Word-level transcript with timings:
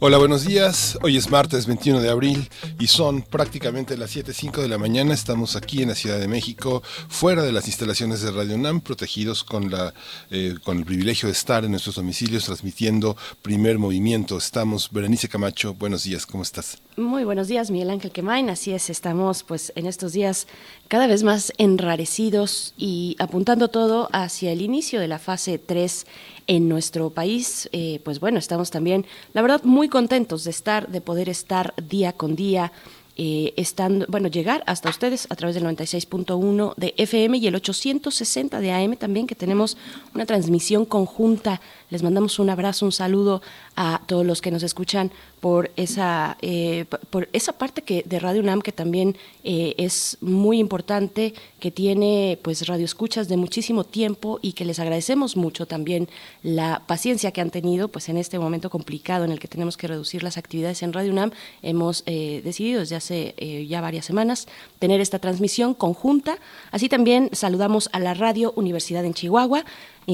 Hola, 0.00 0.18
buenos 0.18 0.44
días. 0.44 0.96
Hoy 1.02 1.16
es 1.16 1.28
martes 1.28 1.66
21 1.66 2.00
de 2.00 2.08
abril 2.08 2.48
y 2.78 2.86
son 2.86 3.20
prácticamente 3.20 3.96
las 3.96 4.14
7.05 4.14 4.62
de 4.62 4.68
la 4.68 4.78
mañana. 4.78 5.12
Estamos 5.12 5.56
aquí 5.56 5.82
en 5.82 5.88
la 5.88 5.96
Ciudad 5.96 6.20
de 6.20 6.28
México, 6.28 6.84
fuera 7.08 7.42
de 7.42 7.50
las 7.50 7.66
instalaciones 7.66 8.22
de 8.22 8.30
Radio 8.30 8.54
UNAM, 8.54 8.80
protegidos 8.80 9.42
con, 9.42 9.72
la, 9.72 9.92
eh, 10.30 10.54
con 10.62 10.78
el 10.78 10.84
privilegio 10.84 11.26
de 11.26 11.32
estar 11.32 11.64
en 11.64 11.72
nuestros 11.72 11.96
domicilios 11.96 12.44
transmitiendo 12.44 13.16
primer 13.42 13.80
movimiento. 13.80 14.38
Estamos, 14.38 14.88
Berenice 14.92 15.28
Camacho, 15.28 15.74
buenos 15.74 16.04
días, 16.04 16.26
¿cómo 16.26 16.44
estás? 16.44 16.78
Muy 16.96 17.24
buenos 17.24 17.48
días, 17.48 17.72
Miguel 17.72 17.90
Ángel 17.90 18.12
Quemain. 18.12 18.50
Así 18.50 18.72
es, 18.72 18.90
estamos 18.90 19.42
pues 19.42 19.72
en 19.74 19.86
estos 19.86 20.12
días 20.12 20.46
cada 20.86 21.08
vez 21.08 21.24
más 21.24 21.52
enrarecidos 21.58 22.72
y 22.76 23.16
apuntando 23.18 23.66
todo 23.66 24.08
hacia 24.12 24.52
el 24.52 24.62
inicio 24.62 25.00
de 25.00 25.08
la 25.08 25.18
fase 25.18 25.58
3 25.58 26.06
en 26.48 26.68
nuestro 26.68 27.10
país. 27.10 27.68
Eh, 27.72 28.00
pues 28.02 28.18
bueno, 28.18 28.40
estamos 28.40 28.72
también, 28.72 29.06
la 29.34 29.42
verdad, 29.42 29.62
muy 29.62 29.88
contentos 29.88 30.42
de 30.42 30.50
estar, 30.50 30.88
de 30.88 31.00
poder 31.00 31.28
estar 31.28 31.72
día 31.76 32.12
con 32.12 32.34
día. 32.34 32.72
Eh, 33.20 33.52
estando, 33.56 34.06
bueno, 34.08 34.28
llegar 34.28 34.62
hasta 34.66 34.88
ustedes 34.88 35.26
a 35.28 35.34
través 35.34 35.56
del 35.56 35.64
96.1 35.64 36.74
de 36.76 36.94
FM 36.96 37.38
y 37.38 37.48
el 37.48 37.56
860 37.56 38.60
de 38.60 38.70
AM 38.70 38.94
también, 38.94 39.26
que 39.26 39.34
tenemos 39.34 39.76
una 40.14 40.24
transmisión 40.24 40.84
conjunta. 40.84 41.60
Les 41.90 42.02
mandamos 42.02 42.38
un 42.38 42.50
abrazo, 42.50 42.84
un 42.84 42.92
saludo 42.92 43.40
a 43.74 44.02
todos 44.06 44.26
los 44.26 44.42
que 44.42 44.50
nos 44.50 44.62
escuchan 44.62 45.10
por 45.40 45.70
esa, 45.76 46.36
eh, 46.42 46.84
por 47.10 47.28
esa 47.32 47.52
parte 47.52 47.82
que 47.82 48.02
de 48.04 48.18
Radio 48.18 48.42
UNAM 48.42 48.60
que 48.60 48.72
también 48.72 49.16
eh, 49.42 49.74
es 49.78 50.18
muy 50.20 50.58
importante, 50.58 51.32
que 51.60 51.70
tiene 51.70 52.38
pues 52.42 52.66
radioescuchas 52.66 53.28
de 53.28 53.38
muchísimo 53.38 53.84
tiempo 53.84 54.38
y 54.42 54.52
que 54.52 54.66
les 54.66 54.80
agradecemos 54.80 55.36
mucho 55.36 55.64
también 55.64 56.08
la 56.42 56.82
paciencia 56.86 57.32
que 57.32 57.40
han 57.40 57.50
tenido 57.50 57.88
pues 57.88 58.10
en 58.10 58.18
este 58.18 58.38
momento 58.38 58.68
complicado 58.68 59.24
en 59.24 59.32
el 59.32 59.40
que 59.40 59.48
tenemos 59.48 59.78
que 59.78 59.86
reducir 59.86 60.22
las 60.22 60.36
actividades 60.36 60.82
en 60.82 60.92
Radio 60.92 61.12
UNAM. 61.12 61.30
Hemos 61.62 62.02
eh, 62.04 62.42
decidido 62.44 62.80
desde 62.80 62.96
hace 62.96 63.34
ya 63.66 63.80
varias 63.80 64.04
semanas 64.04 64.46
tener 64.78 65.00
esta 65.00 65.18
transmisión 65.20 65.72
conjunta. 65.72 66.38
Así 66.70 66.88
también 66.88 67.30
saludamos 67.32 67.88
a 67.92 68.00
la 68.00 68.12
Radio 68.12 68.52
Universidad 68.56 69.04
en 69.04 69.14
Chihuahua 69.14 69.64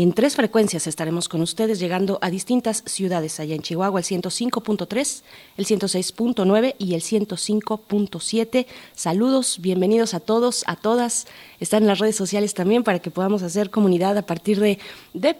en 0.03 0.13
tres 0.13 0.35
frecuencias 0.35 0.89
estaremos 0.89 1.29
con 1.29 1.41
ustedes 1.41 1.79
llegando 1.79 2.19
a 2.21 2.29
distintas 2.29 2.83
ciudades 2.85 3.39
allá 3.39 3.55
en 3.55 3.63
Chihuahua, 3.63 4.01
el 4.01 4.05
105.3, 4.05 5.23
el 5.57 5.67
106.9 5.67 6.75
y 6.79 6.95
el 6.95 7.01
105.7. 7.01 8.67
Saludos, 8.93 9.59
bienvenidos 9.61 10.15
a 10.15 10.19
todos, 10.19 10.65
a 10.67 10.75
todas. 10.75 11.29
Están 11.61 11.85
en 11.85 11.89
las 11.91 12.01
redes 12.01 12.17
sociales 12.17 12.55
también 12.55 12.83
para 12.83 12.99
que 12.99 13.13
podamos 13.13 13.45
hacer 13.45 13.71
comunidad 13.71 14.19
a 14.19 14.23
partir 14.23 14.59
de, 14.59 14.81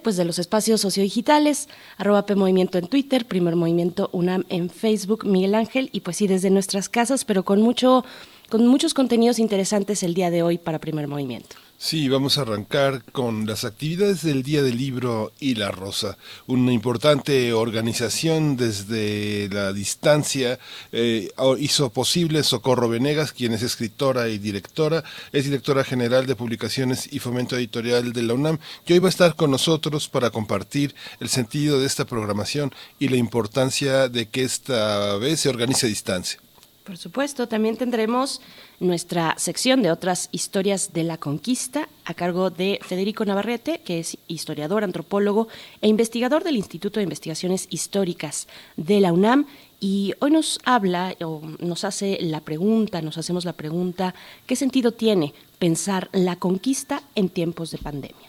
pues, 0.01 0.15
de 0.15 0.23
los 0.23 0.39
espacios 0.39 0.79
sociodigitales, 0.79 1.67
arroba 1.97 2.25
P 2.25 2.35
Movimiento 2.35 2.77
en 2.77 2.87
Twitter, 2.87 3.25
Primer 3.25 3.57
Movimiento 3.57 4.09
UNAM 4.13 4.45
en 4.47 4.69
Facebook, 4.69 5.25
Miguel 5.25 5.55
Ángel, 5.55 5.89
y 5.91 5.99
pues 5.99 6.15
sí, 6.15 6.27
desde 6.27 6.49
nuestras 6.49 6.87
casas, 6.87 7.25
pero 7.25 7.43
con 7.43 7.61
mucho 7.61 8.05
con 8.49 8.65
muchos 8.67 8.93
contenidos 8.93 9.39
interesantes 9.39 10.01
el 10.01 10.13
día 10.13 10.31
de 10.31 10.43
hoy 10.43 10.57
para 10.57 10.79
Primer 10.79 11.09
Movimiento. 11.09 11.64
Sí, 11.77 12.07
vamos 12.07 12.37
a 12.37 12.43
arrancar 12.43 13.03
con 13.11 13.45
las 13.45 13.65
actividades 13.65 14.23
del 14.23 14.43
Día 14.43 14.63
del 14.63 14.77
Libro 14.77 15.33
y 15.41 15.55
la 15.55 15.71
Rosa, 15.71 16.17
una 16.47 16.71
importante 16.71 17.51
organización 17.51 18.55
desde 18.55 19.49
la 19.49 19.73
distancia 19.73 20.57
eh, 20.93 21.31
hizo 21.59 21.89
posible 21.89 22.43
Socorro 22.43 22.87
Venegas, 22.87 23.33
quien 23.33 23.51
es 23.51 23.61
escritora 23.61 24.29
y 24.29 24.37
directora, 24.37 25.03
es 25.33 25.43
directora 25.43 25.83
general 25.83 26.25
de 26.27 26.37
publicaciones 26.37 27.11
y 27.11 27.19
fomento 27.19 27.57
editorial 27.57 28.13
de 28.13 28.23
la 28.23 28.35
UNAM, 28.35 28.57
y 28.87 28.93
hoy 28.93 28.99
va 28.99 29.07
a 29.07 29.09
estar 29.09 29.35
con 29.35 29.51
nosotros 29.51 30.07
para 30.07 30.31
compartir 30.31 30.95
el 31.19 31.27
sentido 31.27 31.81
de 31.81 31.87
esta 31.87 32.05
programación 32.05 32.73
y 32.99 33.09
la 33.09 33.17
importancia 33.17 34.07
de 34.07 34.27
que 34.27 34.43
esta 34.43 35.17
vez 35.17 35.41
se 35.41 35.49
organice 35.49 35.87
a 35.87 35.89
distancia. 35.89 36.44
Por 36.85 36.97
supuesto, 36.97 37.47
también 37.47 37.77
tendremos 37.77 38.41
nuestra 38.79 39.33
sección 39.39 39.81
de 39.81 39.89
otras 39.89 40.29
historias 40.31 40.93
de 40.93 41.03
la 41.03 41.17
conquista 41.17 41.89
a 42.05 42.13
cargo 42.13 42.51
de 42.51 42.79
Federico 42.83 43.25
Navarrete, 43.25 43.79
que 43.79 43.97
es 43.97 44.19
historiador, 44.27 44.83
antropólogo 44.83 45.47
e 45.81 45.87
investigador 45.87 46.43
del 46.43 46.57
Instituto 46.57 46.99
de 46.99 47.05
Investigaciones 47.05 47.65
Históricas 47.71 48.47
de 48.77 48.99
la 48.99 49.13
UNAM. 49.13 49.47
Y 49.79 50.13
hoy 50.19 50.29
nos 50.29 50.59
habla 50.63 51.15
o 51.21 51.41
nos 51.59 51.85
hace 51.85 52.19
la 52.21 52.41
pregunta, 52.41 53.01
nos 53.01 53.17
hacemos 53.17 53.45
la 53.45 53.53
pregunta, 53.53 54.13
¿qué 54.45 54.55
sentido 54.55 54.91
tiene 54.91 55.33
pensar 55.57 56.09
la 56.13 56.35
conquista 56.35 57.01
en 57.15 57.29
tiempos 57.29 57.71
de 57.71 57.79
pandemia? 57.79 58.24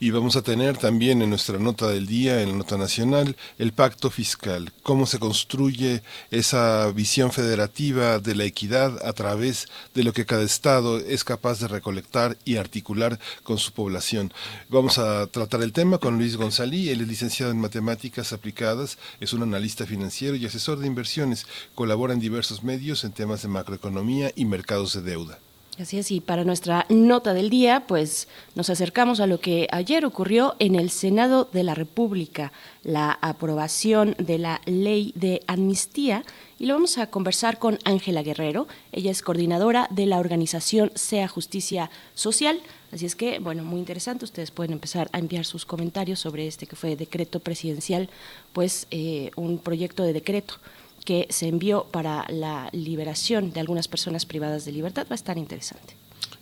Y 0.00 0.10
vamos 0.10 0.34
a 0.34 0.42
tener 0.42 0.76
también 0.76 1.22
en 1.22 1.30
nuestra 1.30 1.58
nota 1.58 1.88
del 1.88 2.06
día, 2.06 2.42
en 2.42 2.50
la 2.50 2.56
nota 2.56 2.76
nacional, 2.76 3.36
el 3.58 3.72
pacto 3.72 4.10
fiscal, 4.10 4.72
cómo 4.82 5.06
se 5.06 5.20
construye 5.20 6.02
esa 6.32 6.90
visión 6.90 7.30
federativa 7.30 8.18
de 8.18 8.34
la 8.34 8.44
equidad 8.44 8.98
a 9.06 9.12
través 9.12 9.68
de 9.94 10.02
lo 10.02 10.12
que 10.12 10.26
cada 10.26 10.42
Estado 10.42 10.98
es 10.98 11.22
capaz 11.22 11.60
de 11.60 11.68
recolectar 11.68 12.36
y 12.44 12.56
articular 12.56 13.20
con 13.44 13.58
su 13.58 13.72
población. 13.72 14.32
Vamos 14.68 14.98
a 14.98 15.28
tratar 15.28 15.62
el 15.62 15.72
tema 15.72 15.98
con 15.98 16.18
Luis 16.18 16.36
González, 16.36 16.88
él 16.88 17.00
es 17.02 17.08
licenciado 17.08 17.52
en 17.52 17.60
matemáticas 17.60 18.32
aplicadas, 18.32 18.98
es 19.20 19.32
un 19.32 19.44
analista 19.44 19.86
financiero 19.86 20.34
y 20.34 20.44
asesor 20.44 20.80
de 20.80 20.88
inversiones, 20.88 21.46
colabora 21.76 22.14
en 22.14 22.20
diversos 22.20 22.64
medios 22.64 23.04
en 23.04 23.12
temas 23.12 23.42
de 23.42 23.48
macroeconomía 23.48 24.32
y 24.34 24.44
mercados 24.44 24.92
de 24.92 25.02
deuda. 25.02 25.38
Así 25.78 25.98
es, 25.98 26.12
y 26.12 26.20
para 26.20 26.44
nuestra 26.44 26.86
nota 26.88 27.34
del 27.34 27.50
día, 27.50 27.84
pues 27.88 28.28
nos 28.54 28.70
acercamos 28.70 29.18
a 29.18 29.26
lo 29.26 29.40
que 29.40 29.66
ayer 29.72 30.04
ocurrió 30.04 30.54
en 30.60 30.76
el 30.76 30.88
Senado 30.88 31.48
de 31.52 31.64
la 31.64 31.74
República, 31.74 32.52
la 32.84 33.18
aprobación 33.20 34.14
de 34.18 34.38
la 34.38 34.60
ley 34.66 35.10
de 35.16 35.42
amnistía, 35.48 36.24
y 36.60 36.66
lo 36.66 36.74
vamos 36.74 36.96
a 36.98 37.08
conversar 37.08 37.58
con 37.58 37.80
Ángela 37.84 38.22
Guerrero. 38.22 38.68
Ella 38.92 39.10
es 39.10 39.22
coordinadora 39.22 39.88
de 39.90 40.06
la 40.06 40.18
organización 40.18 40.92
Sea 40.94 41.26
Justicia 41.26 41.90
Social. 42.14 42.60
Así 42.92 43.06
es 43.06 43.16
que, 43.16 43.40
bueno, 43.40 43.64
muy 43.64 43.80
interesante. 43.80 44.24
Ustedes 44.24 44.52
pueden 44.52 44.72
empezar 44.72 45.08
a 45.10 45.18
enviar 45.18 45.44
sus 45.44 45.66
comentarios 45.66 46.20
sobre 46.20 46.46
este 46.46 46.68
que 46.68 46.76
fue 46.76 46.94
decreto 46.94 47.40
presidencial, 47.40 48.08
pues 48.52 48.86
eh, 48.92 49.32
un 49.34 49.58
proyecto 49.58 50.04
de 50.04 50.12
decreto 50.12 50.54
que 51.04 51.26
se 51.30 51.48
envió 51.48 51.84
para 51.90 52.24
la 52.28 52.68
liberación 52.72 53.52
de 53.52 53.60
algunas 53.60 53.88
personas 53.88 54.26
privadas 54.26 54.64
de 54.64 54.72
libertad. 54.72 55.06
Va 55.10 55.14
a 55.14 55.16
estar 55.16 55.38
interesante. 55.38 55.94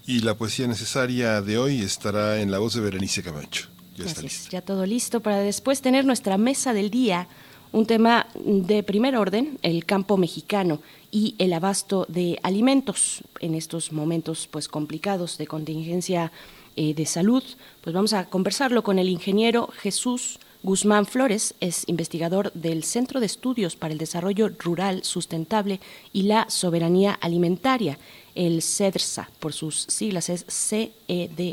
Y 0.06 0.20
la 0.20 0.36
poesía 0.36 0.66
necesaria 0.66 1.42
de 1.42 1.58
hoy 1.58 1.80
estará 1.80 2.40
en 2.40 2.50
la 2.50 2.58
voz 2.58 2.74
de 2.74 2.80
Berenice 2.80 3.22
Camacho. 3.22 3.68
Ya 3.96 4.06
está 4.06 4.22
listo. 4.22 4.50
Ya 4.50 4.62
todo 4.62 4.86
listo 4.86 5.20
para 5.20 5.38
después 5.38 5.80
tener 5.80 6.04
nuestra 6.04 6.38
mesa 6.38 6.72
del 6.72 6.90
día, 6.90 7.28
un 7.72 7.86
tema 7.86 8.26
de 8.34 8.82
primer 8.82 9.16
orden, 9.16 9.58
el 9.62 9.84
campo 9.84 10.16
mexicano 10.16 10.80
y 11.10 11.34
el 11.38 11.52
abasto 11.52 12.06
de 12.08 12.38
alimentos 12.42 13.22
en 13.40 13.54
estos 13.54 13.92
momentos 13.92 14.48
pues 14.50 14.68
complicados 14.68 15.38
de 15.38 15.46
contingencia 15.46 16.32
eh, 16.76 16.94
de 16.94 17.06
salud. 17.06 17.42
Pues 17.82 17.94
vamos 17.94 18.12
a 18.12 18.26
conversarlo 18.26 18.82
con 18.82 18.98
el 18.98 19.08
ingeniero 19.08 19.68
Jesús 19.78 20.38
Guzmán 20.62 21.06
Flores 21.06 21.54
es 21.58 21.82
investigador 21.88 22.52
del 22.52 22.84
Centro 22.84 23.18
de 23.18 23.26
Estudios 23.26 23.74
para 23.74 23.92
el 23.92 23.98
Desarrollo 23.98 24.48
Rural 24.48 25.03
Sustentable 25.03 25.80
y 26.12 26.22
la 26.22 26.48
Soberanía 26.48 27.14
Alimentaria, 27.14 27.98
el 28.36 28.62
CEDRSA, 28.62 29.28
por 29.41 29.53
sus 29.53 29.86
siglas 29.88 30.28
es 30.28 30.44
CEDRSSA, 30.48 31.48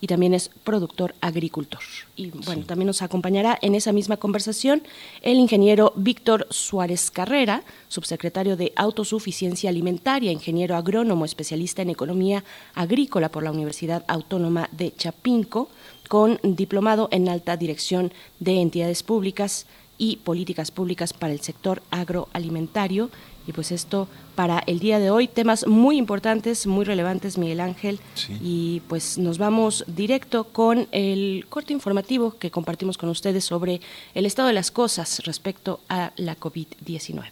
y 0.00 0.08
también 0.08 0.34
es 0.34 0.50
productor 0.64 1.14
agricultor. 1.20 1.80
Y 2.16 2.30
bueno, 2.30 2.66
también 2.66 2.88
nos 2.88 3.00
acompañará 3.00 3.58
en 3.62 3.74
esa 3.74 3.92
misma 3.92 4.18
conversación 4.18 4.82
el 5.22 5.38
ingeniero 5.38 5.94
Víctor 5.96 6.46
Suárez 6.50 7.10
Carrera, 7.10 7.62
subsecretario 7.88 8.56
de 8.56 8.72
Autosuficiencia 8.76 9.70
Alimentaria, 9.70 10.32
ingeniero 10.32 10.76
agrónomo, 10.76 11.24
especialista 11.24 11.82
en 11.82 11.90
economía 11.90 12.44
agrícola 12.74 13.30
por 13.30 13.44
la 13.44 13.52
Universidad 13.52 14.04
Autónoma 14.08 14.68
de 14.72 14.92
Chapinco 14.94 15.70
con 16.08 16.38
diplomado 16.42 17.08
en 17.10 17.28
alta 17.28 17.56
dirección 17.56 18.12
de 18.40 18.60
entidades 18.60 19.02
públicas 19.02 19.66
y 19.98 20.16
políticas 20.16 20.70
públicas 20.70 21.12
para 21.12 21.32
el 21.32 21.40
sector 21.40 21.82
agroalimentario. 21.90 23.10
Y 23.46 23.52
pues 23.52 23.72
esto 23.72 24.08
para 24.34 24.62
el 24.66 24.78
día 24.78 24.98
de 24.98 25.10
hoy, 25.10 25.28
temas 25.28 25.66
muy 25.66 25.98
importantes, 25.98 26.66
muy 26.66 26.84
relevantes, 26.84 27.36
Miguel 27.36 27.60
Ángel. 27.60 28.00
Y 28.40 28.80
pues 28.88 29.18
nos 29.18 29.38
vamos 29.38 29.84
directo 29.86 30.44
con 30.44 30.88
el 30.92 31.44
corte 31.48 31.74
informativo 31.74 32.36
que 32.38 32.50
compartimos 32.50 32.96
con 32.96 33.10
ustedes 33.10 33.44
sobre 33.44 33.80
el 34.14 34.24
estado 34.24 34.48
de 34.48 34.54
las 34.54 34.70
cosas 34.70 35.20
respecto 35.24 35.80
a 35.88 36.12
la 36.16 36.38
COVID-19. 36.38 37.24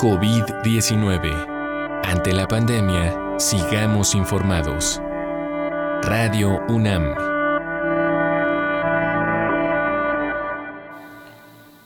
COVID-19. 0.00 2.02
Ante 2.04 2.32
la 2.32 2.48
pandemia, 2.48 3.38
sigamos 3.38 4.14
informados. 4.14 5.00
Radio 6.06 6.60
UNAM. 6.68 7.14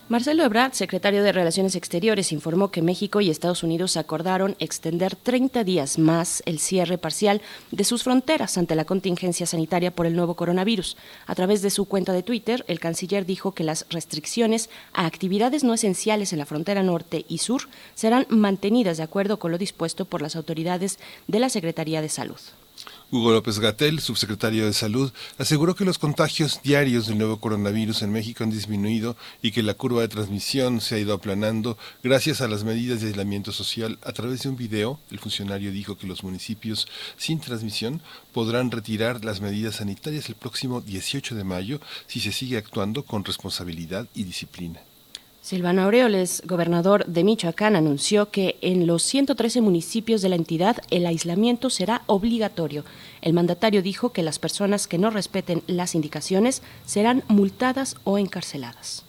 Marcelo 0.09 0.43
Ebrard, 0.43 0.73
secretario 0.73 1.23
de 1.23 1.31
Relaciones 1.31 1.77
Exteriores, 1.77 2.33
informó 2.33 2.73
que 2.73 2.83
México 2.83 3.21
y 3.21 3.31
Estados 3.31 3.63
Unidos 3.63 3.97
acordaron 3.97 4.57
extender 4.59 5.15
30 5.15 5.63
días 5.63 5.99
más 5.99 6.43
el 6.47 6.59
cierre 6.59 6.99
parcial 6.99 7.43
de 7.71 7.85
sus 7.85 8.03
fronteras 8.03 8.59
ante 8.59 8.75
la 8.75 8.87
contingencia 8.87 9.47
sanitaria 9.47 9.93
por 9.93 10.07
el 10.07 10.17
nuevo 10.17 10.35
coronavirus. 10.35 10.97
A 11.27 11.37
través 11.37 11.63
de 11.63 11.71
su 11.71 11.85
cuenta 11.85 12.13
de 12.13 12.25
Twitter, 12.25 12.65
el 12.67 12.81
canciller 12.81 13.25
dijo 13.25 13.53
que 13.53 13.63
las 13.63 13.87
restricciones 13.89 14.69
a 14.95 15.07
actividades 15.07 15.63
no 15.63 15.75
esenciales 15.75 16.33
en 16.33 16.41
la 16.41 16.47
frontera 16.47 16.83
norte 16.83 17.25
y 17.29 17.39
sur 17.39 17.69
serán 17.95 18.27
mantenidas 18.31 18.97
de 18.97 19.05
acuerdo 19.05 19.39
con 19.39 19.53
lo 19.53 19.59
dispuesto 19.59 20.07
por 20.07 20.23
las 20.23 20.35
autoridades 20.35 20.99
de 21.29 21.39
la 21.39 21.51
Secretaría 21.51 22.03
de 22.03 22.09
Salud. 22.09 22.41
Hugo 23.11 23.33
López 23.33 23.59
Gatel, 23.59 24.01
subsecretario 24.01 24.67
de 24.67 24.75
Salud, 24.75 25.11
aseguró 25.39 25.75
que 25.75 25.87
los 25.87 25.97
contagios 25.97 26.61
diarios 26.63 27.07
del 27.07 27.17
nuevo 27.17 27.41
coronavirus 27.41 28.03
en 28.03 28.13
México 28.13 28.45
han 28.45 28.51
disminuido 28.51 29.17
y 29.41 29.53
que 29.53 29.63
la 29.63 29.73
curva 29.73 30.03
de 30.03 30.09
transmisión 30.09 30.83
se 30.83 30.95
ha 30.95 30.99
ido 30.99 31.15
aplanando 31.15 31.79
gracias 32.03 32.43
a 32.43 32.49
las 32.49 32.65
medidas 32.65 33.01
de 33.01 33.07
aislamiento 33.07 33.51
social. 33.51 33.99
A 34.03 34.13
través 34.13 34.43
de 34.43 34.51
un 34.51 34.59
video, 34.59 35.01
el 35.11 35.21
funcionario 35.21 35.73
dijo 35.73 35.97
que 35.97 36.07
los 36.07 36.23
municipios 36.23 36.87
sin 37.17 37.41
transmisión 37.41 38.03
podrán 38.35 38.71
retirar 38.71 39.25
las 39.25 39.41
medidas 39.41 39.77
sanitarias 39.77 40.29
el 40.29 40.35
próximo 40.35 40.83
18 40.83 41.35
de 41.35 41.45
mayo 41.45 41.81
si 42.09 42.21
se 42.21 42.31
sigue 42.31 42.59
actuando 42.59 43.05
con 43.05 43.25
responsabilidad 43.25 44.07
y 44.15 44.25
disciplina. 44.25 44.81
Silvano 45.49 45.85
Aureoles, 45.85 46.43
gobernador 46.45 47.07
de 47.07 47.25
Michoacán, 47.25 47.75
anunció 47.75 48.31
que 48.31 48.59
en 48.61 48.87
los 48.87 49.03
113 49.05 49.63
municipios 49.63 50.21
de 50.21 50.29
la 50.29 50.37
entidad 50.37 50.77
el 50.91 51.07
aislamiento 51.07 51.71
será 51.71 52.03
obligatorio. 52.05 52.85
El 53.23 53.33
mandatario 53.33 53.81
dijo 53.81 54.13
que 54.13 54.23
las 54.23 54.39
personas 54.39 54.87
que 54.87 54.99
no 54.99 55.09
respeten 55.09 55.63
las 55.67 55.95
indicaciones 55.95 56.61
serán 56.85 57.25
multadas 57.29 57.97
o 58.05 58.19
encarceladas. 58.19 59.07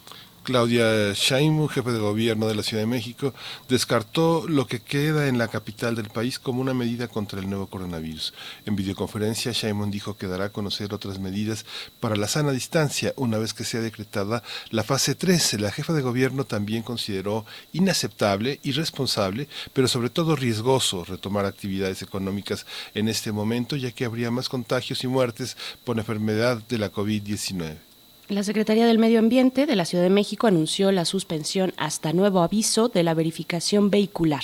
Claudia 0.49 1.13
Sheinbaum, 1.13 1.69
jefe 1.69 1.91
de 1.91 1.99
gobierno 1.99 2.47
de 2.47 2.55
la 2.55 2.63
Ciudad 2.63 2.81
de 2.81 2.87
México, 2.87 3.35
descartó 3.67 4.47
lo 4.47 4.65
que 4.65 4.79
queda 4.79 5.27
en 5.27 5.37
la 5.37 5.47
capital 5.47 5.93
del 5.93 6.09
país 6.09 6.39
como 6.39 6.59
una 6.59 6.73
medida 6.73 7.07
contra 7.07 7.39
el 7.39 7.47
nuevo 7.47 7.67
coronavirus. 7.67 8.33
En 8.65 8.75
videoconferencia, 8.75 9.51
Sheinbaum 9.51 9.91
dijo 9.91 10.17
que 10.17 10.25
dará 10.25 10.45
a 10.45 10.49
conocer 10.49 10.91
otras 10.91 11.19
medidas 11.19 11.67
para 11.99 12.15
la 12.15 12.27
sana 12.27 12.51
distancia 12.51 13.13
una 13.15 13.37
vez 13.37 13.53
que 13.53 13.63
sea 13.63 13.81
decretada 13.81 14.41
la 14.71 14.83
fase 14.83 15.13
3. 15.13 15.61
La 15.61 15.71
jefa 15.71 15.93
de 15.93 16.01
gobierno 16.01 16.45
también 16.45 16.81
consideró 16.81 17.45
inaceptable, 17.71 18.59
irresponsable, 18.63 19.47
pero 19.73 19.87
sobre 19.87 20.09
todo 20.09 20.35
riesgoso 20.35 21.05
retomar 21.05 21.45
actividades 21.45 22.01
económicas 22.01 22.65
en 22.95 23.07
este 23.07 23.31
momento, 23.31 23.75
ya 23.75 23.91
que 23.91 24.05
habría 24.05 24.31
más 24.31 24.49
contagios 24.49 25.03
y 25.03 25.07
muertes 25.07 25.55
por 25.83 25.99
enfermedad 25.99 26.57
de 26.67 26.79
la 26.79 26.91
COVID-19. 26.91 27.88
La 28.29 28.43
Secretaría 28.43 28.85
del 28.85 28.99
Medio 28.99 29.17
Ambiente 29.17 29.65
de 29.65 29.75
la 29.75 29.85
Ciudad 29.85 30.03
de 30.03 30.11
México 30.11 30.45
anunció 30.45 30.91
la 30.91 31.03
suspensión 31.05 31.73
hasta 31.77 32.13
nuevo 32.13 32.41
aviso 32.41 32.87
de 32.87 33.01
la 33.01 33.15
verificación 33.15 33.89
vehicular. 33.89 34.43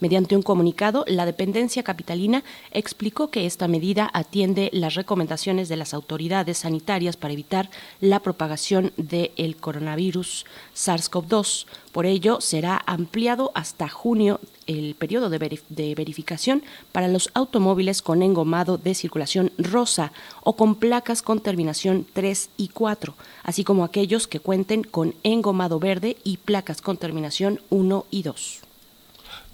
Mediante 0.00 0.34
un 0.34 0.42
comunicado, 0.42 1.04
la 1.06 1.26
dependencia 1.26 1.82
capitalina 1.82 2.42
explicó 2.72 3.30
que 3.30 3.44
esta 3.44 3.68
medida 3.68 4.10
atiende 4.14 4.70
las 4.72 4.94
recomendaciones 4.94 5.68
de 5.68 5.76
las 5.76 5.92
autoridades 5.92 6.58
sanitarias 6.58 7.18
para 7.18 7.34
evitar 7.34 7.68
la 8.00 8.20
propagación 8.20 8.92
del 8.96 9.56
coronavirus 9.56 10.46
SARS-CoV-2. 10.74 11.66
Por 11.92 12.06
ello, 12.06 12.40
será 12.40 12.82
ampliado 12.86 13.52
hasta 13.54 13.88
junio 13.88 14.40
el 14.66 14.94
periodo 14.94 15.28
de, 15.28 15.60
de, 15.68 15.94
verificación 15.94 16.62
para 16.92 17.08
los 17.08 17.30
automóviles 17.34 18.00
con 18.00 18.22
engomado 18.22 18.78
de 18.78 18.94
circulación 18.94 19.52
rosa 19.58 20.12
o 20.42 20.56
con 20.56 20.76
placas 20.76 21.20
con 21.20 21.40
terminación 21.40 22.06
3 22.12 22.50
y 22.56 22.68
4, 22.68 23.14
así 23.42 23.64
como 23.64 23.84
aquellos 23.84 24.26
que 24.26 24.40
cuenten 24.40 24.82
con 24.82 25.14
engomado 25.24 25.78
verde 25.78 26.16
y 26.24 26.38
placas 26.38 26.80
con 26.80 26.96
terminación 26.96 27.60
1 27.68 28.06
y 28.10 28.22
2. 28.22 28.69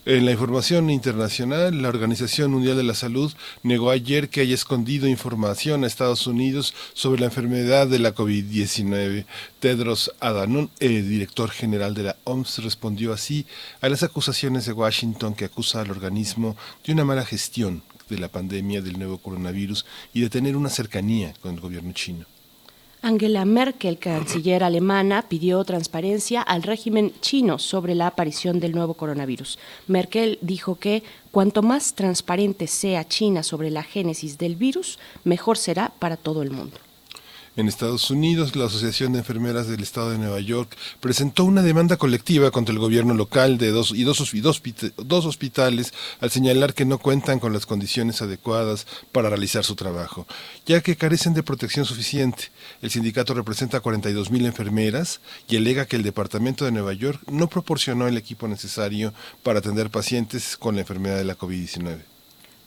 En 0.07 0.25
la 0.25 0.31
información 0.31 0.89
internacional, 0.89 1.83
la 1.83 1.89
Organización 1.89 2.53
Mundial 2.53 2.77
de 2.77 2.85
la 2.85 2.95
Salud 2.95 3.33
negó 3.65 3.91
ayer 3.91 4.29
que 4.29 4.41
haya 4.41 4.55
escondido 4.55 5.09
información 5.09 5.83
a 5.83 5.89
Estados 5.89 6.29
Unidos 6.29 6.75
sobre 6.95 7.19
la 7.19 7.27
enfermedad 7.27 7.89
de 7.89 7.99
la 7.99 8.15
COVID-19. 8.15 9.25
Tedros 9.59 10.13
Adhanom, 10.21 10.69
el 10.79 11.09
director 11.09 11.51
general 11.51 11.95
de 11.95 12.05
la 12.05 12.17
OMS, 12.23 12.63
respondió 12.63 13.13
así 13.13 13.47
a 13.81 13.89
las 13.89 14.05
acusaciones 14.05 14.65
de 14.67 14.75
Washington 14.75 15.35
que 15.35 15.47
acusa 15.47 15.81
al 15.81 15.91
organismo 15.91 16.57
de 16.85 16.93
una 16.93 17.05
mala 17.05 17.25
gestión 17.25 17.83
de 18.09 18.21
la 18.21 18.29
pandemia 18.29 18.83
del 18.83 19.01
nuevo 19.01 19.19
coronavirus 19.19 19.87
y 20.15 20.21
de 20.21 20.31
tener 20.31 20.57
una 20.57 20.71
cercanía 20.71 21.35
con 21.43 21.55
el 21.55 21.61
gobierno 21.61 21.91
chino. 21.95 22.27
Angela 23.03 23.45
Merkel, 23.45 23.99
canciller 23.99 24.65
alemana, 24.65 25.23
pidió 25.23 25.63
transparencia 25.65 26.43
al 26.43 26.63
régimen 26.63 27.13
chino 27.21 27.59
sobre 27.59 27.95
la 27.95 28.09
aparición 28.09 28.59
del 28.59 28.73
nuevo 28.73 28.95
coronavirus. 28.95 29.59
Merkel 29.87 30.39
dijo 30.41 30.77
que 30.77 31.03
cuanto 31.31 31.63
más 31.63 31.95
transparente 31.95 32.67
sea 32.67 33.07
China 33.07 33.43
sobre 33.43 33.71
la 33.71 33.83
génesis 33.83 34.39
del 34.39 34.57
virus, 34.57 34.99
mejor 35.25 35.57
será 35.59 35.93
para 35.99 36.17
todo 36.17 36.43
el 36.43 36.51
mundo. 36.51 36.79
En 37.57 37.69
Estados 37.69 38.11
Unidos, 38.11 38.55
la 38.55 38.67
Asociación 38.67 39.15
de 39.15 39.21
Enfermeras 39.21 39.67
del 39.67 39.83
Estado 39.83 40.11
de 40.11 40.19
Nueva 40.19 40.41
York 40.41 40.77
presentó 41.01 41.45
una 41.45 41.63
demanda 41.63 41.97
colectiva 41.97 42.51
contra 42.51 42.75
el 42.75 42.79
gobierno 42.79 43.15
local 43.15 43.57
de 43.57 43.71
dos, 43.71 43.93
y 43.93 44.05
dos, 44.05 44.21
hospitales 45.25 45.95
al 46.21 46.31
señalar 46.31 46.75
que 46.75 46.85
no 46.85 46.99
cuentan 46.99 47.39
con 47.39 47.55
las 47.55 47.65
condiciones 47.65 48.21
adecuadas 48.21 48.87
para 49.11 49.31
realizar 49.31 49.65
su 49.65 49.75
trabajo, 49.75 50.27
ya 50.67 50.83
que 50.83 50.97
carecen 50.97 51.33
de 51.33 51.43
protección 51.43 51.87
suficiente. 51.87 52.51
El 52.83 52.91
sindicato 52.91 53.33
representa 53.33 53.79
a 53.79 53.81
42 53.81 54.31
mil 54.31 54.45
enfermeras 54.45 55.23
y 55.49 55.57
alega 55.57 55.87
que 55.87 55.97
el 55.97 56.03
Departamento 56.03 56.67
de 56.67 56.73
Nueva 56.73 56.93
York 56.93 57.23
no 57.31 57.49
proporcionó 57.49 58.07
el 58.07 58.19
equipo 58.19 58.49
necesario 58.49 59.15
para 59.43 59.61
atender 59.61 59.89
pacientes 59.89 60.59
con 60.59 60.75
la 60.75 60.83
enfermedad 60.83 61.17
de 61.17 61.25
la 61.25 61.39
COVID-19. 61.39 62.16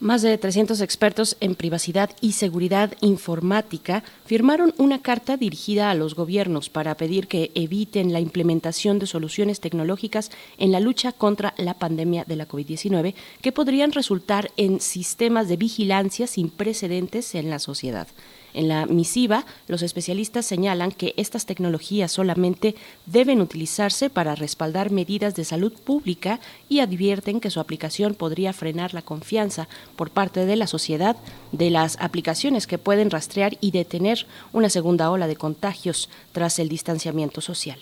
Más 0.01 0.21
de 0.21 0.37
300 0.37 0.79
expertos 0.79 1.35
en 1.41 1.55
privacidad 1.55 2.11
y 2.21 2.31
seguridad 2.31 2.93
informática 3.01 4.01
firmaron 4.23 4.73
una 4.77 5.01
carta 5.01 5.35
dirigida 5.35 5.91
a 5.91 5.93
los 5.93 6.15
gobiernos 6.15 6.69
para 6.69 6.95
pedir 6.95 7.27
que 7.27 7.51
eviten 7.53 8.13
la 8.13 8.21
implementación 8.21 8.97
de 8.97 9.07
soluciones 9.07 9.59
tecnológicas 9.59 10.31
en 10.57 10.71
la 10.71 10.79
lucha 10.79 11.11
contra 11.11 11.53
la 11.57 11.73
pandemia 11.73 12.23
de 12.23 12.37
la 12.37 12.47
COVID-19 12.47 13.13
que 13.41 13.51
podrían 13.51 13.91
resultar 13.91 14.51
en 14.55 14.79
sistemas 14.79 15.49
de 15.49 15.57
vigilancia 15.57 16.27
sin 16.27 16.49
precedentes 16.49 17.35
en 17.35 17.49
la 17.49 17.59
sociedad. 17.59 18.07
En 18.53 18.67
la 18.67 18.85
misiva, 18.85 19.45
los 19.67 19.81
especialistas 19.81 20.45
señalan 20.45 20.91
que 20.91 21.13
estas 21.17 21.45
tecnologías 21.45 22.11
solamente 22.11 22.75
deben 23.05 23.41
utilizarse 23.41 24.09
para 24.09 24.35
respaldar 24.35 24.91
medidas 24.91 25.35
de 25.35 25.45
salud 25.45 25.73
pública 25.73 26.39
y 26.67 26.79
advierten 26.79 27.39
que 27.39 27.51
su 27.51 27.59
aplicación 27.59 28.15
podría 28.15 28.53
frenar 28.53 28.93
la 28.93 29.01
confianza 29.01 29.67
por 29.95 30.09
parte 30.09 30.45
de 30.45 30.55
la 30.55 30.67
sociedad 30.67 31.15
de 31.51 31.69
las 31.69 31.97
aplicaciones 31.99 32.67
que 32.67 32.77
pueden 32.77 33.11
rastrear 33.11 33.57
y 33.61 33.71
detener 33.71 34.25
una 34.53 34.69
segunda 34.69 35.11
ola 35.11 35.27
de 35.27 35.35
contagios 35.35 36.09
tras 36.31 36.59
el 36.59 36.69
distanciamiento 36.69 37.41
social. 37.41 37.79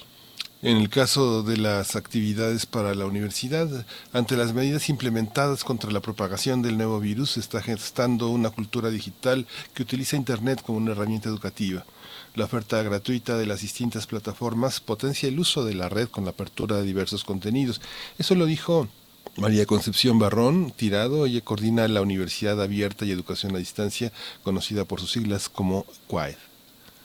En 0.67 0.75
el 0.75 0.89
caso 0.89 1.43
de 1.43 1.55
las 1.55 1.95
actividades 1.95 2.65
para 2.65 2.93
la 2.93 3.05
universidad, 3.05 3.86
ante 4.12 4.36
las 4.36 4.53
medidas 4.53 4.89
implementadas 4.89 5.63
contra 5.63 5.91
la 5.91 6.01
propagación 6.01 6.62
del 6.62 6.77
nuevo 6.77 7.00
virus, 7.00 7.31
se 7.31 7.39
está 7.39 7.62
gestando 7.62 8.27
una 8.27 8.50
cultura 8.50 8.89
digital 8.89 9.47
que 9.74 9.83
utiliza 9.83 10.17
Internet 10.17 10.62
como 10.62 10.79
una 10.79 10.91
herramienta 10.91 11.29
educativa. 11.29 11.86
La 12.36 12.43
oferta 12.43 12.83
gratuita 12.83 13.38
de 13.38 13.45
las 13.45 13.62
distintas 13.62 14.07
plataformas 14.07 14.81
potencia 14.81 15.29
el 15.29 15.39
uso 15.39 15.63
de 15.63 15.74
la 15.74 15.88
red 15.88 16.09
con 16.09 16.25
la 16.25 16.31
apertura 16.31 16.75
de 16.75 16.83
diversos 16.83 17.24
contenidos. 17.24 17.79
Eso 18.17 18.36
lo 18.36 18.45
dijo 18.45 18.89
María 19.38 19.65
Concepción 19.65 20.19
Barrón 20.19 20.74
Tirado, 20.75 21.27
ella 21.27 21.39
coordina 21.39 21.88
la 21.88 22.01
Universidad 22.01 22.62
Abierta 22.62 23.05
y 23.05 23.12
Educación 23.12 23.55
a 23.55 23.59
Distancia, 23.59 24.12
conocida 24.43 24.83
por 24.83 25.00
sus 25.00 25.13
siglas 25.13 25.47
como 25.47 25.86
QUAED. 26.07 26.46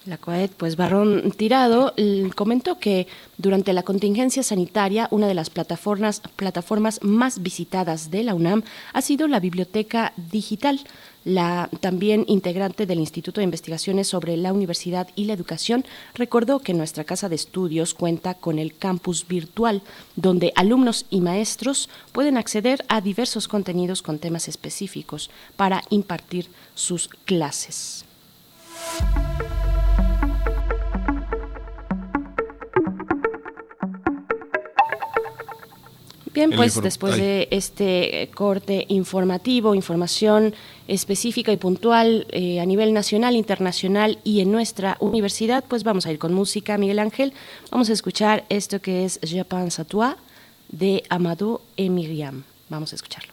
La 0.04 0.16
COED, 0.16 0.50
pues 0.56 0.74
Barrón 0.74 1.30
Tirado, 1.30 1.94
comentó 2.34 2.80
que 2.80 3.06
durante 3.38 3.72
la 3.72 3.84
contingencia 3.84 4.42
sanitaria, 4.42 5.06
una 5.12 5.28
de 5.28 5.34
las 5.34 5.48
plataformas, 5.48 6.20
plataformas 6.34 6.98
más 7.02 7.40
visitadas 7.40 8.10
de 8.10 8.24
la 8.24 8.34
UNAM 8.34 8.64
ha 8.92 9.00
sido 9.00 9.28
la 9.28 9.38
biblioteca 9.38 10.12
digital. 10.16 10.80
la 11.24 11.70
también 11.78 12.24
integrante 12.26 12.84
del 12.84 12.98
Instituto 12.98 13.40
de 13.40 13.44
Investigaciones 13.44 14.08
sobre 14.08 14.36
la 14.36 14.52
Universidad 14.52 15.06
y 15.14 15.26
la 15.26 15.34
Educación, 15.34 15.84
recordó 16.14 16.58
que 16.58 16.74
nuestra 16.74 17.04
casa 17.04 17.28
de 17.28 17.36
estudios 17.36 17.94
cuenta 17.94 18.34
con 18.34 18.58
el 18.58 18.76
campus 18.76 19.28
virtual, 19.28 19.82
donde 20.16 20.52
alumnos 20.56 21.06
y 21.10 21.20
maestros 21.20 21.88
pueden 22.10 22.38
acceder 22.38 22.84
a 22.88 23.00
diversos 23.00 23.46
contenidos 23.46 24.02
con 24.02 24.18
temas 24.18 24.48
específicos 24.48 25.30
para 25.54 25.84
impartir 25.90 26.48
sus 26.74 27.08
clases. 27.24 28.04
Bien, 36.32 36.50
pues 36.56 36.80
después 36.80 37.16
de 37.16 37.46
este 37.50 38.30
corte 38.34 38.86
informativo, 38.88 39.74
información 39.74 40.54
específica 40.88 41.52
y 41.52 41.58
puntual 41.58 42.26
eh, 42.30 42.58
a 42.58 42.66
nivel 42.66 42.94
nacional, 42.94 43.36
internacional 43.36 44.18
y 44.24 44.40
en 44.40 44.50
nuestra 44.50 44.96
universidad, 45.00 45.62
pues 45.68 45.84
vamos 45.84 46.06
a 46.06 46.12
ir 46.12 46.18
con 46.18 46.32
música, 46.32 46.78
Miguel 46.78 47.00
Ángel. 47.00 47.34
Vamos 47.70 47.90
a 47.90 47.92
escuchar 47.92 48.44
esto 48.48 48.80
que 48.80 49.04
es 49.04 49.20
Je 49.22 49.44
pense 49.44 49.80
à 49.80 49.84
toi 49.84 50.16
de 50.70 51.02
Amadou 51.10 51.60
et 51.76 51.90
Miriam. 51.90 52.44
Vamos 52.70 52.92
a 52.92 52.96
escucharlo. 52.96 53.31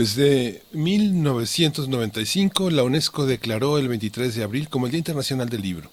Desde 0.00 0.62
1995, 0.72 2.70
la 2.70 2.84
UNESCO 2.84 3.26
declaró 3.26 3.76
el 3.76 3.86
23 3.86 4.34
de 4.34 4.42
abril 4.42 4.70
como 4.70 4.86
el 4.86 4.92
Día 4.92 5.00
Internacional 5.00 5.50
del 5.50 5.60
Libro. 5.60 5.90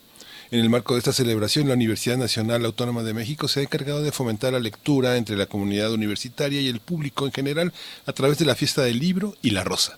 En 0.49 0.61
el 0.61 0.69
marco 0.69 0.93
de 0.93 0.99
esta 0.99 1.11
celebración, 1.11 1.67
la 1.67 1.73
Universidad 1.73 2.15
Nacional 2.15 2.63
Autónoma 2.63 3.03
de 3.03 3.13
México 3.13 3.49
se 3.49 3.59
ha 3.59 3.63
encargado 3.63 4.01
de 4.01 4.13
fomentar 4.13 4.53
la 4.53 4.61
lectura 4.61 5.17
entre 5.17 5.35
la 5.35 5.47
comunidad 5.47 5.91
universitaria 5.91 6.61
y 6.61 6.69
el 6.69 6.79
público 6.79 7.25
en 7.25 7.33
general 7.33 7.73
a 8.05 8.13
través 8.13 8.37
de 8.37 8.45
la 8.45 8.55
fiesta 8.55 8.81
del 8.81 8.97
libro 8.97 9.35
y 9.41 9.49
la 9.49 9.65
rosa. 9.65 9.97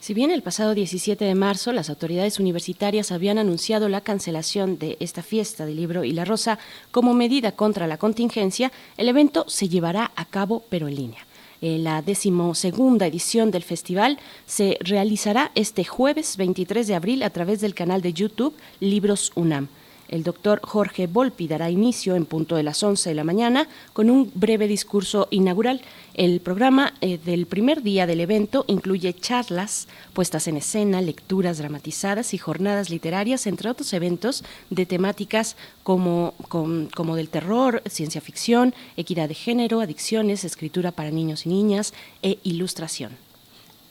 Si 0.00 0.12
bien 0.12 0.32
el 0.32 0.42
pasado 0.42 0.74
17 0.74 1.24
de 1.24 1.34
marzo 1.36 1.72
las 1.72 1.88
autoridades 1.88 2.40
universitarias 2.40 3.12
habían 3.12 3.38
anunciado 3.38 3.88
la 3.88 4.00
cancelación 4.00 4.76
de 4.80 4.96
esta 4.98 5.22
fiesta 5.22 5.66
del 5.66 5.76
libro 5.76 6.02
y 6.02 6.10
la 6.10 6.24
rosa 6.24 6.58
como 6.90 7.14
medida 7.14 7.52
contra 7.52 7.86
la 7.86 7.96
contingencia, 7.96 8.72
el 8.96 9.08
evento 9.08 9.44
se 9.46 9.68
llevará 9.68 10.10
a 10.16 10.24
cabo 10.24 10.64
pero 10.68 10.88
en 10.88 10.96
línea. 10.96 11.25
Eh, 11.62 11.78
la 11.78 12.02
decimosegunda 12.02 13.06
edición 13.06 13.50
del 13.50 13.62
festival 13.62 14.18
se 14.46 14.76
realizará 14.80 15.50
este 15.54 15.84
jueves 15.84 16.36
23 16.36 16.86
de 16.86 16.94
abril 16.94 17.22
a 17.22 17.30
través 17.30 17.60
del 17.60 17.74
canal 17.74 18.02
de 18.02 18.12
YouTube 18.12 18.54
Libros 18.80 19.32
UNAM. 19.34 19.68
El 20.08 20.22
doctor 20.22 20.60
Jorge 20.62 21.06
Volpi 21.06 21.48
dará 21.48 21.68
inicio 21.70 22.14
en 22.14 22.26
punto 22.26 22.54
de 22.56 22.62
las 22.62 22.82
11 22.82 23.08
de 23.08 23.14
la 23.14 23.24
mañana 23.24 23.68
con 23.92 24.08
un 24.08 24.30
breve 24.34 24.68
discurso 24.68 25.26
inaugural. 25.30 25.80
El 26.16 26.40
programa 26.40 26.94
eh, 27.02 27.18
del 27.22 27.44
primer 27.44 27.82
día 27.82 28.06
del 28.06 28.20
evento 28.20 28.64
incluye 28.68 29.12
charlas, 29.12 29.86
puestas 30.14 30.48
en 30.48 30.56
escena, 30.56 31.02
lecturas 31.02 31.58
dramatizadas 31.58 32.32
y 32.32 32.38
jornadas 32.38 32.88
literarias, 32.88 33.46
entre 33.46 33.68
otros 33.68 33.92
eventos 33.92 34.42
de 34.70 34.86
temáticas 34.86 35.56
como, 35.82 36.32
como 36.48 37.16
del 37.16 37.28
terror, 37.28 37.82
ciencia 37.84 38.22
ficción, 38.22 38.74
equidad 38.96 39.28
de 39.28 39.34
género, 39.34 39.82
adicciones, 39.82 40.44
escritura 40.44 40.90
para 40.90 41.10
niños 41.10 41.44
y 41.44 41.50
niñas 41.50 41.92
e 42.22 42.38
ilustración. 42.44 43.12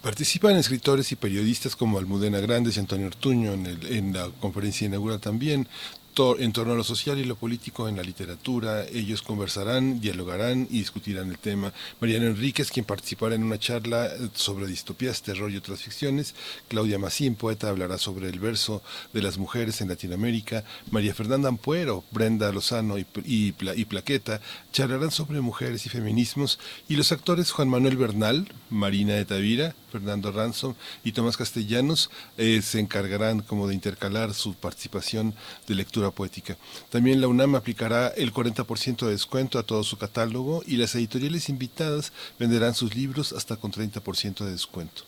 Participan 0.02 0.56
escritores 0.56 1.12
y 1.12 1.18
periodistas 1.18 1.76
como 1.76 2.00
Almudena 2.00 2.40
Grandes 2.40 2.78
y 2.78 2.80
Antonio 2.80 3.06
Ortuño 3.06 3.54
en, 3.54 3.68
en 3.88 4.14
la 4.14 4.32
conferencia 4.40 4.88
inaugural 4.88 5.20
también 5.20 5.68
en 6.40 6.54
torno 6.54 6.74
a 6.74 6.78
lo 6.78 6.84
social 6.84 7.20
y 7.20 7.26
lo 7.26 7.36
político 7.36 7.90
en 7.90 7.98
la 7.98 8.04
literatura. 8.04 8.86
Ellos 8.86 9.22
conversarán, 9.22 10.00
dialogarán 10.00 10.66
y 10.70 10.80
discutirán 10.80 11.30
el 11.30 11.38
tema. 11.38 11.74
Mariana 12.00 12.28
Enríquez, 12.28 12.72
quien 12.72 12.86
participará 12.86 13.36
en 13.36 13.44
una 13.44 13.60
charla 13.60 14.10
sobre 14.34 14.66
distopías, 14.66 15.22
terror 15.22 15.52
y 15.52 15.58
otras 15.58 15.82
ficciones. 15.82 16.34
Claudia 16.70 17.00
Macín, 17.00 17.36
poeta, 17.36 17.68
hablará 17.68 17.98
sobre 17.98 18.30
el 18.30 18.40
verso 18.40 18.82
de 19.12 19.22
las 19.22 19.38
mujeres 19.38 19.82
en 19.82 19.90
Latinoamérica. 19.90 20.64
María 20.90 21.14
Fernanda 21.14 21.50
Ampuero, 21.50 22.06
Brenda 22.12 22.50
Lozano 22.52 22.98
y, 22.98 23.06
y, 23.26 23.54
y 23.76 23.86
Plaqueta 23.86 24.40
charlarán 24.72 25.12
sobre 25.12 25.42
mujeres 25.42 25.86
y 25.86 25.90
feminismos. 25.90 26.60
Y 26.88 26.96
los 26.96 27.12
actores 27.12 27.52
Juan 27.52 27.68
Manuel 27.68 27.98
Bernal, 27.98 28.48
Marina 28.70 29.16
de 29.16 29.26
Tavira, 29.26 29.76
Fernando 29.96 30.30
Ransom 30.30 30.74
y 31.06 31.14
Tomás 31.14 31.38
Castellanos 31.38 32.10
eh, 32.38 32.62
se 32.62 32.82
encargarán 32.82 33.40
como 33.40 33.66
de 33.70 33.74
intercalar 33.74 34.34
su 34.34 34.54
participación 34.54 35.34
de 35.68 35.76
lectura 35.76 36.12
poética. 36.12 36.58
También 36.90 37.22
la 37.22 37.30
UNAM 37.30 37.56
aplicará 37.56 38.10
el 38.10 38.34
40% 38.34 39.06
de 39.06 39.12
descuento 39.12 39.58
a 39.58 39.64
todo 39.64 39.86
su 39.86 39.98
catálogo 39.98 40.64
y 40.68 40.76
las 40.76 40.96
editoriales 40.96 41.48
invitadas 41.48 42.12
venderán 42.38 42.74
sus 42.74 42.94
libros 42.94 43.32
hasta 43.32 43.56
con 43.56 43.72
30% 43.72 44.44
de 44.44 44.52
descuento. 44.52 45.04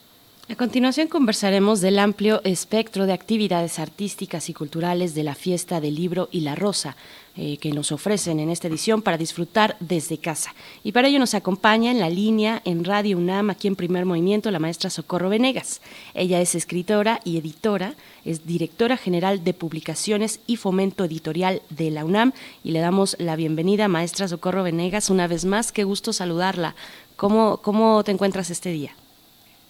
A 0.50 0.56
continuación 0.56 1.10
conversaremos 1.10 1.82
del 1.82 2.00
amplio 2.00 2.39
espectro 2.46 3.06
de 3.06 3.12
actividades 3.12 3.79
artísticas 3.79 4.48
y 4.48 4.53
culturales 4.53 5.13
de 5.13 5.24
la 5.24 5.36
fiesta 5.36 5.82
del 5.82 5.96
libro 5.96 6.29
y 6.32 6.39
la 6.39 6.56
rosa 6.56 6.96
eh, 7.38 7.58
que 7.58 7.72
nos 7.72 7.91
ofrecen 7.91 8.39
en 8.39 8.50
esta 8.50 8.67
edición 8.67 9.01
para 9.01 9.17
disfrutar 9.17 9.77
desde 9.79 10.17
casa. 10.17 10.56
Y 10.84 10.91
para 10.91 11.08
ello 11.08 11.20
nos 11.20 11.36
acompaña 11.36 11.91
en 11.91 12.00
la 12.00 12.10
línea 12.10 12.62
en 12.65 12.84
Radio 12.84 13.17
UNAM, 13.17 13.51
aquí 13.51 13.67
en 13.67 13.75
Primer 13.75 14.06
Movimiento, 14.06 14.50
la 14.51 14.60
maestra 14.60 14.89
Socorro 14.89 15.29
Venegas. 15.29 15.82
Ella 16.13 16.41
es 16.41 16.56
escritora 16.56 17.22
y 17.24 17.38
editora, 17.38 17.94
es 18.25 18.46
directora 18.46 18.98
general 18.98 19.44
de 19.44 19.53
publicaciones 19.53 20.39
y 20.48 20.58
fomento 20.58 21.03
editorial 21.03 21.62
de 21.70 21.91
la 21.91 22.06
UNAM 22.06 22.34
y 22.63 22.72
le 22.72 22.79
damos 22.79 23.15
la 23.20 23.36
bienvenida, 23.36 23.88
maestra 23.88 24.27
Socorro 24.27 24.63
Venegas, 24.63 25.10
una 25.10 25.27
vez 25.27 25.46
más. 25.46 25.72
Qué 25.72 25.84
gusto 25.84 26.13
saludarla. 26.13 26.75
¿Cómo, 27.15 27.58
cómo 27.58 28.03
te 28.03 28.12
encuentras 28.12 28.50
este 28.50 28.70
día? 28.70 28.96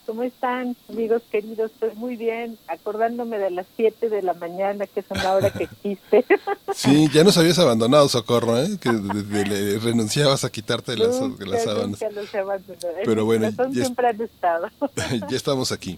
¿Cómo 0.08 0.24
están, 0.24 0.78
amigos 0.88 1.22
queridos? 1.30 1.70
Estoy 1.70 1.94
muy 1.96 2.16
bien, 2.16 2.58
acordándome 2.70 3.38
de 3.38 3.52
las 3.52 3.66
7 3.76 4.08
de 4.08 4.22
la 4.22 4.34
mañana, 4.34 4.88
que 4.88 5.02
es 5.02 5.06
una 5.10 5.34
hora 5.34 5.52
que 5.52 5.66
existe. 5.66 6.26
Sí, 6.74 7.10
ya 7.12 7.24
nos 7.24 7.36
habías 7.38 7.58
abandonado, 7.58 8.08
Socorro, 8.08 8.62
¿eh? 8.62 8.78
que 8.80 8.92
renunciabas 8.92 10.44
a 10.44 10.52
quitarte 10.52 10.96
las, 10.96 11.20
las 11.40 11.64
sábanas. 11.64 12.00
Pero 13.04 13.26
bueno, 13.26 13.50
ya, 13.50 13.84
siempre 13.84 14.08
han 14.10 14.22
estado. 14.22 14.70
ya 15.30 15.36
estamos 15.36 15.72
aquí. 15.72 15.98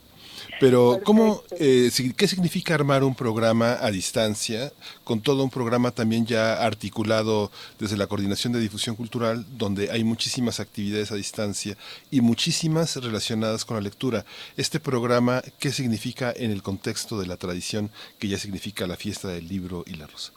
Pero, 0.60 1.00
¿cómo, 1.06 1.41
eh, 1.52 1.89
¿qué 2.17 2.28
significa 2.28 2.76
armar 2.76 3.04
un 3.04 3.15
programa 3.15 3.78
a 3.80 3.91
distancia, 3.91 4.72
con 5.04 5.22
todo 5.22 5.43
un 5.43 5.50
programa 5.50 5.91
también 5.91 6.26
ya 6.26 6.65
articulado 6.65 7.50
desde 7.80 7.95
la 7.95 8.08
Coordinación 8.08 8.52
de 8.52 8.60
Difusión 8.60 8.95
Cultural, 8.95 9.45
donde 9.58 9.89
hay 9.89 10.04
muchísimas 10.04 10.60
actividades 10.60 11.12
a 11.12 11.15
distancia 11.15 11.78
y 12.12 12.22
muchísimas 12.22 12.98
relacionadas 12.98 13.63
con 13.63 13.78
la 13.78 13.82
lectura? 13.82 14.26
Este 14.58 14.80
programa, 14.80 15.41
¿qué 15.60 15.72
significa 15.72 16.34
en 16.36 16.52
el 16.52 16.62
contexto 16.62 17.19
de 17.19 17.28
la 17.28 17.38
tradición 17.38 17.89
que 18.19 18.28
ya 18.28 18.38
significa 18.38 18.86
la 18.86 18.98
fiesta 18.98 19.30
del 19.30 19.48
libro 19.48 19.84
y 19.88 19.95
la 19.95 20.08
rosa? 20.08 20.34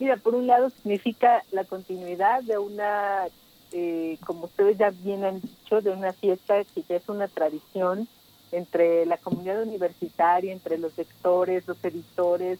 Mira, 0.00 0.16
por 0.16 0.34
un 0.34 0.46
lado 0.46 0.70
significa 0.70 1.44
la 1.52 1.64
continuidad 1.64 2.42
de 2.42 2.58
una, 2.58 3.26
eh, 3.70 4.16
como 4.26 4.46
ustedes 4.46 4.78
ya 4.78 4.90
bien 4.90 5.24
han 5.24 5.40
dicho, 5.40 5.80
de 5.82 5.90
una 5.90 6.12
fiesta 6.14 6.64
que 6.64 6.82
ya 6.88 6.96
es 6.96 7.08
una 7.08 7.28
tradición 7.28 8.08
entre 8.52 9.06
la 9.06 9.16
comunidad 9.16 9.62
universitaria, 9.62 10.52
entre 10.52 10.78
los 10.78 10.96
lectores, 10.96 11.66
los 11.66 11.82
editores. 11.84 12.58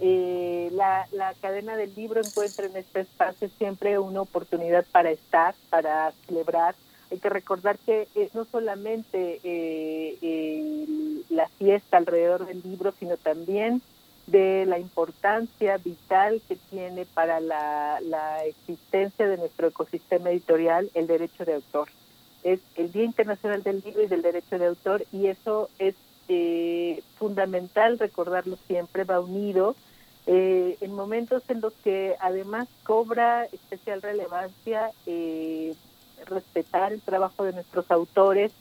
Eh, 0.00 0.70
la, 0.72 1.06
cadena 1.40 1.76
del 1.76 1.94
libro 1.94 2.20
encuentra 2.20 2.66
en 2.66 2.76
este 2.76 3.00
espacio 3.00 3.48
siempre 3.56 3.98
una 3.98 4.22
oportunidad 4.22 4.84
para 4.92 5.10
estar, 5.10 5.54
para 5.70 6.12
celebrar. 6.26 6.74
Hay 7.10 7.18
que 7.18 7.28
recordar 7.28 7.78
que 7.78 8.08
es 8.14 8.34
no 8.34 8.44
solamente 8.44 9.40
eh, 9.44 10.86
la 11.30 11.48
fiesta 11.48 11.96
alrededor 11.96 12.46
del 12.46 12.62
libro, 12.62 12.92
sino 12.98 13.16
también 13.16 13.80
de 14.26 14.66
la 14.66 14.78
importancia 14.78 15.76
vital 15.76 16.42
que 16.48 16.56
tiene 16.56 17.06
para 17.06 17.38
la 17.38 18.44
existencia 18.44 19.28
de 19.28 19.36
nuestro 19.36 19.68
ecosistema 19.68 20.30
editorial 20.30 20.90
el 20.94 21.06
derecho 21.06 21.44
de 21.44 21.54
autor 21.54 21.88
es 22.46 22.60
el 22.76 22.92
Día 22.92 23.02
Internacional 23.02 23.64
del 23.64 23.82
Libro 23.84 24.04
y 24.04 24.06
del 24.06 24.22
Derecho 24.22 24.56
de 24.56 24.66
Autor 24.66 25.04
y 25.12 25.26
eso 25.26 25.68
es 25.80 25.96
eh, 26.28 27.02
fundamental 27.18 27.98
recordarlo 27.98 28.56
siempre, 28.68 29.02
va 29.02 29.18
unido 29.18 29.74
eh, 30.28 30.76
en 30.80 30.92
momentos 30.92 31.42
en 31.48 31.60
los 31.60 31.72
que 31.82 32.14
además 32.20 32.68
cobra 32.84 33.46
especial 33.46 34.00
relevancia 34.00 34.90
eh, 35.06 35.74
respetar 36.26 36.92
el 36.92 37.00
trabajo 37.00 37.42
de 37.42 37.52
nuestros 37.52 37.90
autores, 37.90 38.52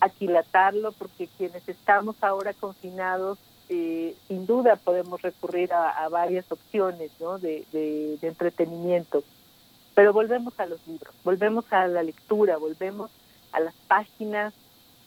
aquilatarlo, 0.00 0.92
porque 0.92 1.28
quienes 1.36 1.68
estamos 1.68 2.16
ahora 2.20 2.52
confinados, 2.52 3.38
sin 3.68 4.46
duda 4.46 4.76
podemos 4.76 5.20
recurrir 5.20 5.74
a, 5.74 6.08
varias 6.08 6.50
opciones 6.50 7.10
¿no? 7.20 7.38
de, 7.38 7.66
de 7.70 8.18
entretenimiento. 8.22 9.22
Pero 9.98 10.12
volvemos 10.12 10.54
a 10.60 10.66
los 10.66 10.78
libros, 10.86 11.12
volvemos 11.24 11.64
a 11.72 11.88
la 11.88 12.04
lectura, 12.04 12.56
volvemos 12.56 13.10
a 13.50 13.58
las 13.58 13.74
páginas 13.88 14.54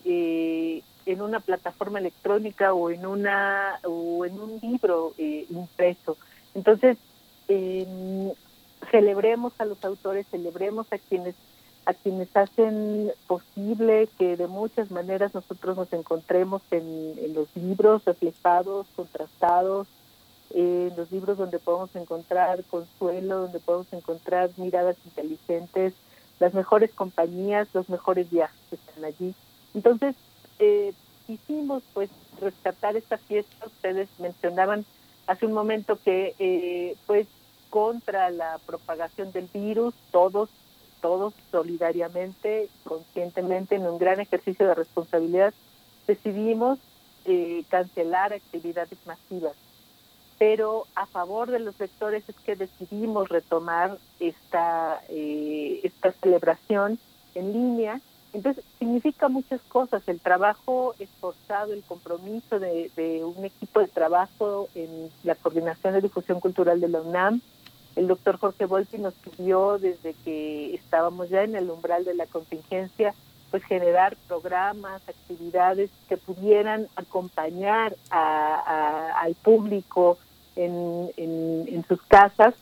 eh, 0.03 0.83
en 1.05 1.21
una 1.21 1.39
plataforma 1.39 1.99
electrónica 1.99 2.73
o 2.73 2.89
en 2.89 3.05
una 3.05 3.79
o 3.85 4.25
en 4.25 4.37
un 4.37 4.59
libro 4.61 5.13
eh, 5.17 5.45
impreso. 5.49 6.17
Entonces 6.53 6.97
em, 7.47 8.33
celebremos 8.91 9.53
a 9.59 9.63
los 9.63 9.81
autores, 9.85 10.27
celebremos 10.29 10.91
a 10.91 10.97
quienes 10.97 11.35
a 11.85 11.93
quienes 11.93 12.27
hacen 12.35 13.13
posible 13.27 14.09
que 14.19 14.35
de 14.35 14.47
muchas 14.47 14.91
maneras 14.91 15.33
nosotros 15.33 15.77
nos 15.77 15.93
encontremos 15.93 16.63
en, 16.69 17.15
en 17.17 17.33
los 17.33 17.47
libros 17.55 18.03
reflejados, 18.03 18.87
contrastados, 18.97 19.87
en 20.53 20.93
los 20.95 21.11
libros 21.11 21.37
donde 21.37 21.59
podemos 21.59 21.95
encontrar 21.95 22.63
consuelo, 22.65 23.41
donde 23.41 23.59
podemos 23.59 23.91
encontrar 23.93 24.51
miradas 24.57 24.97
inteligentes, 25.05 25.93
las 26.39 26.53
mejores 26.53 26.91
compañías, 26.93 27.67
los 27.73 27.89
mejores 27.89 28.29
viajes 28.29 28.59
están 28.71 29.05
allí. 29.05 29.35
Entonces, 29.73 30.15
eh, 30.59 30.93
quisimos 31.27 31.83
pues 31.93 32.09
rescatar 32.39 32.95
esta 32.95 33.17
fiesta. 33.17 33.65
Ustedes 33.65 34.09
mencionaban 34.19 34.85
hace 35.27 35.45
un 35.45 35.53
momento 35.53 35.97
que 36.03 36.35
eh, 36.39 36.95
pues 37.05 37.27
contra 37.69 38.29
la 38.31 38.59
propagación 38.65 39.31
del 39.31 39.47
virus, 39.53 39.93
todos, 40.11 40.49
todos 41.01 41.33
solidariamente, 41.51 42.69
conscientemente, 42.83 43.75
en 43.75 43.87
un 43.87 43.97
gran 43.97 44.19
ejercicio 44.19 44.67
de 44.67 44.75
responsabilidad, 44.75 45.53
decidimos 46.07 46.79
eh, 47.25 47.63
cancelar 47.69 48.33
actividades 48.33 48.97
masivas 49.05 49.55
pero 50.41 50.87
a 50.95 51.05
favor 51.05 51.51
de 51.51 51.59
los 51.59 51.79
lectores 51.79 52.27
es 52.27 52.35
que 52.37 52.55
decidimos 52.55 53.29
retomar 53.29 53.99
esta, 54.19 54.99
eh, 55.07 55.81
esta 55.83 56.13
celebración 56.13 56.97
en 57.35 57.53
línea 57.53 58.01
Entonces, 58.33 58.65
significa 58.79 59.27
muchas 59.27 59.61
cosas, 59.61 60.01
el 60.07 60.19
trabajo 60.19 60.95
esforzado, 60.97 61.73
el 61.73 61.83
compromiso 61.83 62.59
de, 62.59 63.21
un 63.23 63.45
equipo 63.45 63.81
de 63.81 63.87
trabajo 63.87 64.67
en 64.73 65.11
la 65.23 65.35
Coordinación 65.35 65.93
de 65.93 66.01
Difusión 66.01 66.39
Cultural 66.39 66.81
de 66.81 66.89
la 66.89 67.01
UNAM. 67.01 67.41
El 67.95 68.07
doctor 68.07 68.39
Jorge 68.39 68.65
Volpi 68.65 68.97
nos 68.97 69.13
pidió 69.13 69.77
desde 69.77 70.15
que 70.25 70.73
estábamos 70.73 71.29
ya 71.29 71.43
en 71.43 71.55
el 71.55 71.69
umbral 71.69 72.03
de 72.03 72.15
la 72.15 72.25
contingencia, 72.25 73.13
pues 73.51 73.63
generar 73.65 74.17
programas, 74.27 75.07
actividades 75.07 75.91
que 76.09 76.17
pudieran 76.17 76.87
acompañar 76.95 77.95
al 78.09 79.35
público 79.35 80.17
en, 80.65 81.67
en 81.67 81.85
sus 81.87 82.01
casas. 82.03 82.55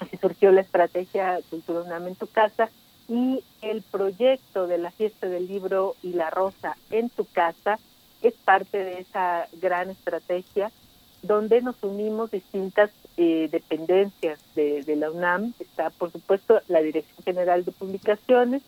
Así 0.00 0.16
surgió 0.16 0.52
la 0.52 0.60
estrategia 0.60 1.40
Cultura 1.50 1.80
UNAM 1.80 2.08
en 2.08 2.14
tu 2.14 2.26
casa 2.26 2.70
y 3.08 3.42
el 3.62 3.82
proyecto 3.82 4.66
de 4.66 4.78
la 4.78 4.90
fiesta 4.90 5.28
del 5.28 5.48
libro 5.48 5.96
y 6.02 6.12
la 6.12 6.30
rosa 6.30 6.76
en 6.90 7.08
tu 7.08 7.24
casa 7.24 7.78
es 8.22 8.34
parte 8.34 8.84
de 8.84 9.00
esa 9.00 9.48
gran 9.60 9.90
estrategia 9.90 10.70
donde 11.22 11.62
nos 11.62 11.82
unimos 11.82 12.30
distintas 12.30 12.90
eh, 13.16 13.48
dependencias 13.50 14.38
de, 14.54 14.84
la 14.96 15.10
UNAM. 15.10 15.52
Está, 15.58 15.90
por 15.90 16.12
supuesto, 16.12 16.60
la 16.68 16.80
Dirección 16.80 17.24
General 17.24 17.64
de 17.64 17.72
Publicaciones, 17.72 18.62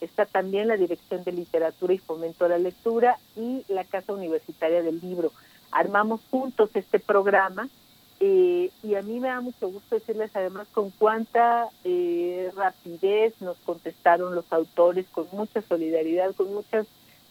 está 0.00 0.26
también 0.26 0.68
la 0.68 0.76
Dirección 0.76 1.24
de 1.24 1.32
Literatura 1.32 1.94
y 1.94 1.98
Fomento 1.98 2.44
a 2.44 2.48
la 2.48 2.58
Lectura 2.58 3.18
y 3.34 3.64
la 3.68 3.84
Casa 3.84 4.12
Universitaria 4.12 4.82
del 4.82 5.00
Libro. 5.00 5.32
Armamos 5.72 6.20
juntos 6.30 6.70
este 6.74 7.00
programa 7.00 7.68
eh, 8.18 8.70
y 8.82 8.94
a 8.94 9.02
mí 9.02 9.20
me 9.20 9.28
da 9.28 9.40
mucho 9.40 9.68
gusto 9.68 9.94
decirles 9.94 10.30
además 10.34 10.66
con 10.72 10.90
cuánta 10.90 11.68
eh, 11.84 12.50
rapidez 12.56 13.34
nos 13.42 13.58
contestaron 13.58 14.34
los 14.34 14.50
autores, 14.52 15.06
con 15.08 15.26
mucha 15.32 15.60
solidaridad, 15.60 16.34
con 16.34 16.52
muchas 16.54 16.86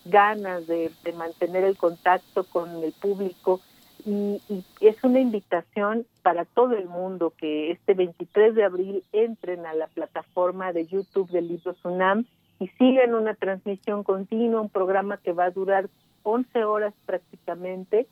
ganas 0.06 0.68
de, 0.68 0.92
mantener 1.18 1.64
el 1.64 1.78
contacto 1.78 2.44
con 2.44 2.84
el 2.84 2.92
público. 2.94 3.62
Y, 4.06 4.40
es 4.80 5.04
una 5.04 5.20
invitación 5.20 6.06
para 6.22 6.46
todo 6.46 6.74
el 6.78 6.88
mundo 6.88 7.34
que 7.36 7.72
este 7.72 7.96
23 7.96 8.54
de 8.54 8.64
abril 8.64 9.04
entren 9.12 9.66
a 9.66 9.74
la 9.74 9.88
plataforma 9.88 10.72
de 10.72 10.86
YouTube 10.86 11.32
del 11.32 11.48
Libro 11.48 11.74
Sunam 11.82 12.26
y 12.60 12.68
sigan 12.68 13.16
una 13.16 13.34
transmisión 13.34 14.04
continua, 14.04 14.62
un 14.62 14.70
programa 14.70 15.18
que 15.18 15.32
va 15.32 15.46
a 15.46 15.52
durar 15.52 15.90
11 16.22 16.64
horas 16.64 16.94
prácticamente 17.08 18.08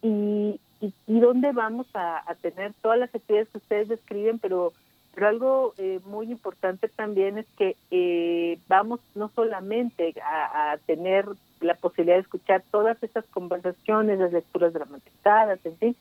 y, 0.00 0.60
y, 1.06 1.20
dónde 1.20 1.52
vamos 1.52 1.86
a, 1.94 2.22
tener 2.40 2.72
todas 2.82 2.98
las 2.98 3.14
actividades 3.14 3.48
que 3.50 3.58
ustedes 3.58 3.88
describen, 3.88 4.38
pero, 4.38 4.72
pero 5.14 5.28
algo 5.28 5.74
eh, 5.78 6.00
muy 6.06 6.30
importante 6.30 6.88
también 6.88 7.38
es 7.38 7.46
que 7.56 7.76
eh, 7.90 8.58
vamos 8.68 9.00
no 9.14 9.30
solamente 9.34 10.14
a, 10.22 10.76
tener 10.86 11.26
la 11.60 11.74
posibilidad 11.74 12.16
de 12.16 12.22
escuchar 12.22 12.62
todas 12.70 13.02
esas 13.02 13.24
conversaciones, 13.26 14.18
las 14.18 14.32
lecturas 14.32 14.72
dramatizadas, 14.72 15.64
en 15.64 15.76
fin, 15.78 15.96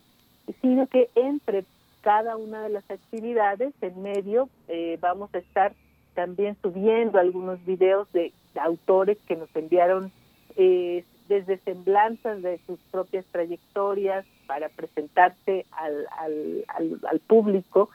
sino 0.62 0.88
que 0.88 1.10
entre 1.15 1.63
cada 2.02 2.36
una 2.36 2.63
de 2.63 2.69
las 2.69 2.89
actividades 2.91 3.74
en 3.82 4.02
medio 4.02 4.50
eh, 4.67 4.98
vamos 5.00 5.34
a 5.34 5.38
estar 5.38 5.74
también 6.13 6.58
subiendo 6.62 7.17
algunos 7.17 7.63
videos 7.65 8.12
de, 8.12 8.32
autores 8.56 9.17
que 9.28 9.36
nos 9.36 9.50
enviaron 9.56 10.12
eh, 10.58 11.04
desde 11.28 11.58
semblanzas 11.58 12.43
de 12.43 12.60
sus 12.67 12.78
propias 12.91 13.26
trayectorias 13.32 14.26
para 14.47 14.69
presentarse 14.69 15.65
al, 15.71 16.08
al, 16.17 16.65
al, 17.10 17.19
público, 17.19 17.89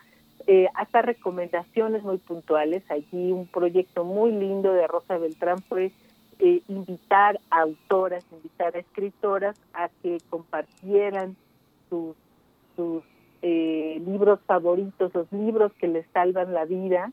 eh, 0.47 0.69
hasta 0.75 1.03
recomendaciones 1.03 2.03
muy 2.03 2.19
puntuales. 2.19 2.83
Allí 2.91 3.33
un 3.33 3.47
proyecto 3.47 4.05
muy 4.05 4.33
lindo 4.33 4.73
de 4.73 4.87
Rosa 4.87 5.19
Beltrán 5.19 5.59
fue 5.63 5.93
eh, 6.39 6.63
invitar 6.69 7.41
a 7.51 7.63
autoras, 7.63 8.25
invitar 8.33 8.77
a 8.77 8.79
escritoras 8.79 9.61
a 9.75 9.89
que 10.03 10.19
compartieran 10.31 11.37
sus, 11.91 12.17
sus 12.77 13.03
eh, 13.43 14.01
libros 14.07 14.41
favoritos, 14.47 15.15
los 15.15 15.33
libros 15.33 15.73
que 15.75 15.89
les 15.89 16.07
salvan 16.13 16.55
la 16.55 16.65
vida. 16.65 17.13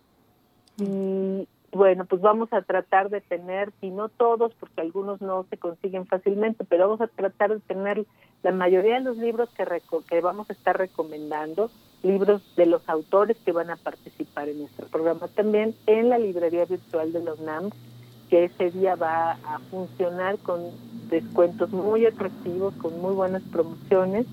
Y, 0.77 1.47
bueno, 1.71 2.05
pues 2.05 2.21
vamos 2.21 2.53
a 2.53 2.61
tratar 2.61 3.09
de 3.09 3.21
tener, 3.21 3.71
si 3.81 3.89
no 3.89 4.09
todos, 4.09 4.53
porque 4.55 4.81
algunos 4.81 5.21
no 5.21 5.45
se 5.49 5.57
consiguen 5.57 6.05
fácilmente, 6.05 6.63
pero 6.63 6.87
vamos 6.87 7.01
a 7.01 7.07
tratar 7.07 7.53
de 7.53 7.59
tener 7.59 8.05
la 8.45 8.51
mayoría 8.51 8.99
de 8.99 9.01
los 9.01 9.17
libros 9.17 9.49
que, 9.57 9.65
que 10.07 10.21
vamos 10.21 10.47
a 10.51 10.53
estar 10.53 10.77
recomendando, 10.77 11.71
libros 12.03 12.43
de 12.55 12.67
los 12.67 12.87
autores 12.87 13.37
que 13.43 13.51
van 13.51 13.71
a 13.71 13.75
participar 13.75 14.49
en 14.49 14.59
nuestro 14.59 14.85
programa 14.85 15.27
también 15.29 15.73
en 15.87 16.09
la 16.09 16.19
librería 16.19 16.65
virtual 16.65 17.11
de 17.11 17.23
los 17.23 17.39
NAM, 17.39 17.71
que 18.29 18.43
ese 18.43 18.69
día 18.69 18.93
va 18.93 19.31
a 19.31 19.57
funcionar 19.71 20.37
con 20.37 20.61
descuentos 21.09 21.71
muy 21.71 22.05
atractivos, 22.05 22.75
con 22.75 23.01
muy 23.01 23.15
buenas 23.15 23.41
promociones 23.51 24.27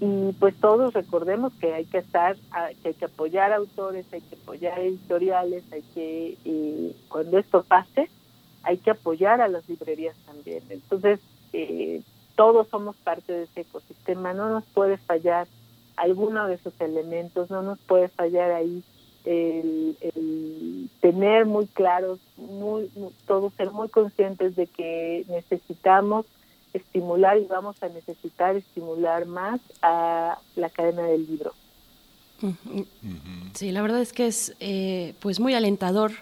y 0.00 0.32
pues 0.40 0.54
todos 0.58 0.94
recordemos 0.94 1.52
que 1.60 1.74
hay 1.74 1.84
que 1.84 1.98
estar, 1.98 2.36
que 2.82 2.88
hay 2.88 2.94
que 2.94 3.04
apoyar 3.04 3.52
autores, 3.52 4.06
hay 4.10 4.22
que 4.22 4.36
apoyar 4.36 4.78
editoriales, 4.78 5.64
hay 5.70 5.82
que, 5.94 6.38
y 6.46 6.96
cuando 7.08 7.36
esto 7.36 7.62
pase, 7.62 8.08
hay 8.62 8.78
que 8.78 8.92
apoyar 8.92 9.42
a 9.42 9.48
las 9.48 9.68
librerías 9.68 10.16
también. 10.24 10.62
Entonces, 10.70 11.20
eh, 11.52 12.00
todos 12.36 12.68
somos 12.68 12.96
parte 12.96 13.32
de 13.32 13.44
ese 13.44 13.62
ecosistema, 13.62 14.32
no 14.32 14.48
nos 14.48 14.64
puede 14.64 14.98
fallar 14.98 15.46
alguno 15.96 16.46
de 16.46 16.54
esos 16.54 16.72
elementos, 16.80 17.50
no 17.50 17.62
nos 17.62 17.78
puede 17.80 18.08
fallar 18.08 18.50
ahí 18.50 18.82
el, 19.24 19.96
tener 21.00 21.46
muy 21.46 21.66
claros, 21.66 22.18
muy, 22.36 22.90
todos 23.26 23.52
ser 23.54 23.70
muy 23.70 23.88
conscientes 23.88 24.56
de 24.56 24.66
que 24.66 25.24
necesitamos 25.28 26.26
estimular 26.72 27.38
y 27.38 27.44
vamos 27.44 27.82
a 27.82 27.88
necesitar 27.88 28.56
estimular 28.56 29.26
más 29.26 29.60
a 29.80 30.38
la 30.56 30.68
cadena 30.70 31.02
del 31.02 31.26
libro. 31.26 31.52
Sí, 33.54 33.70
la 33.70 33.80
verdad 33.80 34.00
es 34.00 34.12
que 34.12 34.26
es 34.26 34.54
eh, 34.60 35.14
pues 35.20 35.40
muy 35.40 35.54
alentador 35.54 36.12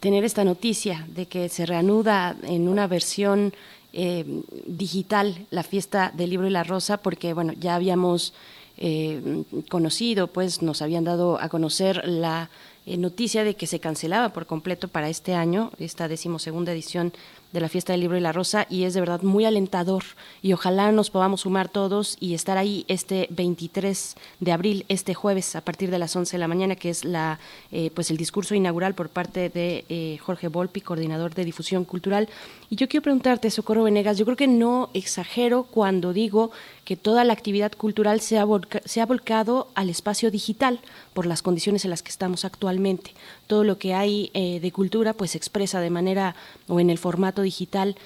tener 0.00 0.24
esta 0.24 0.44
noticia 0.44 1.06
de 1.08 1.26
que 1.26 1.48
se 1.48 1.64
reanuda 1.64 2.36
en 2.42 2.68
una 2.68 2.86
versión 2.86 3.54
eh, 3.98 4.24
digital 4.66 5.46
la 5.50 5.62
fiesta 5.62 6.12
del 6.14 6.30
libro 6.30 6.46
y 6.46 6.50
la 6.50 6.64
rosa, 6.64 6.98
porque 6.98 7.32
bueno, 7.32 7.54
ya 7.54 7.74
habíamos 7.74 8.34
eh, 8.76 9.42
conocido, 9.70 10.26
pues 10.28 10.60
nos 10.60 10.82
habían 10.82 11.04
dado 11.04 11.40
a 11.40 11.48
conocer 11.48 12.06
la 12.06 12.50
noticia 12.86 13.42
de 13.42 13.56
que 13.56 13.66
se 13.66 13.80
cancelaba 13.80 14.28
por 14.28 14.46
completo 14.46 14.86
para 14.86 15.08
este 15.08 15.34
año, 15.34 15.72
esta 15.78 16.06
decimosegunda 16.06 16.70
edición 16.70 17.12
de 17.52 17.60
la 17.60 17.68
Fiesta 17.68 17.92
del 17.92 18.00
Libro 18.00 18.16
y 18.16 18.20
la 18.20 18.32
Rosa 18.32 18.66
y 18.68 18.84
es 18.84 18.94
de 18.94 19.00
verdad 19.00 19.22
muy 19.22 19.44
alentador 19.44 20.02
y 20.42 20.52
ojalá 20.52 20.92
nos 20.92 21.10
podamos 21.10 21.42
sumar 21.42 21.68
todos 21.68 22.16
y 22.20 22.34
estar 22.34 22.58
ahí 22.58 22.84
este 22.88 23.28
23 23.30 24.16
de 24.40 24.52
abril, 24.52 24.84
este 24.88 25.14
jueves 25.14 25.56
a 25.56 25.60
partir 25.60 25.90
de 25.90 25.98
las 25.98 26.14
11 26.14 26.32
de 26.36 26.38
la 26.38 26.48
mañana, 26.48 26.76
que 26.76 26.90
es 26.90 27.04
la 27.04 27.38
eh, 27.72 27.90
pues 27.94 28.10
el 28.10 28.16
discurso 28.16 28.54
inaugural 28.54 28.94
por 28.94 29.08
parte 29.08 29.48
de 29.48 29.84
eh, 29.88 30.18
Jorge 30.20 30.48
Volpi, 30.48 30.80
coordinador 30.80 31.34
de 31.34 31.44
difusión 31.44 31.84
cultural. 31.84 32.28
Y 32.68 32.76
yo 32.76 32.88
quiero 32.88 33.02
preguntarte, 33.02 33.50
Socorro 33.50 33.84
Venegas, 33.84 34.18
yo 34.18 34.24
creo 34.24 34.36
que 34.36 34.48
no 34.48 34.90
exagero 34.94 35.64
cuando 35.64 36.12
digo 36.12 36.50
que 36.84 36.96
toda 36.96 37.24
la 37.24 37.32
actividad 37.32 37.72
cultural 37.72 38.20
se 38.20 38.38
ha, 38.38 38.46
se 38.84 39.00
ha 39.00 39.06
volcado 39.06 39.68
al 39.74 39.90
espacio 39.90 40.30
digital 40.30 40.80
por 41.14 41.26
las 41.26 41.42
condiciones 41.42 41.84
en 41.84 41.90
las 41.90 42.02
que 42.02 42.10
estamos 42.10 42.44
actualmente. 42.44 43.12
Todo 43.46 43.64
lo 43.64 43.78
que 43.78 43.94
hay 43.94 44.30
eh, 44.34 44.60
de 44.60 44.72
cultura 44.72 45.12
pues 45.12 45.32
se 45.32 45.38
expresa 45.38 45.80
de 45.80 45.90
manera 45.90 46.34
o 46.68 46.80
en 46.80 46.90
el 46.90 46.98
formato 46.98 47.42
digital. 47.42 47.96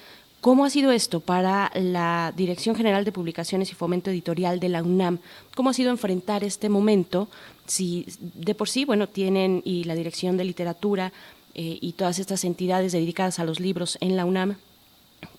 ¿Cómo 0.41 0.65
ha 0.65 0.71
sido 0.71 0.91
esto 0.91 1.19
para 1.19 1.71
la 1.75 2.33
Dirección 2.35 2.75
General 2.75 3.05
de 3.05 3.11
Publicaciones 3.11 3.71
y 3.71 3.75
Fomento 3.75 4.09
Editorial 4.09 4.59
de 4.59 4.69
la 4.69 4.81
UNAM? 4.81 5.19
¿Cómo 5.55 5.69
ha 5.69 5.73
sido 5.73 5.91
enfrentar 5.91 6.43
este 6.43 6.67
momento? 6.67 7.27
Si 7.67 8.07
de 8.19 8.55
por 8.55 8.67
sí, 8.67 8.83
bueno, 8.83 9.07
tienen 9.07 9.61
y 9.63 9.83
la 9.83 9.93
Dirección 9.93 10.37
de 10.37 10.45
Literatura 10.45 11.13
eh, 11.53 11.77
y 11.79 11.91
todas 11.91 12.17
estas 12.17 12.43
entidades 12.43 12.91
dedicadas 12.91 13.37
a 13.37 13.43
los 13.43 13.59
libros 13.59 13.99
en 14.01 14.15
la 14.17 14.25
UNAM 14.25 14.55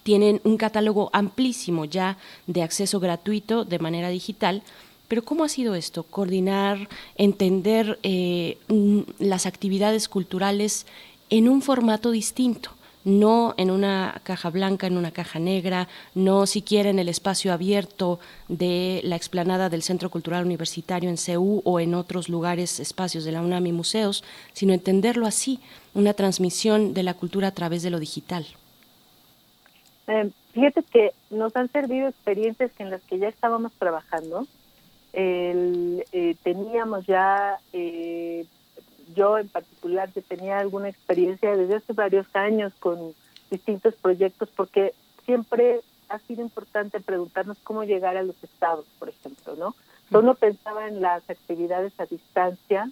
tienen 0.02 0.40
un 0.44 0.56
catálogo 0.56 1.10
amplísimo 1.12 1.84
ya 1.84 2.16
de 2.46 2.62
acceso 2.62 3.00
gratuito 3.00 3.64
de 3.64 3.78
manera 3.78 4.08
digital. 4.08 4.62
Pero 5.12 5.24
¿cómo 5.26 5.44
ha 5.44 5.50
sido 5.50 5.74
esto? 5.74 6.04
Coordinar, 6.04 6.88
entender 7.16 7.98
eh, 8.02 8.56
las 9.18 9.44
actividades 9.44 10.08
culturales 10.08 10.86
en 11.28 11.50
un 11.50 11.60
formato 11.60 12.12
distinto 12.12 12.70
no 13.04 13.52
en 13.58 13.70
una 13.70 14.22
caja 14.22 14.48
blanca, 14.48 14.86
en 14.86 14.96
una 14.96 15.10
caja 15.10 15.38
negra, 15.38 15.88
no 16.14 16.46
siquiera 16.46 16.88
en 16.88 16.98
el 16.98 17.10
espacio 17.10 17.52
abierto 17.52 18.20
de 18.48 19.02
la 19.04 19.16
explanada 19.16 19.68
del 19.68 19.82
Centro 19.82 20.08
Cultural 20.08 20.46
Universitario 20.46 21.10
en 21.10 21.18
CEU 21.18 21.60
o 21.62 21.78
en 21.78 21.92
otros 21.92 22.30
lugares, 22.30 22.80
espacios 22.80 23.24
de 23.24 23.32
la 23.32 23.42
UNAM 23.42 23.66
y 23.66 23.72
museos, 23.72 24.24
sino 24.54 24.72
entenderlo 24.72 25.26
así, 25.26 25.60
una 25.92 26.14
transmisión 26.14 26.94
de 26.94 27.02
la 27.02 27.12
cultura 27.12 27.48
a 27.48 27.54
través 27.54 27.82
de 27.82 27.90
lo 27.90 27.98
digital. 27.98 28.46
Eh, 30.06 30.30
fíjate 30.54 30.82
que 30.84 31.10
nos 31.28 31.54
han 31.54 31.70
servido 31.70 32.08
experiencias 32.08 32.70
en 32.78 32.88
las 32.88 33.02
que 33.02 33.18
ya 33.18 33.28
estábamos 33.28 33.72
trabajando. 33.72 34.46
Eh, 35.12 36.36
teníamos 36.42 37.06
ya 37.06 37.58
eh, 37.72 38.46
yo 39.14 39.38
en 39.38 39.48
particular 39.48 40.10
que 40.10 40.22
tenía 40.22 40.58
alguna 40.58 40.88
experiencia 40.88 41.54
desde 41.54 41.76
hace 41.76 41.92
varios 41.92 42.26
años 42.34 42.72
con 42.78 43.14
distintos 43.50 43.94
proyectos 43.96 44.48
porque 44.56 44.94
siempre 45.26 45.80
ha 46.08 46.18
sido 46.20 46.42
importante 46.42 47.00
preguntarnos 47.00 47.58
cómo 47.62 47.84
llegar 47.84 48.16
a 48.16 48.22
los 48.22 48.42
estados, 48.42 48.86
por 48.98 49.08
ejemplo, 49.08 49.54
¿no? 49.56 49.74
Uno 50.10 50.34
pensaba 50.34 50.88
en 50.88 51.00
las 51.00 51.28
actividades 51.30 51.98
a 51.98 52.04
distancia, 52.04 52.90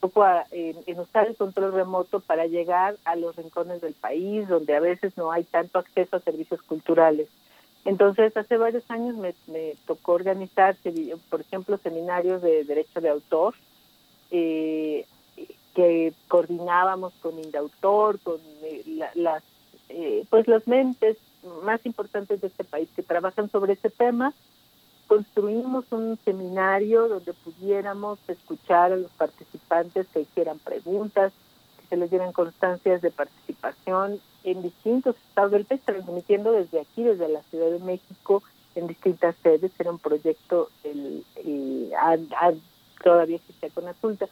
poco 0.00 0.24
en, 0.50 0.98
usar 0.98 1.28
el 1.28 1.36
control 1.36 1.72
remoto 1.72 2.18
para 2.20 2.46
llegar 2.46 2.96
a 3.04 3.14
los 3.14 3.36
rincones 3.36 3.80
del 3.80 3.94
país, 3.94 4.48
donde 4.48 4.74
a 4.74 4.80
veces 4.80 5.16
no 5.16 5.30
hay 5.30 5.44
tanto 5.44 5.78
acceso 5.78 6.16
a 6.16 6.20
servicios 6.20 6.60
culturales. 6.62 7.28
Entonces, 7.86 8.36
hace 8.36 8.56
varios 8.56 8.82
años 8.90 9.14
me, 9.16 9.32
tocó 9.86 10.14
organizar, 10.14 10.76
por 11.30 11.40
ejemplo, 11.40 11.78
seminarios 11.78 12.42
de 12.42 12.64
derecho 12.64 13.00
de 13.00 13.08
autor, 13.08 13.54
eh, 14.32 15.06
que 15.72 16.12
coordinábamos 16.26 17.14
con 17.22 17.38
Indautor, 17.38 18.18
con 18.18 18.40
eh, 18.64 18.82
las, 19.14 19.44
eh, 19.88 20.24
pues 20.28 20.48
las 20.48 20.66
mentes 20.66 21.16
más 21.62 21.86
importantes 21.86 22.40
de 22.40 22.48
este 22.48 22.64
país 22.64 22.88
que 22.96 23.04
trabajan 23.04 23.48
sobre 23.50 23.74
ese 23.74 23.90
tema. 23.90 24.34
Construimos 25.06 25.84
un 25.92 26.18
seminario 26.24 27.06
donde 27.06 27.34
pudiéramos 27.34 28.18
escuchar 28.26 28.92
a 28.92 28.96
los 28.96 29.12
participantes 29.12 30.08
que 30.08 30.22
hicieran 30.22 30.58
preguntas, 30.58 31.32
que 31.78 31.86
se 31.86 31.96
les 31.96 32.10
dieran 32.10 32.32
constancias 32.32 33.00
de 33.00 33.12
participación 33.12 34.20
en 34.46 34.62
distintos 34.62 35.16
estados 35.28 35.50
del 35.50 35.64
país, 35.64 35.80
transmitiendo 35.84 36.52
desde 36.52 36.80
aquí, 36.80 37.02
desde 37.02 37.28
la 37.28 37.42
Ciudad 37.42 37.68
de 37.68 37.80
México, 37.80 38.42
en 38.76 38.86
distintas 38.86 39.34
sedes. 39.42 39.72
Era 39.78 39.90
un 39.90 39.98
proyecto, 39.98 40.70
el, 40.84 41.24
todavía 43.02 43.36
existe 43.36 43.70
con 43.70 43.88
Azulta. 43.88 44.28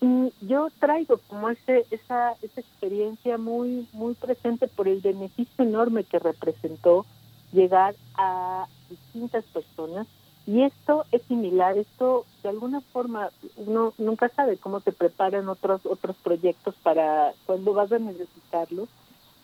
Y 0.00 0.32
yo 0.42 0.68
traigo 0.78 1.18
como 1.26 1.50
ese, 1.50 1.84
esa, 1.90 2.34
esa 2.40 2.60
experiencia 2.60 3.36
muy, 3.36 3.88
muy 3.92 4.14
presente 4.14 4.68
por 4.68 4.86
el 4.86 5.00
beneficio 5.00 5.64
enorme 5.64 6.04
que 6.04 6.20
representó 6.20 7.04
llegar 7.52 7.96
a 8.14 8.68
distintas 8.88 9.44
personas. 9.46 10.06
Y 10.46 10.62
esto 10.62 11.04
es 11.10 11.22
similar, 11.22 11.76
esto 11.76 12.26
de 12.44 12.48
alguna 12.48 12.80
forma 12.80 13.30
uno 13.56 13.92
nunca 13.98 14.28
sabe 14.28 14.56
cómo 14.56 14.80
se 14.80 14.92
preparan 14.92 15.48
otros, 15.48 15.84
otros 15.84 16.16
proyectos 16.16 16.76
para 16.82 17.32
cuando 17.44 17.74
vas 17.74 17.90
a 17.90 17.98
necesitarlos. 17.98 18.88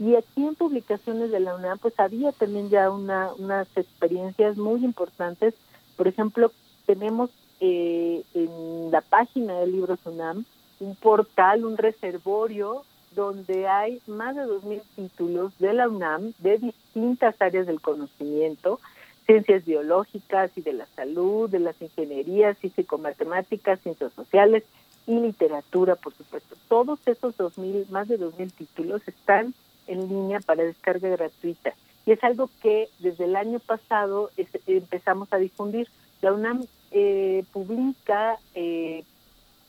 Y 0.04 0.16
aquí 0.16 0.44
en 0.44 0.54
publicaciones 0.54 1.30
de 1.30 1.40
la 1.40 1.54
UNAM 1.54 1.78
pues 1.78 1.98
había 1.98 2.30
también 2.32 2.68
ya 2.68 2.90
una, 2.90 3.32
unas 3.38 3.66
experiencias 3.74 4.58
muy 4.58 4.84
importantes. 4.84 5.54
Por 5.96 6.08
ejemplo, 6.08 6.52
tenemos 6.84 7.30
eh, 7.60 8.22
en 8.34 8.90
la 8.90 9.00
página 9.00 9.58
del 9.60 9.72
libro 9.72 9.96
UNAM 10.04 10.44
un 10.80 10.94
portal, 10.96 11.64
un 11.64 11.78
reservorio 11.78 12.84
donde 13.14 13.66
hay 13.66 14.02
más 14.06 14.36
de 14.36 14.42
2.000 14.42 14.82
títulos 14.94 15.58
de 15.58 15.72
la 15.72 15.88
UNAM 15.88 16.34
de 16.38 16.58
distintas 16.58 17.40
áreas 17.40 17.66
del 17.66 17.80
conocimiento, 17.80 18.80
ciencias 19.24 19.64
biológicas 19.64 20.50
y 20.56 20.60
de 20.60 20.74
la 20.74 20.86
salud, 20.96 21.48
de 21.48 21.60
las 21.60 21.80
ingenierías, 21.80 22.58
físico-matemáticas, 22.58 23.80
ciencias 23.80 24.12
sociales 24.12 24.64
y 25.06 25.18
literatura, 25.18 25.96
por 25.96 26.12
supuesto. 26.12 26.56
Todos 26.68 26.98
esos 27.06 27.34
2000, 27.38 27.86
más 27.88 28.06
de 28.08 28.20
2.000 28.20 28.52
títulos 28.52 29.00
están 29.08 29.54
en 29.86 30.08
línea 30.08 30.40
para 30.40 30.64
descarga 30.64 31.08
gratuita. 31.08 31.74
Y 32.06 32.12
es 32.12 32.22
algo 32.22 32.50
que 32.62 32.88
desde 32.98 33.24
el 33.24 33.36
año 33.36 33.60
pasado 33.60 34.30
empezamos 34.66 35.32
a 35.32 35.38
difundir. 35.38 35.88
La 36.20 36.32
UNAM 36.32 36.66
eh, 36.90 37.44
publica 37.52 38.38
eh, 38.54 39.04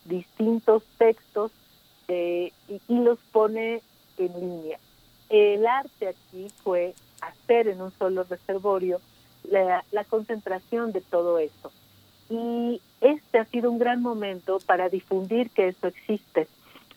distintos 0.06 0.84
textos 0.97 1.51
eh, 2.08 2.51
y, 2.67 2.99
los 2.99 3.19
pone 3.32 3.82
en 4.17 4.39
línea. 4.39 4.80
El 5.30 5.65
arte 5.65 6.10
aquí 6.10 6.47
fue 6.63 6.93
hacer 7.21 7.67
en 7.67 7.82
un 7.82 7.91
solo 7.97 8.23
reservorio 8.23 9.01
la, 9.43 9.84
concentración 10.10 10.91
de 10.91 11.01
todo 11.01 11.39
eso. 11.39 11.71
Y 12.30 12.82
este 13.01 13.39
ha 13.39 13.45
sido 13.45 13.71
un 13.71 13.80
gran 13.80 14.01
momento 14.01 14.60
para 14.65 14.89
difundir 14.89 15.49
que 15.49 15.69
eso 15.69 15.88
existe. 15.88 16.47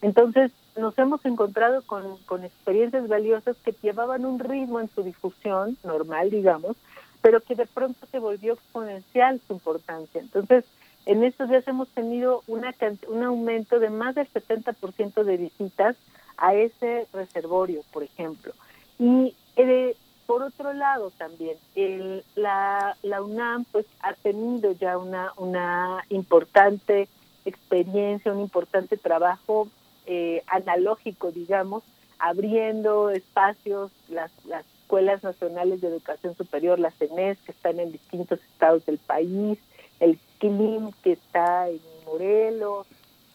Entonces, 0.02 0.52
nos 0.78 0.98
hemos 0.98 1.24
encontrado 1.24 1.82
con, 1.82 2.16
con 2.24 2.44
experiencias 2.44 3.08
valiosas 3.08 3.56
que 3.64 3.74
llevaban 3.82 4.24
un 4.24 4.38
ritmo 4.38 4.80
en 4.80 4.88
su 4.90 5.02
difusión, 5.02 5.76
normal, 5.84 6.30
digamos, 6.30 6.76
pero 7.20 7.40
que 7.40 7.54
de 7.54 7.66
pronto 7.66 8.06
se 8.10 8.18
volvió 8.18 8.54
exponencial 8.54 9.40
su 9.46 9.54
importancia. 9.54 10.20
Entonces, 10.20 10.64
en 11.06 11.24
estos 11.24 11.48
días 11.48 11.66
hemos 11.66 11.88
tenido 11.88 12.42
una, 12.46 12.74
un 13.08 13.22
aumento 13.22 13.78
de 13.78 13.90
más 13.90 14.14
del 14.14 14.28
70% 14.32 15.24
de 15.24 15.36
visitas 15.36 15.96
a 16.36 16.54
ese 16.54 17.06
reservorio, 17.12 17.82
por 17.92 18.02
ejemplo. 18.02 18.52
Y 18.98 19.34
eh, 19.56 19.96
por 20.26 20.42
otro 20.42 20.72
lado 20.74 21.10
también, 21.10 21.56
el, 21.74 22.22
la, 22.36 22.96
la 23.02 23.22
UNAM 23.22 23.64
pues 23.72 23.86
ha 24.00 24.12
tenido 24.12 24.72
ya 24.72 24.98
una, 24.98 25.32
una 25.36 26.04
importante 26.10 27.08
experiencia, 27.44 28.32
un 28.32 28.40
importante 28.40 28.96
trabajo 28.96 29.68
eh, 30.10 30.42
analógico, 30.46 31.30
digamos, 31.30 31.84
abriendo 32.18 33.10
espacios, 33.10 33.92
las, 34.08 34.32
las 34.46 34.64
escuelas 34.80 35.22
nacionales 35.22 35.82
de 35.82 35.88
educación 35.88 36.34
superior, 36.34 36.78
las 36.78 36.98
ENES, 36.98 37.38
que 37.42 37.52
están 37.52 37.78
en 37.78 37.92
distintos 37.92 38.40
estados 38.52 38.86
del 38.86 38.96
país, 38.96 39.58
el 40.00 40.18
KILIM 40.38 40.92
que 41.02 41.12
está 41.12 41.68
en 41.68 41.78
Morelos 42.06 42.86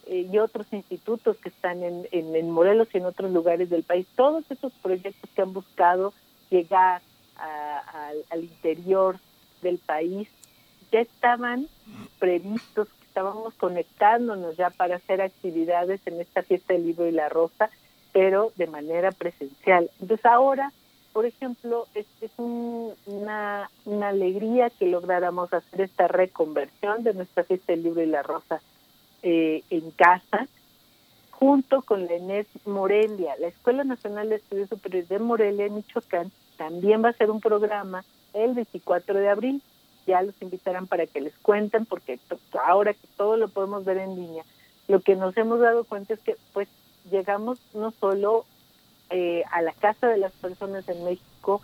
eh, 0.08 0.28
y 0.32 0.38
otros 0.40 0.66
institutos 0.72 1.38
que 1.38 1.50
están 1.50 1.84
en, 1.84 2.52
Morelos 2.52 2.88
y 2.92 2.98
en 2.98 3.06
otros 3.06 3.32
lugares 3.32 3.70
del 3.70 3.84
país. 3.84 4.08
Todos 4.16 4.44
esos 4.50 4.74
proyectos 4.82 5.30
que 5.36 5.42
han 5.44 5.54
buscado 5.54 6.12
llegar 6.50 7.04
al 8.32 8.44
interior 8.44 9.20
del 9.62 9.78
país 9.78 10.28
ya 10.92 11.02
estaban 11.02 11.68
previstos, 12.20 12.88
estábamos 13.14 13.54
conectándonos 13.54 14.58
ya 14.58 14.72
para 14.72 14.96
hacer 14.96 15.22
actividades 15.22 16.02
en 16.08 16.20
esta 16.20 16.42
fiesta 16.42 16.74
del 16.74 16.88
libro 16.88 17.08
y 17.08 17.12
la 17.12 17.30
rosa, 17.30 17.70
pero 18.12 18.52
de 18.56 18.66
manera 18.66 19.12
presencial. 19.12 19.92
Entonces 20.00 20.26
ahora 20.26 20.72
por 21.14 21.28
ejemplo, 21.28 21.88
es, 21.94 22.08
es 22.22 22.32
una, 22.38 23.70
una 23.86 24.08
alegría 24.08 24.72
que 24.72 24.88
lográramos 24.88 25.54
hacer 25.54 25.82
esta 25.82 26.08
reconversión 26.08 27.04
de 27.04 27.14
nuestra 27.14 27.44
fiesta 27.44 27.72
del 27.72 27.84
libro 27.84 28.02
y 28.02 28.08
la 28.08 28.24
rosa 28.24 28.62
eh, 29.22 29.64
en 29.70 29.92
casa, 29.92 30.48
junto 31.30 31.84
con 31.84 32.08
la 32.08 32.14
ENES 32.14 32.48
Morelia. 32.66 33.36
La 33.40 33.48
Escuela 33.48 33.84
Nacional 33.84 34.30
de 34.30 34.38
Estudios 34.38 34.70
Superiores 34.70 35.08
de 35.08 35.20
Morelia, 35.20 35.68
en 35.68 35.76
Michoacán, 35.76 36.32
también 36.58 37.04
va 37.04 37.10
a 37.10 37.12
hacer 37.12 37.30
un 37.30 37.40
programa 37.40 38.04
el 38.34 38.56
24 38.56 39.20
de 39.20 39.30
abril. 39.30 39.62
Ya 40.06 40.22
los 40.22 40.36
invitarán 40.42 40.88
para 40.88 41.08
que 41.08 41.22
les 41.22 41.38
cuenten, 41.38 41.86
porque 41.86 42.20
ahora 42.66 42.94
que 42.94 43.08
todo 43.16 43.38
lo 43.38 43.48
podemos 43.48 43.86
ver 43.86 43.98
en 43.98 44.16
línea, 44.16 44.44
lo 44.88 45.00
que 45.02 45.16
nos 45.16 45.36
hemos 45.38 45.60
dado 45.60 45.84
cuenta 45.86 46.14
es 46.14 46.20
que 46.20 46.36
pues 46.52 46.68
llegamos 47.10 47.60
no 47.74 47.92
solo 47.92 48.46
eh, 49.10 49.44
a 49.52 49.62
la 49.62 49.74
casa 49.74 50.08
de 50.08 50.18
las 50.18 50.32
personas 50.34 50.88
en 50.90 51.04
México, 51.04 51.62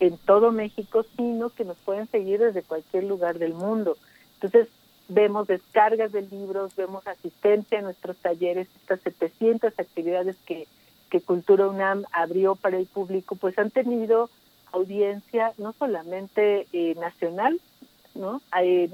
en 0.00 0.18
todo 0.18 0.50
México, 0.50 1.04
sino 1.16 1.50
que 1.50 1.64
nos 1.64 1.76
pueden 1.78 2.08
seguir 2.08 2.40
desde 2.40 2.62
cualquier 2.62 3.04
lugar 3.04 3.38
del 3.38 3.54
mundo. 3.54 3.96
Entonces, 4.34 4.68
vemos 5.08 5.46
descargas 5.46 6.12
de 6.12 6.22
libros, 6.22 6.74
vemos 6.74 7.06
asistencia 7.06 7.78
a 7.78 7.82
nuestros 7.82 8.16
talleres, 8.16 8.68
estas 8.80 9.00
700 9.00 9.78
actividades 9.78 10.36
que, 10.46 10.66
que 11.10 11.20
Cultura 11.20 11.68
UNAM 11.68 12.04
abrió 12.12 12.56
para 12.56 12.78
el 12.78 12.86
público, 12.86 13.36
pues 13.36 13.58
han 13.58 13.70
tenido 13.70 14.30
audiencia 14.72 15.52
no 15.58 15.72
solamente 15.78 16.66
eh, 16.72 16.94
nacional, 16.96 17.60
¿no? 18.14 18.40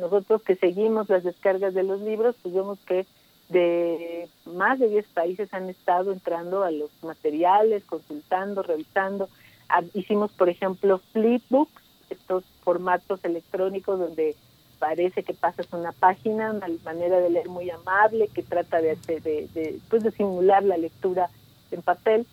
nosotros 0.01 0.43
que 0.43 0.57
seguimos 0.57 1.09
las 1.09 1.25
descargas 1.25 1.75
de 1.75 1.83
los 1.83 2.01
libros, 2.01 2.37
pues 2.43 2.55
vemos 2.55 2.79
que 2.87 3.07
de 3.49 4.29
más 4.45 4.79
de 4.79 4.89
10 4.89 5.07
países 5.09 5.53
han 5.53 5.69
estado 5.69 6.13
entrando 6.13 6.63
a 6.63 6.71
los 6.71 6.91
materiales, 7.03 7.85
consultando, 7.85 8.63
revisando. 8.63 9.29
Ah, 9.69 9.83
hicimos, 9.95 10.33
por 10.33 10.49
ejemplo, 10.49 11.01
flipbooks, 11.13 11.83
estos 12.11 12.45
formatos 12.63 13.25
electrónicos 13.25 13.99
donde 13.99 14.37
parece 14.79 15.23
que 15.23 15.35
pasas 15.35 15.67
una 15.73 15.93
página, 15.93 16.53
una 16.53 16.69
manera 16.85 17.21
de 17.21 17.31
leer 17.31 17.49
muy 17.49 17.69
amable 17.71 18.29
que 18.29 18.43
trata 18.43 18.81
de, 18.81 18.97
de, 19.07 19.21
de, 19.21 19.79
pues 19.91 20.03
de 20.03 20.11
simular 20.13 20.63
la 20.63 20.77
lectura 20.77 21.31
en 21.71 21.83
papel. 21.83 22.27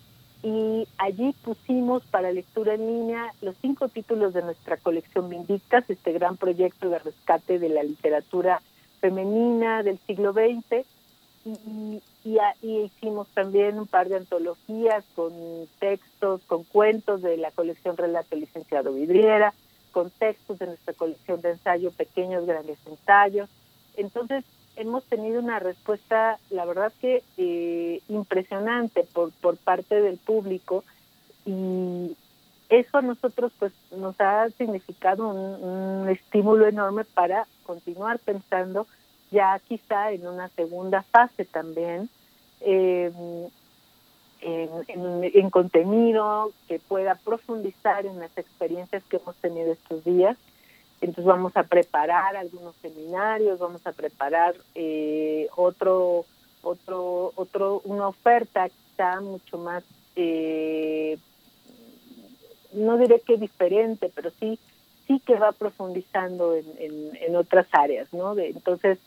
Y 0.46 0.86
allí 0.98 1.34
pusimos 1.42 2.04
para 2.04 2.30
lectura 2.30 2.74
en 2.74 2.86
línea 2.86 3.34
los 3.40 3.56
cinco 3.60 3.88
títulos 3.88 4.32
de 4.32 4.42
nuestra 4.42 4.76
colección 4.76 5.28
Vindictas, 5.28 5.90
este 5.90 6.12
gran 6.12 6.36
proyecto 6.36 6.88
de 6.88 7.00
rescate 7.00 7.58
de 7.58 7.68
la 7.68 7.82
literatura 7.82 8.62
femenina 9.00 9.82
del 9.82 9.98
siglo 10.06 10.32
XX 10.32 10.86
y, 11.44 12.00
y, 12.62 12.78
hicimos 12.78 13.26
también 13.34 13.76
un 13.80 13.88
par 13.88 14.08
de 14.08 14.18
antologías 14.18 15.04
con 15.16 15.32
textos, 15.80 16.42
con 16.46 16.62
cuentos 16.62 17.22
de 17.22 17.38
la 17.38 17.50
colección 17.50 17.96
Relato 17.96 18.36
Licenciado 18.36 18.92
Vidriera, 18.92 19.52
con 19.90 20.10
textos 20.10 20.60
de 20.60 20.66
nuestra 20.66 20.94
colección 20.94 21.40
de 21.40 21.50
ensayo 21.50 21.90
Pequeños 21.90 22.46
Grandes 22.46 22.78
Ensayos. 22.86 23.50
Entonces, 23.96 24.44
hemos 24.76 25.04
tenido 25.04 25.40
una 25.40 25.58
respuesta, 25.58 26.38
la 26.50 26.64
verdad 26.64 26.92
que 27.00 27.22
eh, 27.36 28.00
impresionante 28.08 29.04
por, 29.04 29.32
por 29.32 29.56
parte 29.56 30.00
del 30.00 30.18
público 30.18 30.84
y 31.44 32.16
eso 32.68 32.98
a 32.98 33.02
nosotros 33.02 33.52
pues 33.58 33.72
nos 33.92 34.20
ha 34.20 34.48
significado 34.50 35.28
un, 35.28 36.08
estímulo 36.08 36.66
enorme 36.66 37.04
para 37.04 37.46
continuar 37.64 38.18
pensando 38.18 38.86
ya 39.30 39.58
quizá 39.58 40.12
en 40.12 40.26
una 40.26 40.48
segunda 40.50 41.02
fase 41.02 41.44
también 41.44 42.08
eh, 42.60 43.12
en, 44.40 45.50
contenido 45.50 46.52
que 46.68 46.78
pueda 46.78 47.14
profundizar 47.16 48.06
en 48.06 48.20
las 48.20 48.36
experiencias 48.36 49.02
que 49.08 49.16
hemos 49.16 49.34
tenido 49.36 49.72
estos 49.72 50.04
días. 50.04 50.36
Entonces 51.00 51.24
vamos 51.24 51.56
a 51.56 51.64
preparar 51.64 52.36
algunos 52.36 52.74
seminarios, 52.76 53.58
vamos 53.58 53.86
a 53.86 53.92
preparar 53.92 54.54
eh, 54.74 55.46
otro, 55.54 56.24
otro, 56.62 57.32
otro, 57.36 57.82
una 57.84 58.08
oferta 58.08 58.68
quizá 58.68 59.20
mucho 59.20 59.58
más, 59.58 59.84
eh, 60.16 61.18
no 62.72 62.96
diré 62.96 63.20
que 63.20 63.36
diferente, 63.36 64.10
pero 64.14 64.30
sí, 64.40 64.58
sí 65.06 65.20
que 65.20 65.34
va 65.34 65.52
profundizando 65.52 66.54
en, 66.54 66.66
en, 66.78 67.36
otras 67.36 67.66
áreas, 67.72 68.12
¿no? 68.12 68.34
De, 68.34 68.48
entonces 68.48 68.98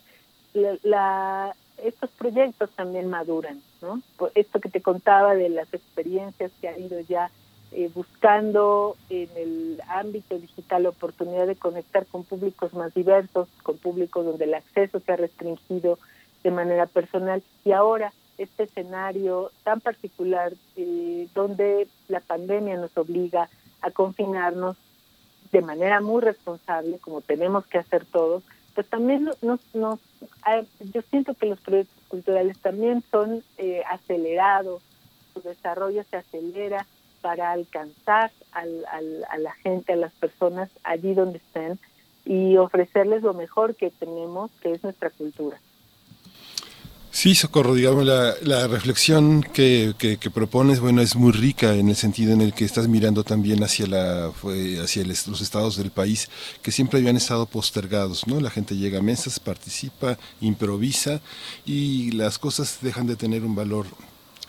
estos 1.84 2.10
proyectos 2.10 2.70
también 2.70 3.08
maduran, 3.08 3.62
¿no? 3.80 4.02
esto 4.34 4.60
que 4.60 4.68
te 4.68 4.82
contaba 4.82 5.34
de 5.34 5.48
las 5.48 5.72
experiencias 5.72 6.50
que 6.60 6.68
ha 6.68 6.78
ido 6.78 7.00
ya 7.00 7.30
eh, 7.72 7.90
buscando 7.94 8.96
en 9.08 9.28
el 9.36 9.82
ámbito 9.88 10.38
digital 10.38 10.82
la 10.82 10.88
oportunidad 10.88 11.46
de 11.46 11.56
conectar 11.56 12.04
con 12.06 12.24
públicos 12.24 12.74
más 12.74 12.92
diversos, 12.94 13.48
con 13.62 13.78
públicos 13.78 14.24
donde 14.24 14.44
el 14.44 14.54
acceso 14.54 15.00
se 15.00 15.12
ha 15.12 15.16
restringido 15.16 15.98
de 16.42 16.50
manera 16.50 16.86
personal. 16.86 17.42
Y 17.64 17.72
ahora 17.72 18.12
este 18.38 18.64
escenario 18.64 19.52
tan 19.64 19.80
particular 19.80 20.52
eh, 20.76 21.28
donde 21.34 21.86
la 22.08 22.20
pandemia 22.20 22.76
nos 22.76 22.96
obliga 22.96 23.48
a 23.82 23.90
confinarnos 23.90 24.76
de 25.52 25.62
manera 25.62 26.00
muy 26.00 26.22
responsable, 26.22 26.98
como 26.98 27.20
tenemos 27.20 27.66
que 27.66 27.78
hacer 27.78 28.04
todos, 28.04 28.42
pues 28.74 28.88
también 28.88 29.30
nos, 29.42 29.60
nos, 29.74 30.00
ah, 30.42 30.62
yo 30.92 31.02
siento 31.02 31.34
que 31.34 31.46
los 31.46 31.60
proyectos 31.60 32.02
culturales 32.08 32.58
también 32.60 33.02
son 33.10 33.42
eh, 33.58 33.82
acelerados, 33.88 34.82
su 35.34 35.40
desarrollo 35.42 36.02
se 36.04 36.16
acelera 36.16 36.86
para 37.20 37.52
alcanzar 37.52 38.30
al, 38.52 38.84
al, 38.90 39.24
a 39.30 39.38
la 39.38 39.52
gente, 39.54 39.92
a 39.92 39.96
las 39.96 40.12
personas 40.12 40.70
allí 40.82 41.14
donde 41.14 41.38
estén 41.38 41.78
y 42.24 42.56
ofrecerles 42.56 43.22
lo 43.22 43.34
mejor 43.34 43.74
que 43.74 43.90
tenemos, 43.90 44.50
que 44.62 44.72
es 44.72 44.82
nuestra 44.82 45.10
cultura. 45.10 45.58
Sí, 47.12 47.34
Socorro, 47.34 47.74
digamos, 47.74 48.06
la, 48.06 48.34
la 48.42 48.68
reflexión 48.68 49.42
que, 49.42 49.94
que, 49.98 50.30
propones, 50.30 50.78
bueno, 50.78 51.02
es 51.02 51.16
muy 51.16 51.32
rica 51.32 51.74
en 51.74 51.88
el 51.88 51.96
sentido 51.96 52.32
en 52.32 52.40
el 52.40 52.54
que 52.54 52.64
estás 52.64 52.86
mirando 52.86 53.24
también 53.24 53.64
hacia, 53.64 53.88
la, 53.88 54.28
hacia 54.80 55.04
los 55.04 55.40
estados 55.40 55.76
del 55.76 55.90
país 55.90 56.30
que 56.62 56.70
siempre 56.70 57.00
habían 57.00 57.16
estado 57.16 57.46
postergados, 57.46 58.28
¿no? 58.28 58.38
La 58.38 58.48
gente 58.48 58.76
llega 58.76 59.00
a 59.00 59.02
mesas, 59.02 59.40
participa, 59.40 60.18
improvisa 60.40 61.20
y 61.66 62.12
las 62.12 62.38
cosas 62.38 62.78
dejan 62.80 63.08
de 63.08 63.16
tener 63.16 63.44
un 63.44 63.56
valor 63.56 63.86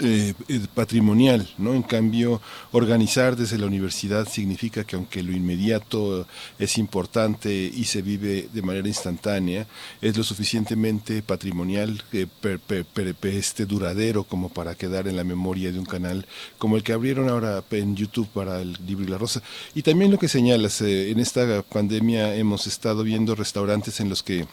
eh, 0.04 0.34
eh, 0.48 0.60
patrimonial, 0.74 1.48
¿no? 1.60 1.76
En 1.76 1.84
cambio, 1.84 2.42
organizar 2.72 3.36
desde 3.36 3.60
la 3.60 3.68
universidad 3.68 4.28
significa 4.28 4.84
que 4.84 4.96
aunque 4.96 5.22
lo 5.22 5.32
inmediato 5.32 6.26
es 6.58 6.78
importante 6.80 7.54
y 7.54 7.84
se 7.84 8.02
vive 8.02 8.50
de 8.52 8.62
manera 8.64 8.88
instantánea, 8.88 9.68
es 10.02 10.18
lo 10.18 10.24
suficientemente 10.24 11.22
patrimonial, 11.22 12.04
eh, 12.14 12.26
este 13.24 13.66
duradero 13.66 14.24
como 14.24 14.50
para 14.50 14.74
quedar 14.76 15.08
en 15.08 15.18
la 15.18 15.24
memoria 15.24 15.72
de 15.72 15.78
un 15.78 15.86
canal 15.86 16.26
como 16.58 16.78
el 16.78 16.84
que 16.84 16.94
abrieron 16.94 17.30
ahora 17.30 17.64
en 17.70 17.96
YouTube 17.96 18.28
para 18.30 18.62
el 18.62 18.78
libro 18.86 19.06
y 19.06 19.08
la 19.08 19.20
rosa. 19.20 19.44
Y 19.76 19.84
también 19.84 20.10
lo 20.12 20.18
que 20.18 20.28
señalas, 20.28 20.82
en 20.82 21.20
esta 21.20 21.62
pandemia 21.62 22.36
hemos 22.36 22.66
estado 22.66 23.04
viendo 23.04 23.36
restaurantes 23.36 24.00
en 24.00 24.10
los 24.10 24.24
que 24.24 24.48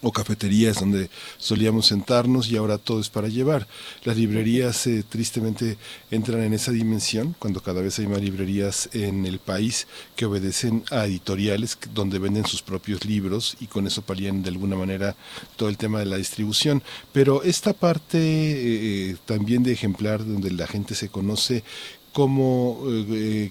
o 0.00 0.12
cafeterías 0.12 0.80
donde 0.80 1.10
solíamos 1.38 1.86
sentarnos 1.86 2.48
y 2.48 2.56
ahora 2.56 2.78
todo 2.78 3.00
es 3.00 3.08
para 3.08 3.28
llevar. 3.28 3.66
Las 4.04 4.16
librerías 4.16 4.86
eh, 4.86 5.04
tristemente 5.08 5.76
entran 6.10 6.42
en 6.42 6.54
esa 6.54 6.72
dimensión 6.72 7.34
cuando 7.38 7.60
cada 7.60 7.80
vez 7.80 7.98
hay 7.98 8.06
más 8.06 8.20
librerías 8.20 8.88
en 8.92 9.26
el 9.26 9.38
país 9.38 9.86
que 10.16 10.26
obedecen 10.26 10.84
a 10.90 11.06
editoriales 11.06 11.78
donde 11.94 12.18
venden 12.18 12.46
sus 12.46 12.62
propios 12.62 13.04
libros 13.04 13.56
y 13.60 13.66
con 13.66 13.86
eso 13.86 14.02
palían 14.02 14.42
de 14.42 14.50
alguna 14.50 14.76
manera 14.76 15.16
todo 15.56 15.68
el 15.68 15.76
tema 15.76 15.98
de 15.98 16.06
la 16.06 16.16
distribución. 16.16 16.82
Pero 17.12 17.42
esta 17.42 17.72
parte 17.72 18.18
eh, 18.20 19.16
también 19.26 19.62
de 19.62 19.72
ejemplar 19.72 20.24
donde 20.24 20.50
la 20.50 20.66
gente 20.66 20.94
se 20.94 21.08
conoce 21.08 21.64
cómo, 22.12 22.82
eh, 22.86 23.50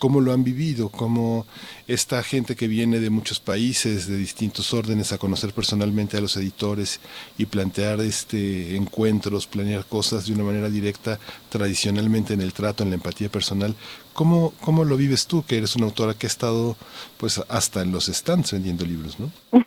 cómo 0.00 0.22
lo 0.22 0.32
han 0.32 0.42
vivido, 0.42 0.88
cómo 0.88 1.46
esta 1.86 2.22
gente 2.22 2.56
que 2.56 2.66
viene 2.66 3.00
de 3.00 3.10
muchos 3.10 3.38
países, 3.38 4.08
de 4.08 4.16
distintos 4.16 4.72
órdenes, 4.72 5.12
a 5.12 5.18
conocer 5.18 5.52
personalmente 5.52 6.16
a 6.16 6.22
los 6.22 6.36
editores 6.38 7.00
y 7.36 7.44
plantear 7.44 8.00
este 8.00 8.76
encuentros, 8.76 9.46
planear 9.46 9.84
cosas 9.84 10.26
de 10.26 10.32
una 10.32 10.42
manera 10.42 10.70
directa, 10.70 11.20
tradicionalmente 11.50 12.32
en 12.32 12.40
el 12.40 12.54
trato, 12.54 12.82
en 12.82 12.88
la 12.88 12.96
empatía 12.96 13.28
personal. 13.28 13.76
¿Cómo, 14.14 14.54
cómo 14.62 14.84
lo 14.84 14.96
vives 14.96 15.26
tú, 15.26 15.44
que 15.44 15.58
eres 15.58 15.76
una 15.76 15.84
autora 15.84 16.14
que 16.14 16.26
ha 16.26 16.28
estado 16.28 16.78
pues 17.18 17.38
hasta 17.48 17.82
en 17.82 17.92
los 17.92 18.06
stands 18.06 18.52
vendiendo 18.52 18.86
libros, 18.86 19.20
¿no? 19.20 19.30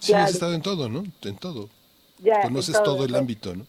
sí, 0.00 0.12
has 0.12 0.34
estado 0.34 0.52
en 0.52 0.60
todo, 0.60 0.90
¿no? 0.90 1.02
En 1.22 1.36
todo. 1.36 1.70
Conoces 2.42 2.80
todo 2.82 3.06
el 3.06 3.14
ámbito, 3.14 3.56
¿no? 3.56 3.64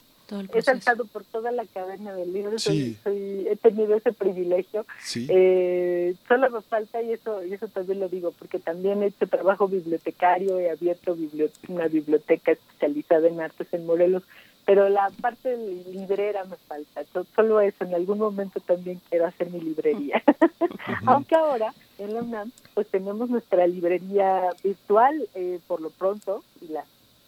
He 0.54 0.62
saltado 0.62 1.06
por 1.06 1.24
toda 1.24 1.52
la 1.52 1.66
cadena 1.66 2.14
del 2.16 2.34
libro, 2.34 2.58
he 2.58 3.56
tenido 3.62 3.96
ese 3.96 4.12
privilegio. 4.12 4.86
Eh, 5.16 6.16
solo 6.28 6.50
me 6.50 6.62
falta, 6.62 7.02
y 7.02 7.14
eso, 7.14 7.44
y 7.44 7.54
eso 7.54 7.68
también 7.68 8.00
lo 8.00 8.10
digo, 8.10 8.32
porque 8.32 8.60
también 8.60 9.04
he 9.04 9.08
hecho 9.08 9.28
trabajo 9.28 9.68
bibliotecario, 9.68 10.60
he 10.60 10.70
abierto 10.70 11.16
una 11.68 11.88
biblioteca 11.88 12.54
especializada 12.54 13.28
en 13.28 13.42
artes 13.42 13.68
en 13.72 13.86
Morelos, 13.86 14.24
pero 14.66 14.90
la 14.90 15.12
parte 15.22 15.56
librera 15.92 16.44
me 16.46 16.56
falta. 16.56 17.04
Solo 17.36 17.62
eso, 17.62 17.84
en 17.84 17.94
algún 17.94 18.18
momento 18.18 18.60
también 18.60 19.00
quiero 19.10 19.28
hacer 19.28 19.52
mi 19.52 19.62
librería. 19.62 20.24
Aunque 21.06 21.36
ahora 21.36 21.74
en 22.00 22.14
la 22.14 22.22
UNAM 22.22 22.52
pues 22.74 22.88
tenemos 22.88 23.30
nuestra 23.30 23.68
librería 23.68 24.50
virtual 24.64 25.30
eh, 25.36 25.60
por 25.68 25.82
lo 25.82 25.92
pronto, 25.92 26.44
y 26.62 26.70
la, 26.70 26.84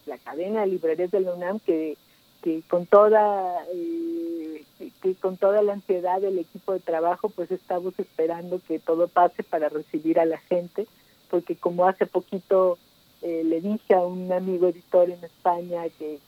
la 0.08 0.18
cadena 0.18 0.62
de 0.62 0.68
librerías 0.68 1.12
de 1.12 1.20
la 1.20 1.34
UNAM 1.34 1.60
que 1.60 1.96
que 2.42 2.62
con 2.70 2.86
toda 2.86 3.66
eh, 3.74 4.64
que 5.02 5.16
con 5.16 5.38
toda 5.38 5.62
la 5.62 5.74
ansiedad 5.74 6.22
del 6.22 6.40
equipo 6.40 6.74
de 6.74 6.80
trabajo 6.80 7.30
pues 7.30 7.52
estamos 7.52 7.98
esperando 8.00 8.62
que 8.68 8.80
todo 8.80 9.08
pase 9.08 9.44
para 9.44 9.70
recibir 9.70 10.20
a 10.20 10.26
la 10.26 10.38
gente 10.38 10.88
porque 11.30 11.56
como 11.56 11.88
hace 11.88 12.06
poquito 12.06 12.78
eh, 13.22 13.44
le 13.44 13.62
dije 13.62 13.96
a 13.96 14.02
un 14.02 14.32
amigo 14.32 14.68
editor 14.68 15.10
en 15.10 15.24
España 15.24 15.84
que, 15.98 16.20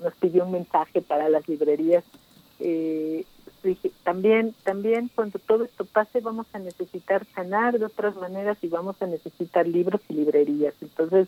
nos 0.00 0.14
pidió 0.14 0.44
un 0.44 0.52
mensaje 0.52 1.02
para 1.02 1.28
las 1.28 1.48
librerías 1.48 2.04
eh, 2.60 3.24
dije 3.64 3.90
también 4.04 4.54
también 4.62 5.10
cuando 5.14 5.38
todo 5.40 5.64
esto 5.64 5.84
pase 5.84 6.20
vamos 6.20 6.46
a 6.52 6.58
necesitar 6.60 7.26
sanar 7.34 7.78
de 7.78 7.86
otras 7.86 8.14
maneras 8.16 8.56
y 8.62 8.68
vamos 8.68 8.96
a 9.02 9.06
necesitar 9.06 9.66
libros 9.66 10.00
y 10.08 10.14
librerías 10.14 10.74
entonces 10.80 11.26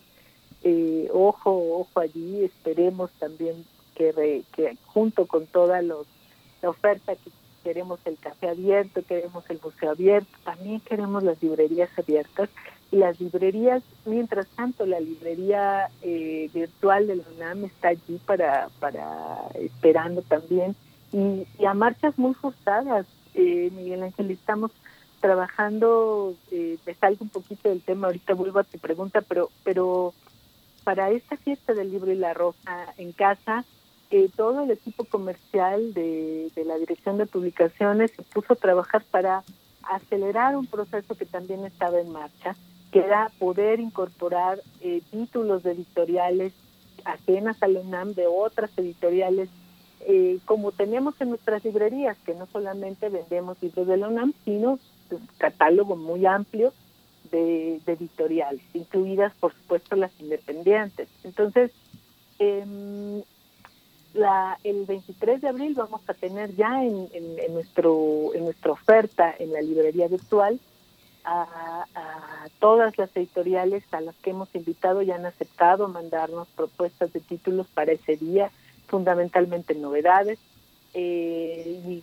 eh, 0.62 1.08
ojo 1.12 1.80
ojo 1.80 2.00
allí 2.00 2.44
esperemos 2.44 3.10
también 3.18 3.64
que, 3.98 4.76
junto 4.86 5.26
con 5.26 5.46
toda 5.46 5.82
los, 5.82 6.06
la 6.62 6.70
oferta 6.70 7.14
que 7.16 7.30
queremos 7.64 8.00
el 8.04 8.16
café 8.16 8.48
abierto, 8.48 9.02
queremos 9.02 9.44
el 9.50 9.60
museo 9.62 9.90
abierto, 9.90 10.30
también 10.44 10.80
queremos 10.80 11.22
las 11.22 11.42
librerías 11.42 11.90
abiertas. 11.98 12.48
Y 12.90 12.96
las 12.96 13.20
librerías, 13.20 13.82
mientras 14.06 14.46
tanto 14.56 14.86
la 14.86 14.98
librería 14.98 15.90
eh, 16.00 16.48
virtual 16.54 17.06
de 17.06 17.16
la 17.16 17.24
UNAM 17.36 17.66
está 17.66 17.88
allí 17.88 18.18
para, 18.24 18.70
para 18.80 19.42
esperando 19.56 20.22
también. 20.22 20.74
Y, 21.12 21.46
a 21.66 21.74
marchas 21.74 22.18
muy 22.18 22.32
forzadas, 22.32 23.06
eh, 23.34 23.70
Miguel 23.74 24.04
Ángel, 24.04 24.30
estamos 24.30 24.70
trabajando, 25.20 26.34
eh, 26.50 26.78
me 26.86 26.94
salgo 26.94 27.24
un 27.24 27.28
poquito 27.28 27.68
del 27.68 27.82
tema, 27.82 28.06
ahorita 28.06 28.32
vuelvo 28.32 28.60
a 28.60 28.64
tu 28.64 28.78
pregunta, 28.78 29.20
pero, 29.20 29.50
pero 29.64 30.14
para 30.84 31.10
esta 31.10 31.36
fiesta 31.36 31.74
del 31.74 31.90
libro 31.90 32.10
y 32.10 32.16
la 32.16 32.32
rosa 32.32 32.94
en 32.96 33.12
casa, 33.12 33.66
eh, 34.10 34.30
todo 34.34 34.62
el 34.62 34.70
equipo 34.70 35.04
comercial 35.04 35.92
de, 35.92 36.50
la 36.64 36.78
Dirección 36.78 37.18
de 37.18 37.26
Publicaciones 37.26 38.10
se 38.12 38.22
puso 38.22 38.54
a 38.54 38.56
trabajar 38.56 39.04
para 39.10 39.44
acelerar 39.82 40.56
un 40.56 40.66
proceso 40.66 41.14
que 41.14 41.26
también 41.26 41.64
estaba 41.64 42.00
en 42.00 42.10
marcha, 42.10 42.56
que 42.90 43.00
era 43.00 43.30
poder 43.38 43.80
incorporar 43.80 44.60
eh, 44.80 45.02
títulos 45.10 45.62
de 45.62 45.72
editoriales 45.72 46.54
ajenas 47.04 47.62
a 47.62 47.68
la 47.68 47.80
UNAM 47.80 48.14
de 48.14 48.26
otras 48.26 48.70
editoriales, 48.78 49.50
eh, 50.00 50.38
como 50.46 50.72
tenemos 50.72 51.20
en 51.20 51.30
nuestras 51.30 51.62
librerías, 51.64 52.16
que 52.24 52.34
no 52.34 52.46
solamente 52.46 53.10
vendemos 53.10 53.58
libros 53.60 53.86
de 53.86 53.96
la 53.98 54.08
UNAM, 54.08 54.32
sino 54.44 54.78
un 55.10 55.28
catálogo 55.36 55.96
muy 55.96 56.24
amplio 56.24 56.72
de, 57.30 57.80
de 57.84 57.92
editoriales, 57.92 58.62
incluidas 58.72 59.34
por 59.34 59.52
supuesto 59.52 59.96
las 59.96 60.18
independientes. 60.18 61.08
Entonces, 61.24 61.72
eh, 62.38 63.22
la, 64.14 64.58
el 64.64 64.84
23 64.84 65.40
de 65.40 65.48
abril 65.48 65.74
vamos 65.74 66.00
a 66.08 66.14
tener 66.14 66.54
ya 66.56 66.82
en, 66.82 67.08
nuestro, 67.52 68.34
en 68.34 68.44
nuestra 68.44 68.72
oferta 68.72 69.34
en 69.38 69.52
la 69.52 69.60
librería 69.60 70.08
virtual 70.08 70.58
a, 71.24 71.84
todas 72.58 72.96
las 72.98 73.14
editoriales 73.14 73.84
a 73.92 74.00
las 74.00 74.16
que 74.16 74.30
hemos 74.30 74.52
invitado 74.54 75.02
y 75.02 75.10
han 75.10 75.26
aceptado 75.26 75.86
mandarnos 75.88 76.48
propuestas 76.56 77.12
de 77.12 77.20
títulos 77.20 77.66
para 77.68 77.92
ese 77.92 78.16
día, 78.16 78.50
fundamentalmente 78.86 79.74
novedades 79.74 80.38
eh, 80.94 81.80
y, 81.86 82.02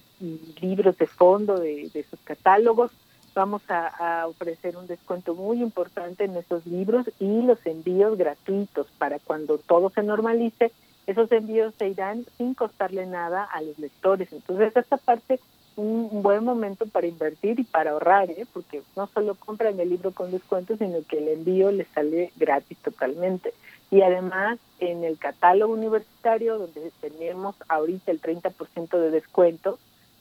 libros 0.62 0.98
de 0.98 1.08
fondo 1.08 1.60
de, 1.60 2.06
sus 2.10 2.20
catálogos. 2.22 2.92
Vamos 3.34 3.64
a, 3.70 4.22
a, 4.22 4.28
ofrecer 4.28 4.78
un 4.78 4.88
descuento 4.88 5.36
muy 5.36 5.62
importante 5.62 6.24
en 6.24 6.38
esos 6.38 6.66
libros 6.66 7.10
y 7.20 7.42
los 7.42 7.58
envíos 7.66 8.18
gratuitos 8.18 8.88
para 8.98 9.20
cuando 9.20 9.58
todo 9.58 9.90
se 9.90 10.04
normalice 10.04 10.72
esos 11.08 11.32
envíos 11.32 11.74
se 11.78 11.90
irán 11.90 12.26
sin 12.38 12.54
costarle 12.54 13.06
nada 13.06 13.44
a 13.44 13.62
los 13.62 13.78
lectores. 13.80 14.32
Entonces, 14.32 14.76
esta 14.76 14.98
parte 14.98 15.40
un 15.78 16.22
buen 16.24 16.44
momento 16.44 16.86
para 16.86 17.08
invertir 17.08 17.60
y 17.60 17.64
para 17.64 17.92
ahorrar, 17.92 18.30
¿eh? 18.32 18.46
porque 18.54 18.82
no 18.96 19.08
solo 19.08 19.36
compran 19.36 19.80
el 19.80 19.90
libro 19.90 20.12
con 20.12 20.32
descuento, 20.32 20.78
sino 20.78 21.00
que 21.08 21.18
el 21.18 21.28
envío 21.28 21.72
les 21.72 21.88
sale 21.90 22.32
gratis 22.38 22.78
totalmente. 22.78 23.54
Y 23.92 24.02
además, 24.02 24.58
en 24.80 25.04
el 25.04 25.18
catálogo 25.18 25.74
universitario, 25.74 26.58
donde 26.58 26.92
tenemos 27.02 27.56
ahorita 27.68 28.12
el 28.12 28.22
30% 28.22 28.98
de 28.98 29.12
descuento, 29.12 29.78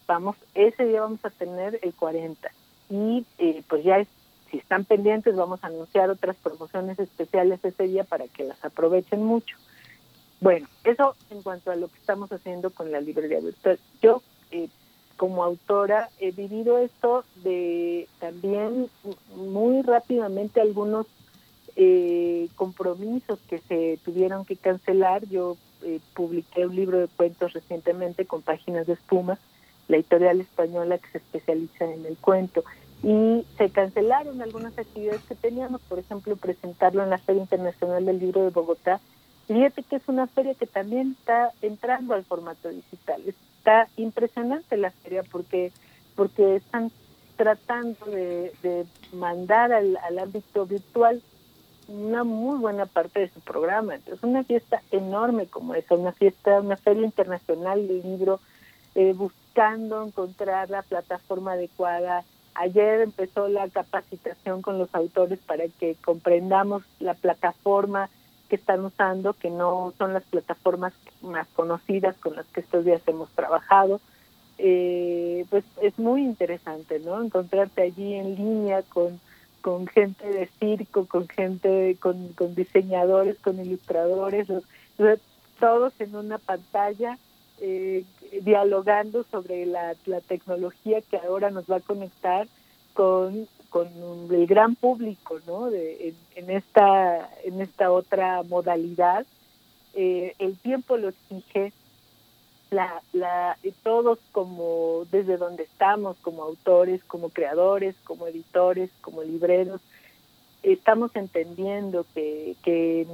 vamos 0.06 0.36
ese 0.54 0.84
día 0.86 1.00
vamos 1.00 1.24
a 1.24 1.30
tener 1.30 1.78
el 1.82 1.94
40%. 1.96 2.36
Y 2.90 3.24
eh, 3.38 3.62
pues 3.68 3.84
ya 3.84 4.04
si 4.50 4.58
están 4.58 4.84
pendientes, 4.84 5.34
vamos 5.34 5.62
a 5.62 5.68
anunciar 5.68 6.10
otras 6.10 6.36
promociones 6.36 6.98
especiales 6.98 7.64
ese 7.64 7.84
día 7.84 8.04
para 8.04 8.28
que 8.28 8.44
las 8.44 8.62
aprovechen 8.64 9.24
mucho. 9.24 9.56
Bueno, 10.44 10.68
eso 10.84 11.16
en 11.30 11.40
cuanto 11.40 11.70
a 11.70 11.74
lo 11.74 11.88
que 11.88 11.96
estamos 11.96 12.30
haciendo 12.30 12.68
con 12.68 12.92
la 12.92 13.00
librería 13.00 13.40
virtual. 13.40 13.80
Yo, 14.02 14.20
eh, 14.50 14.68
como 15.16 15.42
autora, 15.42 16.10
he 16.20 16.32
vivido 16.32 16.76
esto 16.76 17.24
de 17.36 18.06
también 18.20 18.90
muy 19.36 19.80
rápidamente 19.80 20.60
algunos 20.60 21.06
eh, 21.76 22.48
compromisos 22.56 23.38
que 23.48 23.58
se 23.60 23.98
tuvieron 24.04 24.44
que 24.44 24.56
cancelar. 24.56 25.26
Yo 25.30 25.56
eh, 25.82 25.98
publiqué 26.12 26.66
un 26.66 26.76
libro 26.76 26.98
de 26.98 27.08
cuentos 27.08 27.54
recientemente 27.54 28.26
con 28.26 28.42
páginas 28.42 28.86
de 28.86 28.92
espuma, 28.92 29.38
la 29.88 29.96
editorial 29.96 30.42
española 30.42 30.98
que 30.98 31.08
se 31.08 31.18
especializa 31.18 31.86
en 31.86 32.04
el 32.04 32.18
cuento. 32.18 32.64
Y 33.02 33.46
se 33.56 33.70
cancelaron 33.70 34.42
algunas 34.42 34.76
actividades 34.76 35.22
que 35.22 35.36
teníamos, 35.36 35.80
por 35.88 35.98
ejemplo, 35.98 36.36
presentarlo 36.36 37.02
en 37.02 37.08
la 37.08 37.16
Feria 37.16 37.40
Internacional 37.40 38.04
del 38.04 38.18
Libro 38.18 38.42
de 38.42 38.50
Bogotá 38.50 39.00
Fíjate 39.46 39.82
que 39.82 39.96
es 39.96 40.02
una 40.08 40.26
feria 40.26 40.54
que 40.54 40.66
también 40.66 41.16
está 41.18 41.52
entrando 41.60 42.14
al 42.14 42.24
formato 42.24 42.68
digital. 42.70 43.22
Está 43.26 43.88
impresionante 43.96 44.76
la 44.76 44.90
feria 44.90 45.22
porque, 45.22 45.72
porque 46.14 46.56
están 46.56 46.90
tratando 47.36 48.06
de, 48.06 48.86
mandar 49.12 49.72
al, 49.72 50.18
ámbito 50.18 50.66
virtual 50.66 51.22
una 51.88 52.24
muy 52.24 52.58
buena 52.58 52.86
parte 52.86 53.20
de 53.20 53.28
su 53.28 53.40
programa. 53.40 53.96
Entonces, 53.96 54.24
una 54.24 54.44
fiesta 54.44 54.82
enorme 54.90 55.46
como 55.46 55.74
esa, 55.74 55.94
una 55.94 56.12
fiesta, 56.12 56.60
una 56.60 56.78
feria 56.78 57.04
internacional 57.04 57.86
del 57.86 58.02
libro, 58.02 58.40
eh, 58.94 59.12
buscando 59.12 60.02
encontrar 60.02 60.70
la 60.70 60.80
plataforma 60.82 61.52
adecuada. 61.52 62.24
Ayer 62.54 63.02
empezó 63.02 63.48
la 63.48 63.68
capacitación 63.68 64.62
con 64.62 64.78
los 64.78 64.94
autores 64.94 65.38
para 65.40 65.68
que 65.68 65.96
comprendamos 65.96 66.84
la 67.00 67.12
plataforma 67.12 68.08
que 68.48 68.56
están 68.56 68.84
usando, 68.84 69.32
que 69.32 69.50
no 69.50 69.92
son 69.98 70.12
las 70.12 70.24
plataformas 70.24 70.92
más 71.22 71.46
conocidas 71.54 72.16
con 72.18 72.36
las 72.36 72.46
que 72.46 72.60
estos 72.60 72.84
días 72.84 73.02
hemos 73.06 73.30
trabajado. 73.30 74.00
Eh, 74.58 75.44
pues 75.50 75.64
es 75.82 75.98
muy 75.98 76.22
interesante, 76.22 77.00
¿no? 77.00 77.22
Encontrarte 77.22 77.82
allí 77.82 78.14
en 78.14 78.36
línea 78.36 78.82
con, 78.82 79.20
con 79.60 79.86
gente 79.86 80.26
de 80.26 80.48
circo, 80.60 81.06
con 81.06 81.26
gente, 81.28 81.96
con, 82.00 82.28
con 82.34 82.54
diseñadores, 82.54 83.38
con 83.38 83.58
ilustradores, 83.58 84.46
todos 85.58 85.92
en 85.98 86.14
una 86.14 86.38
pantalla 86.38 87.18
eh, 87.60 88.04
dialogando 88.42 89.24
sobre 89.30 89.66
la, 89.66 89.94
la 90.06 90.20
tecnología 90.20 91.00
que 91.00 91.16
ahora 91.16 91.50
nos 91.50 91.64
va 91.70 91.76
a 91.76 91.80
conectar 91.80 92.46
con 92.92 93.48
con 93.74 93.88
el 94.30 94.46
gran 94.46 94.76
público, 94.76 95.40
¿no? 95.48 95.68
De, 95.68 96.14
en, 96.36 96.48
esta 96.48 97.28
en 97.42 97.60
esta 97.60 97.90
otra 97.90 98.44
modalidad, 98.44 99.26
eh, 99.94 100.36
el 100.38 100.56
tiempo 100.58 100.96
lo 100.96 101.08
exige. 101.08 101.72
La, 102.70 103.02
la, 103.12 103.58
todos 103.82 104.20
como 104.30 105.06
desde 105.10 105.38
donde 105.38 105.64
estamos, 105.64 106.16
como 106.22 106.44
autores, 106.44 107.02
como 107.02 107.30
creadores, 107.30 107.96
como 108.04 108.28
editores, 108.28 108.90
como 109.00 109.24
libreros, 109.24 109.80
estamos 110.62 111.10
entendiendo 111.16 112.06
que, 112.14 112.54
que 112.62 113.08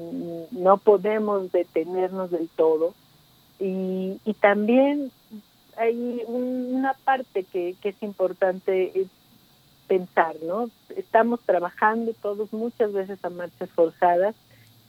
no 0.51 0.77
podemos 0.77 1.51
detenernos 1.53 2.31
del 2.31 2.51
todo 2.51 2.93
y, 3.59 4.21
y 4.27 4.35
también 4.35 5.11
hay 5.79 6.23
una 6.27 6.93
parte 7.05 7.45
que, 7.45 7.75
que 7.81 7.91
es 7.91 8.03
importante, 8.03 9.07
pensar, 9.91 10.37
¿no? 10.45 10.71
Estamos 10.95 11.41
trabajando 11.41 12.13
todos 12.23 12.53
muchas 12.53 12.93
veces 12.93 13.19
a 13.25 13.29
marchas 13.29 13.69
forzadas. 13.71 14.37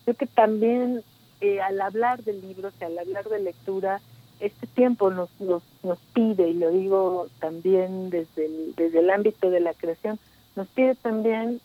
Creo 0.03 0.15
que 0.15 0.27
también 0.27 1.03
eh, 1.41 1.59
al 1.59 1.81
hablar 1.81 2.23
de 2.23 2.33
libros 2.33 2.71
y 2.79 2.83
al 2.83 2.99
hablar 2.99 3.27
de 3.27 3.39
lectura, 3.39 3.99
este 4.39 4.67
tiempo 4.67 5.09
nos, 5.09 5.31
nos, 5.41 5.63
nos 5.81 5.97
pide, 6.13 6.49
y 6.49 6.53
lo 6.53 6.69
digo 6.69 7.27
también 7.39 8.11
desde 8.11 8.45
el, 8.45 8.75
desde 8.75 8.99
el 8.99 9.09
ámbito 9.09 9.49
de 9.49 9.61
la 9.61 9.73
creación, 9.73 10.19
nos 10.55 10.67
pide 10.67 10.93
también 10.93 11.59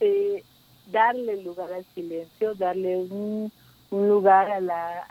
eh, 0.00 0.42
darle 0.90 1.44
lugar 1.44 1.72
al 1.72 1.84
silencio, 1.94 2.56
darle 2.56 2.96
un, 2.96 3.52
un 3.90 4.08
lugar 4.08 4.50
a 4.50 4.60
la, 4.60 5.06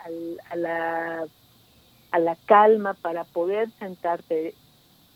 a, 0.50 0.56
la, 0.56 1.26
a 2.10 2.18
la 2.18 2.36
calma 2.44 2.92
para 2.92 3.24
poder 3.24 3.70
sentarte 3.78 4.54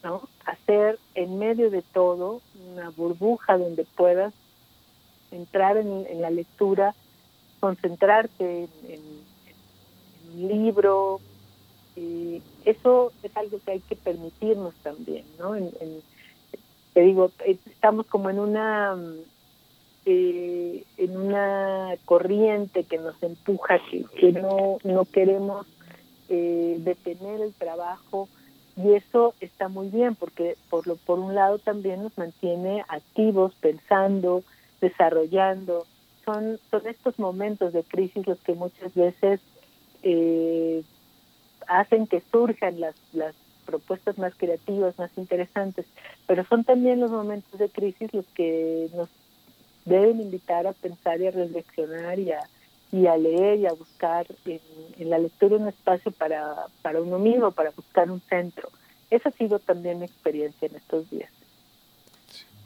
¿no? 0.03 0.23
Hacer 0.49 0.99
en 1.15 1.39
medio 1.39 1.71
de 1.71 1.83
todo 1.83 2.41
una 2.73 2.89
burbuja 2.89 3.59
donde 3.59 3.85
puedas 3.85 4.33
entrar 5.31 5.77
en, 5.77 6.23
la 6.23 6.31
lectura, 6.31 6.95
concentrarte 7.61 8.69
en, 8.89 9.01
un 10.35 10.49
libro. 10.49 11.21
Y 11.97 12.41
eso 12.65 13.13
es 13.23 13.37
algo 13.37 13.59
que 13.63 13.73
hay 13.73 13.81
que 13.81 13.97
permitirnos 13.97 14.75
también, 14.83 15.25
¿no? 15.39 15.55
te 16.95 17.01
digo, 17.01 17.31
estamos 17.45 18.07
como 18.07 18.31
en 18.31 18.39
una 18.39 18.97
eh, 20.07 20.85
en 20.97 21.17
una 21.17 21.95
corriente 22.07 22.85
que 22.85 22.97
nos 22.97 23.23
empuja, 23.23 23.79
que, 23.91 24.05
que 24.19 24.33
no, 24.33 24.79
no 24.83 25.05
queremos 25.05 25.67
eh, 26.31 26.77
detener 26.79 27.41
el 27.43 27.53
trabajo 27.53 28.29
y 28.79 28.95
eso 28.95 29.35
está 29.41 29.68
muy 29.68 29.89
bien 29.89 30.14
porque 30.14 30.57
por, 30.70 30.87
lo, 30.87 30.95
por 30.97 31.18
un 31.18 31.35
lado 31.35 31.59
también 31.59 32.03
nos 32.03 32.16
mantiene 32.16 32.85
activos, 32.89 33.53
pensando, 33.61 34.45
desarrollando. 34.81 35.85
Son, 36.24 36.61
son 36.70 36.87
estos 36.87 37.18
momentos 37.18 37.72
de 37.72 37.83
crisis 37.83 38.26
los 38.26 38.39
que 38.39 38.55
muchas 38.55 38.95
veces 38.95 39.41
eh, 40.05 40.85
hacen 41.66 42.07
que 42.07 42.22
surjan 42.31 42.79
las, 42.79 42.95
las 43.12 43.35
propuestas 43.66 44.16
más 44.16 44.35
creativas, 44.37 44.97
más 44.97 45.11
interesantes, 45.16 45.85
pero 46.29 46.45
son 46.45 46.62
también 46.62 47.01
los 47.01 47.11
momentos 47.11 47.59
de 47.59 47.68
crisis 47.68 48.14
los 48.14 48.26
que 48.26 48.89
nos 48.95 49.09
deben 49.87 50.20
invitar 50.20 50.68
a 50.68 50.72
pensar 50.72 51.20
y 51.20 51.26
a 51.26 51.33
reflexionar 51.33 52.18
y 52.20 52.31
a, 52.31 52.41
y 52.91 53.07
a 53.07 53.16
leer 53.16 53.61
y 53.61 53.66
a 53.66 53.72
buscar 53.72 54.26
en, 54.45 55.11
la 55.11 55.18
lectura 55.18 55.57
un 55.57 55.68
espacio 55.68 56.11
para, 56.12 56.66
para 56.82 57.01
uno 57.01 57.18
mismo, 57.18 57.51
para 57.51 57.70
buscar 57.70 58.11
un 58.11 58.20
centro. 58.22 58.70
Esa 59.11 59.28
ha 59.28 59.32
sido 59.32 59.59
también 59.59 59.99
mi 59.99 60.07
experiencia 60.07 60.68
en 60.68 60.76
estos 60.76 61.09
días. 61.11 61.30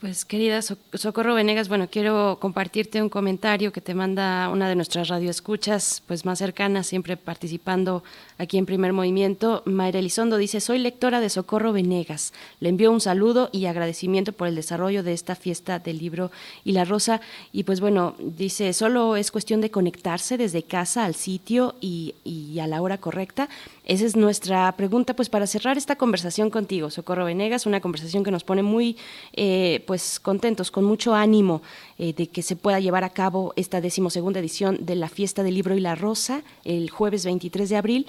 Pues 0.02 0.24
querida 0.24 0.62
Socorro 0.62 1.32
Venegas, 1.32 1.68
bueno, 1.68 1.86
quiero 1.88 2.38
compartirte 2.40 3.00
un 3.00 3.08
comentario 3.08 3.70
que 3.70 3.80
te 3.80 3.94
manda 3.94 4.48
una 4.48 4.68
de 4.68 4.74
nuestras 4.74 5.06
radioescuchas, 5.06 6.02
pues 6.08 6.24
más 6.24 6.40
cercanas, 6.40 6.88
siempre 6.88 7.16
participando 7.16 8.02
aquí 8.36 8.58
en 8.58 8.66
Primer 8.66 8.92
Movimiento. 8.92 9.62
Mayra 9.64 10.00
Elizondo 10.00 10.38
dice, 10.38 10.60
soy 10.60 10.80
lectora 10.80 11.20
de 11.20 11.30
Socorro 11.30 11.72
Venegas. 11.72 12.32
Le 12.58 12.70
envío 12.70 12.90
un 12.90 13.00
saludo 13.00 13.48
y 13.52 13.66
agradecimiento 13.66 14.32
por 14.32 14.48
el 14.48 14.56
desarrollo 14.56 15.04
de 15.04 15.12
esta 15.12 15.36
fiesta 15.36 15.78
del 15.78 15.98
libro 15.98 16.32
y 16.64 16.72
la 16.72 16.84
rosa. 16.84 17.20
Y 17.52 17.62
pues 17.62 17.80
bueno, 17.80 18.16
dice, 18.18 18.72
solo 18.72 19.14
es 19.14 19.30
cuestión 19.30 19.60
de 19.60 19.70
conectarse 19.70 20.36
desde 20.36 20.64
casa 20.64 21.04
al 21.04 21.14
sitio 21.14 21.76
y, 21.80 22.16
y 22.24 22.58
a 22.58 22.66
la 22.66 22.82
hora 22.82 22.98
correcta. 22.98 23.48
Esa 23.84 24.04
es 24.06 24.16
nuestra 24.16 24.70
pregunta, 24.72 25.14
pues 25.14 25.28
para 25.28 25.46
cerrar 25.46 25.76
esta 25.76 25.96
conversación 25.96 26.50
contigo, 26.50 26.90
Socorro 26.90 27.24
Venegas, 27.24 27.66
una 27.66 27.80
conversación 27.80 28.22
que 28.22 28.30
nos 28.30 28.44
pone 28.44 28.62
muy 28.62 28.96
eh, 29.32 29.82
pues 29.92 30.20
contentos, 30.20 30.70
con 30.70 30.84
mucho 30.84 31.14
ánimo 31.14 31.60
eh, 31.98 32.14
de 32.14 32.28
que 32.28 32.40
se 32.40 32.56
pueda 32.56 32.80
llevar 32.80 33.04
a 33.04 33.10
cabo 33.10 33.52
esta 33.56 33.82
decimosegunda 33.82 34.40
edición 34.40 34.78
de 34.86 34.94
la 34.94 35.10
Fiesta 35.10 35.42
del 35.42 35.52
Libro 35.52 35.76
y 35.76 35.80
la 35.80 35.94
Rosa 35.94 36.42
el 36.64 36.88
jueves 36.88 37.26
23 37.26 37.68
de 37.68 37.76
abril. 37.76 38.06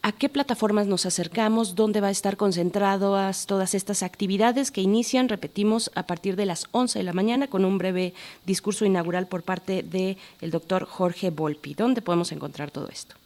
¿A 0.00 0.12
qué 0.12 0.30
plataformas 0.30 0.86
nos 0.86 1.04
acercamos? 1.04 1.74
¿Dónde 1.74 2.00
va 2.00 2.06
a 2.06 2.12
estar 2.12 2.38
concentradas 2.38 3.44
todas 3.44 3.74
estas 3.74 4.02
actividades 4.02 4.70
que 4.70 4.80
inician, 4.80 5.28
repetimos, 5.28 5.90
a 5.94 6.04
partir 6.04 6.34
de 6.34 6.46
las 6.46 6.66
11 6.70 6.98
de 6.98 7.04
la 7.04 7.12
mañana 7.12 7.46
con 7.46 7.66
un 7.66 7.76
breve 7.76 8.14
discurso 8.46 8.86
inaugural 8.86 9.26
por 9.26 9.42
parte 9.42 9.82
del 9.82 10.16
el 10.40 10.50
doctor 10.50 10.86
Jorge 10.86 11.28
Volpi? 11.28 11.74
¿Dónde 11.74 12.00
podemos 12.00 12.32
encontrar 12.32 12.70
todo 12.70 12.88
esto? 12.88 13.16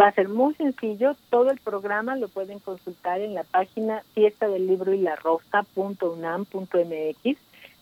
Va 0.00 0.08
a 0.08 0.12
ser 0.12 0.28
muy 0.28 0.54
sencillo, 0.54 1.16
todo 1.30 1.50
el 1.50 1.60
programa 1.60 2.16
lo 2.16 2.28
pueden 2.28 2.58
consultar 2.58 3.20
en 3.20 3.34
la 3.34 3.44
página 3.44 4.02
fiesta 4.12 4.48
del 4.48 4.66
libro 4.66 4.92
y 4.92 4.98
la 4.98 5.14
rosa.unam.mx. 5.14 6.58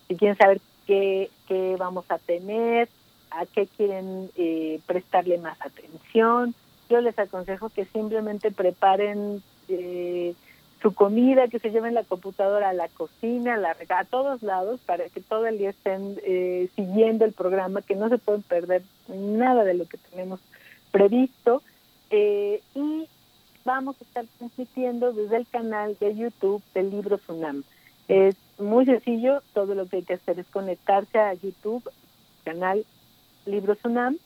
Si 0.07 0.15
quieren 0.15 0.37
saber 0.37 0.61
qué, 0.85 1.31
qué 1.47 1.75
vamos 1.77 2.05
a 2.09 2.19
tener, 2.19 2.87
a 3.31 3.47
qué 3.47 3.65
quieren 3.65 4.29
eh, 4.35 4.79
prestarle 4.85 5.39
más 5.39 5.59
atención, 5.59 6.53
yo 6.89 7.01
les 7.01 7.17
aconsejo 7.17 7.69
que 7.69 7.85
simplemente 7.85 8.51
preparen 8.51 9.41
eh, 9.67 10.35
su 10.83 10.93
comida, 10.93 11.47
que 11.47 11.59
se 11.59 11.71
lleven 11.71 11.95
la 11.95 12.03
computadora 12.03 12.69
a 12.69 12.73
la 12.73 12.89
cocina, 12.89 13.55
a, 13.55 13.57
la, 13.57 13.75
a 13.89 14.03
todos 14.03 14.43
lados, 14.43 14.81
para 14.85 15.09
que 15.09 15.21
todo 15.21 15.47
el 15.47 15.57
día 15.57 15.71
estén 15.71 16.19
eh, 16.23 16.69
siguiendo 16.75 17.25
el 17.25 17.31
programa, 17.31 17.81
que 17.81 17.95
no 17.95 18.09
se 18.09 18.17
pueden 18.19 18.43
perder 18.43 18.83
nada 19.07 19.63
de 19.63 19.73
lo 19.73 19.87
que 19.87 19.97
tenemos 19.97 20.41
previsto. 20.91 21.63
Eh, 22.15 22.61
y 22.75 23.07
vamos 23.65 23.95
a 23.99 24.03
estar 24.03 24.25
transmitiendo 24.37 25.13
desde 25.13 25.37
el 25.37 25.47
canal 25.47 25.97
de 25.99 26.15
YouTube 26.15 26.61
del 26.75 26.91
libro 26.91 27.17
Sunam. 27.17 27.63
Es 28.07 28.35
muy 28.59 28.85
sencillo, 28.85 29.41
todo 29.53 29.73
lo 29.73 29.87
que 29.87 29.95
hay 29.95 30.03
que 30.03 30.13
hacer 30.13 30.37
es 30.37 30.45
conectarse 30.49 31.17
a 31.17 31.33
YouTube, 31.33 31.89
canal 32.43 32.85
Libro 33.47 33.73
Sunam, 33.81 34.19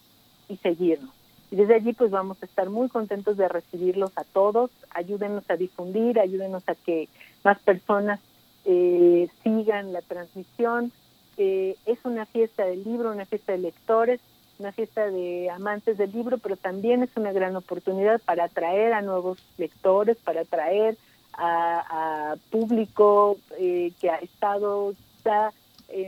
y 0.50 0.58
seguirnos. 0.58 1.14
Y 1.50 1.56
desde 1.56 1.76
allí 1.76 1.94
pues 1.94 2.12
vamos 2.12 2.38
a 2.44 2.46
estar 2.46 2.70
muy 2.70 2.90
contentos 2.90 3.38
de 3.38 3.48
recibirlos 3.48 4.12
a 4.18 4.26
todos, 4.26 4.70
ayúdenos 4.90 5.50
a 5.50 5.56
difundir, 5.56 6.20
ayúdenos 6.20 6.68
a 6.68 6.76
que 6.76 7.08
más 7.46 7.58
personas 7.60 8.20
eh, 8.66 9.30
sigan 9.44 9.94
la 9.94 10.02
transmisión. 10.02 10.92
Eh, 11.38 11.78
es 11.86 12.00
una 12.04 12.26
fiesta 12.26 12.66
del 12.66 12.84
libro, 12.84 13.14
una 13.14 13.26
fiesta 13.26 13.54
de 13.54 13.60
lectores, 13.60 14.20
una 14.60 14.72
fiesta 14.72 15.10
de 15.10 15.50
amantes 15.50 15.98
del 15.98 16.12
libro, 16.12 16.38
pero 16.38 16.58
también 16.58 17.04
es 17.04 17.10
una 17.16 17.32
gran 17.32 17.56
oportunidad 17.56 18.20
para 18.22 18.46
atraer 18.46 18.94
a 18.94 19.02
nuevos 19.02 19.38
lectores, 19.58 20.18
para 20.18 20.42
atraer 20.42 20.98
a, 21.34 22.36
público 22.50 23.38
eh, 23.60 23.92
que 24.00 24.10
ha 24.10 24.18
estado 24.18 24.94
ya 25.24 25.52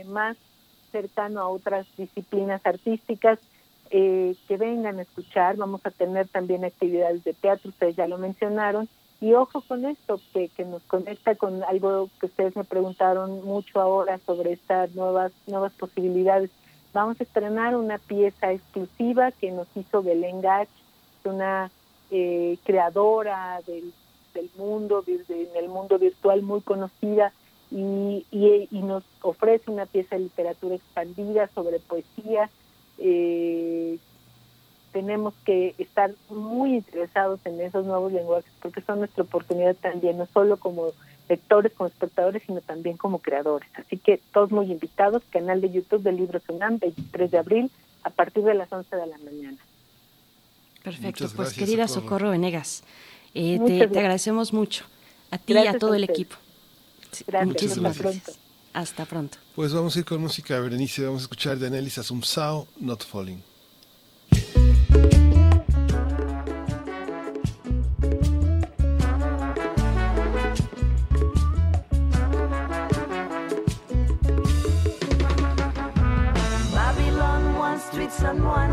más 0.06 0.36
cercano 0.90 1.40
a 1.40 1.48
otras 1.48 1.86
disciplinas 1.96 2.60
artísticas 2.64 3.38
eh, 3.90 4.36
que 4.46 4.56
vengan 4.56 4.98
a 4.98 5.02
escuchar. 5.02 5.56
Vamos 5.56 5.80
a 5.84 5.90
tener 5.90 6.28
también 6.28 6.64
actividades 6.64 7.24
de 7.24 7.34
teatro, 7.34 7.70
ustedes 7.70 7.96
ya 7.96 8.06
lo 8.06 8.18
mencionaron. 8.18 8.88
Y 9.20 9.34
ojo 9.34 9.60
con 9.60 9.84
esto, 9.84 10.20
que, 10.32 10.48
que 10.48 10.64
nos 10.64 10.82
conecta 10.84 11.34
con 11.34 11.62
algo 11.64 12.08
que 12.18 12.26
ustedes 12.26 12.56
me 12.56 12.64
preguntaron 12.64 13.44
mucho 13.44 13.80
ahora 13.80 14.18
sobre 14.24 14.52
estas 14.52 14.94
nuevas, 14.94 15.32
nuevas 15.46 15.72
posibilidades. 15.72 16.50
Vamos 16.92 17.20
a 17.20 17.24
estrenar 17.24 17.76
una 17.76 17.98
pieza 17.98 18.52
exclusiva 18.52 19.30
que 19.32 19.50
nos 19.50 19.68
hizo 19.76 20.02
Belén 20.02 20.40
Gach, 20.40 20.68
una 21.24 21.70
eh, 22.10 22.58
creadora 22.64 23.60
del, 23.66 23.92
del 24.34 24.50
mundo, 24.56 25.04
el 25.06 25.68
mundo 25.68 25.98
virtual 25.98 26.42
muy 26.42 26.60
conocida, 26.62 27.32
y, 27.70 28.26
y, 28.32 28.68
y, 28.70 28.82
nos 28.82 29.04
ofrece 29.22 29.70
una 29.70 29.86
pieza 29.86 30.16
de 30.16 30.22
literatura 30.22 30.74
expandida 30.74 31.48
sobre 31.54 31.78
poesía. 31.78 32.50
Eh, 32.98 33.98
tenemos 34.92 35.34
que 35.44 35.76
estar 35.78 36.12
muy 36.28 36.74
interesados 36.74 37.38
en 37.44 37.60
esos 37.60 37.86
nuevos 37.86 38.12
lenguajes 38.12 38.50
porque 38.60 38.82
son 38.82 38.98
nuestra 38.98 39.22
oportunidad 39.22 39.76
también, 39.76 40.18
no 40.18 40.26
solo 40.26 40.56
como 40.56 40.90
lectores, 41.30 41.72
como 41.72 41.88
espectadores, 41.88 42.42
sino 42.44 42.60
también 42.60 42.96
como 42.96 43.20
creadores. 43.20 43.70
Así 43.74 43.96
que 43.96 44.20
todos 44.32 44.50
muy 44.50 44.70
invitados, 44.70 45.22
canal 45.30 45.60
de 45.60 45.70
YouTube 45.70 46.02
del 46.02 46.16
Libro 46.16 46.40
Sunam, 46.44 46.78
23 46.78 47.30
de 47.30 47.38
abril, 47.38 47.70
a 48.02 48.10
partir 48.10 48.42
de 48.42 48.54
las 48.54 48.70
11 48.70 48.94
de 48.96 49.06
la 49.06 49.18
mañana. 49.18 49.58
Perfecto, 50.82 51.28
pues 51.36 51.52
querida 51.52 51.88
Socorro, 51.88 52.30
Venegas, 52.30 52.82
eh, 53.34 53.60
te, 53.66 53.82
agradecemos 53.82 54.52
mucho, 54.52 54.84
a 55.30 55.38
ti 55.38 55.52
y 55.52 55.66
a 55.66 55.78
todo 55.78 55.94
el 55.94 56.04
equipo. 56.04 56.36
Gracias, 57.26 57.46
Muchísimas 57.46 57.98
gracias. 57.98 58.38
Hasta 58.72 59.04
pronto. 59.04 59.38
Pues 59.54 59.72
vamos 59.74 59.96
a 59.96 59.98
ir 59.98 60.04
con 60.04 60.20
música, 60.20 60.58
Berenice. 60.60 61.04
Vamos 61.04 61.22
a 61.22 61.24
escuchar 61.24 61.58
de 61.58 61.66
Annelies 61.66 61.98
Asumsao, 61.98 62.68
Not 62.78 63.04
Falling. 63.04 63.42
Someone 78.20 78.69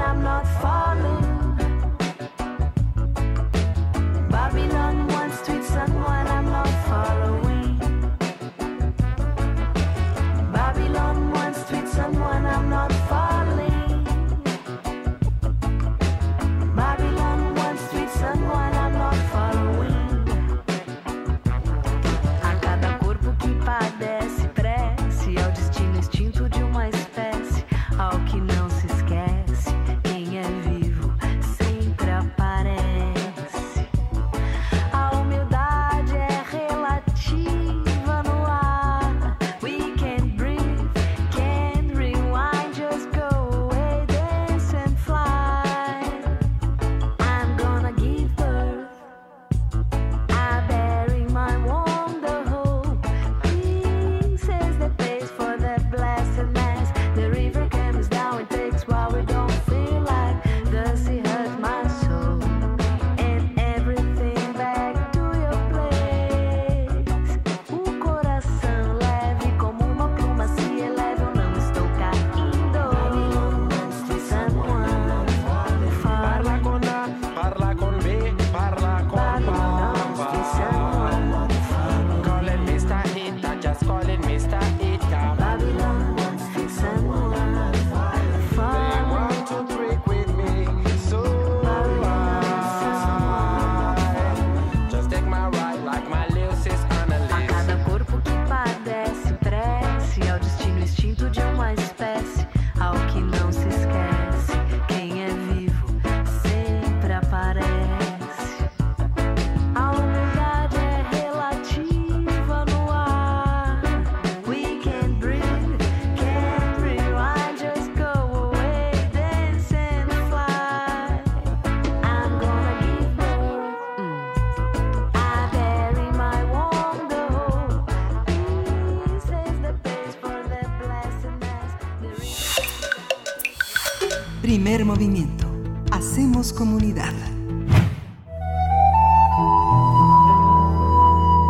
Primer 134.77 134.95
movimiento. 134.95 135.47
Hacemos 135.91 136.53
comunidad. 136.53 137.11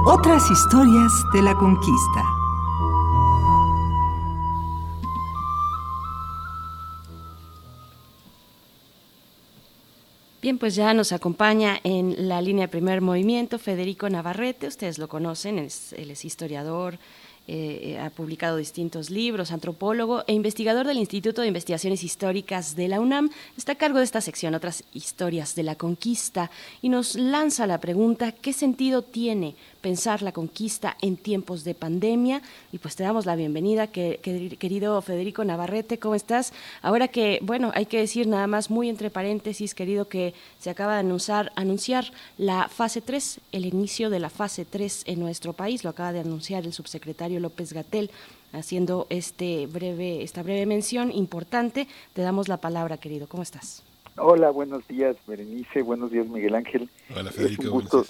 Otras 0.05 0.49
historias 0.49 1.11
de 1.33 1.41
la 1.41 1.53
conquista. 1.53 2.23
Bien, 10.41 10.57
pues 10.57 10.75
ya 10.75 10.93
nos 10.93 11.11
acompaña 11.11 11.81
en 11.83 12.29
la 12.29 12.41
línea 12.41 12.67
de 12.67 12.71
primer 12.71 13.01
movimiento 13.01 13.59
Federico 13.59 14.09
Navarrete, 14.09 14.67
ustedes 14.67 14.99
lo 14.99 15.09
conocen, 15.09 15.59
es, 15.59 15.91
él 15.91 16.11
es 16.11 16.23
historiador, 16.23 16.97
eh, 17.49 17.97
ha 18.01 18.09
publicado 18.09 18.57
distintos 18.57 19.09
libros, 19.09 19.51
antropólogo 19.51 20.23
e 20.27 20.33
investigador 20.33 20.85
del 20.85 20.97
Instituto 20.97 21.41
de 21.41 21.47
Investigaciones 21.47 22.03
Históricas 22.03 22.75
de 22.75 22.89
la 22.89 22.99
UNAM. 22.99 23.29
Está 23.57 23.71
a 23.73 23.75
cargo 23.75 23.99
de 23.99 24.03
esta 24.03 24.19
sección, 24.19 24.53
otras 24.53 24.83
historias 24.93 25.55
de 25.55 25.63
la 25.63 25.75
conquista, 25.75 26.51
y 26.81 26.89
nos 26.89 27.15
lanza 27.15 27.65
la 27.65 27.79
pregunta, 27.79 28.33
¿qué 28.33 28.51
sentido 28.51 29.01
tiene 29.01 29.55
pensar 29.81 30.21
la 30.21 30.31
conquista 30.31 30.97
en 31.01 31.17
tiempos 31.17 31.63
de 31.63 31.73
pandemia. 31.73 32.41
Y 32.71 32.77
pues 32.79 32.95
te 32.95 33.03
damos 33.03 33.25
la 33.25 33.35
bienvenida, 33.35 33.87
que, 33.87 34.19
querido 34.59 35.01
Federico 35.01 35.43
Navarrete, 35.43 35.99
¿cómo 35.99 36.15
estás? 36.15 36.53
Ahora 36.81 37.07
que, 37.07 37.39
bueno, 37.41 37.71
hay 37.73 37.85
que 37.85 37.99
decir 37.99 38.27
nada 38.27 38.47
más 38.47 38.69
muy 38.69 38.89
entre 38.89 39.09
paréntesis, 39.09 39.73
querido, 39.73 40.07
que 40.07 40.33
se 40.59 40.69
acaba 40.69 40.93
de 40.93 40.99
anunciar, 40.99 41.51
anunciar 41.55 42.11
la 42.37 42.67
fase 42.67 43.01
3, 43.01 43.39
el 43.51 43.65
inicio 43.65 44.09
de 44.09 44.19
la 44.19 44.29
fase 44.29 44.65
3 44.65 45.03
en 45.05 45.19
nuestro 45.19 45.53
país, 45.53 45.83
lo 45.83 45.89
acaba 45.89 46.13
de 46.13 46.19
anunciar 46.19 46.65
el 46.65 46.73
subsecretario 46.73 47.39
López 47.39 47.73
Gatel 47.73 48.11
haciendo 48.53 49.07
este 49.09 49.67
breve, 49.67 50.23
esta 50.23 50.43
breve 50.43 50.65
mención 50.65 51.11
importante. 51.11 51.87
Te 52.13 52.21
damos 52.21 52.47
la 52.47 52.57
palabra, 52.57 52.97
querido. 52.97 53.27
¿Cómo 53.27 53.43
estás? 53.43 53.83
Hola, 54.17 54.49
buenos 54.49 54.87
días, 54.87 55.15
Berenice. 55.27 55.81
Buenos 55.81 56.11
días, 56.11 56.27
Miguel 56.27 56.55
Ángel. 56.55 56.89
Hola, 57.15 57.31
Federico. 57.31 57.61
Es 57.61 57.67
un 57.67 57.73
gusto 57.73 58.05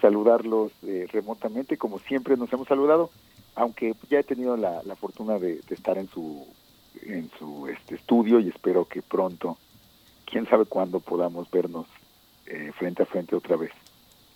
saludarlos 0.00 0.72
eh, 0.82 1.06
remotamente, 1.12 1.76
como 1.76 1.98
siempre 1.98 2.36
nos 2.36 2.52
hemos 2.52 2.68
saludado, 2.68 3.10
aunque 3.54 3.94
ya 4.10 4.20
he 4.20 4.24
tenido 4.24 4.56
la, 4.56 4.82
fortuna 4.96 5.38
de, 5.38 5.60
estar 5.70 5.98
en 5.98 6.08
su 6.08 6.46
en 7.02 7.28
su 7.38 7.66
este 7.66 7.96
estudio 7.96 8.38
y 8.40 8.48
espero 8.48 8.84
que 8.84 9.02
pronto, 9.02 9.58
quién 10.24 10.46
sabe 10.48 10.64
cuándo 10.64 11.00
podamos 11.00 11.50
vernos 11.50 11.86
eh, 12.46 12.70
frente 12.78 13.02
a 13.02 13.06
frente 13.06 13.34
otra 13.34 13.56
vez. 13.56 13.72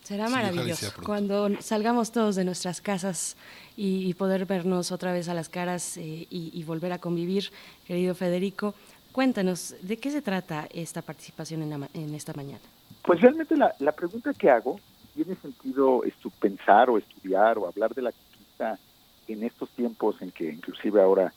Será 0.03 0.27
maravilloso 0.27 0.91
cuando 1.05 1.49
salgamos 1.61 2.11
todos 2.11 2.35
de 2.35 2.43
nuestras 2.43 2.81
casas 2.81 3.37
y, 3.77 4.13
poder 4.15 4.45
vernos 4.45 4.91
otra 4.91 5.13
vez 5.13 5.29
a 5.29 5.33
las 5.33 5.49
caras 5.49 5.97
eh, 5.97 6.25
y, 6.29 6.63
volver 6.63 6.91
a 6.93 6.97
convivir, 6.97 7.51
querido 7.85 8.15
Federico. 8.15 8.73
Cuéntanos, 9.11 9.75
¿de 9.81 9.97
qué 9.97 10.09
se 10.09 10.21
trata 10.21 10.67
esta 10.73 11.01
participación 11.01 11.61
en, 11.61 11.87
en 11.93 12.15
esta 12.15 12.33
mañana? 12.33 12.61
Pues 13.03 13.21
realmente 13.21 13.55
la, 13.55 13.73
la 13.79 13.91
pregunta 13.91 14.33
que 14.33 14.49
hago 14.49 14.79
tiene 15.13 15.35
sentido 15.35 16.03
pensar 16.39 16.89
o 16.89 16.97
estudiar 16.97 17.57
o 17.57 17.67
hablar 17.67 17.93
de 17.93 18.01
la 18.01 18.11
conquista 18.11 18.79
en 19.27 19.43
estos 19.43 19.69
tiempos 19.71 20.21
en 20.21 20.31
que 20.31 20.51
inclusive 20.51 21.01
ahora 21.01 21.33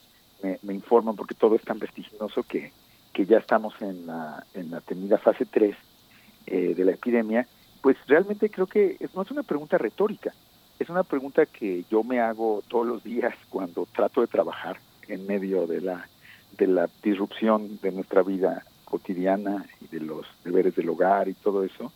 me, 0.62 0.74
informan 0.74 1.16
porque 1.16 1.34
todo 1.34 1.54
es 1.54 1.62
tan 1.62 1.78
vertiginoso 1.78 2.42
que, 2.42 2.72
que 3.12 3.26
ya 3.26 3.38
estamos 3.38 3.74
en 3.80 4.06
la, 4.06 4.44
en 4.54 4.70
la 4.70 4.80
temida 4.80 5.18
fase 5.18 5.46
3 5.46 5.76
eh, 6.46 6.74
de 6.74 6.84
la 6.84 6.92
epidemia, 6.92 7.46
pues 7.80 7.96
realmente 8.06 8.50
creo 8.50 8.66
que 8.66 8.96
no 9.14 9.22
es 9.22 9.30
una 9.30 9.42
pregunta 9.42 9.78
retórica, 9.78 10.32
es 10.78 10.88
una 10.88 11.04
pregunta 11.04 11.46
que 11.46 11.84
yo 11.90 12.02
me 12.02 12.20
hago 12.20 12.62
todos 12.68 12.86
los 12.86 13.04
días 13.04 13.34
cuando 13.50 13.86
trato 13.86 14.20
de 14.20 14.26
trabajar 14.26 14.78
en 15.08 15.26
medio 15.26 15.66
de 15.66 15.80
la, 15.80 16.08
de 16.58 16.66
la 16.66 16.88
disrupción 17.02 17.78
de 17.80 17.92
nuestra 17.92 18.22
vida 18.22 18.64
cotidiana 18.84 19.64
y 19.80 19.86
de 19.88 20.00
los 20.00 20.26
deberes 20.44 20.74
del 20.74 20.88
hogar 20.88 21.28
y 21.28 21.34
todo 21.34 21.64
eso. 21.64 21.92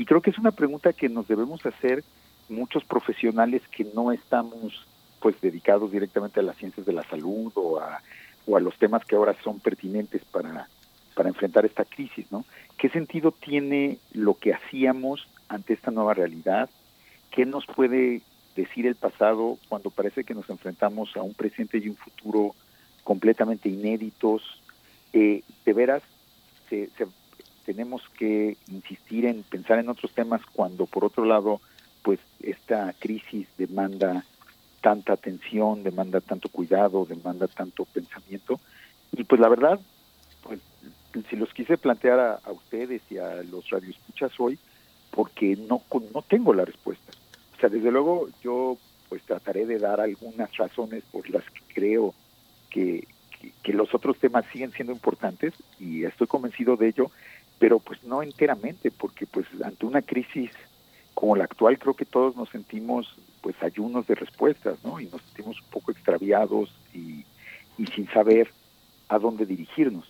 Y 0.00 0.06
creo 0.06 0.22
que 0.22 0.30
es 0.30 0.38
una 0.38 0.52
pregunta 0.52 0.94
que 0.94 1.10
nos 1.10 1.28
debemos 1.28 1.66
hacer 1.66 2.02
muchos 2.48 2.84
profesionales 2.84 3.60
que 3.70 3.84
no 3.84 4.12
estamos 4.12 4.86
pues 5.20 5.38
dedicados 5.42 5.92
directamente 5.92 6.40
a 6.40 6.42
las 6.42 6.56
ciencias 6.56 6.86
de 6.86 6.94
la 6.94 7.04
salud 7.04 7.52
o 7.54 7.78
a, 7.78 8.00
o 8.46 8.56
a 8.56 8.60
los 8.60 8.78
temas 8.78 9.04
que 9.04 9.14
ahora 9.14 9.36
son 9.44 9.60
pertinentes 9.60 10.24
para, 10.24 10.68
para 11.14 11.28
enfrentar 11.28 11.66
esta 11.66 11.84
crisis, 11.84 12.32
¿no? 12.32 12.46
¿Qué 12.78 12.88
sentido 12.88 13.30
tiene 13.30 13.98
lo 14.14 14.38
que 14.38 14.54
hacíamos 14.54 15.28
ante 15.50 15.74
esta 15.74 15.90
nueva 15.90 16.14
realidad? 16.14 16.70
¿Qué 17.30 17.44
nos 17.44 17.66
puede 17.66 18.22
decir 18.56 18.86
el 18.86 18.94
pasado 18.94 19.58
cuando 19.68 19.90
parece 19.90 20.24
que 20.24 20.32
nos 20.32 20.48
enfrentamos 20.48 21.14
a 21.14 21.20
un 21.20 21.34
presente 21.34 21.76
y 21.76 21.90
un 21.90 21.96
futuro 21.96 22.54
completamente 23.04 23.68
inéditos? 23.68 24.62
Eh, 25.12 25.42
de 25.66 25.72
veras, 25.74 26.02
se, 26.70 26.88
se, 26.96 27.06
tenemos 27.70 28.02
que 28.18 28.56
insistir 28.66 29.26
en 29.26 29.44
pensar 29.44 29.78
en 29.78 29.88
otros 29.88 30.10
temas 30.12 30.40
cuando 30.52 30.86
por 30.86 31.04
otro 31.04 31.24
lado 31.24 31.60
pues 32.02 32.18
esta 32.42 32.92
crisis 32.98 33.46
demanda 33.56 34.24
tanta 34.80 35.12
atención, 35.12 35.84
demanda 35.84 36.20
tanto 36.20 36.48
cuidado, 36.48 37.04
demanda 37.04 37.46
tanto 37.46 37.84
pensamiento 37.84 38.58
y 39.12 39.22
pues 39.22 39.40
la 39.40 39.48
verdad 39.48 39.78
pues 40.42 40.58
si 41.28 41.36
los 41.36 41.54
quise 41.54 41.78
plantear 41.78 42.40
a, 42.44 42.50
ustedes 42.50 43.02
y 43.08 43.18
a 43.18 43.36
los 43.44 43.70
radioescuchas 43.70 44.32
hoy 44.40 44.58
porque 45.12 45.54
no 45.54 45.80
no 46.12 46.22
tengo 46.22 46.52
la 46.52 46.64
respuesta. 46.64 47.12
O 47.56 47.60
sea, 47.60 47.68
desde 47.68 47.92
luego 47.92 48.28
yo 48.42 48.78
pues 49.08 49.22
trataré 49.22 49.64
de 49.64 49.78
dar 49.78 50.00
algunas 50.00 50.56
razones 50.56 51.04
por 51.12 51.30
las 51.30 51.44
que 51.44 51.60
creo 51.72 52.14
que, 52.68 53.06
que, 53.62 53.72
los 53.72 53.94
otros 53.94 54.18
temas 54.18 54.44
siguen 54.52 54.72
siendo 54.72 54.92
importantes 54.92 55.54
y 55.78 56.04
estoy 56.04 56.26
convencido 56.26 56.76
de 56.76 56.88
ello, 56.88 57.10
pero 57.60 57.78
pues 57.78 58.02
no 58.02 58.24
enteramente, 58.24 58.90
porque 58.90 59.26
pues 59.26 59.46
ante 59.62 59.86
una 59.86 60.02
crisis 60.02 60.50
como 61.14 61.36
la 61.36 61.44
actual 61.44 61.78
creo 61.78 61.94
que 61.94 62.06
todos 62.06 62.34
nos 62.34 62.48
sentimos 62.48 63.14
pues 63.42 63.54
ayunos 63.62 64.06
de 64.06 64.16
respuestas, 64.16 64.82
¿no? 64.82 64.98
Y 64.98 65.06
nos 65.06 65.22
sentimos 65.22 65.60
un 65.60 65.68
poco 65.68 65.92
extraviados 65.92 66.70
y, 66.92 67.24
y 67.78 67.86
sin 67.94 68.08
saber 68.08 68.50
a 69.08 69.18
dónde 69.18 69.46
dirigirnos. 69.46 70.06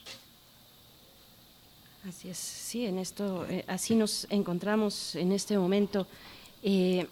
Así 2.09 2.31
es, 2.31 2.39
sí, 2.39 2.87
en 2.87 2.99
esto, 2.99 3.45
eh, 3.49 3.65
así 3.67 3.95
nos 3.95 4.27
encontramos 4.31 5.17
en 5.17 5.33
este 5.33 5.59
momento. 5.59 6.07
Eh, 6.63 7.07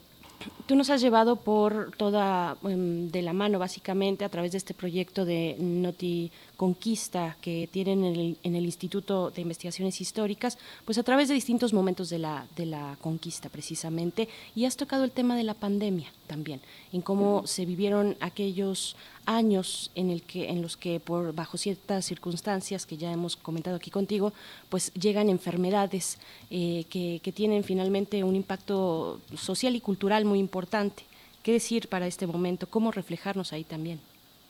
Tú 0.66 0.76
nos 0.76 0.90
has 0.90 1.00
llevado 1.00 1.36
por 1.36 1.96
toda 1.96 2.56
em, 2.62 3.10
de 3.10 3.22
la 3.22 3.32
mano, 3.32 3.58
básicamente, 3.58 4.24
a 4.24 4.28
través 4.28 4.52
de 4.52 4.58
este 4.58 4.74
proyecto 4.74 5.24
de 5.24 5.56
Noti 5.58 6.30
Conquista 6.58 7.36
que 7.40 7.68
tienen 7.70 8.02
en 8.04 8.16
el, 8.16 8.38
en 8.42 8.56
el, 8.56 8.64
Instituto 8.64 9.30
de 9.30 9.42
Investigaciones 9.42 10.00
Históricas, 10.00 10.58
pues 10.84 10.98
a 10.98 11.04
través 11.04 11.28
de 11.28 11.34
distintos 11.34 11.72
momentos 11.72 12.10
de 12.10 12.18
la, 12.18 12.48
de 12.56 12.66
la 12.66 12.96
conquista, 13.00 13.48
precisamente, 13.48 14.28
y 14.56 14.64
has 14.64 14.76
tocado 14.76 15.04
el 15.04 15.12
tema 15.12 15.36
de 15.36 15.44
la 15.44 15.54
pandemia 15.54 16.12
también, 16.26 16.60
en 16.92 17.00
cómo 17.00 17.46
se 17.46 17.64
vivieron 17.64 18.16
aquellos 18.18 18.96
años 19.24 19.92
en 19.94 20.10
el 20.10 20.22
que 20.22 20.48
en 20.48 20.60
los 20.60 20.76
que 20.76 20.98
por 20.98 21.32
bajo 21.32 21.58
ciertas 21.58 22.04
circunstancias 22.06 22.86
que 22.86 22.96
ya 22.96 23.12
hemos 23.12 23.36
comentado 23.36 23.76
aquí 23.76 23.92
contigo 23.92 24.32
pues 24.68 24.92
llegan 24.94 25.28
enfermedades 25.28 26.18
eh, 26.50 26.86
que, 26.90 27.20
que, 27.22 27.30
tienen 27.30 27.62
finalmente 27.62 28.24
un 28.24 28.34
impacto 28.34 29.20
social 29.36 29.76
y 29.76 29.80
cultural 29.80 30.24
muy 30.24 30.40
importante. 30.40 31.04
Qué 31.44 31.52
decir 31.52 31.88
para 31.88 32.08
este 32.08 32.26
momento 32.26 32.66
cómo 32.68 32.90
reflejarnos 32.90 33.52
ahí 33.52 33.62
también 33.62 34.00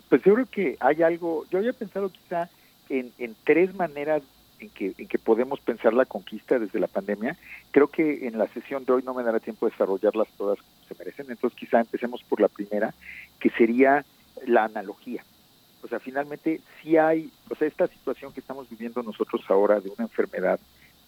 pues 0.09 0.23
yo 0.23 0.35
creo 0.35 0.47
que 0.47 0.77
hay 0.81 1.03
algo 1.03 1.45
yo 1.51 1.59
había 1.59 1.73
pensado 1.73 2.11
quizá 2.11 2.49
en, 2.89 3.37
tres 3.45 3.75
maneras 3.75 4.23
en 4.59 4.71
que, 4.71 4.95
en 4.97 5.07
que 5.07 5.19
podemos 5.19 5.61
pensar 5.61 5.93
la 5.93 6.07
conquista 6.07 6.59
desde 6.59 6.81
la 6.81 6.87
pandemia. 6.87 7.37
Creo 7.71 7.89
que 7.89 8.27
en 8.27 8.39
la 8.39 8.49
sesión 8.49 8.85
de 8.85 8.93
hoy 8.93 9.03
no 9.03 9.15
me 9.15 9.23
dará 9.23 9.41
tiempo 9.41 9.67
de 9.67 9.73
desarrollarlas 9.73 10.29
todas 10.37 10.59
como 10.59 10.89
se 10.89 10.95
merecen, 10.95 11.27
entonces 11.29 11.59
quizá 11.59 11.81
empecemos 11.81 12.23
por 12.25 12.41
la 12.41 12.49
primera, 12.49 12.95
que 13.41 13.51
sería 13.51 14.05
la 14.47 14.65
analogía. 14.65 15.23
O 15.83 15.89
sea, 15.89 16.01
finalmente 16.01 16.61
sí 16.83 16.97
hay, 16.97 17.31
o 17.51 17.55
sea, 17.55 17.69
esta 17.69 17.87
situación 17.87 18.33
que 18.33 18.41
estamos 18.41 18.69
viviendo 18.69 19.03
nosotros 19.03 19.43
ahora 19.49 19.81
de 19.81 19.91
una 19.91 20.05
enfermedad 20.05 20.59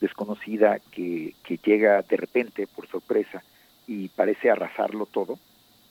desconocida 0.00 0.78
que, 0.92 1.34
que 1.42 1.58
llega 1.58 2.02
de 2.02 2.16
repente 2.16 2.66
por 2.66 2.86
sorpresa 2.86 3.42
y 3.86 4.08
parece 4.08 4.50
arrasarlo 4.50 5.06
todo. 5.06 5.38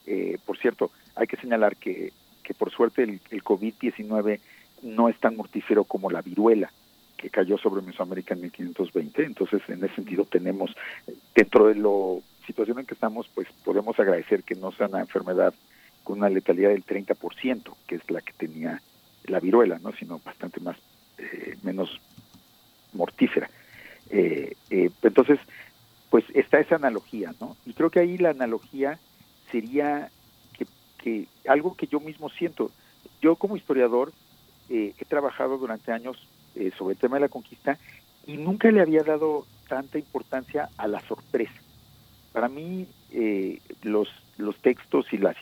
Eh, 0.06 0.38
por 0.46 0.56
cierto, 0.58 0.90
hay 1.14 1.26
que 1.26 1.36
señalar 1.36 1.76
que, 1.76 2.12
que 2.50 2.54
por 2.54 2.72
suerte 2.72 3.04
el, 3.04 3.20
el 3.30 3.44
COVID-19 3.44 4.40
no 4.82 5.08
es 5.08 5.16
tan 5.20 5.36
mortífero 5.36 5.84
como 5.84 6.10
la 6.10 6.20
viruela 6.20 6.72
que 7.16 7.30
cayó 7.30 7.56
sobre 7.58 7.80
Mesoamérica 7.80 8.34
en 8.34 8.40
1520. 8.40 9.22
Entonces, 9.22 9.62
en 9.68 9.84
ese 9.84 9.94
sentido, 9.94 10.24
tenemos, 10.24 10.74
dentro 11.32 11.68
de 11.68 11.76
la 11.76 12.20
situación 12.44 12.80
en 12.80 12.86
que 12.86 12.94
estamos, 12.94 13.30
pues 13.32 13.46
podemos 13.64 13.96
agradecer 14.00 14.42
que 14.42 14.56
no 14.56 14.72
sea 14.72 14.88
una 14.88 14.98
enfermedad 14.98 15.54
con 16.02 16.18
una 16.18 16.28
letalidad 16.28 16.70
del 16.70 16.84
30%, 16.84 17.72
que 17.86 17.94
es 17.94 18.10
la 18.10 18.20
que 18.20 18.32
tenía 18.32 18.82
la 19.26 19.38
viruela, 19.38 19.78
¿no? 19.78 19.92
sino 19.92 20.18
bastante 20.18 20.58
más 20.58 20.76
eh, 21.18 21.56
menos 21.62 22.00
mortífera. 22.94 23.48
Eh, 24.10 24.56
eh, 24.70 24.90
entonces, 25.02 25.38
pues 26.10 26.24
está 26.34 26.58
esa 26.58 26.74
analogía, 26.74 27.32
¿no? 27.40 27.56
Y 27.64 27.74
creo 27.74 27.90
que 27.90 28.00
ahí 28.00 28.18
la 28.18 28.30
analogía 28.30 28.98
sería 29.52 30.10
que, 31.02 31.26
algo 31.48 31.76
que 31.76 31.86
yo 31.86 32.00
mismo 32.00 32.28
siento. 32.30 32.70
Yo 33.20 33.36
como 33.36 33.56
historiador 33.56 34.12
he 34.68 35.04
trabajado 35.08 35.58
durante 35.58 35.90
años 35.90 36.16
sobre 36.78 36.92
el 36.92 36.98
tema 36.98 37.16
de 37.16 37.22
la 37.22 37.28
conquista 37.28 37.76
y 38.26 38.36
nunca 38.36 38.70
le 38.70 38.80
había 38.80 39.02
dado 39.02 39.44
tanta 39.68 39.98
importancia 39.98 40.68
a 40.76 40.86
la 40.86 41.00
sorpresa. 41.00 41.60
Para 42.32 42.48
mí, 42.48 42.86
los 43.82 44.08
los 44.40 44.56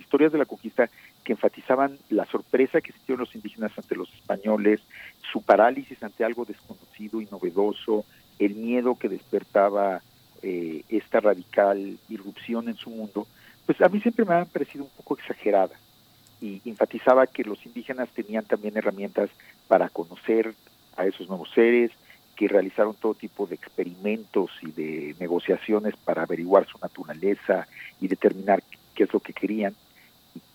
historias 0.01 0.33
de 0.33 0.39
la 0.39 0.45
conquista 0.45 0.91
que 1.25 1.33
enfatizaban 1.33 1.99
la 2.11 2.25
sorpresa 2.27 2.81
que 2.81 2.93
sintieron 2.93 3.21
los 3.21 3.35
indígenas 3.35 3.73
ante 3.77 3.95
los 3.95 4.13
españoles, 4.15 4.81
su 5.33 5.43
parálisis 5.43 6.03
ante 6.03 6.25
algo 6.25 6.45
desconocido 6.45 7.21
y 7.21 7.29
novedoso, 7.31 8.05
el 8.39 8.55
miedo 8.55 8.97
que 8.99 9.09
despertaba 9.09 10.03
eh, 10.43 10.83
esta 10.89 11.21
radical 11.21 11.99
irrupción 12.09 12.69
en 12.69 12.77
su 12.77 12.91
mundo, 12.91 13.27
pues 13.69 13.83
a 13.83 13.89
mí 13.91 14.01
siempre 14.01 14.25
me 14.25 14.33
ha 14.33 14.47
parecido 14.47 14.85
un 14.85 14.91
poco 14.97 15.19
exagerada 15.19 15.79
y 16.41 16.63
enfatizaba 16.65 17.27
que 17.27 17.45
los 17.45 17.67
indígenas 17.67 18.09
tenían 18.15 18.47
también 18.47 18.79
herramientas 18.79 19.29
para 19.67 19.91
conocer 19.91 20.55
a 20.97 21.05
esos 21.05 21.29
nuevos 21.29 21.51
seres, 21.55 21.91
que 22.35 22.49
realizaron 22.49 22.95
todo 22.95 23.13
tipo 23.13 23.47
de 23.47 23.57
experimentos 23.57 24.51
y 24.63 24.71
de 24.71 25.15
negociaciones 25.21 25.95
para 25.97 26.23
averiguar 26.23 26.67
su 26.67 26.79
naturaleza 26.79 27.69
y 28.01 28.09
determinar 28.09 28.63
qué 28.95 29.05
es 29.05 29.13
lo 29.13 29.21
que 29.21 29.35
querían. 29.35 29.75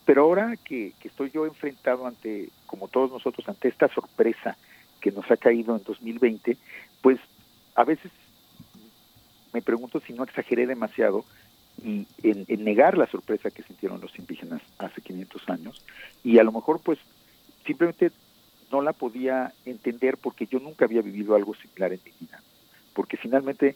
Pero 0.06 0.24
ahora 0.24 0.56
que, 0.56 0.94
que 1.00 1.08
estoy 1.08 1.30
yo 1.30 1.46
enfrentado 1.46 2.08
ante, 2.08 2.50
como 2.66 2.88
todos 2.88 3.12
nosotros, 3.12 3.48
ante 3.48 3.68
esta 3.68 3.90
sorpresa 3.90 4.58
que 5.00 5.12
nos 5.12 5.30
ha 5.30 5.38
caído 5.38 5.76
en 5.76 5.84
2020, 5.84 6.58
pues 7.04 7.20
a 7.76 7.84
veces 7.84 8.12
me 9.54 9.62
pregunto 9.62 10.00
si 10.00 10.14
no 10.14 10.24
exageré 10.24 10.66
demasiado 10.66 11.26
y 11.82 12.06
en, 12.24 12.46
en, 12.48 12.64
negar 12.64 12.98
la 12.98 13.08
sorpresa 13.08 13.52
que 13.52 13.64
sintieron 13.64 14.02
los 14.02 14.18
indígenas 14.18 14.62
hace 14.78 15.02
500 15.02 15.50
años 15.50 15.86
y 16.24 16.40
a 16.40 16.44
lo 16.44 16.52
mejor 16.52 16.80
pues 16.82 17.00
simplemente 17.66 18.12
no 18.72 18.82
la 18.82 18.94
podía 18.94 19.54
entender 19.66 20.18
porque 20.18 20.48
yo 20.48 20.60
nunca 20.60 20.86
había 20.86 21.02
vivido 21.02 21.36
algo 21.36 21.54
similar 21.56 21.94
en 21.94 22.00
mi 22.04 22.12
vida. 22.20 22.42
Porque 22.94 23.18
finalmente 23.18 23.76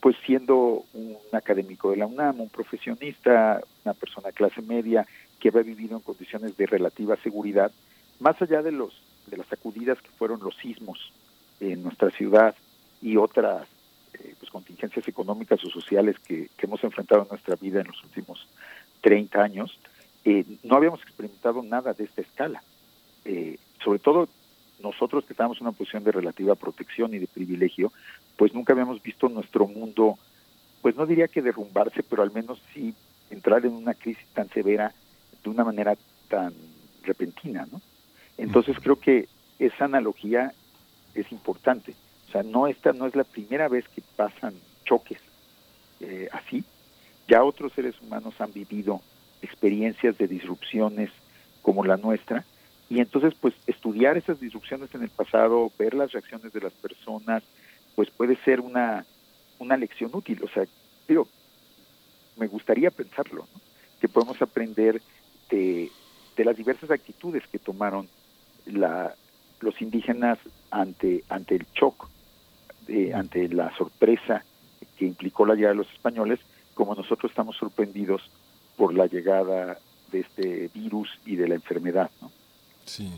pues 0.00 0.16
siendo 0.24 0.84
un 0.94 1.16
académico 1.32 1.90
de 1.90 1.96
la 1.96 2.06
UNAM 2.06 2.40
un 2.40 2.48
profesionista 2.48 3.60
una 3.84 3.94
persona 3.94 4.28
de 4.28 4.34
clase 4.34 4.62
media 4.62 5.06
que 5.40 5.48
había 5.48 5.62
vivido 5.62 5.96
en 5.96 6.02
condiciones 6.02 6.56
de 6.56 6.66
relativa 6.66 7.16
seguridad 7.16 7.72
más 8.20 8.40
allá 8.40 8.62
de 8.62 8.72
los 8.72 9.00
de 9.26 9.36
las 9.36 9.46
sacudidas 9.48 10.00
que 10.00 10.10
fueron 10.10 10.40
los 10.40 10.56
sismos 10.56 11.12
en 11.60 11.82
nuestra 11.82 12.10
ciudad 12.10 12.54
y 13.00 13.16
otras 13.16 13.66
eh, 14.14 14.34
pues, 14.38 14.50
contingencias 14.50 15.06
económicas 15.08 15.64
o 15.64 15.70
sociales 15.70 16.16
que, 16.20 16.48
que, 16.56 16.66
hemos 16.66 16.82
enfrentado 16.84 17.22
en 17.22 17.28
nuestra 17.28 17.56
vida 17.56 17.80
en 17.80 17.86
los 17.86 18.02
últimos 18.04 18.46
30 19.00 19.42
años, 19.42 19.78
eh, 20.24 20.44
no 20.62 20.76
habíamos 20.76 21.02
experimentado 21.02 21.62
nada 21.62 21.92
de 21.92 22.04
esta 22.04 22.20
escala. 22.20 22.62
Eh, 23.24 23.58
sobre 23.82 23.98
todo 23.98 24.28
nosotros 24.82 25.24
que 25.24 25.32
estábamos 25.32 25.58
en 25.58 25.66
una 25.66 25.76
posición 25.76 26.04
de 26.04 26.12
relativa 26.12 26.54
protección 26.54 27.14
y 27.14 27.18
de 27.18 27.26
privilegio, 27.26 27.92
pues 28.36 28.52
nunca 28.54 28.72
habíamos 28.72 29.02
visto 29.02 29.28
nuestro 29.28 29.66
mundo, 29.66 30.18
pues 30.80 30.96
no 30.96 31.06
diría 31.06 31.28
que 31.28 31.42
derrumbarse, 31.42 32.02
pero 32.02 32.22
al 32.22 32.32
menos 32.32 32.60
sí 32.74 32.94
entrar 33.30 33.64
en 33.64 33.72
una 33.72 33.94
crisis 33.94 34.26
tan 34.34 34.48
severa 34.48 34.92
de 35.42 35.50
una 35.50 35.64
manera 35.64 35.96
tan 36.28 36.52
repentina, 37.02 37.66
¿no? 37.70 37.80
Entonces 38.38 38.76
creo 38.80 38.96
que 38.96 39.28
esa 39.58 39.84
analogía 39.84 40.52
es 41.14 41.30
importante. 41.30 41.94
O 42.32 42.40
sea, 42.40 42.42
no 42.44 42.66
esta 42.66 42.94
no 42.94 43.06
es 43.06 43.14
la 43.14 43.24
primera 43.24 43.68
vez 43.68 43.86
que 43.94 44.00
pasan 44.16 44.54
choques 44.86 45.20
eh, 46.00 46.30
así. 46.32 46.64
Ya 47.28 47.44
otros 47.44 47.74
seres 47.74 47.94
humanos 48.00 48.32
han 48.38 48.54
vivido 48.54 49.02
experiencias 49.42 50.16
de 50.16 50.28
disrupciones 50.28 51.10
como 51.60 51.84
la 51.84 51.98
nuestra 51.98 52.46
y 52.88 53.00
entonces 53.00 53.34
pues 53.38 53.52
estudiar 53.66 54.16
esas 54.16 54.40
disrupciones 54.40 54.94
en 54.94 55.02
el 55.02 55.10
pasado, 55.10 55.70
ver 55.78 55.92
las 55.92 56.12
reacciones 56.12 56.54
de 56.54 56.62
las 56.62 56.72
personas, 56.72 57.42
pues 57.94 58.08
puede 58.08 58.36
ser 58.44 58.62
una 58.62 59.04
una 59.58 59.76
lección 59.76 60.10
útil. 60.14 60.42
O 60.42 60.48
sea, 60.48 60.64
digo, 61.06 61.28
me 62.38 62.46
gustaría 62.46 62.90
pensarlo, 62.90 63.46
que 64.00 64.08
podemos 64.08 64.40
aprender 64.40 65.02
de, 65.50 65.90
de 66.34 66.44
las 66.46 66.56
diversas 66.56 66.90
actitudes 66.90 67.42
que 67.52 67.58
tomaron 67.58 68.08
la, 68.64 69.14
los 69.60 69.82
indígenas 69.82 70.38
ante 70.70 71.24
ante 71.28 71.56
el 71.56 71.66
shock 71.74 72.08
eh, 72.92 73.14
ante 73.14 73.48
la 73.48 73.74
sorpresa 73.74 74.44
que 74.98 75.06
implicó 75.06 75.46
la 75.46 75.54
llegada 75.54 75.72
de 75.72 75.78
los 75.78 75.92
españoles, 75.92 76.40
como 76.74 76.94
nosotros 76.94 77.32
estamos 77.32 77.56
sorprendidos 77.56 78.20
por 78.76 78.92
la 78.92 79.06
llegada 79.06 79.78
de 80.10 80.20
este 80.20 80.68
virus 80.74 81.08
y 81.24 81.36
de 81.36 81.48
la 81.48 81.54
enfermedad. 81.54 82.10
¿no? 82.20 82.30
Sí. 82.84 83.08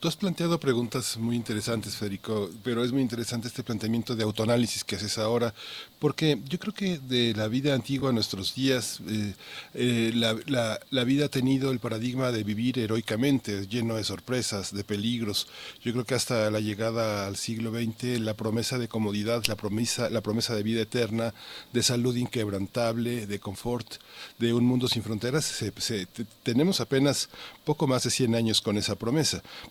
Tú 0.00 0.08
has 0.08 0.16
planteado 0.16 0.60
preguntas 0.60 1.16
muy 1.16 1.36
interesantes, 1.36 1.96
Federico, 1.96 2.50
pero 2.62 2.84
es 2.84 2.92
muy 2.92 3.00
interesante 3.00 3.48
este 3.48 3.62
planteamiento 3.62 4.14
de 4.14 4.22
autoanálisis 4.22 4.84
que 4.84 4.96
haces 4.96 5.16
ahora, 5.18 5.54
porque 5.98 6.38
yo 6.46 6.58
creo 6.58 6.74
que 6.74 6.98
de 6.98 7.32
la 7.34 7.48
vida 7.48 7.74
antigua 7.74 8.10
a 8.10 8.12
nuestros 8.12 8.54
días, 8.54 9.00
eh, 9.08 9.34
eh, 9.74 10.12
la, 10.14 10.36
la, 10.46 10.78
la, 10.90 11.04
vida 11.04 11.26
ha 11.26 11.28
tenido 11.28 11.70
el 11.70 11.78
paradigma 11.78 12.32
de 12.32 12.44
vivir 12.44 12.78
heroicamente, 12.78 13.66
lleno 13.66 13.94
de 13.94 14.04
sorpresas, 14.04 14.74
de 14.74 14.84
peligros. 14.84 15.48
Yo 15.82 15.92
creo 15.92 16.04
que 16.04 16.14
hasta 16.14 16.50
la 16.50 16.60
llegada 16.60 17.26
al 17.26 17.36
siglo 17.36 17.70
XX, 17.70 18.20
la 18.20 18.34
promesa 18.34 18.78
de 18.78 18.88
comodidad, 18.88 19.42
la 19.46 19.56
promesa, 19.56 20.10
la 20.10 20.20
promesa 20.20 20.54
de 20.54 20.62
vida 20.62 20.82
eterna, 20.82 21.32
de 21.72 21.82
salud 21.82 22.14
inquebrantable, 22.14 23.26
de 23.26 23.38
confort, 23.38 23.94
de 24.38 24.52
un 24.52 24.64
mundo 24.64 24.88
sin 24.88 25.02
fronteras, 25.02 25.44
se, 25.44 25.72
se, 25.78 26.06
tenemos 26.42 26.80
apenas 26.80 27.30
poco 27.64 27.86
más 27.86 28.04
de 28.04 28.10
100 28.10 28.34
años 28.34 28.60
con 28.60 28.76
esa 28.76 28.96
promesa 28.96 29.13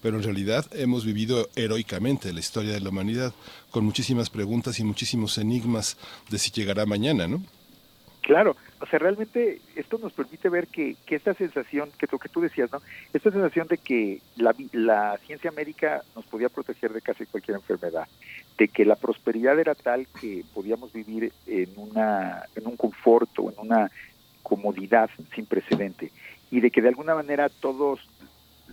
pero 0.01 0.17
en 0.17 0.23
realidad 0.23 0.65
hemos 0.73 1.05
vivido 1.05 1.49
heroicamente 1.55 2.33
la 2.33 2.39
historia 2.39 2.73
de 2.73 2.79
la 2.79 2.89
humanidad, 2.89 3.33
con 3.71 3.85
muchísimas 3.85 4.29
preguntas 4.29 4.79
y 4.79 4.83
muchísimos 4.83 5.37
enigmas 5.37 5.97
de 6.29 6.37
si 6.37 6.51
llegará 6.51 6.85
mañana, 6.85 7.27
¿no? 7.27 7.43
Claro, 8.21 8.55
o 8.79 8.85
sea, 8.85 8.99
realmente 8.99 9.59
esto 9.75 9.97
nos 9.97 10.13
permite 10.13 10.47
ver 10.47 10.67
que, 10.67 10.95
que 11.05 11.15
esta 11.15 11.33
sensación, 11.33 11.89
que 11.99 12.07
lo 12.09 12.17
que 12.17 12.29
tú 12.29 12.39
decías, 12.39 12.71
¿no? 12.71 12.81
Esta 13.11 13.31
sensación 13.31 13.67
de 13.67 13.77
que 13.77 14.21
la, 14.37 14.55
la 14.71 15.17
ciencia 15.25 15.51
médica 15.51 16.03
nos 16.15 16.25
podía 16.25 16.47
proteger 16.47 16.93
de 16.93 17.01
casi 17.01 17.25
cualquier 17.25 17.57
enfermedad, 17.57 18.07
de 18.57 18.69
que 18.69 18.85
la 18.85 18.95
prosperidad 18.95 19.59
era 19.59 19.75
tal 19.75 20.07
que 20.21 20.45
podíamos 20.53 20.93
vivir 20.93 21.33
en, 21.47 21.69
una, 21.75 22.43
en 22.55 22.65
un 22.65 22.77
confort 22.77 23.29
o 23.39 23.51
en 23.51 23.59
una 23.59 23.91
comodidad 24.41 25.09
sin 25.35 25.45
precedente, 25.45 26.11
y 26.49 26.61
de 26.61 26.71
que 26.71 26.81
de 26.81 26.89
alguna 26.89 27.15
manera 27.15 27.49
todos 27.49 27.99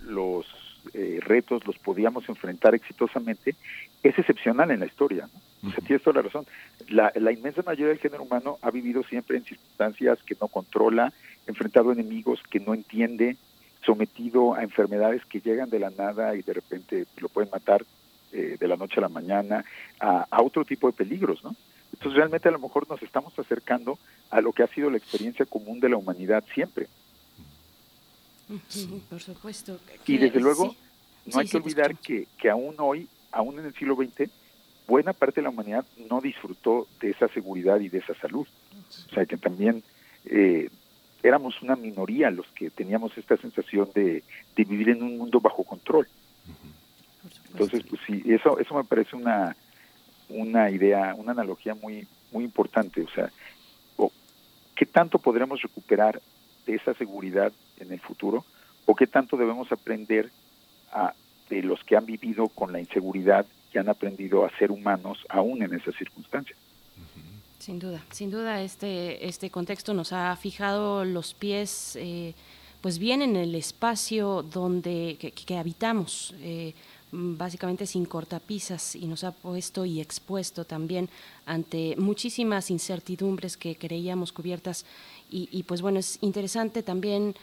los 0.04 0.46
eh, 0.95 1.20
retos 1.22 1.66
los 1.66 1.78
podíamos 1.78 2.28
enfrentar 2.28 2.74
exitosamente, 2.74 3.55
es 4.03 4.18
excepcional 4.18 4.70
en 4.70 4.81
la 4.81 4.87
historia. 4.87 5.28
¿no? 5.62 5.68
O 5.68 5.72
sea, 5.72 5.85
tienes 5.85 6.03
toda 6.03 6.16
la 6.16 6.22
razón. 6.22 6.47
La, 6.89 7.12
la, 7.14 7.33
inmensa 7.33 7.62
mayoría 7.62 7.89
del 7.89 7.99
género 7.99 8.22
humano 8.22 8.59
ha 8.62 8.70
vivido 8.70 9.03
siempre 9.03 9.37
en 9.37 9.45
circunstancias 9.45 10.18
que 10.24 10.37
no 10.41 10.49
controla, 10.49 11.12
enfrentado 11.47 11.91
a 11.91 11.93
enemigos 11.93 12.43
que 12.51 12.61
no 12.61 12.74
entiende, 12.74 13.37
sometido 13.85 14.55
a 14.55 14.62
enfermedades 14.62 15.24
que 15.26 15.41
llegan 15.41 15.70
de 15.70 15.78
la 15.78 15.91
nada 15.91 16.35
y 16.35 16.43
de 16.43 16.53
repente 16.53 17.07
lo 17.18 17.28
pueden 17.28 17.51
matar 17.51 17.85
eh, 18.33 18.57
de 18.59 18.68
la 18.68 18.76
noche 18.76 18.97
a 18.99 19.03
la 19.03 19.09
mañana, 19.09 19.64
a, 19.99 20.26
a 20.31 20.43
otro 20.43 20.64
tipo 20.64 20.87
de 20.87 20.97
peligros, 20.97 21.43
¿no? 21.43 21.55
Entonces 21.93 22.16
realmente 22.16 22.49
a 22.49 22.53
lo 22.53 22.59
mejor 22.59 22.89
nos 22.89 23.03
estamos 23.03 23.37
acercando 23.39 23.99
a 24.31 24.41
lo 24.41 24.53
que 24.53 24.62
ha 24.62 24.68
sido 24.68 24.91
la 24.91 24.97
experiencia 24.97 25.45
común 25.45 25.81
de 25.81 25.89
la 25.89 25.97
humanidad 25.97 26.45
siempre. 26.55 26.87
Sí. 28.68 29.03
Por 29.09 29.20
supuesto. 29.20 29.78
Que, 30.05 30.12
y 30.12 30.18
desde 30.18 30.40
luego, 30.40 30.70
sí, 30.70 31.30
no 31.32 31.40
hay 31.40 31.46
sí, 31.46 31.53
que 31.53 31.57
olvidar 31.59 31.96
que, 31.96 32.26
que 32.38 32.51
aún 32.51 32.74
hoy, 32.78 33.09
aún 33.32 33.59
en 33.59 33.66
el 33.66 33.74
siglo 33.74 33.96
XX, 33.96 34.30
buena 34.86 35.12
parte 35.12 35.36
de 35.40 35.42
la 35.44 35.51
humanidad 35.51 35.84
no 36.09 36.20
disfrutó 36.20 36.88
de 37.01 37.11
esa 37.11 37.28
seguridad 37.28 37.78
y 37.80 37.88
de 37.88 37.98
esa 37.98 38.14
salud. 38.14 38.46
O 39.11 39.14
sea, 39.14 39.24
que 39.24 39.36
también 39.36 39.84
eh, 40.24 40.68
éramos 41.22 41.62
una 41.62 41.76
minoría 41.76 42.30
los 42.30 42.46
que 42.48 42.70
teníamos 42.70 43.16
esta 43.16 43.36
sensación 43.36 43.88
de, 43.94 44.24
de 44.57 44.64
vivir 44.64 44.90
en 44.90 45.03
un 45.03 45.18
mundo 45.18 45.40
bajo 45.40 45.64
control. 45.64 46.09
Entonces, 47.53 47.84
pues 47.88 48.01
sí, 48.07 48.22
eso, 48.26 48.59
eso 48.59 48.74
me 48.74 48.84
parece 48.84 49.14
una, 49.16 49.57
una 50.28 50.70
idea, 50.70 51.14
una 51.14 51.32
analogía 51.32 51.74
muy, 51.74 52.07
muy 52.32 52.44
importante. 52.44 53.03
O 53.03 53.11
sea, 53.11 53.30
¿qué 54.74 54.86
tanto 54.86 55.18
podremos 55.18 55.61
recuperar 55.62 56.20
esa 56.74 56.94
seguridad 56.94 57.52
en 57.78 57.92
el 57.92 58.00
futuro 58.00 58.44
o 58.86 58.94
qué 58.94 59.06
tanto 59.06 59.36
debemos 59.36 59.70
aprender 59.72 60.30
a, 60.92 61.14
de 61.48 61.62
los 61.62 61.82
que 61.84 61.96
han 61.96 62.06
vivido 62.06 62.48
con 62.48 62.72
la 62.72 62.80
inseguridad 62.80 63.46
y 63.72 63.78
han 63.78 63.88
aprendido 63.88 64.44
a 64.44 64.50
ser 64.58 64.70
humanos 64.70 65.18
aún 65.28 65.62
en 65.62 65.74
esas 65.74 65.94
circunstancias. 65.96 66.58
Sin 67.58 67.78
duda, 67.78 68.02
sin 68.10 68.30
duda 68.30 68.62
este, 68.62 69.28
este 69.28 69.50
contexto 69.50 69.92
nos 69.92 70.12
ha 70.12 70.34
fijado 70.36 71.04
los 71.04 71.34
pies 71.34 71.96
eh, 71.96 72.34
pues 72.80 72.98
bien 72.98 73.20
en 73.20 73.36
el 73.36 73.54
espacio 73.54 74.42
donde 74.42 75.16
que, 75.20 75.32
que 75.32 75.56
habitamos. 75.56 76.34
Eh, 76.40 76.74
básicamente 77.12 77.86
sin 77.86 78.04
cortapisas 78.04 78.94
y 78.94 79.06
nos 79.06 79.24
ha 79.24 79.32
puesto 79.32 79.84
y 79.84 80.00
expuesto 80.00 80.64
también 80.64 81.08
ante 81.44 81.96
muchísimas 81.96 82.70
incertidumbres 82.70 83.56
que 83.56 83.76
creíamos 83.76 84.32
cubiertas 84.32 84.86
y, 85.31 85.49
y 85.51 85.62
pues 85.62 85.83
bueno, 85.83 85.99
es 85.99 86.18
interesante 86.20 86.83
también 86.83 87.35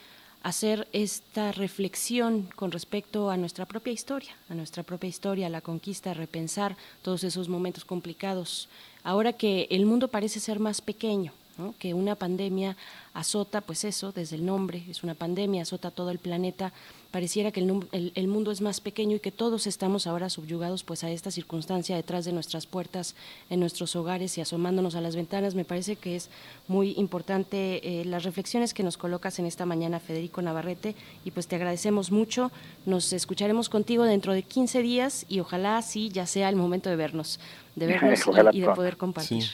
hacer 0.44 0.88
esta 0.94 1.52
reflexión 1.52 2.50
con 2.56 2.72
respecto 2.72 3.30
a 3.30 3.38
nuestra 3.38 3.66
propia 3.66 3.92
historia, 3.92 4.36
a 4.50 4.54
nuestra 4.54 4.84
propia 4.84 5.10
historia, 5.10 5.50
la 5.50 5.62
conquista, 5.62 6.14
repensar 6.14 6.78
todos 7.02 7.24
esos 7.24 7.50
momentos 7.50 7.86
complicados. 7.86 8.70
Ahora 9.04 9.34
que 9.34 9.68
el 9.72 9.86
mundo 9.86 10.08
parece 10.08 10.40
ser 10.40 10.60
más 10.60 10.82
pequeño, 10.82 11.34
que 11.80 11.94
una 11.94 12.16
pandemia 12.16 12.78
azota, 13.14 13.62
pues 13.62 13.84
eso, 13.84 14.12
desde 14.12 14.36
el 14.36 14.46
nombre, 14.46 14.84
es 14.90 15.04
una 15.04 15.16
pandemia, 15.16 15.64
azota 15.64 15.92
todo 15.92 16.12
el 16.12 16.20
planeta, 16.20 16.72
pareciera 17.12 17.52
que 17.52 17.62
el, 17.62 18.28
mundo 18.28 18.52
es 18.52 18.62
más 18.62 18.80
pequeño 18.80 19.16
y 19.16 19.20
que 19.20 19.32
todos 19.32 19.66
estamos 19.66 20.08
ahora 20.08 20.30
subyugados 20.30 20.84
pues 20.84 21.04
a 21.04 21.10
esta 21.10 21.32
circunstancia 21.32 21.96
detrás 21.96 22.26
de 22.26 22.34
nuestras 22.34 22.68
puertas, 22.68 23.16
en 23.50 23.60
nuestros 23.60 23.96
hogares 23.96 24.38
y 24.38 24.42
asomándonos 24.42 24.96
a 24.96 25.02
las 25.02 25.16
ventanas. 25.16 25.56
Me 25.56 25.66
parece 25.66 25.96
que 25.96 26.16
es 26.16 26.30
muy 26.68 26.94
importante 26.98 28.02
eh, 28.02 28.06
las 28.06 28.24
reflexiones 28.24 28.74
que 28.74 28.84
nos 28.84 28.98
colocas 28.98 29.40
en 29.40 29.46
esta 29.46 29.66
mañana, 29.66 30.00
Federico 30.00 30.42
Navarrete, 30.42 30.96
y 31.26 31.32
pues 31.32 31.48
te 31.48 31.56
agradecemos 31.56 32.12
mucho. 32.12 32.52
Nos 32.86 33.12
escucharemos 33.14 33.70
contigo 33.70 34.04
dentro 34.04 34.34
de 34.34 34.44
15 34.44 34.82
días 34.82 35.26
y 35.28 35.40
ojalá 35.40 35.82
sí 35.82 36.10
ya 36.10 36.28
sea 36.28 36.50
el 36.50 36.56
momento 36.56 36.90
de 36.90 36.98
vernos, 36.98 37.40
de 37.76 37.88
vernos 37.88 38.22
y, 38.54 38.62
de 38.62 38.70
poder 38.70 38.98
compartir. 38.98 39.46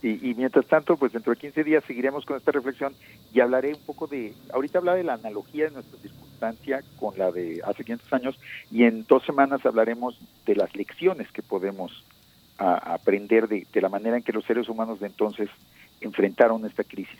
Y, 0.00 0.34
mientras 0.34 0.64
tanto, 0.66 0.96
pues 0.96 1.12
dentro 1.12 1.34
de 1.34 1.40
15 1.40 1.64
días 1.64 1.82
seguiremos 1.84 2.24
con 2.24 2.36
esta 2.36 2.52
reflexión 2.52 2.94
y 3.34 3.40
hablaré 3.40 3.74
un 3.74 3.80
poco 3.80 4.06
de, 4.06 4.32
ahorita 4.54 4.78
hablaba 4.78 4.96
de 4.96 5.02
la 5.02 5.14
analogía 5.14 5.64
de 5.64 5.72
nuestra 5.72 5.98
circunstancia 5.98 6.84
con 7.00 7.18
la 7.18 7.32
de 7.32 7.60
hace 7.64 7.82
500 7.82 8.12
años 8.12 8.38
y 8.70 8.84
en 8.84 9.04
dos 9.08 9.24
semanas 9.24 9.66
hablaremos 9.66 10.16
de 10.46 10.54
las 10.54 10.74
lecciones 10.76 11.32
que 11.32 11.42
podemos 11.42 12.04
aprender 12.58 13.48
de, 13.48 13.66
de 13.72 13.80
la 13.80 13.88
manera 13.88 14.16
en 14.16 14.22
que 14.22 14.32
los 14.32 14.44
seres 14.44 14.68
humanos 14.68 15.00
de 15.00 15.08
entonces 15.08 15.48
enfrentaron 16.00 16.64
esta 16.64 16.84
crisis. 16.84 17.18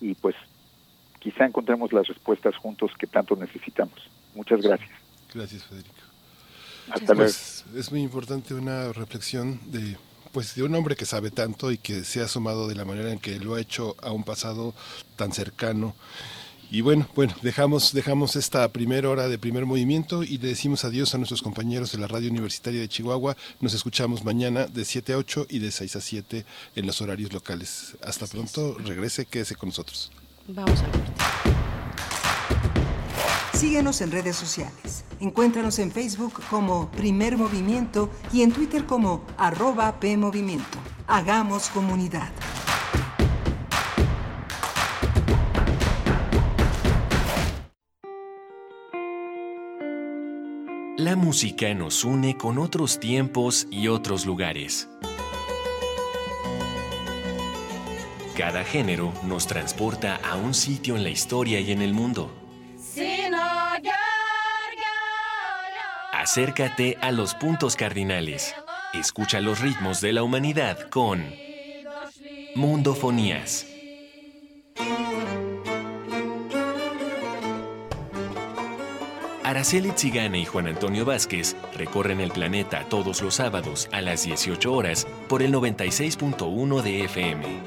Y 0.00 0.14
pues 0.14 0.36
quizá 1.18 1.46
encontremos 1.46 1.92
las 1.92 2.06
respuestas 2.06 2.56
juntos 2.56 2.92
que 2.98 3.08
tanto 3.08 3.34
necesitamos. 3.34 4.08
Muchas 4.36 4.60
gracias. 4.62 4.90
Gracias, 5.34 5.64
Federico. 5.64 5.94
Hasta 6.90 7.14
luego. 7.14 7.30
Pues, 7.30 7.64
es 7.74 7.90
muy 7.90 8.02
importante 8.02 8.54
una 8.54 8.92
reflexión 8.92 9.60
de 9.70 9.96
pues 10.32 10.54
de 10.54 10.62
un 10.62 10.74
hombre 10.74 10.96
que 10.96 11.06
sabe 11.06 11.30
tanto 11.30 11.72
y 11.72 11.78
que 11.78 12.04
se 12.04 12.20
ha 12.20 12.28
sumado 12.28 12.68
de 12.68 12.74
la 12.74 12.84
manera 12.84 13.12
en 13.12 13.18
que 13.18 13.38
lo 13.38 13.54
ha 13.54 13.60
hecho 13.60 13.96
a 14.02 14.12
un 14.12 14.24
pasado 14.24 14.74
tan 15.16 15.32
cercano. 15.32 15.94
Y 16.72 16.82
bueno, 16.82 17.08
bueno, 17.16 17.34
dejamos, 17.42 17.92
dejamos 17.92 18.36
esta 18.36 18.68
primera 18.68 19.08
hora 19.08 19.28
de 19.28 19.38
primer 19.38 19.66
movimiento 19.66 20.22
y 20.22 20.38
le 20.38 20.48
decimos 20.48 20.84
adiós 20.84 21.12
a 21.14 21.18
nuestros 21.18 21.42
compañeros 21.42 21.90
de 21.90 21.98
la 21.98 22.06
Radio 22.06 22.30
Universitaria 22.30 22.80
de 22.80 22.88
Chihuahua. 22.88 23.36
Nos 23.60 23.74
escuchamos 23.74 24.24
mañana 24.24 24.66
de 24.66 24.84
7 24.84 25.14
a 25.14 25.16
8 25.18 25.46
y 25.50 25.58
de 25.58 25.72
6 25.72 25.96
a 25.96 26.00
7 26.00 26.44
en 26.76 26.86
los 26.86 27.00
horarios 27.00 27.32
locales. 27.32 27.96
Hasta 28.04 28.28
pronto, 28.28 28.76
regrese, 28.78 29.26
quédese 29.26 29.56
con 29.56 29.70
nosotros. 29.70 30.12
Vamos 30.46 30.80
a 30.80 31.59
Síguenos 33.60 34.00
en 34.00 34.10
redes 34.10 34.36
sociales. 34.36 35.04
Encuéntranos 35.20 35.78
en 35.80 35.92
Facebook 35.92 36.40
como 36.48 36.90
Primer 36.92 37.36
Movimiento 37.36 38.08
y 38.32 38.40
en 38.40 38.52
Twitter 38.52 38.86
como 38.86 39.22
arroba 39.36 40.00
PMovimiento. 40.00 40.78
Hagamos 41.06 41.68
comunidad. 41.68 42.32
La 50.96 51.14
música 51.16 51.74
nos 51.74 52.02
une 52.04 52.38
con 52.38 52.56
otros 52.56 52.98
tiempos 52.98 53.68
y 53.70 53.88
otros 53.88 54.24
lugares. 54.24 54.88
Cada 58.38 58.64
género 58.64 59.12
nos 59.22 59.46
transporta 59.46 60.16
a 60.16 60.36
un 60.36 60.54
sitio 60.54 60.96
en 60.96 61.02
la 61.02 61.10
historia 61.10 61.60
y 61.60 61.72
en 61.72 61.82
el 61.82 61.92
mundo. 61.92 62.39
Acércate 66.20 66.98
a 67.00 67.12
los 67.12 67.34
puntos 67.34 67.76
cardinales. 67.76 68.54
Escucha 68.92 69.40
los 69.40 69.60
ritmos 69.60 70.02
de 70.02 70.12
la 70.12 70.22
humanidad 70.22 70.90
con 70.90 71.24
Mundofonías. 72.54 73.66
Araceli 79.42 79.92
Zigane 79.96 80.40
y 80.40 80.44
Juan 80.44 80.66
Antonio 80.66 81.06
Vázquez 81.06 81.56
recorren 81.78 82.20
el 82.20 82.32
planeta 82.32 82.84
todos 82.90 83.22
los 83.22 83.36
sábados 83.36 83.88
a 83.90 84.02
las 84.02 84.22
18 84.22 84.70
horas 84.74 85.06
por 85.26 85.42
el 85.42 85.54
96.1 85.54 86.82
de 86.82 87.04
FM. 87.04 87.62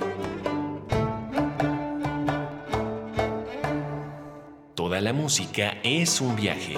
Toda 4.76 5.02
la 5.02 5.12
música 5.12 5.80
es 5.82 6.22
un 6.22 6.36
viaje. 6.36 6.78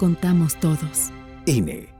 contamos 0.00 0.56
todos. 0.56 1.10
INE. 1.44 1.99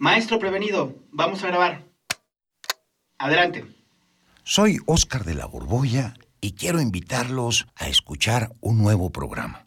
Maestro 0.00 0.38
prevenido, 0.38 0.94
vamos 1.10 1.42
a 1.42 1.48
grabar. 1.48 1.84
Adelante. 3.18 3.66
Soy 4.44 4.78
Óscar 4.86 5.24
de 5.24 5.34
la 5.34 5.46
Borbolla 5.46 6.14
y 6.40 6.52
quiero 6.52 6.80
invitarlos 6.80 7.66
a 7.74 7.88
escuchar 7.88 8.52
un 8.60 8.78
nuevo 8.78 9.10
programa, 9.10 9.66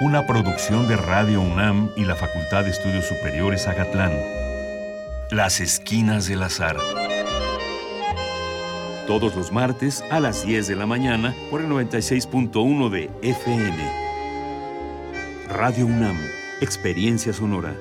Una 0.00 0.26
producción 0.26 0.88
de 0.88 0.96
Radio 0.96 1.42
UNAM 1.42 1.90
y 1.94 2.06
la 2.06 2.16
Facultad 2.16 2.64
de 2.64 2.70
Estudios 2.70 3.04
Superiores 3.04 3.68
Agatlán. 3.68 4.12
Las 5.30 5.60
Esquinas 5.60 6.26
del 6.26 6.42
Azar. 6.42 6.78
Todos 9.06 9.36
los 9.36 9.52
martes 9.52 10.02
a 10.10 10.18
las 10.18 10.46
10 10.46 10.68
de 10.68 10.76
la 10.76 10.86
mañana 10.86 11.34
por 11.50 11.60
el 11.60 11.68
96.1 11.68 12.88
de 12.88 13.10
FM. 13.20 13.76
Radio 15.50 15.84
UNAM, 15.84 16.16
Experiencia 16.62 17.34
Sonora. 17.34 17.76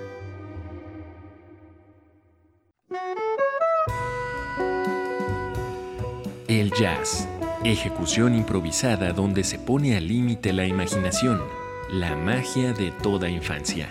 El 6.49 6.73
jazz, 6.73 7.29
ejecución 7.63 8.35
improvisada 8.35 9.13
donde 9.13 9.45
se 9.45 9.57
pone 9.57 9.95
al 9.95 10.05
límite 10.05 10.51
la 10.51 10.65
imaginación 10.65 11.58
la 11.91 12.15
magia 12.15 12.71
de 12.73 12.91
toda 12.91 13.29
infancia. 13.29 13.89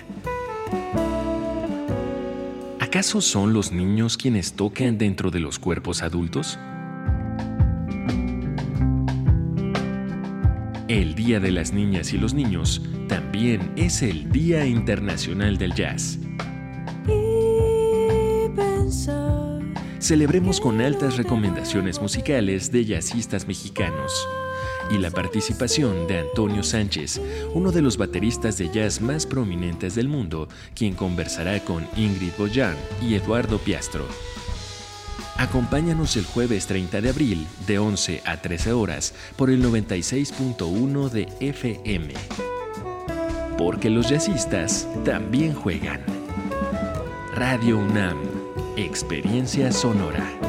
¿Acaso 2.79 3.21
son 3.21 3.53
los 3.53 3.73
niños 3.73 4.17
quienes 4.17 4.53
tocan 4.53 4.99
dentro 4.99 5.31
de 5.31 5.41
los 5.41 5.59
cuerpos 5.59 6.03
adultos? 6.03 6.59
El 10.87 11.15
Día 11.17 11.41
de 11.41 11.51
las 11.51 11.73
Niñas 11.73 12.13
y 12.13 12.19
los 12.19 12.35
Niños 12.35 12.83
también 13.09 13.73
es 13.77 14.03
el 14.03 14.31
Día 14.31 14.65
Internacional 14.65 15.59
del 15.59 15.75
Jazz. 15.75 16.19
Celebremos 19.99 20.61
con 20.61 20.81
altas 20.81 21.17
recomendaciones 21.17 22.01
musicales 22.01 22.71
de 22.71 22.85
jazzistas 22.85 23.47
mexicanos 23.47 24.27
y 24.91 24.99
la 24.99 25.11
participación 25.11 26.07
de 26.07 26.19
Antonio 26.19 26.63
Sánchez, 26.63 27.21
uno 27.55 27.73
de 27.73 27.83
los 27.83 27.97
bateristas 27.97 28.59
de 28.59 28.71
jazz 28.71 29.01
más 29.01 29.27
prominentes 29.27 29.95
del 29.95 30.09
mundo, 30.09 30.49
quien 30.75 30.95
conversará 30.95 31.61
con 31.65 31.87
Ingrid 31.97 32.33
Boyan 32.39 32.77
y 33.03 33.15
Eduardo 33.15 33.59
Piastro. 33.59 34.07
Acompáñanos 35.37 36.17
el 36.17 36.25
jueves 36.25 36.67
30 36.67 37.01
de 37.01 37.11
abril 37.11 37.47
de 37.67 37.79
11 37.79 38.23
a 38.25 38.39
13 38.39 38.73
horas 38.73 39.15
por 39.37 39.51
el 39.51 39.63
96.1 39.65 41.11
de 41.11 41.29
FM. 41.41 42.15
Porque 43.57 43.89
los 43.89 44.09
jazzistas 44.09 44.89
también 45.05 45.55
juegan. 45.55 46.01
Radio 47.35 47.79
UNAM, 47.79 48.19
Experiencia 48.77 49.71
Sonora. 49.71 50.48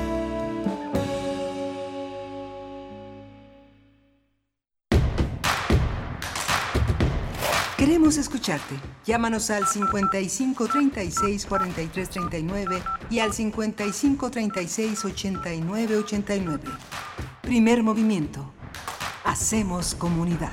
Queremos 8.10 8.28
escucharte. 8.28 8.74
Llámanos 9.06 9.52
al 9.52 9.68
55 9.68 10.68
36 10.68 11.46
43 11.46 12.10
39 12.10 12.82
y 13.12 13.20
al 13.20 13.32
55 13.34 14.32
36 14.32 15.06
89 15.06 15.98
89. 15.98 16.64
Primer 17.44 17.84
movimiento. 17.84 18.52
Hacemos 19.26 19.94
comunidad. 19.94 20.52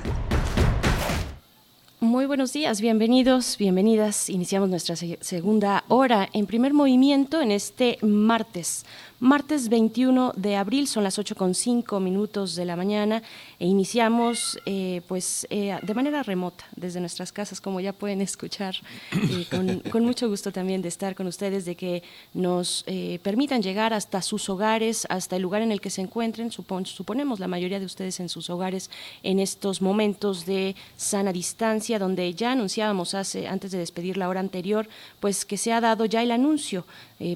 Muy 1.99 2.27
buenos 2.27 2.53
días, 2.53 2.79
bienvenidos, 2.79 3.57
bienvenidas. 3.57 4.29
Iniciamos 4.29 4.69
nuestra 4.69 4.95
se- 4.95 5.17
segunda 5.21 5.83
hora 5.87 6.29
en 6.33 6.45
primer 6.45 6.75
movimiento 6.75 7.41
en 7.41 7.49
este 7.49 7.97
martes. 8.03 8.85
Martes 9.19 9.69
21 9.69 10.33
de 10.35 10.55
abril, 10.57 10.87
son 10.87 11.03
las 11.03 11.17
8 11.17 11.35
con 11.35 11.55
cinco 11.55 11.99
minutos 11.99 12.53
de 12.53 12.65
la 12.65 12.75
mañana 12.75 13.23
e 13.57 13.65
iniciamos 13.65 14.59
eh, 14.67 15.01
pues 15.07 15.47
eh, 15.49 15.75
de 15.81 15.93
manera 15.95 16.21
remota 16.21 16.65
desde 16.75 16.99
nuestras 16.99 17.31
casas, 17.31 17.59
como 17.59 17.79
ya 17.79 17.93
pueden 17.93 18.21
escuchar, 18.21 18.75
con, 19.91 20.05
mucho 20.05 20.29
gusto 20.29 20.51
también 20.51 20.83
de 20.83 20.89
estar 20.89 21.15
con 21.15 21.25
ustedes, 21.25 21.65
de 21.65 21.73
que 21.73 22.03
nos 22.35 22.83
eh, 22.85 23.17
permitan 23.23 23.63
llegar 23.63 23.91
hasta 23.91 24.21
sus 24.21 24.49
hogares, 24.51 25.07
hasta 25.09 25.35
el 25.35 25.41
lugar 25.41 25.63
en 25.63 25.71
el 25.71 25.81
que 25.81 25.89
se 25.89 26.01
encuentren. 26.01 26.51
Supon- 26.51 26.85
suponemos 26.85 27.39
la 27.39 27.47
mayoría 27.47 27.79
de 27.79 27.85
ustedes 27.87 28.19
en 28.19 28.29
sus 28.29 28.51
hogares 28.51 28.91
en 29.23 29.39
estos 29.39 29.81
momentos 29.81 30.45
de 30.45 30.75
sana 30.95 31.33
distancia, 31.33 31.97
donde 31.97 32.31
ya 32.35 32.51
anunciábamos 32.51 33.15
hace, 33.15 33.47
antes 33.47 33.71
de 33.71 33.79
despedir 33.79 34.15
la 34.15 34.29
hora 34.29 34.41
anterior, 34.41 34.87
pues 35.19 35.43
que 35.43 35.57
se 35.57 35.73
ha 35.73 35.81
dado 35.81 36.05
ya 36.05 36.21
el 36.21 36.29
anuncio 36.29 36.85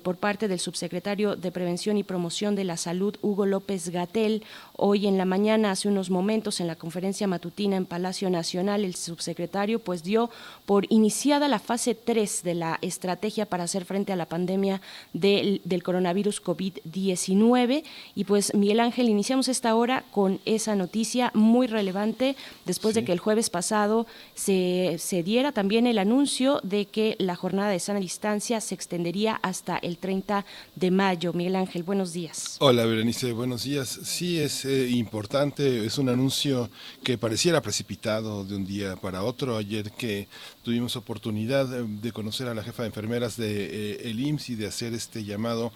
por 0.04 0.18
parte 0.18 0.48
del 0.48 0.60
subsecretario 0.60 1.36
de 1.36 1.52
Prevención 1.52 1.71
y 1.72 2.04
Promoción 2.04 2.54
de 2.54 2.66
la 2.66 2.76
Salud, 2.76 3.16
Hugo 3.22 3.46
López 3.46 3.90
Gatel. 3.90 4.44
Hoy 4.76 5.08
en 5.08 5.18
la 5.18 5.24
mañana, 5.24 5.72
hace 5.72 5.88
unos 5.88 6.10
momentos, 6.10 6.60
en 6.60 6.68
la 6.68 6.76
conferencia 6.76 7.28
matutina 7.28 7.78
en 7.78 7.86
Palacio 7.86 8.30
Nacional, 8.30 8.84
el 8.84 8.96
subsecretario 8.96 9.80
pues 9.80 10.04
dio 10.04 10.30
por 10.66 10.86
iniciada 10.90 11.48
la 11.48 11.60
fase 11.60 11.96
3 11.96 12.44
de 12.44 12.56
la 12.56 12.78
estrategia 12.82 13.46
para 13.46 13.64
hacer 13.64 13.86
frente 13.86 14.12
a 14.12 14.18
la 14.18 14.26
pandemia 14.26 14.82
del, 15.14 15.62
del 15.64 15.82
coronavirus 15.82 16.44
COVID-19. 16.44 17.84
Y 18.16 18.24
pues, 18.26 18.54
Miguel 18.54 18.82
Ángel, 18.82 19.08
iniciamos 19.08 19.48
esta 19.48 19.74
hora 19.74 20.04
con 20.12 20.42
esa 20.44 20.76
noticia 20.76 21.32
muy 21.34 21.68
relevante 21.68 22.36
después 22.66 22.96
de 22.96 23.06
que 23.06 23.14
el 23.14 23.20
jueves 23.20 23.50
pasado 23.50 24.08
se, 24.36 24.98
se 25.00 25.24
diera 25.24 25.54
también 25.54 25.88
el 25.88 26.00
anuncio 26.00 26.60
de 26.64 26.86
que 26.86 27.16
la 27.18 27.36
jornada 27.36 27.70
de 27.70 27.80
sana 27.80 28.02
distancia 28.02 28.60
se 28.60 28.76
extendería 28.76 29.40
hasta 29.42 29.78
el 29.78 29.98
30 29.98 30.46
de 30.76 30.92
mayo. 30.92 31.32
Miguel 31.34 31.56
Ángel, 31.62 31.84
buenos 31.84 32.12
días. 32.12 32.58
Hola 32.60 32.86
Berenice, 32.86 33.34
buenos 33.34 33.64
días. 33.64 33.88
Sí, 34.04 34.40
es 34.40 34.66
eh, 34.66 34.90
importante, 34.90 35.86
es 35.86 36.00
un 36.00 36.10
anuncio 36.10 36.72
que 37.04 37.20
pareciera 37.20 37.62
precipitado 37.62 38.44
de 38.44 38.56
un 38.56 38.66
día 38.66 38.96
para 38.96 39.22
otro. 39.22 39.58
Ayer 39.58 39.92
que 39.92 40.28
tuvimos 40.64 40.96
oportunidad 40.96 41.72
eh, 41.72 41.86
de 41.88 42.12
conocer 42.12 42.48
a 42.48 42.56
la 42.56 42.64
jefa 42.64 42.82
de 42.82 42.88
enfermeras 42.88 43.38
de 43.38 43.92
eh, 43.94 44.10
el 44.10 44.20
IMSS 44.20 44.50
y 44.50 44.56
de 44.56 44.68
hacer 44.68 44.94
este 44.96 45.24
llamado 45.24 45.72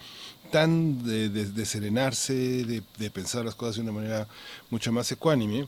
tan 0.52 1.04
de, 1.04 1.66
serenarse, 1.66 2.34
de, 2.34 2.82
de 2.98 3.10
pensar 3.12 3.46
las 3.46 3.54
cosas 3.54 3.76
de 3.76 3.82
una 3.84 3.92
manera 3.92 4.28
mucho 4.72 4.92
más 4.92 5.12
ecuánime. 5.12 5.68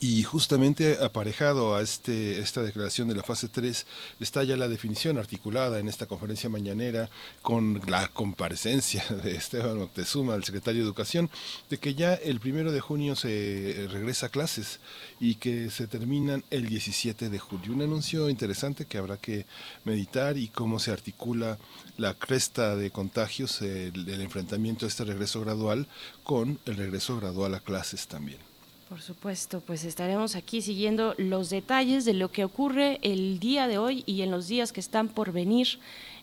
Y 0.00 0.22
justamente 0.22 0.98
aparejado 1.02 1.74
a 1.74 1.82
este, 1.82 2.38
esta 2.38 2.62
declaración 2.62 3.08
de 3.08 3.16
la 3.16 3.24
fase 3.24 3.48
3 3.48 3.84
está 4.20 4.44
ya 4.44 4.56
la 4.56 4.68
definición 4.68 5.18
articulada 5.18 5.80
en 5.80 5.88
esta 5.88 6.06
conferencia 6.06 6.48
mañanera 6.48 7.10
con 7.42 7.80
la 7.88 8.06
comparecencia 8.06 9.04
de 9.24 9.34
Esteban 9.34 9.76
Moctezuma, 9.76 10.36
el 10.36 10.44
secretario 10.44 10.82
de 10.82 10.86
Educación, 10.86 11.28
de 11.68 11.78
que 11.78 11.96
ya 11.96 12.14
el 12.14 12.38
primero 12.38 12.70
de 12.70 12.78
junio 12.80 13.16
se 13.16 13.88
regresa 13.90 14.26
a 14.26 14.28
clases 14.28 14.78
y 15.18 15.34
que 15.34 15.68
se 15.68 15.88
terminan 15.88 16.44
el 16.50 16.68
17 16.68 17.28
de 17.28 17.38
julio. 17.40 17.72
Un 17.72 17.82
anuncio 17.82 18.30
interesante 18.30 18.84
que 18.84 18.98
habrá 18.98 19.16
que 19.16 19.46
meditar 19.84 20.38
y 20.38 20.46
cómo 20.46 20.78
se 20.78 20.92
articula 20.92 21.58
la 21.96 22.14
cresta 22.14 22.76
de 22.76 22.92
contagios, 22.92 23.62
el, 23.62 24.08
el 24.08 24.20
enfrentamiento 24.20 24.86
a 24.86 24.88
este 24.88 25.02
regreso 25.02 25.40
gradual 25.40 25.88
con 26.22 26.60
el 26.66 26.76
regreso 26.76 27.16
gradual 27.16 27.56
a 27.56 27.60
clases 27.60 28.06
también. 28.06 28.47
Por 28.88 29.02
supuesto, 29.02 29.60
pues 29.60 29.84
estaremos 29.84 30.34
aquí 30.34 30.62
siguiendo 30.62 31.14
los 31.18 31.50
detalles 31.50 32.06
de 32.06 32.14
lo 32.14 32.30
que 32.30 32.42
ocurre 32.42 32.98
el 33.02 33.38
día 33.38 33.68
de 33.68 33.76
hoy 33.76 34.02
y 34.06 34.22
en 34.22 34.30
los 34.30 34.48
días 34.48 34.72
que 34.72 34.80
están 34.80 35.08
por 35.08 35.30
venir, 35.30 35.78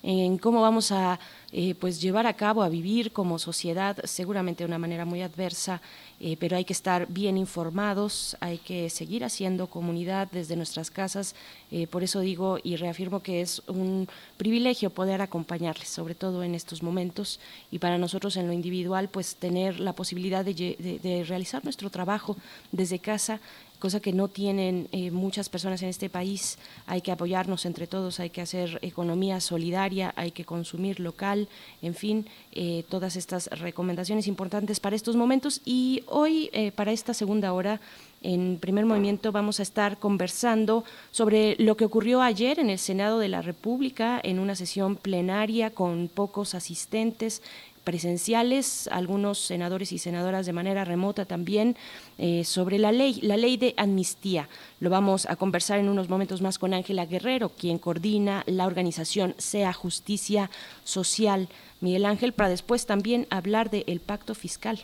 en 0.08 0.38
cómo 0.38 0.62
vamos 0.62 0.92
a 0.92 1.20
eh, 1.52 1.74
pues 1.74 2.00
llevar 2.00 2.28
a 2.28 2.34
cabo, 2.34 2.62
a 2.62 2.70
vivir 2.70 3.12
como 3.12 3.40
sociedad, 3.40 3.98
seguramente 4.04 4.64
de 4.64 4.68
una 4.68 4.78
manera 4.78 5.04
muy 5.04 5.24
adversa, 5.24 5.82
eh, 6.20 6.38
pero 6.40 6.58
hay 6.58 6.64
que 6.64 6.74
estar 6.74 7.08
bien 7.08 7.38
informados, 7.38 8.38
hay 8.40 8.60
que 8.60 8.92
seguir 8.92 9.24
haciendo 9.24 9.66
comunidad 9.68 10.28
desde 10.32 10.56
nuestras 10.56 10.92
casas. 10.92 11.34
eh, 11.72 11.88
por 11.88 12.04
eso 12.04 12.20
digo 12.20 12.60
y 12.62 12.76
reafirmo 12.76 13.22
que 13.22 13.42
es 13.42 13.64
un 13.68 14.08
privilegio 14.38 14.92
poder 14.92 15.22
acompañarles, 15.22 15.90
sobre 15.90 16.14
todo 16.14 16.44
en 16.44 16.54
estos 16.54 16.84
momentos, 16.84 17.40
y 17.72 17.80
para 17.80 17.98
nosotros 17.98 18.38
en 18.38 18.46
lo 18.48 18.54
individual, 18.54 19.10
pues 19.10 19.36
tener 19.36 19.80
la 19.80 19.94
posibilidad 19.94 20.46
de, 20.46 21.26
realizar 21.28 21.64
nuestro 21.64 21.90
trabajo 21.90 22.38
desde 22.72 23.00
casa 23.00 23.40
cosa 23.80 24.00
que 24.00 24.14
no 24.14 24.28
tienen 24.28 24.88
eh, 24.92 25.12
muchas 25.12 25.50
personas 25.50 25.82
en 25.84 25.90
este 25.90 26.10
país. 26.10 26.58
Hay 26.86 27.02
que 27.02 27.12
apoyarnos 27.12 27.66
entre 27.66 27.88
todos, 27.88 28.20
hay 28.20 28.30
que 28.30 28.42
hacer 28.42 28.80
economía 28.82 29.40
solidaria, 29.40 30.14
hay 30.16 30.32
que 30.32 30.46
consumir 30.46 31.00
local, 31.00 31.48
en 31.82 31.94
fin, 31.94 32.26
eh, 32.52 32.84
todas 32.90 33.16
estas 33.16 33.48
recomendaciones 33.60 34.28
importantes 34.28 34.80
para 34.80 34.96
estos 34.96 35.16
momentos. 35.16 35.62
Y 35.66 36.04
hoy, 36.08 36.50
eh, 36.54 36.72
para 36.72 36.92
esta 36.92 37.14
segunda 37.14 37.54
hora, 37.54 37.80
en 38.22 38.58
primer 38.60 38.86
movimiento 38.86 39.32
vamos 39.32 39.60
a 39.60 39.64
estar 39.64 39.98
conversando 40.00 40.84
sobre 41.12 41.56
lo 41.60 41.78
que 41.78 41.86
ocurrió 41.86 42.22
ayer 42.22 42.60
en 42.60 42.72
el 42.72 42.80
Senado 42.80 43.20
de 43.20 43.28
la 43.28 43.44
República 43.44 44.20
en 44.24 44.40
una 44.40 44.56
sesión 44.56 44.96
plenaria 44.96 45.70
con 45.70 46.08
pocos 46.08 46.56
asistentes 46.56 47.44
presenciales, 47.86 48.90
algunos 48.92 49.40
senadores 49.40 49.94
y 49.94 50.00
senadoras 50.00 50.46
de 50.46 50.52
manera 50.52 50.84
remota 50.84 51.24
también, 51.24 51.78
eh, 52.18 52.44
sobre 52.44 52.78
la 52.78 52.92
ley, 52.92 53.22
la 53.22 53.38
ley 53.38 53.56
de 53.56 53.74
amnistía. 53.78 54.50
Lo 54.82 54.90
vamos 54.90 55.26
a 55.28 55.38
conversar 55.38 55.80
en 55.80 55.88
unos 55.88 56.10
momentos 56.10 56.42
más 56.42 56.60
con 56.60 56.74
Ángela 56.74 57.06
Guerrero, 57.06 57.50
quien 57.50 57.78
coordina 57.78 58.44
la 58.48 58.66
organización 58.66 59.36
Sea 59.38 59.72
Justicia 59.72 60.50
Social. 60.84 61.48
Miguel 61.80 62.06
Ángel, 62.06 62.34
para 62.34 62.50
después 62.50 62.86
también 62.86 63.28
hablar 63.30 63.70
del 63.70 64.02
pacto 64.02 64.36
fiscal. 64.36 64.84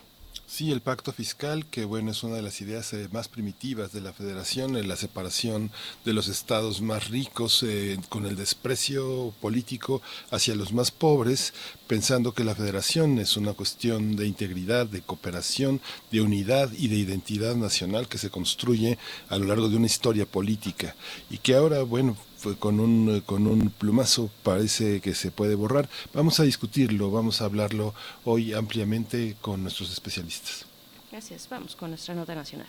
Sí, 0.54 0.70
el 0.70 0.82
pacto 0.82 1.14
fiscal, 1.14 1.64
que 1.64 1.86
bueno, 1.86 2.10
es 2.10 2.22
una 2.24 2.36
de 2.36 2.42
las 2.42 2.60
ideas 2.60 2.92
eh, 2.92 3.08
más 3.10 3.26
primitivas 3.26 3.90
de 3.94 4.02
la 4.02 4.12
federación, 4.12 4.76
en 4.76 4.86
la 4.86 4.96
separación 4.96 5.70
de 6.04 6.12
los 6.12 6.28
estados 6.28 6.82
más 6.82 7.08
ricos 7.08 7.62
eh, 7.62 7.98
con 8.10 8.26
el 8.26 8.36
desprecio 8.36 9.32
político 9.40 10.02
hacia 10.30 10.54
los 10.54 10.74
más 10.74 10.90
pobres, 10.90 11.54
pensando 11.86 12.34
que 12.34 12.44
la 12.44 12.54
federación 12.54 13.18
es 13.18 13.38
una 13.38 13.54
cuestión 13.54 14.14
de 14.14 14.26
integridad, 14.26 14.84
de 14.84 15.00
cooperación, 15.00 15.80
de 16.10 16.20
unidad 16.20 16.70
y 16.76 16.88
de 16.88 16.96
identidad 16.96 17.56
nacional 17.56 18.06
que 18.06 18.18
se 18.18 18.28
construye 18.28 18.98
a 19.30 19.38
lo 19.38 19.46
largo 19.46 19.70
de 19.70 19.76
una 19.76 19.86
historia 19.86 20.26
política. 20.26 20.94
Y 21.30 21.38
que 21.38 21.54
ahora, 21.54 21.82
bueno, 21.82 22.14
con 22.58 22.80
un, 22.80 23.20
con 23.26 23.46
un 23.46 23.70
plumazo 23.70 24.30
parece 24.42 25.00
que 25.00 25.14
se 25.14 25.30
puede 25.30 25.54
borrar. 25.54 25.88
Vamos 26.12 26.40
a 26.40 26.44
discutirlo, 26.44 27.10
vamos 27.10 27.40
a 27.40 27.46
hablarlo 27.46 27.94
hoy 28.24 28.52
ampliamente 28.52 29.36
con 29.40 29.62
nuestros 29.62 29.92
especialistas. 29.92 30.66
Gracias. 31.10 31.46
Vamos 31.50 31.76
con 31.76 31.90
nuestra 31.90 32.14
nota 32.14 32.34
nacional. 32.34 32.68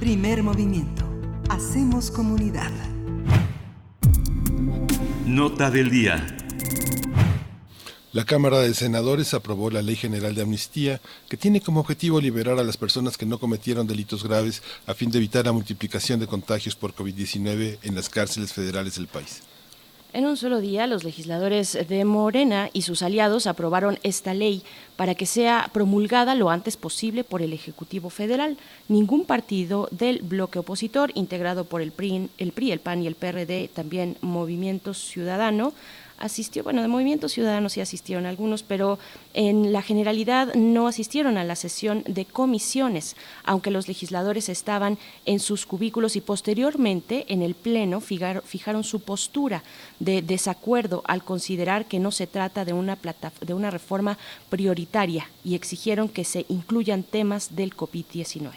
Primer 0.00 0.42
movimiento. 0.42 1.04
Hacemos 1.48 2.10
comunidad. 2.10 2.72
Nota 5.26 5.70
del 5.70 5.90
día. 5.90 6.45
La 8.16 8.24
Cámara 8.24 8.60
de 8.60 8.72
Senadores 8.72 9.34
aprobó 9.34 9.68
la 9.70 9.82
Ley 9.82 9.94
General 9.94 10.34
de 10.34 10.40
Amnistía, 10.40 11.02
que 11.28 11.36
tiene 11.36 11.60
como 11.60 11.80
objetivo 11.80 12.18
liberar 12.18 12.58
a 12.58 12.64
las 12.64 12.78
personas 12.78 13.18
que 13.18 13.26
no 13.26 13.38
cometieron 13.38 13.86
delitos 13.86 14.24
graves 14.24 14.62
a 14.86 14.94
fin 14.94 15.10
de 15.10 15.18
evitar 15.18 15.44
la 15.44 15.52
multiplicación 15.52 16.18
de 16.18 16.26
contagios 16.26 16.74
por 16.74 16.94
COVID-19 16.94 17.76
en 17.82 17.94
las 17.94 18.08
cárceles 18.08 18.54
federales 18.54 18.94
del 18.94 19.06
país. 19.06 19.42
En 20.14 20.24
un 20.24 20.38
solo 20.38 20.62
día, 20.62 20.86
los 20.86 21.04
legisladores 21.04 21.76
de 21.90 22.06
Morena 22.06 22.70
y 22.72 22.82
sus 22.82 23.02
aliados 23.02 23.46
aprobaron 23.46 23.98
esta 24.02 24.32
ley 24.32 24.62
para 24.96 25.14
que 25.14 25.26
sea 25.26 25.68
promulgada 25.74 26.34
lo 26.34 26.48
antes 26.48 26.78
posible 26.78 27.22
por 27.22 27.42
el 27.42 27.52
Ejecutivo 27.52 28.08
Federal. 28.08 28.56
Ningún 28.88 29.26
partido 29.26 29.90
del 29.90 30.22
bloque 30.22 30.58
opositor, 30.58 31.12
integrado 31.14 31.64
por 31.64 31.82
el 31.82 31.92
PRI, 31.92 32.30
el, 32.38 32.52
PRI, 32.52 32.72
el 32.72 32.80
PAN 32.80 33.02
y 33.02 33.08
el 33.08 33.14
PRD, 33.14 33.68
también 33.68 34.16
Movimiento 34.22 34.94
Ciudadano, 34.94 35.74
asistió, 36.18 36.62
bueno, 36.62 36.82
de 36.82 36.88
Movimiento 36.88 37.28
Ciudadano 37.28 37.68
sí 37.68 37.80
asistieron 37.80 38.26
algunos, 38.26 38.62
pero 38.62 38.98
en 39.34 39.72
la 39.72 39.82
generalidad 39.82 40.54
no 40.54 40.86
asistieron 40.86 41.36
a 41.36 41.44
la 41.44 41.56
sesión 41.56 42.04
de 42.06 42.24
comisiones, 42.24 43.16
aunque 43.44 43.70
los 43.70 43.88
legisladores 43.88 44.48
estaban 44.48 44.98
en 45.24 45.40
sus 45.40 45.66
cubículos 45.66 46.16
y 46.16 46.20
posteriormente 46.20 47.24
en 47.28 47.42
el 47.42 47.54
Pleno 47.54 48.00
fijaron 48.00 48.84
su 48.84 49.00
postura 49.00 49.62
de 50.00 50.22
desacuerdo 50.22 51.02
al 51.06 51.24
considerar 51.24 51.86
que 51.86 51.98
no 51.98 52.10
se 52.10 52.26
trata 52.26 52.64
de 52.64 52.72
una, 52.72 52.96
plata, 52.96 53.32
de 53.40 53.54
una 53.54 53.70
reforma 53.70 54.18
prioritaria 54.48 55.28
y 55.44 55.54
exigieron 55.54 56.08
que 56.08 56.24
se 56.24 56.46
incluyan 56.48 57.02
temas 57.02 57.56
del 57.56 57.76
COVID-19. 57.76 58.52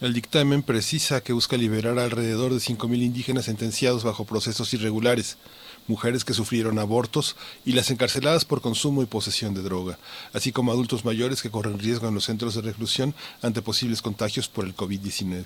El 0.00 0.12
dictamen 0.12 0.62
precisa 0.62 1.22
que 1.22 1.32
busca 1.32 1.56
liberar 1.56 1.98
alrededor 1.98 2.52
de 2.52 2.58
5.000 2.58 3.02
indígenas 3.02 3.46
sentenciados 3.46 4.04
bajo 4.04 4.26
procesos 4.26 4.74
irregulares 4.74 5.38
mujeres 5.88 6.24
que 6.24 6.34
sufrieron 6.34 6.78
abortos 6.78 7.36
y 7.64 7.72
las 7.72 7.90
encarceladas 7.90 8.44
por 8.44 8.60
consumo 8.60 9.02
y 9.02 9.06
posesión 9.06 9.54
de 9.54 9.62
droga, 9.62 9.98
así 10.32 10.52
como 10.52 10.72
adultos 10.72 11.04
mayores 11.04 11.42
que 11.42 11.50
corren 11.50 11.78
riesgo 11.78 12.08
en 12.08 12.14
los 12.14 12.24
centros 12.24 12.54
de 12.54 12.62
reclusión 12.62 13.14
ante 13.42 13.62
posibles 13.62 14.02
contagios 14.02 14.48
por 14.48 14.64
el 14.64 14.76
COVID-19. 14.76 15.44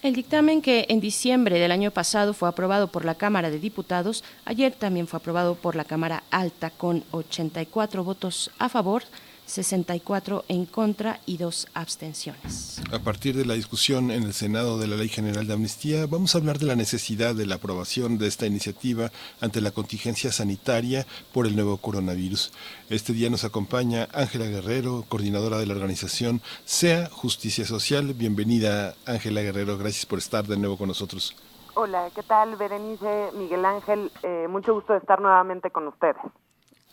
El 0.00 0.14
dictamen 0.14 0.62
que 0.62 0.86
en 0.90 1.00
diciembre 1.00 1.58
del 1.58 1.72
año 1.72 1.90
pasado 1.90 2.32
fue 2.32 2.48
aprobado 2.48 2.86
por 2.86 3.04
la 3.04 3.16
Cámara 3.16 3.50
de 3.50 3.58
Diputados, 3.58 4.22
ayer 4.44 4.72
también 4.72 5.08
fue 5.08 5.18
aprobado 5.18 5.56
por 5.56 5.74
la 5.74 5.84
Cámara 5.84 6.22
Alta 6.30 6.70
con 6.70 7.02
84 7.10 8.04
votos 8.04 8.52
a 8.60 8.68
favor, 8.68 9.02
64 9.48 10.44
en 10.48 10.66
contra 10.66 11.20
y 11.26 11.38
dos 11.38 11.66
abstenciones. 11.74 12.80
A 12.92 12.98
partir 12.98 13.34
de 13.34 13.44
la 13.44 13.54
discusión 13.54 14.10
en 14.10 14.22
el 14.22 14.34
Senado 14.34 14.78
de 14.78 14.86
la 14.86 14.96
Ley 14.96 15.08
General 15.08 15.46
de 15.46 15.54
Amnistía, 15.54 16.06
vamos 16.06 16.34
a 16.34 16.38
hablar 16.38 16.58
de 16.58 16.66
la 16.66 16.76
necesidad 16.76 17.34
de 17.34 17.46
la 17.46 17.56
aprobación 17.56 18.18
de 18.18 18.26
esta 18.26 18.46
iniciativa 18.46 19.10
ante 19.40 19.60
la 19.60 19.70
contingencia 19.70 20.30
sanitaria 20.30 21.06
por 21.32 21.46
el 21.46 21.56
nuevo 21.56 21.78
coronavirus. 21.78 22.52
Este 22.90 23.12
día 23.12 23.30
nos 23.30 23.44
acompaña 23.44 24.08
Ángela 24.12 24.44
Guerrero, 24.44 25.04
coordinadora 25.08 25.58
de 25.58 25.66
la 25.66 25.74
organización 25.74 26.42
SEA 26.64 27.08
Justicia 27.10 27.64
Social. 27.64 28.12
Bienvenida, 28.14 28.94
Ángela 29.06 29.40
Guerrero. 29.40 29.78
Gracias 29.78 30.04
por 30.04 30.18
estar 30.18 30.44
de 30.46 30.58
nuevo 30.58 30.76
con 30.76 30.88
nosotros. 30.88 31.34
Hola, 31.74 32.10
¿qué 32.14 32.22
tal, 32.22 32.56
Berenice, 32.56 33.30
Miguel 33.34 33.64
Ángel? 33.64 34.10
Eh, 34.22 34.46
mucho 34.48 34.74
gusto 34.74 34.92
de 34.92 34.98
estar 34.98 35.20
nuevamente 35.20 35.70
con 35.70 35.86
ustedes. 35.86 36.16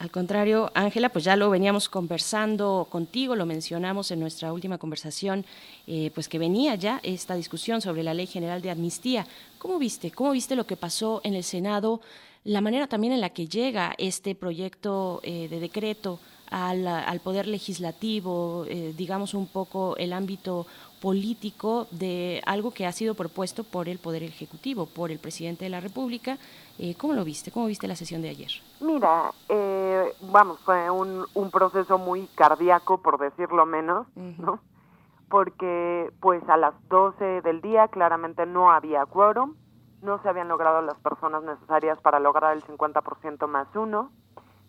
Al 0.06 0.12
contrario, 0.12 0.70
Ángela, 0.76 1.10
pues 1.10 1.26
ya 1.26 1.36
lo 1.36 1.50
veníamos 1.50 1.90
conversando 1.90 2.88
contigo, 2.92 3.36
lo 3.36 3.48
mencionamos 3.48 4.12
en 4.12 4.20
nuestra 4.20 4.54
última 4.54 4.78
conversación, 4.78 5.44
eh, 5.88 6.12
pues 6.14 6.30
que 6.30 6.38
venía 6.38 6.76
ya 6.76 7.00
esta 7.02 7.34
discusión 7.34 7.82
sobre 7.82 8.04
la 8.04 8.14
Ley 8.14 8.28
General 8.28 8.62
de 8.62 8.70
Amnistía. 8.70 9.26
¿Cómo 9.58 9.80
viste? 9.80 10.12
¿Cómo 10.12 10.30
viste 10.30 10.56
lo 10.56 10.68
que 10.68 10.78
pasó 10.78 11.22
en 11.24 11.34
el 11.34 11.44
Senado? 11.44 12.02
La 12.44 12.62
manera 12.62 12.86
también 12.86 13.14
en 13.14 13.20
la 13.20 13.32
que 13.32 13.48
llega 13.48 13.96
este 13.98 14.36
proyecto 14.36 15.22
eh, 15.24 15.48
de 15.50 15.60
decreto 15.60 16.20
al, 16.52 17.20
Poder 17.22 17.48
Legislativo, 17.48 18.66
eh, 18.68 18.94
digamos 18.96 19.34
un 19.34 19.48
poco 19.48 19.96
el 19.98 20.14
ámbito 20.14 20.66
político 21.02 21.88
de 21.92 22.42
algo 22.46 22.72
que 22.72 22.86
ha 22.86 22.92
sido 22.92 23.16
propuesto 23.16 23.64
por 23.64 23.90
el 23.90 24.00
Poder 24.00 24.24
Ejecutivo, 24.24 24.88
por 24.88 25.12
el 25.12 25.20
presidente 25.20 25.66
de 25.66 25.70
la 25.70 25.80
República. 25.80 26.38
Eh, 26.80 26.96
¿Cómo 26.98 27.14
lo 27.14 27.24
viste? 27.24 27.52
¿Cómo 27.52 27.68
viste 27.68 27.88
la 27.88 27.96
sesión 27.96 28.22
de 28.22 28.30
ayer? 28.30 28.52
Mira, 28.82 29.32
eh, 29.50 30.14
vamos, 30.22 30.60
fue 30.62 30.90
un, 30.90 31.26
un, 31.34 31.52
proceso 31.52 31.98
muy 31.98 32.28
cardíaco, 32.36 33.02
por 33.02 33.20
decirlo 33.20 33.66
menos, 33.66 34.08
¿no? 34.16 34.60
Porque 35.30 36.12
pues 36.20 36.48
a 36.50 36.58
las 36.58 36.74
12 36.90 37.42
del 37.42 37.62
día 37.62 37.88
claramente 37.88 38.46
no 38.46 38.72
había 38.72 39.06
quórum, 39.06 39.56
no 40.02 40.22
se 40.22 40.30
habían 40.30 40.48
logrado 40.48 40.82
las 40.82 40.98
personas 41.00 41.44
necesarias 41.44 42.00
para 42.02 42.20
lograr 42.20 42.56
el 42.56 42.64
50% 42.64 43.48
más 43.48 43.68
uno, 43.76 44.12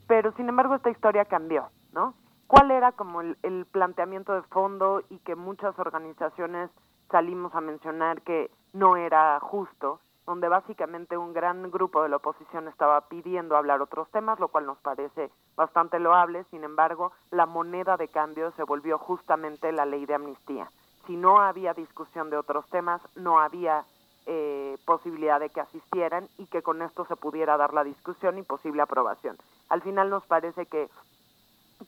pero 0.07 0.33
sin 0.33 0.49
embargo 0.49 0.75
esta 0.75 0.91
historia 0.91 1.25
cambió, 1.25 1.69
¿no? 1.93 2.15
¿Cuál 2.47 2.71
era 2.71 2.93
como 2.93 3.21
el, 3.21 3.37
el 3.43 3.67
planteamiento 3.67 4.33
de 4.35 4.43
fondo 4.43 5.03
y 5.11 5.19
que 5.19 5.35
muchas 5.35 5.77
organizaciones 5.79 6.71
salimos 7.11 7.55
a 7.55 7.61
mencionar 7.61 8.23
que 8.23 8.51
no 8.73 8.97
era 8.97 9.39
justo? 9.41 10.01
donde 10.27 10.49
básicamente 10.49 11.17
un 11.17 11.33
gran 11.33 11.71
grupo 11.71 12.03
de 12.03 12.09
la 12.09 12.17
oposición 12.17 12.67
estaba 12.67 13.01
pidiendo 13.03 13.57
hablar 13.57 13.81
otros 13.81 14.11
temas, 14.11 14.41
lo 14.41 14.49
cual 14.49 14.67
nos 14.67 14.79
parece 14.79 15.31
bastante 15.55 16.01
loable. 16.01 16.45
Sin 16.51 16.65
embargo, 16.65 17.13
la 17.31 17.47
moneda 17.47 17.97
de 17.97 18.09
cambio 18.09 18.51
se 18.53 18.65
volvió 18.65 18.99
justamente 18.99 19.71
la 19.73 19.87
ley 19.87 20.05
de 20.05 20.15
amnistía. 20.15 20.69
Si 21.07 21.17
no 21.17 21.41
había 21.41 21.75
discusión 21.75 22.29
de 22.29 22.37
otros 22.37 22.69
temas, 22.71 23.01
no 23.15 23.39
había 23.39 23.85
eh, 24.27 24.77
posibilidad 24.85 25.39
de 25.39 25.51
que 25.51 25.61
asistieran 25.61 26.27
y 26.37 26.47
que 26.47 26.63
con 26.63 26.83
esto 26.83 27.07
se 27.07 27.15
pudiera 27.15 27.57
dar 27.57 27.73
la 27.73 27.85
discusión 27.85 28.39
y 28.39 28.43
posible 28.43 28.83
aprobación. 28.83 29.37
Al 29.69 29.83
final 29.83 30.11
nos 30.11 30.25
parece 30.27 30.67
que, 30.67 30.89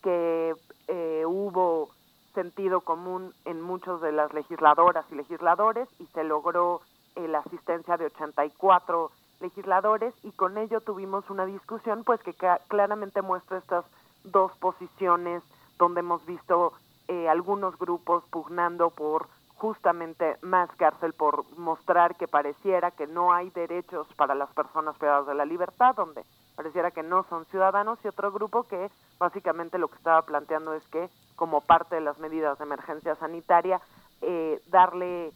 que 0.03 0.55
eh, 0.89 1.25
hubo 1.27 1.91
sentido 2.35 2.81
común 2.83 3.35
en 3.45 3.61
muchos 3.61 4.01
de 4.01 4.13
las 4.13 4.33
legisladoras 4.33 5.05
y 5.11 5.17
legisladores 5.17 5.89
y 5.99 6.07
se 6.07 6.25
logró 6.25 6.81
eh, 7.17 7.27
la 7.29 7.41
asistencia 7.41 7.97
de 7.97 8.07
84 8.07 9.11
legisladores 9.41 10.15
y 10.23 10.31
con 10.33 10.59
ello 10.59 10.81
tuvimos 10.81 11.29
una 11.31 11.47
discusión 11.47 12.05
pues 12.05 12.21
que 12.23 12.35
claramente 12.69 13.23
muestra 13.23 13.59
estas 13.59 13.85
dos 14.25 14.53
posiciones 14.59 15.43
donde 15.79 16.01
hemos 16.01 16.25
visto 16.27 16.73
eh, 17.07 17.29
algunos 17.29 17.79
grupos 17.79 18.25
pugnando 18.31 18.91
por 18.91 19.27
justamente 19.57 20.37
más 20.43 20.71
cárcel 20.77 21.13
por 21.13 21.45
mostrar 21.59 22.17
que 22.17 22.29
pareciera 22.29 22.91
que 22.91 23.07
no 23.07 23.33
hay 23.33 23.51
derechos 23.51 24.07
para 24.17 24.35
las 24.35 24.51
personas 24.51 24.97
privadas 24.97 25.27
de 25.27 25.35
la 25.35 25.45
libertad, 25.45 25.95
donde 25.97 26.23
pareciera 26.59 26.91
que 26.91 27.05
no 27.05 27.25
son 27.31 27.47
ciudadanos, 27.53 28.01
y 28.03 28.09
otro 28.09 28.33
grupo 28.33 28.65
que 28.65 28.91
básicamente 29.17 29.79
lo 29.79 29.87
que 29.87 29.95
estaba 29.95 30.23
planteando 30.23 30.75
es 30.75 30.83
que 30.89 31.09
como 31.37 31.61
parte 31.61 31.95
de 31.95 32.01
las 32.01 32.19
medidas 32.19 32.59
de 32.59 32.65
emergencia 32.65 33.15
sanitaria, 33.15 33.81
eh, 34.23 34.61
darle 34.67 35.29
eh, 35.29 35.33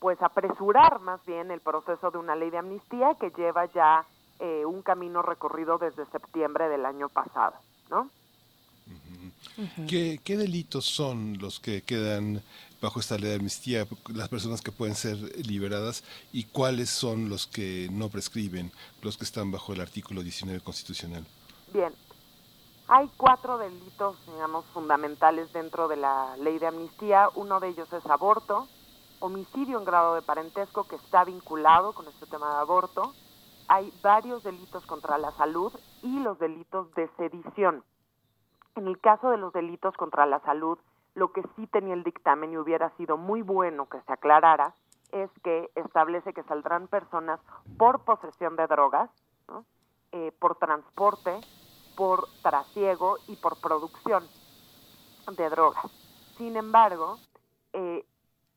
pues 0.00 0.22
apresurar 0.22 1.00
más 1.00 1.22
bien 1.26 1.50
el 1.50 1.60
proceso 1.60 2.10
de 2.10 2.16
una 2.16 2.34
ley 2.34 2.48
de 2.48 2.56
amnistía 2.56 3.14
que 3.20 3.28
lleva 3.36 3.66
ya 3.66 4.06
eh, 4.40 4.64
un 4.64 4.80
camino 4.80 5.20
recorrido 5.20 5.76
desde 5.76 6.06
septiembre 6.06 6.70
del 6.70 6.86
año 6.86 7.10
pasado, 7.10 7.56
¿no? 7.90 8.08
¿Qué, 9.86 10.18
delitos 10.24 10.86
son 10.86 11.36
los 11.38 11.60
que 11.60 11.82
quedan 11.82 12.42
bajo 12.80 13.00
esta 13.00 13.16
ley 13.16 13.30
de 13.30 13.36
amnistía, 13.36 13.86
las 14.14 14.28
personas 14.28 14.62
que 14.62 14.72
pueden 14.72 14.94
ser 14.94 15.16
liberadas 15.46 16.04
y 16.32 16.44
cuáles 16.44 16.90
son 16.90 17.28
los 17.28 17.46
que 17.46 17.88
no 17.90 18.08
prescriben, 18.08 18.72
los 19.02 19.16
que 19.16 19.24
están 19.24 19.50
bajo 19.50 19.72
el 19.72 19.80
artículo 19.80 20.22
19 20.22 20.60
constitucional? 20.60 21.26
Bien, 21.72 21.92
hay 22.90 23.10
cuatro 23.18 23.58
delitos, 23.58 24.16
digamos, 24.26 24.64
fundamentales 24.72 25.52
dentro 25.52 25.88
de 25.88 25.96
la 25.96 26.36
ley 26.38 26.58
de 26.58 26.68
amnistía. 26.68 27.28
Uno 27.34 27.60
de 27.60 27.68
ellos 27.68 27.92
es 27.92 28.06
aborto, 28.06 28.66
homicidio 29.20 29.78
en 29.78 29.84
grado 29.84 30.14
de 30.14 30.22
parentesco 30.22 30.84
que 30.84 30.96
está 30.96 31.24
vinculado 31.24 31.92
con 31.92 32.06
este 32.08 32.24
tema 32.24 32.50
de 32.50 32.60
aborto. 32.60 33.12
Hay 33.68 33.92
varios 34.02 34.42
delitos 34.42 34.86
contra 34.86 35.18
la 35.18 35.32
salud 35.32 35.70
y 36.02 36.20
los 36.20 36.38
delitos 36.38 36.94
de 36.94 37.10
sedición. 37.18 37.84
En 38.74 38.86
el 38.88 38.98
caso 38.98 39.28
de 39.28 39.36
los 39.36 39.52
delitos 39.52 39.94
contra 39.96 40.24
la 40.24 40.40
salud, 40.40 40.78
lo 41.14 41.32
que 41.32 41.42
sí 41.56 41.66
tenía 41.66 41.94
el 41.94 42.04
dictamen 42.04 42.52
y 42.52 42.58
hubiera 42.58 42.90
sido 42.96 43.16
muy 43.16 43.42
bueno 43.42 43.88
que 43.88 44.00
se 44.02 44.12
aclarara 44.12 44.74
es 45.12 45.30
que 45.42 45.70
establece 45.74 46.32
que 46.32 46.42
saldrán 46.44 46.86
personas 46.86 47.40
por 47.78 48.04
posesión 48.04 48.56
de 48.56 48.66
drogas, 48.66 49.10
eh, 50.12 50.32
por 50.38 50.56
transporte, 50.56 51.40
por 51.96 52.28
trasiego 52.42 53.16
y 53.26 53.36
por 53.36 53.60
producción 53.60 54.24
de 55.36 55.50
drogas. 55.50 55.90
Sin 56.36 56.56
embargo, 56.56 57.18
eh, 57.72 58.04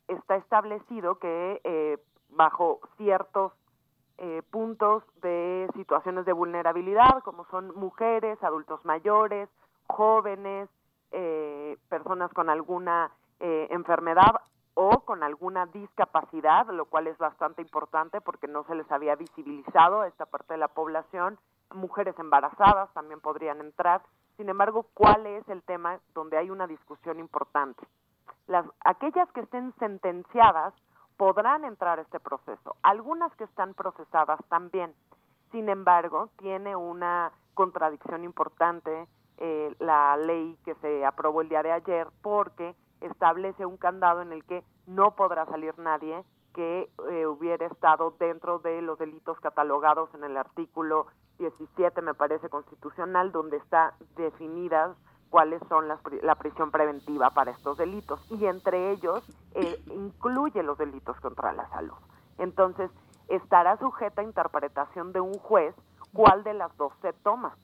está 0.07 0.35
establecido 0.35 1.19
que 1.19 1.61
eh, 1.63 1.97
bajo 2.29 2.79
ciertos 2.97 3.53
eh, 4.17 4.43
puntos 4.51 5.03
de 5.21 5.67
situaciones 5.75 6.25
de 6.25 6.33
vulnerabilidad, 6.33 7.23
como 7.23 7.45
son 7.45 7.73
mujeres, 7.75 8.37
adultos 8.43 8.85
mayores, 8.85 9.49
jóvenes, 9.87 10.69
eh, 11.11 11.77
personas 11.89 12.31
con 12.33 12.49
alguna 12.49 13.11
enfermedad 13.43 14.35
o 14.73 15.01
con 15.01 15.23
alguna 15.23 15.65
discapacidad, 15.67 16.67
lo 16.69 16.85
cual 16.85 17.07
es 17.07 17.17
bastante 17.17 17.61
importante 17.61 18.21
porque 18.21 18.47
no 18.47 18.63
se 18.63 18.75
les 18.75 18.89
había 18.91 19.15
visibilizado 19.15 20.01
a 20.01 20.07
esta 20.07 20.25
parte 20.25 20.53
de 20.53 20.59
la 20.59 20.69
población. 20.69 21.37
Mujeres 21.73 22.17
embarazadas 22.19 22.93
también 22.93 23.19
podrían 23.19 23.59
entrar. 23.59 24.01
Sin 24.37 24.49
embargo, 24.49 24.87
¿cuál 24.93 25.25
es 25.25 25.47
el 25.49 25.61
tema 25.63 25.99
donde 26.13 26.37
hay 26.37 26.49
una 26.49 26.67
discusión 26.67 27.19
importante? 27.19 27.85
Las, 28.47 28.65
aquellas 28.83 29.31
que 29.33 29.41
estén 29.41 29.73
sentenciadas 29.79 30.73
podrán 31.17 31.65
entrar 31.65 31.99
a 31.99 32.01
este 32.01 32.19
proceso. 32.19 32.75
Algunas 32.81 33.33
que 33.35 33.43
están 33.43 33.73
procesadas 33.73 34.39
también. 34.49 34.93
Sin 35.51 35.69
embargo, 35.69 36.29
tiene 36.37 36.75
una 36.75 37.31
contradicción 37.53 38.23
importante 38.23 39.07
eh, 39.37 39.75
la 39.79 40.17
ley 40.17 40.57
que 40.65 40.75
se 40.75 41.05
aprobó 41.05 41.41
el 41.41 41.49
día 41.49 41.63
de 41.63 41.71
ayer 41.71 42.07
porque 42.21 42.75
establece 43.01 43.65
un 43.65 43.77
candado 43.77 44.21
en 44.21 44.31
el 44.31 44.43
que 44.45 44.63
no 44.85 45.15
podrá 45.15 45.45
salir 45.45 45.77
nadie 45.79 46.23
que 46.53 46.89
eh, 47.09 47.25
hubiera 47.25 47.65
estado 47.65 48.15
dentro 48.19 48.59
de 48.59 48.81
los 48.81 48.99
delitos 48.99 49.39
catalogados 49.39 50.13
en 50.13 50.23
el 50.23 50.37
artículo 50.37 51.07
17, 51.39 52.01
me 52.01 52.13
parece, 52.13 52.49
constitucional, 52.49 53.31
donde 53.31 53.57
está 53.57 53.95
definidas 54.15 54.95
cuáles 55.29 55.61
son 55.69 55.87
las, 55.87 55.99
la 56.21 56.35
prisión 56.35 56.71
preventiva 56.71 57.29
para 57.31 57.51
estos 57.51 57.77
delitos 57.77 58.19
y 58.31 58.45
entre 58.45 58.91
ellos 58.91 59.23
eh, 59.55 59.81
incluye 59.87 60.61
los 60.61 60.77
delitos 60.77 61.19
contra 61.21 61.53
la 61.53 61.67
salud. 61.69 61.95
Entonces, 62.37 62.91
estará 63.29 63.77
sujeta 63.77 64.21
a 64.21 64.25
interpretación 64.25 65.13
de 65.13 65.21
un 65.21 65.33
juez 65.33 65.73
cuál 66.13 66.43
de 66.43 66.53
las 66.53 66.75
dos 66.77 66.93
se 67.01 67.13
toma. 67.13 67.55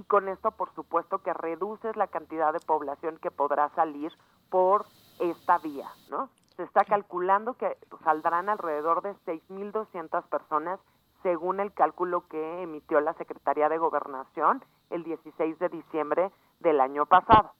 Y 0.00 0.04
con 0.04 0.28
esto, 0.28 0.50
por 0.52 0.74
supuesto, 0.74 1.18
que 1.18 1.34
reduces 1.34 1.94
la 1.94 2.06
cantidad 2.06 2.54
de 2.54 2.60
población 2.60 3.18
que 3.18 3.30
podrá 3.30 3.68
salir 3.74 4.10
por 4.48 4.86
esta 5.18 5.58
vía, 5.58 5.90
¿no? 6.08 6.30
Se 6.56 6.62
está 6.62 6.86
calculando 6.86 7.52
que 7.52 7.76
saldrán 8.02 8.48
alrededor 8.48 9.02
de 9.02 9.14
6.200 9.26 10.22
personas 10.28 10.80
según 11.22 11.60
el 11.60 11.74
cálculo 11.74 12.26
que 12.28 12.62
emitió 12.62 12.98
la 13.02 13.12
Secretaría 13.12 13.68
de 13.68 13.76
Gobernación 13.76 14.64
el 14.88 15.04
16 15.04 15.58
de 15.58 15.68
diciembre 15.68 16.30
del 16.60 16.80
año 16.80 17.04
pasado. 17.04 17.52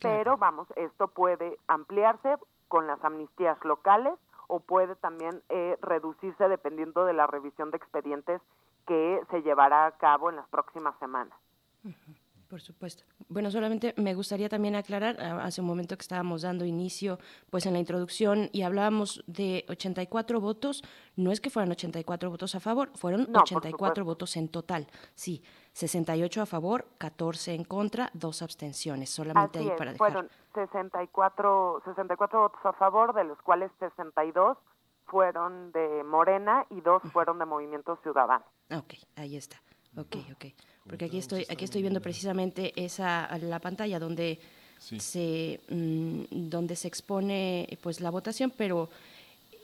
Pero 0.00 0.36
vamos, 0.36 0.68
esto 0.76 1.08
puede 1.08 1.58
ampliarse 1.66 2.36
con 2.68 2.86
las 2.86 3.04
amnistías 3.04 3.58
locales 3.64 4.14
o 4.46 4.60
puede 4.60 4.94
también 4.94 5.42
eh, 5.48 5.76
reducirse 5.82 6.48
dependiendo 6.48 7.04
de 7.04 7.14
la 7.14 7.26
revisión 7.26 7.72
de 7.72 7.78
expedientes 7.78 8.40
que 8.88 9.20
se 9.30 9.42
llevará 9.42 9.86
a 9.86 9.92
cabo 9.92 10.30
en 10.30 10.36
las 10.36 10.48
próximas 10.48 10.98
semanas. 10.98 11.38
Por 12.48 12.62
supuesto. 12.62 13.04
Bueno, 13.28 13.50
solamente 13.50 13.92
me 13.98 14.14
gustaría 14.14 14.48
también 14.48 14.74
aclarar, 14.74 15.20
hace 15.20 15.60
un 15.60 15.66
momento 15.66 15.94
que 15.98 16.00
estábamos 16.00 16.40
dando 16.40 16.64
inicio 16.64 17.18
pues 17.50 17.66
en 17.66 17.74
la 17.74 17.78
introducción 17.78 18.48
y 18.52 18.62
hablábamos 18.62 19.22
de 19.26 19.66
84 19.68 20.40
votos, 20.40 20.82
no 21.14 21.30
es 21.30 21.42
que 21.42 21.50
fueran 21.50 21.70
84 21.70 22.30
votos 22.30 22.54
a 22.54 22.60
favor, 22.60 22.90
fueron 22.96 23.28
84 23.36 24.02
votos 24.02 24.34
en 24.38 24.48
total. 24.48 24.86
Sí, 25.14 25.44
68 25.72 26.40
a 26.40 26.46
favor, 26.46 26.86
14 26.96 27.54
en 27.54 27.64
contra, 27.64 28.08
dos 28.14 28.40
abstenciones, 28.40 29.10
solamente 29.10 29.58
ahí 29.58 29.70
para 29.76 29.92
dejar. 29.92 29.98
Fueron 29.98 30.30
64 30.54 31.82
64 31.84 32.40
votos 32.40 32.60
a 32.64 32.72
favor, 32.72 33.12
de 33.12 33.24
los 33.24 33.36
cuales 33.42 33.70
62 33.78 34.56
fueron 35.08 35.72
de 35.72 36.04
Morena 36.04 36.66
y 36.70 36.80
dos 36.80 37.02
fueron 37.12 37.38
de 37.38 37.44
Movimiento 37.44 37.98
Ciudadano. 38.02 38.44
Ok, 38.70 38.94
ahí 39.16 39.36
está. 39.36 39.60
Ok, 39.96 40.16
ok. 40.32 40.46
Porque 40.86 41.06
aquí 41.06 41.18
estoy, 41.18 41.44
aquí 41.48 41.64
estoy 41.64 41.82
viendo 41.82 42.00
precisamente 42.00 42.72
esa 42.76 43.36
la 43.38 43.58
pantalla 43.58 43.98
donde 43.98 44.38
se 44.78 45.60
mm, 45.68 46.48
donde 46.48 46.76
se 46.76 46.88
expone 46.88 47.78
pues 47.82 48.00
la 48.00 48.10
votación, 48.10 48.52
pero 48.56 48.88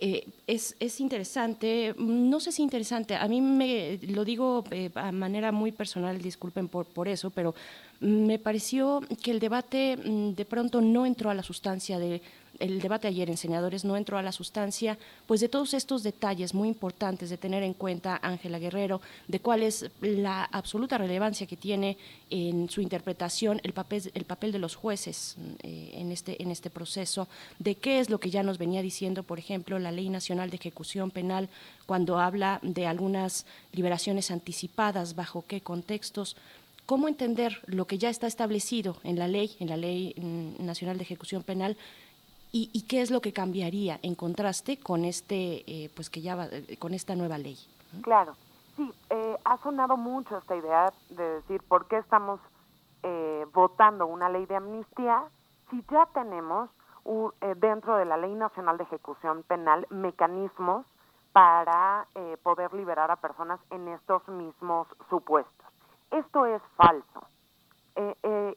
eh, 0.00 0.26
es, 0.46 0.76
es, 0.80 1.00
interesante, 1.00 1.94
no 1.96 2.40
sé 2.40 2.50
si 2.50 2.62
interesante, 2.62 3.14
a 3.14 3.28
mí 3.28 3.40
me 3.40 3.98
lo 4.08 4.24
digo 4.24 4.64
eh, 4.70 4.90
a 4.96 5.12
manera 5.12 5.52
muy 5.52 5.70
personal, 5.70 6.20
disculpen 6.20 6.68
por, 6.68 6.84
por 6.86 7.06
eso, 7.06 7.30
pero 7.30 7.54
me 8.00 8.38
pareció 8.40 9.00
que 9.22 9.30
el 9.30 9.38
debate 9.38 9.96
mm, 9.96 10.34
de 10.34 10.44
pronto 10.44 10.80
no 10.80 11.06
entró 11.06 11.30
a 11.30 11.34
la 11.34 11.44
sustancia 11.44 11.98
de, 11.98 12.20
el 12.58 12.80
debate 12.80 13.08
ayer 13.08 13.30
en 13.30 13.36
senadores 13.36 13.84
no 13.84 13.96
entró 13.96 14.18
a 14.18 14.22
la 14.22 14.32
sustancia, 14.32 14.98
pues 15.26 15.40
de 15.40 15.48
todos 15.48 15.74
estos 15.74 16.02
detalles 16.02 16.54
muy 16.54 16.68
importantes 16.68 17.30
de 17.30 17.36
tener 17.36 17.62
en 17.62 17.74
cuenta 17.74 18.18
Ángela 18.22 18.58
Guerrero, 18.58 19.00
de 19.28 19.40
cuál 19.40 19.62
es 19.62 19.90
la 20.00 20.44
absoluta 20.44 20.98
relevancia 20.98 21.46
que 21.46 21.56
tiene 21.56 21.96
en 22.30 22.68
su 22.68 22.80
interpretación 22.80 23.60
el 23.62 23.72
papel, 23.72 24.10
el 24.14 24.24
papel 24.24 24.52
de 24.52 24.58
los 24.58 24.74
jueces 24.74 25.36
eh, 25.62 25.90
en, 25.94 26.12
este, 26.12 26.42
en 26.42 26.50
este 26.50 26.70
proceso, 26.70 27.28
de 27.58 27.74
qué 27.74 28.00
es 28.00 28.10
lo 28.10 28.20
que 28.20 28.30
ya 28.30 28.42
nos 28.42 28.58
venía 28.58 28.82
diciendo, 28.82 29.22
por 29.22 29.38
ejemplo, 29.38 29.78
la 29.78 29.92
Ley 29.92 30.08
Nacional 30.08 30.50
de 30.50 30.56
Ejecución 30.56 31.10
Penal 31.10 31.48
cuando 31.86 32.18
habla 32.18 32.60
de 32.62 32.86
algunas 32.86 33.46
liberaciones 33.72 34.30
anticipadas, 34.30 35.14
bajo 35.14 35.44
qué 35.46 35.60
contextos. 35.60 36.36
¿Cómo 36.86 37.08
entender 37.08 37.62
lo 37.66 37.86
que 37.86 37.96
ya 37.96 38.10
está 38.10 38.26
establecido 38.26 38.98
en 39.04 39.18
la 39.18 39.26
ley, 39.26 39.56
en 39.58 39.68
la 39.68 39.76
Ley 39.76 40.14
mm, 40.16 40.64
Nacional 40.64 40.98
de 40.98 41.04
Ejecución 41.04 41.42
Penal, 41.42 41.76
y, 42.56 42.82
qué 42.82 43.02
es 43.02 43.10
lo 43.10 43.20
que 43.20 43.32
cambiaría 43.32 43.98
en 44.02 44.14
contraste 44.14 44.78
con 44.78 45.04
este, 45.04 45.64
eh, 45.66 45.90
pues 45.96 46.08
que 46.08 46.22
ya 46.22 46.48
eh, 46.52 46.76
con 46.78 46.94
esta 46.94 47.16
nueva 47.16 47.36
ley. 47.36 47.58
Claro, 48.02 48.36
sí, 48.76 48.94
eh, 49.10 49.36
ha 49.44 49.56
sonado 49.58 49.96
mucho 49.96 50.38
esta 50.38 50.54
idea 50.54 50.92
de 51.10 51.24
decir 51.34 51.62
por 51.66 51.86
qué 51.88 51.98
estamos 51.98 52.40
votando 53.52 54.06
una 54.06 54.30
ley 54.30 54.46
de 54.46 54.56
amnistía 54.56 55.24
si 55.68 55.84
ya 55.90 56.08
tenemos 56.14 56.70
dentro 57.60 57.96
de 57.98 58.06
la 58.06 58.16
Ley 58.16 58.34
Nacional 58.34 58.78
de 58.78 58.84
Ejecución 58.84 59.42
Penal 59.42 59.86
mecanismos 59.90 60.86
para 61.34 62.08
poder 62.42 62.72
liberar 62.72 63.10
a 63.10 63.16
personas 63.16 63.60
en 63.68 63.88
estos 63.88 64.26
mismos 64.28 64.88
supuestos. 65.10 65.66
Esto 66.12 66.46
es 66.46 66.62
falso. 66.76 67.28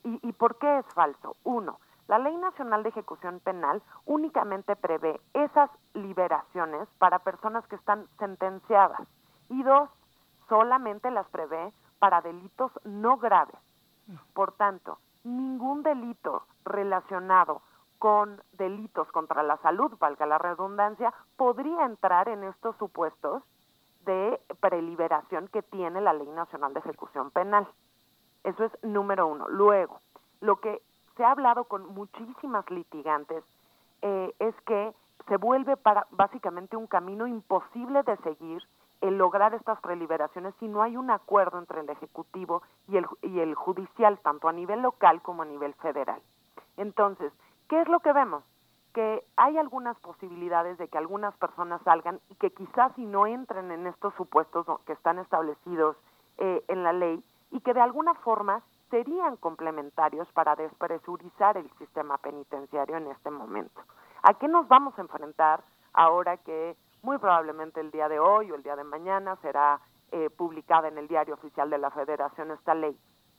y, 0.06 0.30
¿Y 0.30 0.32
por 0.32 0.58
qué 0.58 0.80
es 0.80 0.86
falso? 0.94 1.36
Uno, 1.44 1.78
la 2.08 2.20
Ley 2.20 2.36
Nacional 2.38 2.84
de 2.84 2.90
Ejecución 2.90 3.40
Penal 3.42 3.82
únicamente 4.06 4.76
prevé 4.76 5.20
esas 5.34 5.70
liberaciones 5.94 6.88
para 7.00 7.20
personas 7.20 7.68
que 7.68 7.76
están 7.76 8.08
sentenciadas 8.18 9.02
y 9.50 9.62
dos, 9.64 9.90
solamente 10.48 11.12
las 11.12 11.28
prevé 11.30 11.74
para 12.00 12.22
delitos 12.22 12.72
no 12.86 13.18
graves. 13.18 13.60
Por 14.34 14.54
tanto, 14.54 15.00
ningún 15.24 15.84
delito 15.84 16.44
relacionado 16.64 17.62
con 18.00 18.42
delitos 18.54 19.12
contra 19.12 19.44
la 19.44 19.58
salud, 19.58 19.92
valga 20.00 20.26
la 20.26 20.38
redundancia, 20.38 21.14
podría 21.36 21.86
entrar 21.86 22.30
en 22.30 22.44
estos 22.44 22.76
supuestos 22.78 23.44
de 24.06 24.40
preliberación 24.62 25.48
que 25.50 25.64
tiene 25.64 26.00
la 26.00 26.14
Ley 26.14 26.28
Nacional 26.28 26.74
de 26.74 26.80
Ejecución 26.80 27.32
Penal. 27.32 27.68
Eso 28.44 28.64
es 28.64 28.72
número 28.84 29.28
uno. 29.28 29.50
Luego, 29.50 30.00
lo 30.40 30.62
que 30.62 30.82
se 31.18 31.26
ha 31.26 31.32
hablado 31.32 31.66
con 31.66 31.94
muchísimas 31.94 32.70
litigantes, 32.70 33.44
eh, 34.02 34.34
es 34.40 34.56
que 34.62 34.94
se 35.28 35.38
vuelve 35.38 35.76
para 35.76 36.08
básicamente 36.12 36.78
un 36.78 36.88
camino 36.88 37.28
imposible 37.28 38.04
de 38.04 38.16
seguir 38.18 38.64
el 39.02 39.18
lograr 39.18 39.54
estas 39.54 39.80
preliberaciones 39.82 40.54
si 40.60 40.68
no 40.68 40.82
hay 40.82 40.98
un 40.98 41.12
acuerdo 41.12 41.60
entre 41.60 41.82
el 41.82 41.90
ejecutivo 41.90 42.64
y 42.88 42.98
el, 42.98 43.06
y 43.22 43.40
el 43.40 43.54
judicial, 43.54 44.18
tanto 44.20 44.48
a 44.48 44.54
nivel 44.54 44.82
local 44.82 45.22
como 45.22 45.44
a 45.44 45.46
nivel 45.46 45.74
federal. 45.76 46.22
Entonces, 46.78 47.32
¿qué 47.68 47.82
es 47.82 47.88
lo 47.88 48.00
que 48.00 48.14
vemos? 48.14 48.44
Que 48.94 49.24
hay 49.36 49.58
algunas 49.58 50.00
posibilidades 50.00 50.78
de 50.78 50.88
que 50.88 50.98
algunas 50.98 51.36
personas 51.38 51.82
salgan 51.84 52.20
y 52.30 52.36
que 52.36 52.52
quizás 52.52 52.92
si 52.96 53.06
no 53.06 53.28
entren 53.28 53.72
en 53.72 53.86
estos 53.86 54.14
supuestos 54.16 54.66
que 54.86 54.94
están 54.94 55.20
establecidos 55.20 55.96
eh, 56.38 56.64
en 56.68 56.84
la 56.84 56.94
ley 56.94 57.24
y 57.52 57.60
que 57.60 57.74
de 57.74 57.82
alguna 57.82 58.16
forma 58.16 58.62
serían 58.90 59.38
complementarios 59.38 60.28
para 60.34 60.56
despresurizar 60.56 61.58
el 61.58 61.70
sistema 61.78 62.18
penitenciario 62.18 62.98
en 62.98 63.08
este 63.08 63.30
momento. 63.30 63.82
¿A 64.24 64.34
qué 64.36 64.48
nos 64.48 64.68
vamos 64.68 64.98
a 64.98 65.02
enfrentar 65.02 65.64
ahora 65.94 66.38
que 66.38 66.76
muy 67.02 67.18
probablemente 67.18 67.80
el 67.80 67.92
día 67.92 68.10
de 68.10 68.20
hoy 68.20 68.52
o 68.52 68.56
el 68.56 68.64
día 68.64 68.76
de 68.76 68.84
mañana 68.84 69.36
será 69.42 69.80
eh, 70.12 70.30
publicada 70.30 70.88
en 70.88 70.98
el 70.98 71.08
diario 71.08 71.36
oficial 71.36 71.70
de 71.70 71.78
la 71.78 71.92
Federación 71.92 72.52
esta 72.52 72.74
ley? 72.74 72.98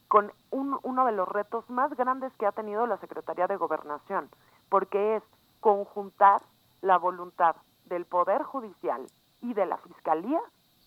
Con 0.09 0.33
uno 0.51 1.05
de 1.05 1.13
los 1.13 1.29
retos 1.29 1.69
más 1.69 1.95
grandes 1.95 2.33
que 2.39 2.47
ha 2.47 2.53
tenido 2.53 2.87
la 2.87 2.97
Secretaría 2.97 3.47
de 3.47 3.57
Gobernación, 3.57 4.31
porque 4.71 5.17
es 5.17 5.23
conjuntar 5.61 6.41
la 6.81 6.97
voluntad 6.97 7.57
del 7.87 8.07
Poder 8.07 8.43
Judicial 8.43 9.07
y 9.43 9.53
de 9.53 9.67
la 9.67 9.77
Fiscalía 9.79 10.41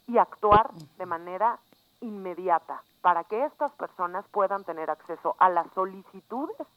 y 0.08 0.18
actuar 0.18 0.72
de 0.98 1.06
manera 1.06 1.60
inmediata 2.00 2.82
para 3.02 3.24
que 3.24 3.46
estas 3.46 3.72
personas 3.74 4.26
puedan 4.30 4.64
tener 4.64 4.90
acceso 4.90 5.36
a 5.40 5.50
las 5.50 5.68
solicitudes 5.74 6.68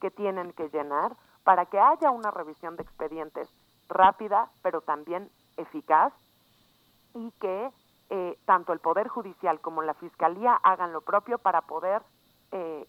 que 0.00 0.10
tienen 0.10 0.52
que 0.52 0.68
llenar, 0.68 1.16
para 1.42 1.66
que 1.66 1.78
haya 1.78 2.10
una 2.10 2.30
revisión 2.30 2.76
de 2.76 2.82
expedientes 2.82 3.48
rápida, 3.88 4.50
pero 4.62 4.80
también 4.80 5.30
eficaz, 5.56 6.12
y 7.14 7.30
que 7.32 7.70
eh, 8.10 8.38
tanto 8.44 8.72
el 8.72 8.80
Poder 8.80 9.08
Judicial 9.08 9.60
como 9.60 9.82
la 9.82 9.94
Fiscalía 9.94 10.54
hagan 10.62 10.92
lo 10.92 11.00
propio 11.00 11.38
para 11.38 11.62
poder 11.62 12.02
eh, 12.52 12.86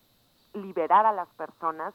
liberar 0.53 1.05
a 1.05 1.13
las 1.13 1.29
personas 1.35 1.93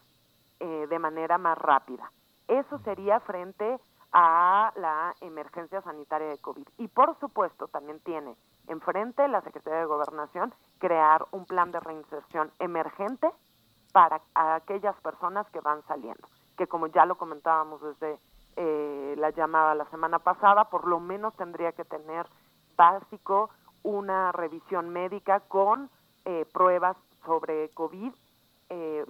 eh, 0.59 0.87
de 0.89 0.99
manera 0.99 1.37
más 1.37 1.57
rápida. 1.57 2.11
Eso 2.47 2.79
sería 2.79 3.19
frente 3.21 3.79
a 4.11 4.73
la 4.75 5.15
emergencia 5.21 5.81
sanitaria 5.81 6.27
de 6.27 6.37
COVID. 6.39 6.67
Y 6.77 6.87
por 6.87 7.17
supuesto 7.19 7.67
también 7.67 7.99
tiene 8.01 8.35
enfrente 8.67 9.27
la 9.27 9.41
Secretaría 9.41 9.79
de 9.79 9.85
Gobernación 9.85 10.53
crear 10.81 11.25
un 11.31 11.45
plan 11.45 11.71
de 11.71 11.79
reinserción 11.79 12.51
emergente 12.59 13.29
para 13.93 14.19
aquellas 14.33 14.95
personas 15.01 15.47
que 15.51 15.61
van 15.61 15.83
saliendo, 15.87 16.27
que 16.57 16.67
como 16.67 16.87
ya 16.87 17.05
lo 17.05 17.15
comentábamos 17.15 17.81
desde 17.81 18.17
eh, 18.55 19.15
la 19.17 19.29
llamada 19.29 19.75
la 19.75 19.85
semana 19.85 20.17
pasada, 20.19 20.65
por 20.65 20.87
lo 20.87 20.99
menos 20.99 21.35
tendría 21.35 21.71
que 21.73 21.85
tener 21.85 22.25
básico 22.75 23.51
una 23.83 24.31
revisión 24.31 24.89
médica 24.89 25.41
con 25.41 25.89
eh, 26.25 26.45
pruebas 26.51 26.97
sobre 27.25 27.69
COVID, 27.69 28.11
eh, 28.69 29.05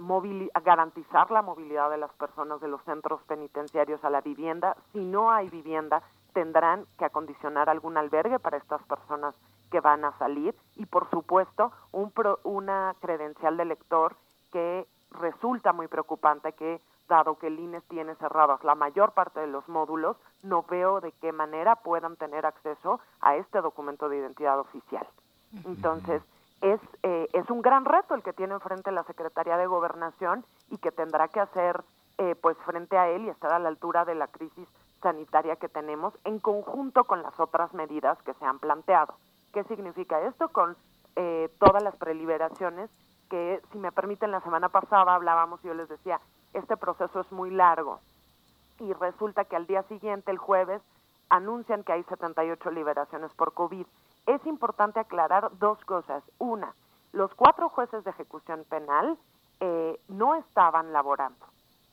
garantizar 0.63 1.31
la 1.31 1.41
movilidad 1.41 1.89
de 1.89 1.97
las 1.97 2.11
personas 2.13 2.59
de 2.59 2.67
los 2.67 2.83
centros 2.83 3.21
penitenciarios 3.23 4.03
a 4.03 4.09
la 4.09 4.19
vivienda. 4.19 4.75
Si 4.91 4.99
no 4.99 5.31
hay 5.31 5.49
vivienda, 5.49 6.01
tendrán 6.33 6.85
que 6.97 7.05
acondicionar 7.05 7.69
algún 7.69 7.95
albergue 7.97 8.39
para 8.39 8.57
estas 8.57 8.81
personas 8.83 9.35
que 9.71 9.79
van 9.79 10.05
a 10.05 10.17
salir 10.19 10.55
y, 10.75 10.85
por 10.85 11.09
supuesto, 11.09 11.71
un 11.91 12.11
una 12.43 12.93
credencial 12.99 13.57
de 13.57 13.65
lector 13.65 14.15
que 14.51 14.85
resulta 15.11 15.73
muy 15.73 15.87
preocupante 15.87 16.53
que 16.53 16.81
dado 17.07 17.37
que 17.37 17.47
el 17.47 17.59
INE 17.59 17.81
tiene 17.81 18.15
cerradas 18.15 18.63
la 18.63 18.75
mayor 18.75 19.11
parte 19.11 19.41
de 19.41 19.47
los 19.47 19.67
módulos, 19.67 20.15
no 20.43 20.63
veo 20.63 21.01
de 21.01 21.11
qué 21.13 21.33
manera 21.33 21.75
puedan 21.75 22.15
tener 22.15 22.45
acceso 22.45 23.01
a 23.19 23.35
este 23.35 23.61
documento 23.61 24.07
de 24.07 24.17
identidad 24.17 24.59
oficial. 24.59 25.05
Entonces, 25.65 26.21
es, 26.61 26.79
eh, 27.03 27.27
es 27.33 27.49
un 27.49 27.61
gran 27.61 27.83
reto 27.83 28.15
el 28.15 28.23
que 28.23 28.31
tiene 28.31 28.53
enfrente 28.53 28.91
la 28.91 29.03
Secretaría 29.03 29.57
de 29.57 29.67
Gobernación 29.67 30.45
y 30.69 30.77
que 30.77 30.91
tendrá 30.91 31.27
que 31.27 31.41
hacer 31.41 31.83
eh, 32.17 32.35
pues 32.35 32.55
frente 32.65 32.97
a 32.97 33.09
él 33.09 33.25
y 33.25 33.29
estar 33.29 33.51
a 33.51 33.59
la 33.59 33.67
altura 33.67 34.05
de 34.05 34.15
la 34.15 34.27
crisis 34.27 34.67
sanitaria 35.01 35.57
que 35.57 35.67
tenemos 35.67 36.13
en 36.23 36.39
conjunto 36.39 37.03
con 37.03 37.23
las 37.23 37.37
otras 37.39 37.73
medidas 37.73 38.21
que 38.23 38.33
se 38.35 38.45
han 38.45 38.59
planteado. 38.59 39.15
¿Qué 39.53 39.63
significa 39.65 40.21
esto? 40.21 40.49
Con 40.49 40.77
eh, 41.15 41.49
todas 41.59 41.83
las 41.83 41.95
preliberaciones 41.95 42.89
que, 43.29 43.61
si 43.71 43.77
me 43.77 43.91
permiten, 43.91 44.31
la 44.31 44.41
semana 44.41 44.69
pasada 44.69 45.15
hablábamos 45.15 45.63
y 45.63 45.67
yo 45.67 45.73
les 45.73 45.89
decía, 45.89 46.19
este 46.53 46.77
proceso 46.77 47.21
es 47.21 47.31
muy 47.31 47.49
largo 47.49 47.99
y 48.81 48.93
resulta 48.93 49.45
que 49.45 49.55
al 49.55 49.67
día 49.67 49.83
siguiente, 49.83 50.31
el 50.31 50.37
jueves, 50.37 50.81
anuncian 51.29 51.83
que 51.83 51.93
hay 51.93 52.03
78 52.03 52.71
liberaciones 52.71 53.33
por 53.35 53.53
COVID. 53.53 53.85
Es 54.25 54.45
importante 54.45 54.99
aclarar 54.99 55.49
dos 55.59 55.83
cosas. 55.85 56.23
Una, 56.39 56.73
los 57.13 57.33
cuatro 57.35 57.69
jueces 57.69 58.03
de 58.03 58.09
ejecución 58.09 58.65
penal 58.69 59.17
eh, 59.59 59.99
no 60.07 60.35
estaban 60.35 60.91
laborando. 60.91 61.45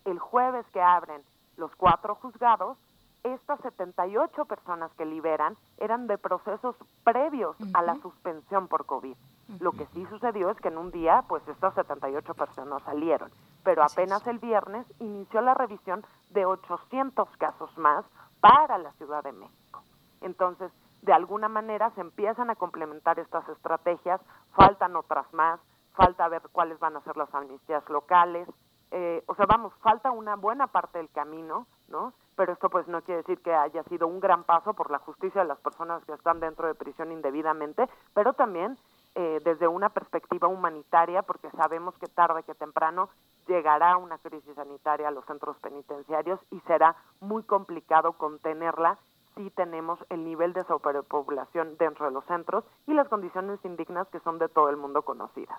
El 0.04 0.18
jueves 0.18 0.66
que 0.72 0.80
abren 0.80 1.22
los 1.56 1.74
cuatro 1.76 2.14
juzgados, 2.16 2.78
estas 3.24 3.60
78 3.60 4.44
personas 4.44 4.92
que 4.94 5.04
liberan 5.04 5.56
eran 5.78 6.06
de 6.06 6.18
procesos 6.18 6.76
previos 7.04 7.56
a 7.74 7.82
la 7.82 7.96
suspensión 7.96 8.68
por 8.68 8.86
COVID. 8.86 9.16
Lo 9.60 9.72
que 9.72 9.86
sí 9.94 10.06
sucedió 10.06 10.50
es 10.50 10.58
que 10.60 10.68
en 10.68 10.78
un 10.78 10.90
día, 10.90 11.24
pues 11.28 11.46
estas 11.48 11.74
78 11.74 12.34
personas 12.34 12.82
salieron, 12.82 13.30
pero 13.64 13.82
apenas 13.82 14.26
el 14.26 14.38
viernes 14.38 14.86
inició 15.00 15.40
la 15.40 15.54
revisión 15.54 16.04
de 16.30 16.44
800 16.44 17.28
casos 17.38 17.76
más 17.78 18.04
para 18.40 18.78
la 18.78 18.92
Ciudad 18.92 19.24
de 19.24 19.32
México. 19.32 19.82
Entonces, 20.20 20.70
de 21.02 21.12
alguna 21.12 21.48
manera 21.48 21.90
se 21.90 22.00
empiezan 22.00 22.50
a 22.50 22.56
complementar 22.56 23.18
estas 23.18 23.48
estrategias, 23.48 24.20
faltan 24.52 24.96
otras 24.96 25.32
más, 25.32 25.60
falta 25.94 26.28
ver 26.28 26.42
cuáles 26.52 26.78
van 26.78 26.96
a 26.96 27.00
ser 27.02 27.16
las 27.16 27.32
amnistías 27.34 27.88
locales, 27.88 28.48
eh, 28.90 29.22
o 29.26 29.34
sea, 29.34 29.46
vamos, 29.46 29.72
falta 29.82 30.10
una 30.10 30.36
buena 30.36 30.66
parte 30.66 30.98
del 30.98 31.10
camino, 31.10 31.66
¿no? 31.88 32.12
Pero 32.38 32.52
esto 32.52 32.70
pues 32.70 32.86
no 32.86 33.02
quiere 33.02 33.22
decir 33.22 33.42
que 33.42 33.52
haya 33.52 33.82
sido 33.82 34.06
un 34.06 34.20
gran 34.20 34.44
paso 34.44 34.72
por 34.72 34.92
la 34.92 35.00
justicia 35.00 35.42
de 35.42 35.48
las 35.48 35.58
personas 35.58 36.04
que 36.04 36.12
están 36.12 36.38
dentro 36.38 36.68
de 36.68 36.76
prisión 36.76 37.10
indebidamente, 37.10 37.88
pero 38.14 38.32
también 38.32 38.78
eh, 39.16 39.40
desde 39.44 39.66
una 39.66 39.88
perspectiva 39.88 40.46
humanitaria, 40.46 41.22
porque 41.22 41.50
sabemos 41.50 41.98
que 41.98 42.06
tarde 42.06 42.44
que 42.44 42.54
temprano 42.54 43.08
llegará 43.48 43.96
una 43.96 44.18
crisis 44.18 44.54
sanitaria 44.54 45.08
a 45.08 45.10
los 45.10 45.24
centros 45.24 45.56
penitenciarios 45.58 46.38
y 46.52 46.60
será 46.60 46.94
muy 47.18 47.42
complicado 47.42 48.12
contenerla 48.12 48.98
si 49.34 49.50
tenemos 49.50 49.98
el 50.08 50.22
nivel 50.22 50.52
de 50.52 50.62
sobrepoblación 50.62 51.76
dentro 51.76 52.06
de 52.06 52.12
los 52.12 52.24
centros 52.26 52.62
y 52.86 52.94
las 52.94 53.08
condiciones 53.08 53.58
indignas 53.64 54.06
que 54.10 54.20
son 54.20 54.38
de 54.38 54.48
todo 54.48 54.68
el 54.68 54.76
mundo 54.76 55.02
conocidas. 55.02 55.58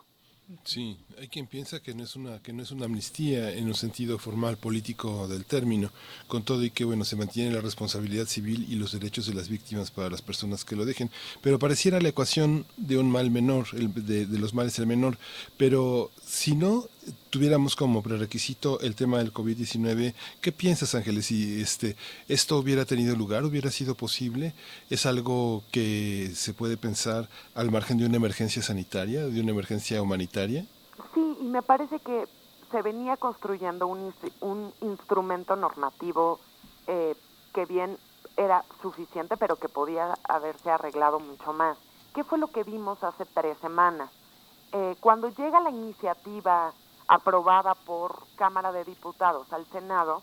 Sí, 0.63 0.97
hay 1.19 1.27
quien 1.27 1.45
piensa 1.45 1.80
que 1.80 1.93
no 1.93 2.03
es 2.03 2.15
una 2.15 2.41
que 2.41 2.53
no 2.53 2.63
es 2.63 2.71
una 2.71 2.85
amnistía 2.85 3.53
en 3.53 3.67
un 3.67 3.76
sentido 3.76 4.17
formal 4.17 4.57
político 4.57 5.27
del 5.27 5.45
término, 5.45 5.91
con 6.27 6.43
todo 6.43 6.63
y 6.63 6.71
que 6.71 6.85
bueno 6.85 7.05
se 7.05 7.15
mantiene 7.15 7.51
la 7.53 7.61
responsabilidad 7.61 8.26
civil 8.26 8.65
y 8.67 8.73
los 8.73 8.91
derechos 8.93 9.27
de 9.27 9.35
las 9.35 9.47
víctimas 9.47 9.91
para 9.91 10.09
las 10.09 10.23
personas 10.23 10.65
que 10.65 10.76
lo 10.76 10.85
dejen, 10.85 11.11
pero 11.43 11.59
pareciera 11.59 12.01
la 12.01 12.09
ecuación 12.09 12.65
de 12.77 12.97
un 12.97 13.11
mal 13.11 13.30
menor, 13.30 13.67
el, 13.73 13.93
de, 13.93 14.26
de 14.26 14.39
los 14.39 14.55
males 14.55 14.80
el 14.80 14.88
menor, 14.88 15.19
pero 15.57 16.09
si 16.26 16.55
no 16.55 16.89
tuviéramos 17.30 17.76
como 17.76 18.01
prerequisito 18.01 18.80
el 18.81 18.95
tema 18.95 19.19
del 19.19 19.34
COVID-19, 19.34 20.13
¿qué 20.41 20.51
piensas, 20.51 20.95
Ángeles? 20.95 21.27
Si 21.27 21.61
este, 21.61 21.95
esto 22.27 22.57
hubiera 22.57 22.85
tenido 22.85 23.15
lugar, 23.15 23.45
hubiera 23.45 23.71
sido 23.71 23.95
posible, 23.95 24.53
¿es 24.89 25.05
algo 25.05 25.63
que 25.71 26.31
se 26.35 26.53
puede 26.53 26.77
pensar 26.77 27.30
al 27.55 27.71
margen 27.71 27.97
de 27.97 28.05
una 28.05 28.17
emergencia 28.17 28.61
sanitaria, 28.61 29.26
de 29.26 29.41
una 29.41 29.51
emergencia 29.51 30.01
humanitaria? 30.01 30.65
Sí, 31.13 31.38
y 31.41 31.45
me 31.45 31.61
parece 31.61 31.99
que 31.99 32.26
se 32.71 32.81
venía 32.81 33.17
construyendo 33.17 33.88
un, 33.88 34.13
un 34.41 34.73
instrumento 34.81 35.55
normativo 35.55 36.39
eh, 36.88 37.15
que 37.53 37.65
bien 37.65 37.97
era 38.38 38.63
suficiente, 38.81 39.38
pero 39.38 39.55
que 39.57 39.69
podía 39.69 40.13
haberse 40.23 40.69
arreglado 40.69 41.19
mucho 41.19 41.51
más. 41.53 41.77
¿Qué 42.13 42.23
fue 42.23 42.38
lo 42.38 42.47
que 42.47 42.63
vimos 42.63 43.03
hace 43.03 43.26
tres 43.26 43.57
semanas? 43.59 44.09
Eh, 44.71 44.95
cuando 44.99 45.30
llega 45.30 45.59
la 45.59 45.71
iniciativa 45.71 46.73
aprobada 47.10 47.73
por 47.88 48.14
Cámara 48.38 48.72
de 48.72 48.86
Diputados 48.86 49.52
al 49.52 49.65
Senado, 49.65 50.22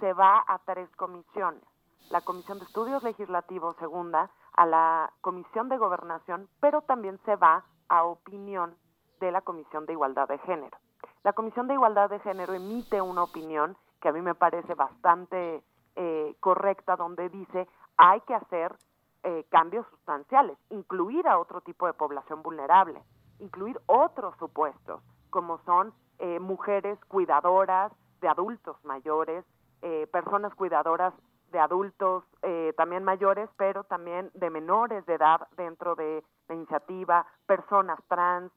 se 0.00 0.12
va 0.12 0.44
a 0.46 0.58
tres 0.66 0.90
comisiones. 0.96 1.62
La 2.10 2.20
Comisión 2.22 2.58
de 2.58 2.64
Estudios 2.64 3.04
Legislativos 3.04 3.76
segunda, 3.76 4.30
a 4.52 4.66
la 4.66 5.12
Comisión 5.20 5.68
de 5.68 5.78
Gobernación, 5.78 6.48
pero 6.60 6.82
también 6.82 7.20
se 7.24 7.36
va 7.36 7.64
a 7.88 8.04
opinión 8.04 8.76
de 9.20 9.30
la 9.30 9.42
Comisión 9.42 9.86
de 9.86 9.92
Igualdad 9.92 10.26
de 10.26 10.38
Género. 10.38 10.76
La 11.22 11.32
Comisión 11.32 11.68
de 11.68 11.74
Igualdad 11.74 12.10
de 12.10 12.18
Género 12.18 12.52
emite 12.52 13.00
una 13.00 13.22
opinión 13.22 13.76
que 14.00 14.08
a 14.08 14.12
mí 14.12 14.20
me 14.20 14.34
parece 14.34 14.74
bastante 14.74 15.62
eh, 15.94 16.36
correcta, 16.40 16.96
donde 16.96 17.28
dice 17.28 17.68
hay 17.96 18.20
que 18.22 18.34
hacer 18.34 18.76
eh, 19.22 19.46
cambios 19.50 19.86
sustanciales, 19.88 20.58
incluir 20.70 21.28
a 21.28 21.38
otro 21.38 21.60
tipo 21.60 21.86
de 21.86 21.92
población 21.92 22.42
vulnerable, 22.42 23.00
incluir 23.38 23.80
otros 23.86 24.36
supuestos, 24.38 25.00
como 25.30 25.58
son 25.58 25.94
eh, 26.18 26.38
mujeres 26.38 26.98
cuidadoras 27.06 27.92
de 28.20 28.28
adultos 28.28 28.76
mayores, 28.84 29.44
eh, 29.82 30.06
personas 30.12 30.54
cuidadoras 30.54 31.12
de 31.50 31.58
adultos 31.58 32.24
eh, 32.42 32.72
también 32.76 33.04
mayores, 33.04 33.50
pero 33.56 33.84
también 33.84 34.30
de 34.34 34.48
menores 34.50 35.04
de 35.06 35.14
edad 35.14 35.46
dentro 35.56 35.94
de 35.96 36.24
la 36.48 36.54
iniciativa, 36.54 37.26
personas 37.46 37.98
trans. 38.08 38.52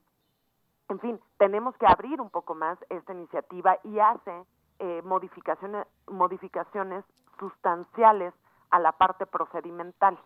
En 0.88 1.00
fin, 1.00 1.20
tenemos 1.36 1.76
que 1.76 1.86
abrir 1.86 2.20
un 2.20 2.30
poco 2.30 2.54
más 2.54 2.78
esta 2.90 3.12
iniciativa 3.12 3.78
y 3.84 3.98
hace 3.98 4.44
modificaciones, 5.02 5.86
modificaciones 6.06 7.04
sustanciales 7.40 8.32
a 8.70 8.78
la 8.78 8.92
parte 8.92 9.26
procedimental. 9.26 10.16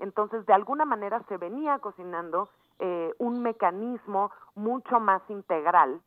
Entonces, 0.00 0.44
de 0.44 0.52
alguna 0.52 0.84
manera 0.84 1.22
se 1.28 1.36
venía 1.36 1.78
cocinando 1.78 2.48
un 3.18 3.42
mecanismo 3.42 4.32
mucho 4.56 4.98
más 4.98 5.22
integral 5.30 6.00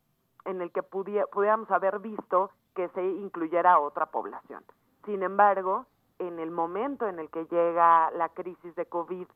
en 0.45 0.61
el 0.61 0.71
que 0.71 0.83
pudiéramos 0.83 1.69
haber 1.71 1.99
visto 1.99 2.51
que 2.75 2.89
se 2.89 3.03
incluyera 3.03 3.73
a 3.73 3.79
otra 3.79 4.07
población. 4.07 4.63
Sin 5.05 5.23
embargo, 5.23 5.85
en 6.19 6.39
el 6.39 6.51
momento 6.51 7.07
en 7.07 7.19
el 7.19 7.29
que 7.29 7.45
llega 7.45 8.11
la 8.11 8.29
crisis 8.29 8.75
de 8.75 8.85
COVID 8.85 9.27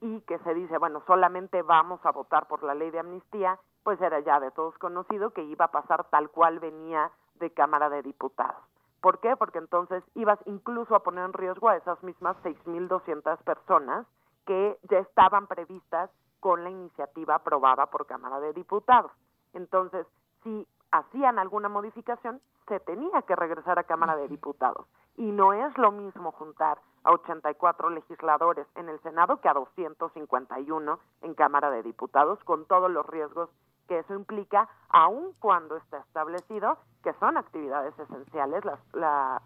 y 0.00 0.20
que 0.22 0.38
se 0.40 0.54
dice, 0.54 0.78
bueno, 0.78 1.02
solamente 1.06 1.62
vamos 1.62 2.04
a 2.04 2.12
votar 2.12 2.46
por 2.46 2.62
la 2.62 2.74
ley 2.74 2.90
de 2.90 2.98
amnistía, 2.98 3.58
pues 3.82 4.00
era 4.00 4.20
ya 4.20 4.40
de 4.40 4.50
todos 4.50 4.76
conocido 4.78 5.30
que 5.30 5.42
iba 5.42 5.66
a 5.66 5.70
pasar 5.72 6.04
tal 6.10 6.30
cual 6.30 6.58
venía 6.58 7.10
de 7.36 7.50
Cámara 7.50 7.88
de 7.88 8.02
Diputados. 8.02 8.62
¿Por 9.00 9.20
qué? 9.20 9.36
Porque 9.36 9.58
entonces 9.58 10.02
ibas 10.14 10.38
incluso 10.46 10.94
a 10.94 11.02
poner 11.02 11.24
en 11.24 11.32
riesgo 11.32 11.68
a 11.68 11.76
esas 11.76 12.02
mismas 12.02 12.36
6.200 12.42 13.38
personas 13.44 14.06
que 14.46 14.78
ya 14.90 14.98
estaban 14.98 15.46
previstas 15.46 16.10
con 16.40 16.64
la 16.64 16.70
iniciativa 16.70 17.36
aprobada 17.36 17.86
por 17.86 18.06
Cámara 18.06 18.40
de 18.40 18.52
Diputados. 18.52 19.12
Entonces, 19.52 20.06
si 20.46 20.68
hacían 20.92 21.40
alguna 21.40 21.68
modificación, 21.68 22.40
se 22.68 22.78
tenía 22.78 23.22
que 23.22 23.34
regresar 23.34 23.80
a 23.80 23.84
Cámara 23.84 24.14
de 24.14 24.28
Diputados. 24.28 24.86
Y 25.16 25.32
no 25.32 25.52
es 25.52 25.76
lo 25.76 25.90
mismo 25.90 26.30
juntar 26.30 26.78
a 27.02 27.10
84 27.12 27.90
legisladores 27.90 28.66
en 28.76 28.88
el 28.88 29.00
Senado 29.00 29.40
que 29.40 29.48
a 29.48 29.54
251 29.54 31.00
en 31.22 31.34
Cámara 31.34 31.70
de 31.70 31.82
Diputados, 31.82 32.38
con 32.44 32.64
todos 32.66 32.90
los 32.90 33.04
riesgos 33.06 33.50
que 33.88 33.98
eso 33.98 34.14
implica, 34.14 34.68
aun 34.88 35.32
cuando 35.40 35.76
está 35.76 35.98
establecido 35.98 36.78
que 37.02 37.12
son 37.14 37.36
actividades 37.36 37.96
esenciales 37.98 38.62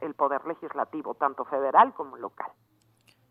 el 0.01 0.15
poder 0.15 0.47
legislativo, 0.47 1.15
tanto 1.15 1.45
federal 1.45 1.95
como 1.95 2.17
local. 2.17 2.51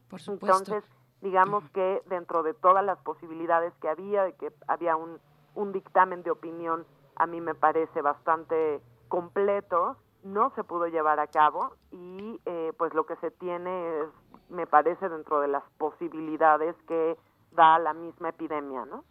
Por 0.10 0.20
supuesto. 0.20 0.46
Entonces, 0.46 0.84
digamos 1.22 1.64
que 1.72 2.02
dentro 2.08 2.41
de 2.41 2.54
todas 2.56 2.84
las 2.84 3.00
posibilidades 3.00 3.74
que 3.82 3.90
había, 3.90 4.24
de 4.24 4.34
que 4.34 4.52
había 4.68 4.96
un, 4.96 5.20
un 5.56 5.72
dictamen 5.72 6.24
de 6.24 6.32
opinión 6.32 6.86
a 7.20 7.28
mí 7.28 7.41
me 7.41 7.54
parece 7.54 8.02
bastante 8.02 8.82
completo, 9.08 9.98
no 10.24 10.52
se 10.56 10.64
pudo 10.64 10.88
llevar 10.88 11.20
a 11.20 11.28
cabo 11.28 11.76
y 11.91 12.40
eh, 12.46 12.72
pues 12.78 12.94
lo 12.94 13.06
que 13.06 13.16
se 13.18 13.32
tiene 13.32 14.02
es, 14.02 14.08
me 14.50 14.66
parece 14.66 15.08
dentro 15.08 15.40
de 15.41 15.50
las 15.50 15.64
posibilidades 15.78 16.76
que 16.88 17.16
da 17.52 17.78
la 17.80 17.94
misma 17.94 18.30
epidemia, 18.30 18.86
¿no? 18.86 19.04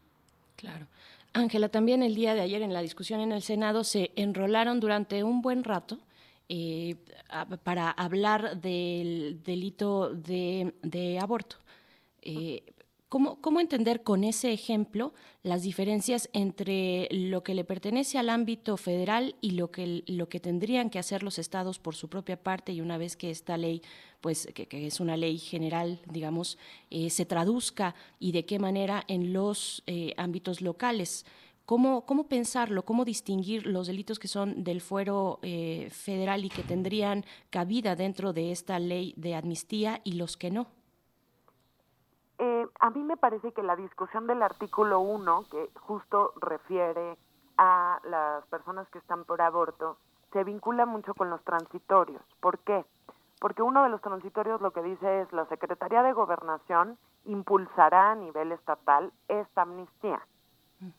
Claro. 0.56 0.86
Ángela, 1.34 1.68
también 1.68 2.02
el 2.02 2.14
día 2.14 2.34
de 2.34 2.40
ayer 2.40 2.62
en 2.62 2.72
la 2.72 2.80
discusión 2.80 3.20
en 3.20 3.32
el 3.32 3.42
Senado 3.42 3.84
se 3.84 4.10
enrolaron 4.16 4.80
durante 4.80 5.22
un 5.22 5.42
buen 5.42 5.62
rato 5.62 5.98
eh, 6.48 6.96
para 7.62 7.90
hablar 7.90 8.56
del 8.56 9.42
delito 9.42 10.14
de, 10.14 11.18
aborto. 11.20 11.56
Eh, 12.22 12.64
¿Cómo, 13.08 13.60
entender 13.60 14.02
con 14.02 14.22
ese 14.22 14.52
ejemplo 14.52 15.14
las 15.42 15.62
diferencias 15.62 16.28
entre 16.34 17.08
lo 17.10 17.42
que 17.42 17.54
le 17.54 17.64
pertenece 17.64 18.18
al 18.18 18.28
ámbito 18.28 18.76
federal 18.76 19.34
y 19.40 19.52
lo 19.52 19.70
que, 19.70 20.04
lo 20.06 20.28
que 20.28 20.40
tendrían 20.40 20.90
que 20.90 20.98
hacer 20.98 21.22
los 21.22 21.38
estados 21.38 21.78
por 21.78 21.94
su 21.94 22.10
propia 22.10 22.42
parte 22.42 22.72
y 22.72 22.82
una 22.82 22.98
vez 22.98 23.16
que 23.16 23.30
esta 23.30 23.56
ley, 23.56 23.80
pues 24.20 24.46
que, 24.54 24.68
es 24.86 25.00
una 25.00 25.16
ley 25.16 25.38
general, 25.38 26.02
digamos, 26.06 26.58
eh, 26.90 27.08
se 27.08 27.24
traduzca 27.24 27.94
y 28.20 28.32
de 28.32 28.44
qué 28.44 28.58
manera 28.58 29.04
en 29.08 29.32
los 29.32 29.82
eh, 29.86 30.12
ámbitos 30.18 30.60
locales? 30.60 31.24
¿Cómo, 31.64 32.04
¿Cómo 32.04 32.28
pensarlo? 32.28 32.84
¿Cómo 32.84 33.06
distinguir 33.06 33.66
los 33.66 33.86
delitos 33.86 34.18
que 34.18 34.28
son 34.28 34.64
del 34.64 34.82
fuero 34.82 35.38
eh, 35.40 35.88
federal 35.90 36.44
y 36.44 36.50
que 36.50 36.62
tendrían 36.62 37.24
cabida 37.48 37.96
dentro 37.96 38.34
de 38.34 38.52
esta 38.52 38.78
ley 38.78 39.14
de 39.16 39.34
amnistía 39.34 40.02
y 40.04 40.12
los 40.12 40.36
que 40.36 40.50
no? 40.50 40.77
Eh, 42.38 42.66
a 42.78 42.90
mí 42.90 43.02
me 43.02 43.16
parece 43.16 43.52
que 43.52 43.62
la 43.62 43.74
discusión 43.74 44.26
del 44.26 44.42
artículo 44.42 45.00
1, 45.00 45.44
que 45.50 45.70
justo 45.80 46.32
refiere 46.40 47.16
a 47.56 47.98
las 48.04 48.46
personas 48.46 48.88
que 48.90 48.98
están 48.98 49.24
por 49.24 49.42
aborto, 49.42 49.98
se 50.32 50.44
vincula 50.44 50.86
mucho 50.86 51.14
con 51.14 51.30
los 51.30 51.42
transitorios. 51.42 52.22
¿Por 52.40 52.58
qué? 52.60 52.84
Porque 53.40 53.62
uno 53.62 53.82
de 53.82 53.88
los 53.88 54.00
transitorios 54.00 54.60
lo 54.60 54.72
que 54.72 54.82
dice 54.82 55.22
es 55.22 55.32
la 55.32 55.46
Secretaría 55.46 56.02
de 56.02 56.12
Gobernación 56.12 56.96
impulsará 57.24 58.12
a 58.12 58.14
nivel 58.14 58.52
estatal 58.52 59.12
esta 59.26 59.62
amnistía. 59.62 60.20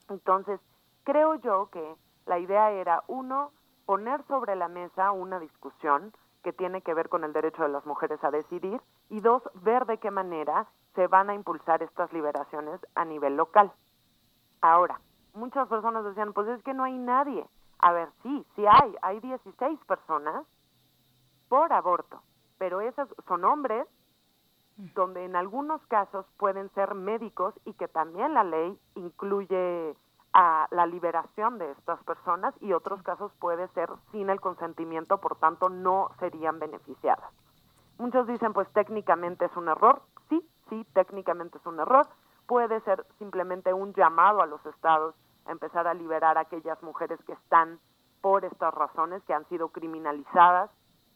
Entonces, 0.09 0.59
creo 1.03 1.35
yo 1.35 1.69
que 1.71 1.95
la 2.25 2.39
idea 2.39 2.71
era, 2.71 3.03
uno, 3.07 3.51
poner 3.85 4.23
sobre 4.27 4.55
la 4.55 4.67
mesa 4.67 5.11
una 5.11 5.39
discusión 5.39 6.13
que 6.43 6.53
tiene 6.53 6.81
que 6.81 6.93
ver 6.93 7.09
con 7.09 7.23
el 7.23 7.33
derecho 7.33 7.63
de 7.63 7.69
las 7.69 7.85
mujeres 7.85 8.23
a 8.23 8.31
decidir 8.31 8.81
y 9.09 9.19
dos, 9.21 9.41
ver 9.55 9.85
de 9.85 9.97
qué 9.97 10.11
manera 10.11 10.67
se 10.95 11.07
van 11.07 11.29
a 11.29 11.33
impulsar 11.33 11.83
estas 11.83 12.11
liberaciones 12.13 12.79
a 12.95 13.05
nivel 13.05 13.37
local. 13.37 13.71
Ahora, 14.61 14.99
muchas 15.33 15.67
personas 15.67 16.03
decían, 16.03 16.33
pues 16.33 16.47
es 16.47 16.63
que 16.63 16.73
no 16.73 16.83
hay 16.83 16.97
nadie. 16.97 17.45
A 17.79 17.93
ver, 17.93 18.09
sí, 18.23 18.45
sí 18.55 18.65
hay, 18.67 18.95
hay 19.01 19.19
16 19.19 19.79
personas 19.85 20.45
por 21.47 21.71
aborto, 21.71 22.21
pero 22.57 22.81
esos 22.81 23.07
son 23.27 23.45
hombres 23.45 23.87
donde 24.95 25.25
en 25.25 25.35
algunos 25.35 25.85
casos 25.87 26.25
pueden 26.37 26.69
ser 26.73 26.95
médicos 26.95 27.53
y 27.65 27.73
que 27.73 27.87
también 27.87 28.33
la 28.33 28.43
ley 28.43 28.79
incluye 28.95 29.95
a 30.33 30.67
la 30.71 30.85
liberación 30.85 31.57
de 31.57 31.71
estas 31.71 32.01
personas 32.03 32.53
y 32.61 32.73
otros 32.73 33.01
casos 33.03 33.31
puede 33.39 33.67
ser 33.69 33.89
sin 34.11 34.29
el 34.29 34.39
consentimiento, 34.39 35.19
por 35.19 35.37
tanto 35.37 35.69
no 35.69 36.11
serían 36.19 36.59
beneficiadas. 36.59 37.31
Muchos 37.97 38.27
dicen 38.27 38.53
pues 38.53 38.71
técnicamente 38.71 39.45
es 39.45 39.57
un 39.57 39.67
error, 39.67 40.01
sí, 40.69 40.85
técnicamente 40.93 41.57
es 41.57 41.65
un 41.65 41.79
error, 41.79 42.07
puede 42.47 42.79
ser 42.81 43.05
simplemente 43.17 43.73
un 43.73 43.93
llamado 43.93 44.41
a 44.41 44.45
los 44.45 44.65
estados 44.65 45.15
a 45.45 45.51
empezar 45.51 45.87
a 45.87 45.93
liberar 45.93 46.37
a 46.37 46.41
aquellas 46.41 46.81
mujeres 46.83 47.19
que 47.25 47.33
están 47.33 47.79
por 48.21 48.45
estas 48.45 48.73
razones, 48.73 49.23
que 49.23 49.33
han 49.33 49.47
sido 49.49 49.69
criminalizadas 49.69 50.69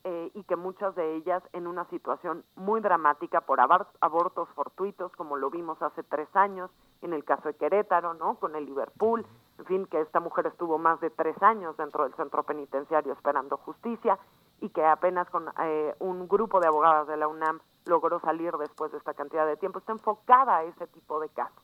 eh, 0.05 0.31
y 0.34 0.43
que 0.43 0.55
muchas 0.55 0.95
de 0.95 1.15
ellas 1.15 1.41
en 1.53 1.65
una 1.65 1.85
situación 1.85 2.43
muy 2.55 2.81
dramática 2.81 3.41
por 3.41 3.59
abortos 3.61 4.49
fortuitos, 4.49 5.11
como 5.13 5.38
lo 5.38 5.49
vimos 5.49 5.81
hace 5.81 6.03
tres 6.03 6.27
años 6.35 6.69
en 7.01 7.13
el 7.13 7.23
caso 7.23 7.47
de 7.47 7.55
Querétaro, 7.55 8.13
¿no? 8.13 8.35
Con 8.35 8.55
el 8.55 8.65
Liverpool, 8.65 9.25
en 9.59 9.65
fin, 9.65 9.85
que 9.85 10.01
esta 10.01 10.19
mujer 10.19 10.47
estuvo 10.47 10.77
más 10.77 10.99
de 10.99 11.09
tres 11.09 11.41
años 11.41 11.77
dentro 11.77 12.03
del 12.03 12.13
centro 12.15 12.43
penitenciario 12.43 13.13
esperando 13.13 13.57
justicia 13.57 14.19
y 14.64 14.69
que 14.69 14.85
apenas 14.85 15.30
con 15.30 15.45
eh, 15.61 15.94
un 15.99 16.26
grupo 16.30 16.61
de 16.61 16.68
abogadas 16.68 17.06
de 17.06 17.18
la 17.18 17.27
UNAM 17.27 17.60
logró 17.84 18.22
salir 18.22 18.53
después 18.53 18.94
de 18.94 18.98
esta 18.98 19.14
cantidad 19.14 19.45
de 19.45 19.57
tiempo. 19.57 19.80
Está 19.80 19.91
enfocada 19.91 20.56
a 20.56 20.64
ese 20.64 20.88
tipo 20.88 21.19
de 21.19 21.27
casos. 21.27 21.61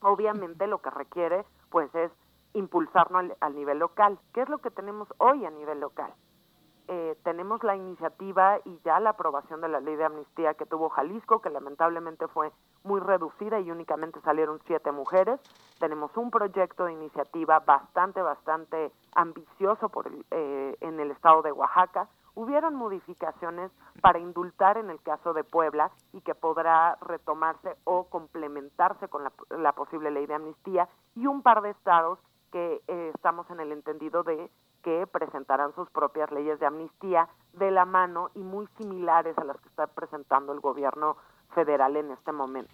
Obviamente 0.00 0.66
lo 0.66 0.80
que 0.80 0.88
requiere 0.88 1.44
pues 1.68 1.94
es 1.94 2.10
impulsarlo 2.54 3.18
al, 3.38 3.54
nivel 3.54 3.78
local. 3.78 4.18
¿Qué 4.32 4.40
es 4.40 4.48
lo 4.48 4.56
que 4.56 4.70
tenemos 4.70 5.06
hoy 5.18 5.44
a 5.44 5.50
nivel 5.50 5.80
local? 5.80 6.14
Eh, 6.88 7.14
tenemos 7.24 7.62
la 7.62 7.76
iniciativa 7.76 8.58
y 8.64 8.80
ya 8.86 8.98
la 8.98 9.10
aprobación 9.10 9.60
de 9.60 9.68
la 9.68 9.80
ley 9.80 9.96
de 9.96 10.04
amnistía 10.04 10.54
que 10.54 10.64
tuvo 10.64 10.88
Jalisco, 10.88 11.42
que 11.42 11.50
lamentablemente 11.50 12.26
fue 12.26 12.52
muy 12.84 13.00
reducida 13.00 13.60
y 13.60 13.70
únicamente 13.70 14.20
salieron 14.20 14.60
siete 14.66 14.92
mujeres. 14.92 15.40
Tenemos 15.78 16.16
un 16.16 16.30
proyecto 16.30 16.84
de 16.84 16.92
iniciativa 16.92 17.60
bastante, 17.60 18.22
bastante 18.22 18.92
ambicioso 19.14 19.88
por 19.88 20.10
eh, 20.30 20.76
en 20.80 21.00
el 21.00 21.10
estado 21.10 21.42
de 21.42 21.52
Oaxaca, 21.52 22.08
hubieron 22.34 22.74
modificaciones 22.74 23.70
para 24.00 24.18
indultar 24.18 24.78
en 24.78 24.90
el 24.90 25.00
caso 25.02 25.34
de 25.34 25.44
Puebla 25.44 25.90
y 26.12 26.20
que 26.22 26.34
podrá 26.34 26.96
retomarse 27.00 27.76
o 27.84 28.04
complementarse 28.04 29.08
con 29.08 29.24
la, 29.50 29.72
posible 29.72 30.10
ley 30.10 30.26
de 30.26 30.34
amnistía 30.34 30.88
y 31.14 31.26
un 31.26 31.42
par 31.42 31.62
de 31.62 31.70
estados 31.70 32.18
que 32.50 32.82
eh, 32.86 33.12
estamos 33.14 33.48
en 33.50 33.60
el 33.60 33.72
entendido 33.72 34.22
de 34.22 34.50
que 34.82 35.06
presentarán 35.06 35.74
sus 35.74 35.88
propias 35.90 36.30
leyes 36.32 36.58
de 36.58 36.66
amnistía 36.66 37.28
de 37.52 37.70
la 37.70 37.84
mano 37.84 38.30
y 38.34 38.40
muy 38.40 38.66
similares 38.78 39.36
a 39.38 39.44
las 39.44 39.56
que 39.60 39.68
está 39.68 39.86
presentando 39.86 40.52
el 40.52 40.60
gobierno 40.60 41.16
federal 41.54 41.96
en 41.96 42.10
este 42.10 42.32
momento. 42.32 42.72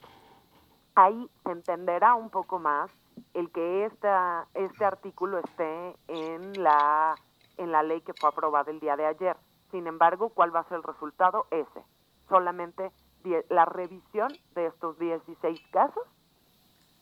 Ahí 0.94 1.30
se 1.44 1.52
entenderá 1.52 2.14
un 2.14 2.30
poco 2.30 2.58
más 2.58 2.90
el 3.34 3.50
que 3.50 3.84
esta, 3.84 4.46
este 4.54 4.84
artículo 4.84 5.38
esté 5.38 5.96
en 6.08 6.62
la, 6.62 7.14
en 7.56 7.72
la 7.72 7.82
ley 7.82 8.00
que 8.00 8.14
fue 8.14 8.28
aprobada 8.30 8.70
el 8.70 8.80
día 8.80 8.96
de 8.96 9.06
ayer. 9.06 9.36
Sin 9.70 9.86
embargo, 9.86 10.30
¿cuál 10.30 10.54
va 10.54 10.60
a 10.60 10.68
ser 10.68 10.78
el 10.78 10.82
resultado? 10.82 11.46
Ese. 11.50 11.84
Solamente 12.28 12.90
la 13.48 13.64
revisión 13.64 14.32
de 14.54 14.66
estos 14.66 14.98
16 14.98 15.60
casos 15.70 16.04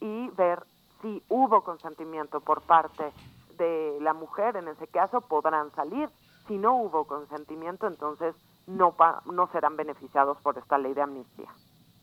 y 0.01 0.29
ver 0.31 0.65
si 1.03 1.23
hubo 1.29 1.63
consentimiento 1.63 2.41
por 2.41 2.63
parte 2.63 3.13
de 3.57 3.99
la 4.01 4.13
mujer, 4.13 4.57
en 4.57 4.69
ese 4.69 4.87
caso 4.87 5.21
podrán 5.21 5.71
salir. 5.75 6.09
Si 6.47 6.59
no 6.59 6.77
hubo 6.77 7.07
consentimiento, 7.07 7.87
entonces 7.87 8.35
no, 8.67 8.95
no 9.27 9.47
serán 9.49 9.77
beneficiados 9.77 10.39
por 10.43 10.59
esta 10.59 10.79
ley 10.79 10.95
de 10.95 11.03
amnistía. 11.03 11.51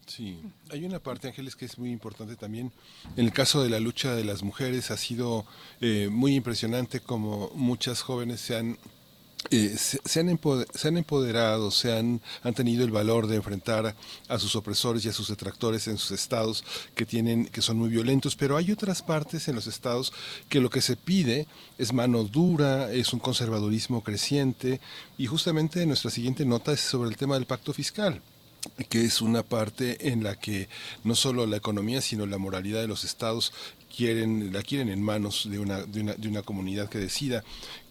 Sí, 0.06 0.42
hay 0.70 0.86
una 0.86 1.00
parte, 1.00 1.28
Ángeles, 1.28 1.56
que 1.56 1.66
es 1.66 1.78
muy 1.78 1.92
importante 1.92 2.36
también. 2.36 2.72
En 3.16 3.26
el 3.26 3.32
caso 3.32 3.64
de 3.64 3.70
la 3.70 3.80
lucha 3.80 4.14
de 4.14 4.24
las 4.24 4.44
mujeres 4.44 4.92
ha 4.92 4.98
sido 4.98 5.46
eh, 5.82 6.10
muy 6.12 6.36
impresionante 6.36 7.00
como 7.00 7.52
muchas 7.56 8.02
jóvenes 8.02 8.42
se 8.42 8.58
han 8.58 8.78
eh, 9.52 9.76
se, 9.78 10.20
han 10.20 10.98
empoderado, 10.98 11.70
se 11.70 11.92
han, 11.92 12.22
han 12.44 12.54
tenido 12.54 12.86
el 12.86 12.92
valor 12.92 13.28
de 13.28 13.36
enfrentar 13.36 13.94
a 14.30 14.40
sus 14.40 14.56
opresores 14.56 15.04
y 15.04 15.10
a 15.10 15.14
sus 15.14 15.28
detractores 15.28 15.88
en 15.88 15.98
sus 15.98 16.12
estados 16.12 16.64
que 16.96 17.06
tienen 17.06 17.46
que 17.48 17.62
son 17.62 17.78
muy 17.78 17.90
violentos, 17.90 18.38
pero 18.38 18.56
hay 18.56 18.72
otras 18.72 19.02
partes 19.02 19.48
en 19.50 19.56
los 19.56 19.68
estados 19.68 20.14
que 20.48 20.62
lo 20.62 20.70
que 20.70 20.82
se 20.82 20.96
pide 20.96 21.46
es 21.78 21.92
mano 21.92 22.24
dura, 22.24 22.92
es 22.94 23.12
un 23.12 23.20
conservadurismo 23.20 24.02
creciente. 24.02 24.80
Y 25.18 25.28
justamente 25.28 25.86
nuestra 25.86 26.10
siguiente 26.10 26.46
nota 26.46 26.72
es 26.72 26.80
sobre 26.80 27.10
el 27.10 27.18
tema 27.18 27.36
del 27.36 27.46
pacto 27.46 27.74
fiscal 27.74 28.22
que 28.90 29.04
es 29.04 29.22
una 29.22 29.44
parte 29.44 30.10
en 30.10 30.24
la 30.24 30.36
que 30.36 30.70
no 31.04 31.16
solo 31.16 31.46
la 31.46 31.58
economía, 31.58 32.02
sino 32.02 32.26
la 32.26 32.38
moralidad 32.38 32.82
de 32.82 32.88
los 32.88 33.04
estados 33.04 33.54
quieren, 33.96 34.52
la 34.54 34.62
quieren 34.62 34.90
en 34.90 35.04
manos 35.04 35.50
de 35.50 35.60
una, 35.60 35.84
de 35.84 36.02
una, 36.02 36.14
de 36.14 36.28
una 36.28 36.42
comunidad 36.42 36.90
que 36.90 36.98
decida. 36.98 37.44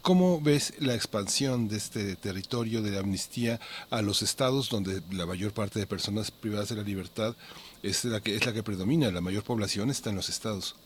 ¿Cómo 0.02 0.40
ves 0.40 0.74
la 0.80 0.94
expansión 0.94 1.68
de 1.68 1.76
este 1.76 2.16
territorio 2.16 2.82
de 2.82 2.98
amnistía 2.98 3.60
a 3.90 4.02
los 4.02 4.22
estados 4.22 4.68
donde 4.68 5.00
la 5.12 5.26
mayor 5.26 5.52
parte 5.52 5.78
de 5.78 5.86
personas 5.86 6.30
privadas 6.30 6.70
de 6.70 6.76
la 6.76 6.82
libertad 6.82 7.36
es 7.82 8.04
la 8.04 8.20
que 8.20 8.34
es 8.34 8.44
la 8.44 8.52
que 8.52 8.62
predomina, 8.62 9.10
la 9.10 9.20
mayor 9.20 9.44
población 9.44 9.90
está 9.90 10.10
en 10.10 10.16
los 10.16 10.28
estados? 10.28 10.76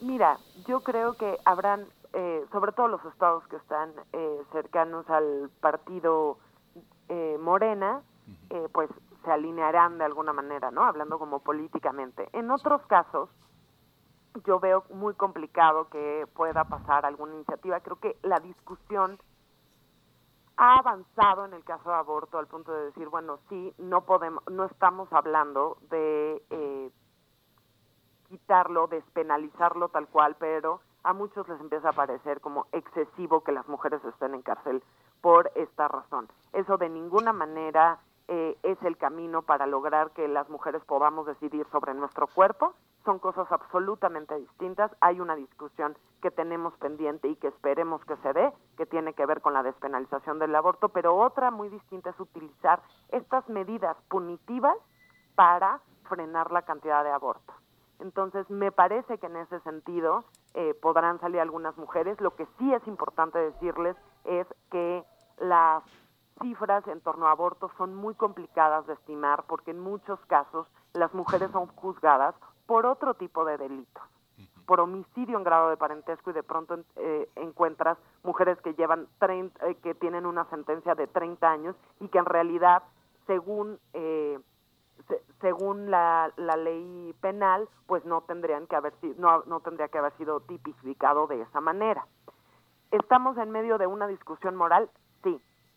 Mira, 0.00 0.38
yo 0.66 0.80
creo 0.80 1.14
que 1.14 1.38
habrán, 1.44 1.86
eh, 2.12 2.44
sobre 2.50 2.72
todo 2.72 2.88
los 2.88 3.04
estados 3.04 3.46
que 3.46 3.56
están 3.56 3.92
eh, 4.12 4.38
cercanos 4.50 5.08
al 5.08 5.50
partido 5.60 6.38
eh, 7.08 7.36
Morena, 7.40 8.02
pues 8.72 8.90
se 9.24 9.30
alinearán 9.30 9.98
de 9.98 10.04
alguna 10.04 10.32
manera, 10.32 10.70
¿no? 10.70 10.84
Hablando 10.84 11.18
como 11.18 11.40
políticamente. 11.40 12.28
En 12.32 12.50
otros 12.50 12.84
casos, 12.86 13.30
yo 14.44 14.58
veo 14.60 14.84
muy 14.90 15.14
complicado 15.14 15.88
que 15.88 16.26
pueda 16.34 16.64
pasar 16.64 17.06
alguna 17.06 17.34
iniciativa. 17.34 17.80
Creo 17.80 17.96
que 17.96 18.16
la 18.22 18.40
discusión 18.40 19.18
ha 20.56 20.78
avanzado 20.78 21.44
en 21.44 21.54
el 21.54 21.64
caso 21.64 21.90
de 21.90 21.96
aborto 21.96 22.38
al 22.38 22.46
punto 22.46 22.72
de 22.72 22.86
decir, 22.86 23.08
bueno, 23.08 23.38
sí, 23.48 23.74
no 23.78 24.02
podemos, 24.02 24.42
no 24.50 24.64
estamos 24.64 25.12
hablando 25.12 25.78
de 25.90 26.42
eh, 26.50 26.90
quitarlo, 28.28 28.86
despenalizarlo 28.86 29.88
tal 29.88 30.08
cual, 30.08 30.36
pero 30.38 30.80
a 31.04 31.12
muchos 31.12 31.48
les 31.48 31.60
empieza 31.60 31.90
a 31.90 31.92
parecer 31.92 32.40
como 32.40 32.66
excesivo 32.72 33.42
que 33.42 33.52
las 33.52 33.66
mujeres 33.68 34.04
estén 34.04 34.34
en 34.34 34.42
cárcel 34.42 34.82
por 35.20 35.50
esta 35.54 35.88
razón. 35.88 36.28
Eso 36.52 36.76
de 36.76 36.88
ninguna 36.88 37.32
manera 37.32 37.98
eh, 38.28 38.56
es 38.62 38.80
el 38.82 38.96
camino 38.96 39.42
para 39.42 39.66
lograr 39.66 40.12
que 40.12 40.28
las 40.28 40.48
mujeres 40.48 40.82
podamos 40.84 41.26
decidir 41.26 41.66
sobre 41.72 41.94
nuestro 41.94 42.26
cuerpo. 42.26 42.74
Son 43.04 43.18
cosas 43.18 43.50
absolutamente 43.50 44.36
distintas. 44.38 44.90
Hay 45.00 45.20
una 45.20 45.34
discusión 45.34 45.96
que 46.20 46.30
tenemos 46.30 46.72
pendiente 46.78 47.28
y 47.28 47.36
que 47.36 47.48
esperemos 47.48 48.04
que 48.04 48.16
se 48.18 48.32
dé, 48.32 48.52
que 48.76 48.86
tiene 48.86 49.12
que 49.14 49.26
ver 49.26 49.40
con 49.40 49.54
la 49.54 49.62
despenalización 49.62 50.38
del 50.38 50.54
aborto, 50.54 50.90
pero 50.90 51.16
otra 51.16 51.50
muy 51.50 51.68
distinta 51.68 52.10
es 52.10 52.20
utilizar 52.20 52.80
estas 53.08 53.48
medidas 53.48 53.96
punitivas 54.08 54.76
para 55.34 55.80
frenar 56.08 56.52
la 56.52 56.62
cantidad 56.62 57.02
de 57.02 57.10
abortos. 57.10 57.56
Entonces, 57.98 58.48
me 58.50 58.72
parece 58.72 59.18
que 59.18 59.26
en 59.26 59.36
ese 59.36 59.60
sentido 59.60 60.24
eh, 60.54 60.74
podrán 60.80 61.20
salir 61.20 61.40
algunas 61.40 61.76
mujeres. 61.76 62.20
Lo 62.20 62.34
que 62.34 62.46
sí 62.58 62.72
es 62.72 62.86
importante 62.86 63.38
decirles 63.38 63.96
es 64.24 64.46
que 64.70 65.04
las 65.38 65.82
cifras 66.40 66.86
en 66.88 67.00
torno 67.00 67.26
a 67.26 67.32
abortos 67.32 67.70
son 67.78 67.94
muy 67.94 68.14
complicadas 68.14 68.86
de 68.86 68.94
estimar 68.94 69.44
porque 69.44 69.70
en 69.72 69.80
muchos 69.80 70.18
casos 70.26 70.66
las 70.94 71.12
mujeres 71.14 71.50
son 71.52 71.66
juzgadas 71.68 72.34
por 72.66 72.86
otro 72.86 73.14
tipo 73.14 73.44
de 73.44 73.58
delitos, 73.58 74.02
por 74.66 74.80
homicidio 74.80 75.36
en 75.36 75.44
grado 75.44 75.70
de 75.70 75.76
parentesco 75.76 76.30
y 76.30 76.32
de 76.32 76.42
pronto 76.42 76.78
eh, 76.96 77.28
encuentras 77.36 77.98
mujeres 78.22 78.60
que 78.62 78.74
llevan 78.74 79.06
30, 79.18 79.66
eh, 79.68 79.74
que 79.76 79.94
tienen 79.94 80.26
una 80.26 80.44
sentencia 80.46 80.94
de 80.94 81.06
30 81.06 81.50
años 81.50 81.76
y 82.00 82.08
que 82.08 82.18
en 82.18 82.24
realidad 82.26 82.82
según 83.26 83.78
eh, 83.92 84.38
se- 85.08 85.22
según 85.40 85.90
la, 85.90 86.32
la 86.36 86.56
ley 86.56 87.14
penal 87.20 87.68
pues 87.86 88.04
no 88.04 88.22
tendrían 88.22 88.66
que 88.66 88.76
haber 88.76 88.94
sido 89.00 89.14
no, 89.18 89.42
no 89.46 89.60
tendría 89.60 89.88
que 89.88 89.98
haber 89.98 90.12
sido 90.16 90.40
tipificado 90.40 91.26
de 91.26 91.42
esa 91.42 91.60
manera. 91.60 92.06
Estamos 92.90 93.36
en 93.38 93.50
medio 93.50 93.78
de 93.78 93.86
una 93.86 94.06
discusión 94.06 94.54
moral 94.54 94.90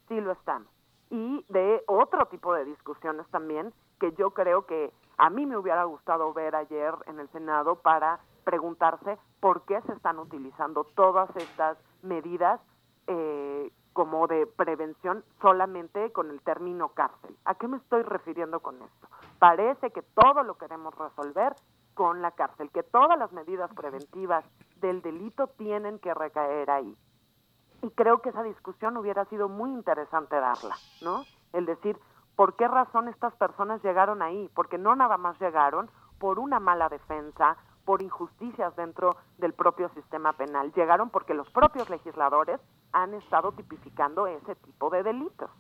sí 0.07 0.19
lo 0.21 0.31
estamos 0.31 0.75
y 1.09 1.45
de 1.49 1.83
otro 1.87 2.25
tipo 2.27 2.53
de 2.53 2.65
discusiones 2.65 3.27
también 3.29 3.73
que 3.99 4.11
yo 4.13 4.31
creo 4.31 4.65
que 4.65 4.91
a 5.17 5.29
mí 5.29 5.45
me 5.45 5.57
hubiera 5.57 5.83
gustado 5.85 6.33
ver 6.33 6.55
ayer 6.55 6.93
en 7.07 7.19
el 7.19 7.29
Senado 7.29 7.75
para 7.75 8.19
preguntarse 8.43 9.17
por 9.39 9.63
qué 9.63 9.81
se 9.81 9.93
están 9.93 10.19
utilizando 10.19 10.83
todas 10.95 11.33
estas 11.35 11.77
medidas 12.01 12.59
eh, 13.07 13.71
como 13.93 14.27
de 14.27 14.45
prevención 14.45 15.23
solamente 15.41 16.11
con 16.11 16.29
el 16.29 16.41
término 16.41 16.89
cárcel. 16.89 17.37
¿A 17.45 17.55
qué 17.55 17.67
me 17.67 17.77
estoy 17.77 18.03
refiriendo 18.03 18.59
con 18.59 18.81
esto? 18.81 19.07
Parece 19.39 19.91
que 19.91 20.01
todo 20.01 20.43
lo 20.43 20.57
queremos 20.57 20.93
resolver 20.95 21.55
con 21.93 22.21
la 22.21 22.31
cárcel, 22.31 22.69
que 22.71 22.83
todas 22.83 23.17
las 23.17 23.31
medidas 23.31 23.73
preventivas 23.73 24.43
del 24.81 25.01
delito 25.01 25.47
tienen 25.47 25.97
que 25.99 26.13
recaer 26.13 26.69
ahí 26.69 26.97
y 27.85 27.91
creo 27.91 28.19
que 28.21 28.29
esa 28.29 28.41
discusión 28.41 28.97
hubiera 28.97 29.25
sido 29.25 29.47
muy 29.47 29.71
interesante 29.71 30.35
darla, 30.35 30.75
¿no? 31.01 31.23
El 31.53 31.67
decir, 31.67 31.99
¿por 32.35 32.55
qué 32.55 32.67
razón 32.67 33.07
estas 33.07 33.35
personas 33.35 33.83
llegaron 33.83 34.23
ahí? 34.23 34.49
Porque 34.55 34.79
no 34.79 34.95
nada 34.95 35.17
más 35.17 35.39
llegaron 35.39 35.89
por 36.17 36.39
una 36.39 36.59
mala 36.59 36.89
defensa, 36.89 37.57
por 37.85 38.01
injusticias 38.01 38.75
dentro 38.75 39.17
del 39.37 39.53
propio 39.53 39.89
sistema 39.89 40.33
penal, 40.33 40.73
llegaron 40.73 41.11
porque 41.11 41.35
los 41.35 41.47
propios 41.51 41.87
legisladores 41.91 42.59
han 42.91 43.13
estado 43.13 43.51
tipificando 43.51 44.25
ese 44.25 44.55
tipo 44.55 44.89
de 44.89 45.03
delitos. 45.03 45.51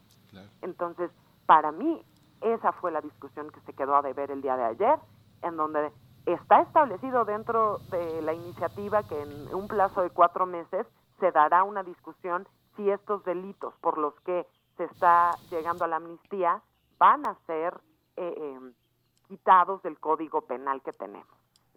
Entonces, 0.63 1.11
para 1.45 1.71
mí, 1.71 2.03
esa 2.41 2.71
fue 2.71 2.91
la 2.91 3.01
discusión 3.01 3.51
que 3.51 3.61
se 3.61 3.73
quedó 3.73 3.95
a 3.95 4.01
deber 4.01 4.31
el 4.31 4.41
día 4.41 4.57
de 4.57 4.63
ayer, 4.63 4.99
en 5.43 5.55
donde 5.57 5.91
está 6.25 6.61
establecido 6.61 7.23
dentro 7.23 7.77
de 7.91 8.23
la 8.23 8.33
iniciativa 8.33 9.03
que 9.03 9.21
en 9.21 9.53
un 9.53 9.67
plazo 9.67 10.01
de 10.01 10.09
cuatro 10.09 10.47
meses 10.47 10.87
se 11.19 11.31
dará 11.31 11.63
una 11.63 11.83
discusión 11.83 12.47
si 12.75 12.89
estos 12.89 13.23
delitos 13.23 13.73
por 13.81 13.97
los 13.97 14.13
que 14.21 14.45
se 14.77 14.85
está 14.85 15.31
llegando 15.49 15.85
a 15.85 15.87
la 15.87 15.97
amnistía 15.97 16.61
van 16.97 17.25
a 17.27 17.35
ser 17.45 17.73
eh, 18.17 18.33
eh, 18.37 18.59
quitados 19.27 19.81
del 19.83 19.99
código 19.99 20.41
penal 20.41 20.81
que 20.81 20.93
tenemos. 20.93 21.27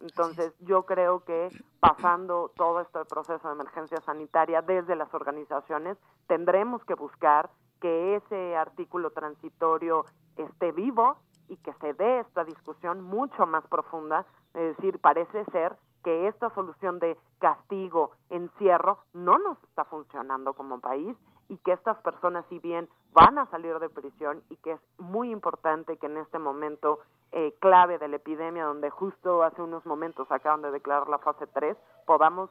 Entonces, 0.01 0.53
yo 0.59 0.83
creo 0.83 1.25
que 1.25 1.49
pasando 1.79 2.51
todo 2.55 2.79
este 2.79 3.03
proceso 3.05 3.47
de 3.47 3.53
emergencia 3.53 3.99
sanitaria 4.01 4.61
desde 4.61 4.95
las 4.95 5.13
organizaciones, 5.13 5.97
tendremos 6.27 6.83
que 6.85 6.93
buscar 6.93 7.49
que 7.81 8.15
ese 8.15 8.55
artículo 8.55 9.11
transitorio 9.11 10.05
esté 10.37 10.71
vivo 10.71 11.17
y 11.49 11.57
que 11.57 11.73
se 11.73 11.93
dé 11.93 12.19
esta 12.19 12.43
discusión 12.45 13.01
mucho 13.01 13.45
más 13.45 13.65
profunda. 13.67 14.25
Es 14.53 14.77
decir, 14.77 14.99
parece 14.99 15.43
ser 15.45 15.75
que 16.03 16.27
esta 16.27 16.49
solución 16.53 16.99
de 16.99 17.17
castigo, 17.39 18.11
encierro, 18.29 18.99
no 19.13 19.37
nos 19.37 19.61
está 19.63 19.85
funcionando 19.85 20.53
como 20.53 20.79
país 20.79 21.15
y 21.49 21.57
que 21.57 21.73
estas 21.73 21.97
personas, 21.97 22.45
si 22.49 22.59
bien 22.59 22.87
van 23.11 23.37
a 23.37 23.47
salir 23.47 23.79
de 23.79 23.89
prisión 23.89 24.43
y 24.49 24.55
que 24.57 24.73
es 24.73 24.79
muy 24.99 25.31
importante 25.31 25.97
que 25.97 26.05
en 26.05 26.17
este 26.17 26.37
momento 26.37 26.99
eh, 27.31 27.55
clave 27.59 27.97
de 27.97 28.07
la 28.07 28.17
epidemia, 28.17 28.65
donde 28.65 28.89
justo 28.89 29.43
hace 29.43 29.61
unos 29.61 29.85
momentos 29.85 30.31
acaban 30.31 30.61
de 30.61 30.71
declarar 30.71 31.09
la 31.09 31.17
fase 31.17 31.47
3, 31.47 31.75
podamos 32.05 32.49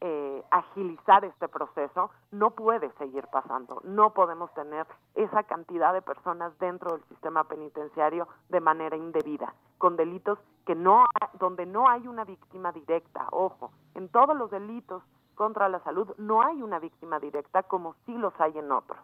eh, 0.00 0.44
agilizar 0.50 1.24
este 1.24 1.48
proceso, 1.48 2.10
no 2.30 2.50
puede 2.52 2.90
seguir 2.92 3.26
pasando. 3.28 3.80
No 3.84 4.14
podemos 4.14 4.52
tener 4.54 4.86
esa 5.14 5.42
cantidad 5.42 5.92
de 5.92 6.02
personas 6.02 6.58
dentro 6.58 6.92
del 6.92 7.04
sistema 7.08 7.44
penitenciario 7.44 8.26
de 8.48 8.60
manera 8.60 8.96
indebida, 8.96 9.52
con 9.78 9.96
delitos 9.96 10.38
que 10.66 10.74
no, 10.74 11.02
ha- 11.04 11.30
donde 11.38 11.66
no 11.66 11.88
hay 11.88 12.06
una 12.08 12.24
víctima 12.24 12.72
directa. 12.72 13.26
Ojo, 13.30 13.72
en 13.94 14.08
todos 14.08 14.36
los 14.36 14.50
delitos 14.50 15.02
contra 15.34 15.68
la 15.68 15.80
salud 15.80 16.14
no 16.18 16.42
hay 16.42 16.62
una 16.62 16.78
víctima 16.78 17.18
directa 17.18 17.62
como 17.62 17.94
sí 18.06 18.12
los 18.16 18.32
hay 18.40 18.56
en 18.58 18.70
otros 18.72 18.98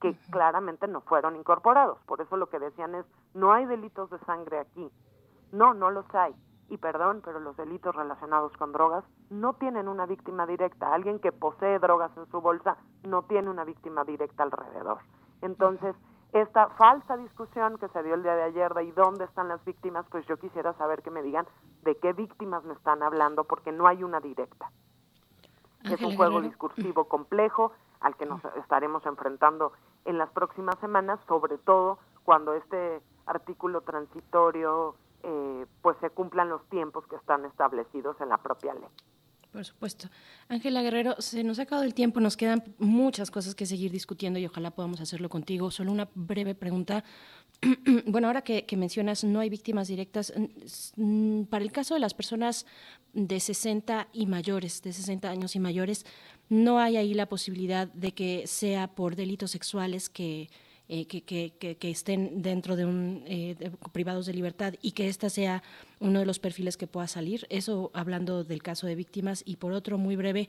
que 0.00 0.16
claramente 0.30 0.88
no 0.88 1.02
fueron 1.02 1.36
incorporados. 1.36 1.98
Por 2.06 2.22
eso 2.22 2.36
lo 2.38 2.48
que 2.48 2.58
decían 2.58 2.94
es, 2.94 3.04
no 3.34 3.52
hay 3.52 3.66
delitos 3.66 4.08
de 4.08 4.18
sangre 4.20 4.58
aquí. 4.58 4.90
No, 5.52 5.74
no 5.74 5.90
los 5.90 6.06
hay. 6.14 6.34
Y 6.70 6.78
perdón, 6.78 7.20
pero 7.24 7.40
los 7.40 7.56
delitos 7.56 7.94
relacionados 7.94 8.56
con 8.56 8.70
drogas 8.70 9.04
no 9.28 9.54
tienen 9.54 9.88
una 9.88 10.06
víctima 10.06 10.46
directa. 10.46 10.94
Alguien 10.94 11.18
que 11.18 11.32
posee 11.32 11.80
drogas 11.80 12.16
en 12.16 12.26
su 12.30 12.40
bolsa 12.40 12.76
no 13.02 13.22
tiene 13.22 13.50
una 13.50 13.64
víctima 13.64 14.04
directa 14.04 14.44
alrededor. 14.44 14.98
Entonces, 15.42 15.96
esta 16.32 16.68
falsa 16.70 17.16
discusión 17.16 17.76
que 17.78 17.88
se 17.88 18.04
dio 18.04 18.14
el 18.14 18.22
día 18.22 18.36
de 18.36 18.44
ayer 18.44 18.72
de 18.72 18.84
¿y 18.84 18.92
dónde 18.92 19.24
están 19.24 19.48
las 19.48 19.64
víctimas? 19.64 20.06
Pues 20.10 20.24
yo 20.26 20.36
quisiera 20.36 20.72
saber 20.74 21.02
que 21.02 21.10
me 21.10 21.22
digan 21.22 21.44
de 21.82 21.96
qué 21.96 22.12
víctimas 22.12 22.62
me 22.64 22.74
están 22.74 23.02
hablando 23.02 23.42
porque 23.42 23.72
no 23.72 23.88
hay 23.88 24.04
una 24.04 24.20
directa. 24.20 24.70
es 25.82 26.00
un 26.00 26.14
juego 26.14 26.34
Guerrero. 26.34 26.48
discursivo 26.50 27.08
complejo 27.08 27.72
al 27.98 28.14
que 28.16 28.26
nos 28.26 28.44
estaremos 28.56 29.04
enfrentando 29.06 29.72
en 30.04 30.18
las 30.18 30.30
próximas 30.30 30.78
semanas, 30.78 31.18
sobre 31.26 31.58
todo 31.58 31.98
cuando 32.22 32.54
este 32.54 33.02
artículo 33.26 33.80
transitorio 33.80 34.94
eh, 35.22 35.66
pues 35.82 35.96
se 36.00 36.10
cumplan 36.10 36.48
los 36.48 36.66
tiempos 36.68 37.06
que 37.06 37.16
están 37.16 37.44
establecidos 37.44 38.20
en 38.20 38.28
la 38.28 38.38
propia 38.38 38.74
ley. 38.74 38.88
Por 39.52 39.64
supuesto. 39.64 40.08
Ángela 40.48 40.80
Guerrero, 40.80 41.16
se 41.18 41.42
nos 41.42 41.58
ha 41.58 41.62
acabado 41.62 41.84
el 41.84 41.92
tiempo, 41.92 42.20
nos 42.20 42.36
quedan 42.36 42.62
muchas 42.78 43.32
cosas 43.32 43.56
que 43.56 43.66
seguir 43.66 43.90
discutiendo 43.90 44.38
y 44.38 44.46
ojalá 44.46 44.70
podamos 44.70 45.00
hacerlo 45.00 45.28
contigo. 45.28 45.72
Solo 45.72 45.90
una 45.90 46.08
breve 46.14 46.54
pregunta. 46.54 47.02
bueno, 48.06 48.28
ahora 48.28 48.42
que, 48.42 48.64
que 48.64 48.76
mencionas 48.76 49.24
no 49.24 49.40
hay 49.40 49.50
víctimas 49.50 49.88
directas, 49.88 50.32
para 51.50 51.64
el 51.64 51.72
caso 51.72 51.94
de 51.94 52.00
las 52.00 52.14
personas 52.14 52.64
de 53.12 53.40
60 53.40 54.08
y 54.12 54.26
mayores, 54.26 54.82
de 54.82 54.92
60 54.92 55.28
años 55.28 55.56
y 55.56 55.58
mayores, 55.58 56.06
no 56.48 56.78
hay 56.78 56.96
ahí 56.96 57.12
la 57.14 57.26
posibilidad 57.26 57.88
de 57.88 58.12
que 58.12 58.46
sea 58.46 58.94
por 58.94 59.16
delitos 59.16 59.50
sexuales 59.50 60.08
que, 60.08 60.48
eh, 60.92 61.06
que, 61.06 61.22
que- 61.22 61.52
que- 61.60 61.76
que 61.76 61.90
estén 61.90 62.42
dentro 62.42 62.74
de 62.74 62.84
un 62.84 63.22
eh, 63.26 63.54
privados 63.92 64.26
de 64.26 64.32
libertad 64.34 64.74
y 64.82 64.90
que 64.92 65.08
esta 65.08 65.30
sea 65.30 65.62
uno 66.00 66.18
de 66.18 66.26
los 66.26 66.38
perfiles 66.40 66.76
que 66.76 66.86
pueda 66.88 67.06
salir. 67.06 67.46
Eso 67.48 67.90
hablando 67.94 68.42
del 68.42 68.60
caso 68.62 68.86
de 68.88 68.96
víctimas 68.96 69.42
y 69.46 69.56
por 69.56 69.72
otro 69.72 69.98
muy 69.98 70.16
breve. 70.16 70.48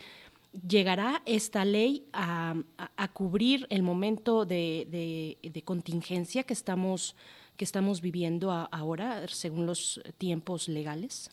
¿Llegará 0.68 1.22
esta 1.26 1.64
ley 1.64 2.08
a, 2.12 2.56
a- 2.98 3.08
cubrir 3.10 3.68
el 3.70 3.84
momento 3.84 4.44
de 4.46 5.64
contingencia 5.64 6.44
que 6.44 6.54
estamos, 6.54 7.16
que 7.56 7.64
estamos 7.64 8.02
viviendo 8.02 8.52
a- 8.52 8.66
ahora, 8.72 9.28
según 9.28 9.66
los 9.68 10.02
tiempos 10.18 10.68
legales? 10.68 11.30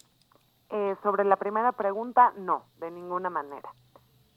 Eh, 0.70 0.94
sobre 1.02 1.24
la 1.24 1.36
primera 1.36 1.72
pregunta, 1.72 2.32
no, 2.36 2.64
de 2.78 2.90
ninguna 2.90 3.30
manera. 3.30 3.70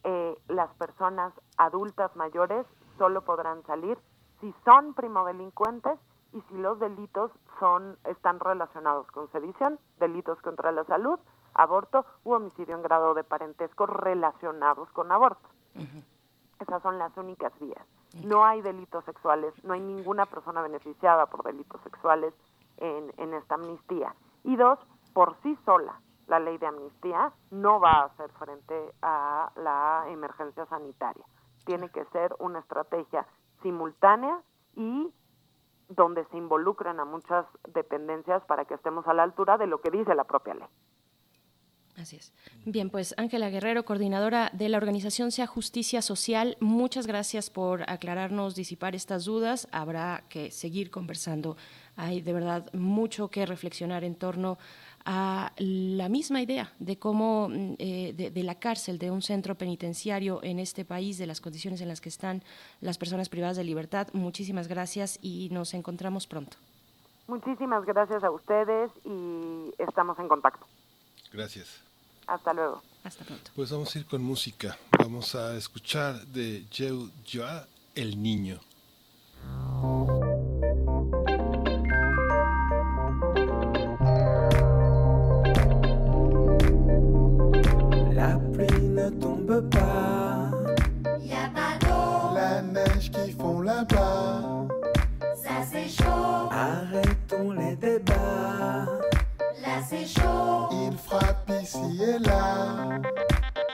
Eh, 0.06 0.34
las 0.48 0.74
personas 0.76 1.34
adultas 1.58 2.16
mayores 2.16 2.66
solo 2.98 3.24
podrán 3.26 3.62
salir 3.68 3.98
si 4.42 4.54
son 4.66 4.94
primodelincuentes 4.94 6.00
y 6.34 6.42
si 6.42 6.58
los 6.58 6.80
delitos 6.80 7.32
son 7.60 7.98
están 8.06 8.40
relacionados 8.40 9.08
con 9.12 9.32
sedición, 9.32 9.80
delitos 10.00 10.42
contra 10.42 10.72
la 10.72 10.84
salud, 10.86 11.20
aborto 11.54 12.06
u 12.24 12.34
homicidio 12.34 12.76
en 12.76 12.82
grado 12.82 13.14
de 13.14 13.24
parentesco 13.24 13.86
relacionados 13.86 14.90
con 14.92 15.12
aborto. 15.12 15.48
Esas 16.60 16.82
son 16.82 16.98
las 16.98 17.16
únicas 17.18 17.58
vías. 17.60 17.86
No 18.26 18.46
hay 18.46 18.62
delitos 18.62 19.06
sexuales, 19.06 19.54
no 19.64 19.74
hay 19.74 19.80
ninguna 19.80 20.26
persona 20.26 20.62
beneficiada 20.62 21.26
por 21.28 21.44
delitos 21.44 21.80
sexuales 21.82 22.34
en, 22.78 23.14
en 23.18 23.34
esta 23.34 23.56
amnistía. 23.56 24.16
Y 24.44 24.56
dos, 24.56 24.80
por 25.14 25.36
sí 25.44 25.58
sola, 25.66 26.00
la 26.28 26.40
ley 26.40 26.58
de 26.58 26.68
amnistía 26.68 27.32
no 27.52 27.80
va 27.80 27.92
a 27.92 28.06
hacer 28.06 28.30
frente 28.34 28.94
a 29.02 29.52
la 29.56 30.06
emergencia 30.10 30.66
sanitaria. 30.66 31.26
Tiene 31.66 31.90
que 31.90 32.06
ser 32.06 32.36
una 32.40 32.60
estrategia 32.60 33.26
simultánea 33.62 34.42
y 34.76 35.12
donde 35.90 36.26
se 36.26 36.38
involucren 36.38 37.00
a 37.00 37.06
muchas 37.06 37.46
dependencias 37.74 38.44
para 38.46 38.66
que 38.66 38.76
estemos 38.76 39.08
a 39.08 39.14
la 39.14 39.24
altura 39.24 39.58
de 39.58 39.68
lo 39.68 39.82
que 39.82 39.92
dice 39.92 40.16
la 40.16 40.24
propia 40.24 40.54
ley. 40.54 40.68
Así 41.98 42.16
es. 42.16 42.34
Bien, 42.66 42.90
pues 42.90 43.14
Ángela 43.18 43.50
Guerrero, 43.50 43.84
coordinadora 43.84 44.50
de 44.54 44.70
la 44.70 44.78
organización 44.78 45.32
Sea 45.32 45.46
Justicia 45.46 46.02
Social, 46.02 46.58
muchas 46.60 47.06
gracias 47.06 47.50
por 47.50 47.84
aclararnos, 47.90 48.56
disipar 48.56 48.96
estas 48.96 49.26
dudas. 49.26 49.68
Habrá 49.72 50.24
que 50.30 50.52
seguir 50.52 50.90
conversando. 50.90 51.58
Hay 51.98 52.22
de 52.22 52.34
verdad 52.34 52.74
mucho 52.74 53.30
que 53.30 53.46
reflexionar 53.46 54.04
en 54.04 54.16
torno 54.16 54.58
a 55.06 55.52
la 55.58 56.10
misma 56.10 56.42
idea 56.42 56.74
de 56.80 56.98
cómo, 56.98 57.50
mm, 57.50 57.74
eh, 57.80 58.14
de, 58.16 58.32
de, 58.32 58.44
la 58.44 58.56
cárcel, 58.56 58.98
de 58.98 59.12
un 59.12 59.22
centro 59.22 59.56
penitenciario 59.56 60.42
en 60.44 60.60
este 60.60 60.86
país, 60.86 61.18
de 61.18 61.28
las 61.28 61.42
condiciones 61.42 61.82
en 61.82 61.88
las 61.88 62.02
que 62.02 62.10
están 62.10 62.44
las 62.82 62.98
personas 62.98 63.30
privadas 63.30 63.58
de 63.58 63.64
libertad. 63.64 64.08
Muchísimas 64.14 64.68
gracias 64.68 65.20
y 65.22 65.50
nos 65.52 65.74
encontramos 65.74 66.28
pronto. 66.28 66.58
Muchísimas 67.28 67.86
gracias 67.86 68.24
a 68.24 68.32
ustedes 68.32 68.92
y 69.06 69.74
estamos 69.78 70.20
en 70.20 70.28
contacto. 70.28 70.66
Gracias. 71.32 71.82
Hasta 72.28 72.54
luego. 72.54 72.82
Hasta 73.04 73.24
pronto. 73.24 73.52
Pues 73.56 73.72
vamos 73.72 73.96
a 73.96 74.00
ir 74.00 74.06
con 74.06 74.22
música. 74.22 74.78
Vamos 75.00 75.34
a 75.36 75.56
escuchar 75.56 76.26
de 76.28 76.66
Jeu 76.70 77.10
Joa, 77.26 77.68
El 77.96 78.22
Niño. 78.22 78.60
Tombe 89.62 89.70
pas. 89.70 90.52
Y 91.20 91.34
a 91.34 91.50
pas 91.54 91.78
d'eau. 91.80 92.36
La 92.36 92.62
neige 92.62 93.12
qui 93.12 93.32
fond 93.32 93.62
là-bas. 93.62 94.42
Ça 95.36 95.64
c'est 95.70 95.88
chaud. 95.90 96.50
Arrêtons 96.52 97.52
les 97.52 97.76
débats. 97.76 98.86
Là 99.62 99.82
c'est 99.88 100.06
chaud. 100.06 100.70
Il 100.72 100.98
frappe 100.98 101.52
ici 101.62 102.02
et 102.02 102.20
là. 102.20 103.00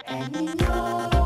El 0.08 0.32
Niño. 0.32 1.17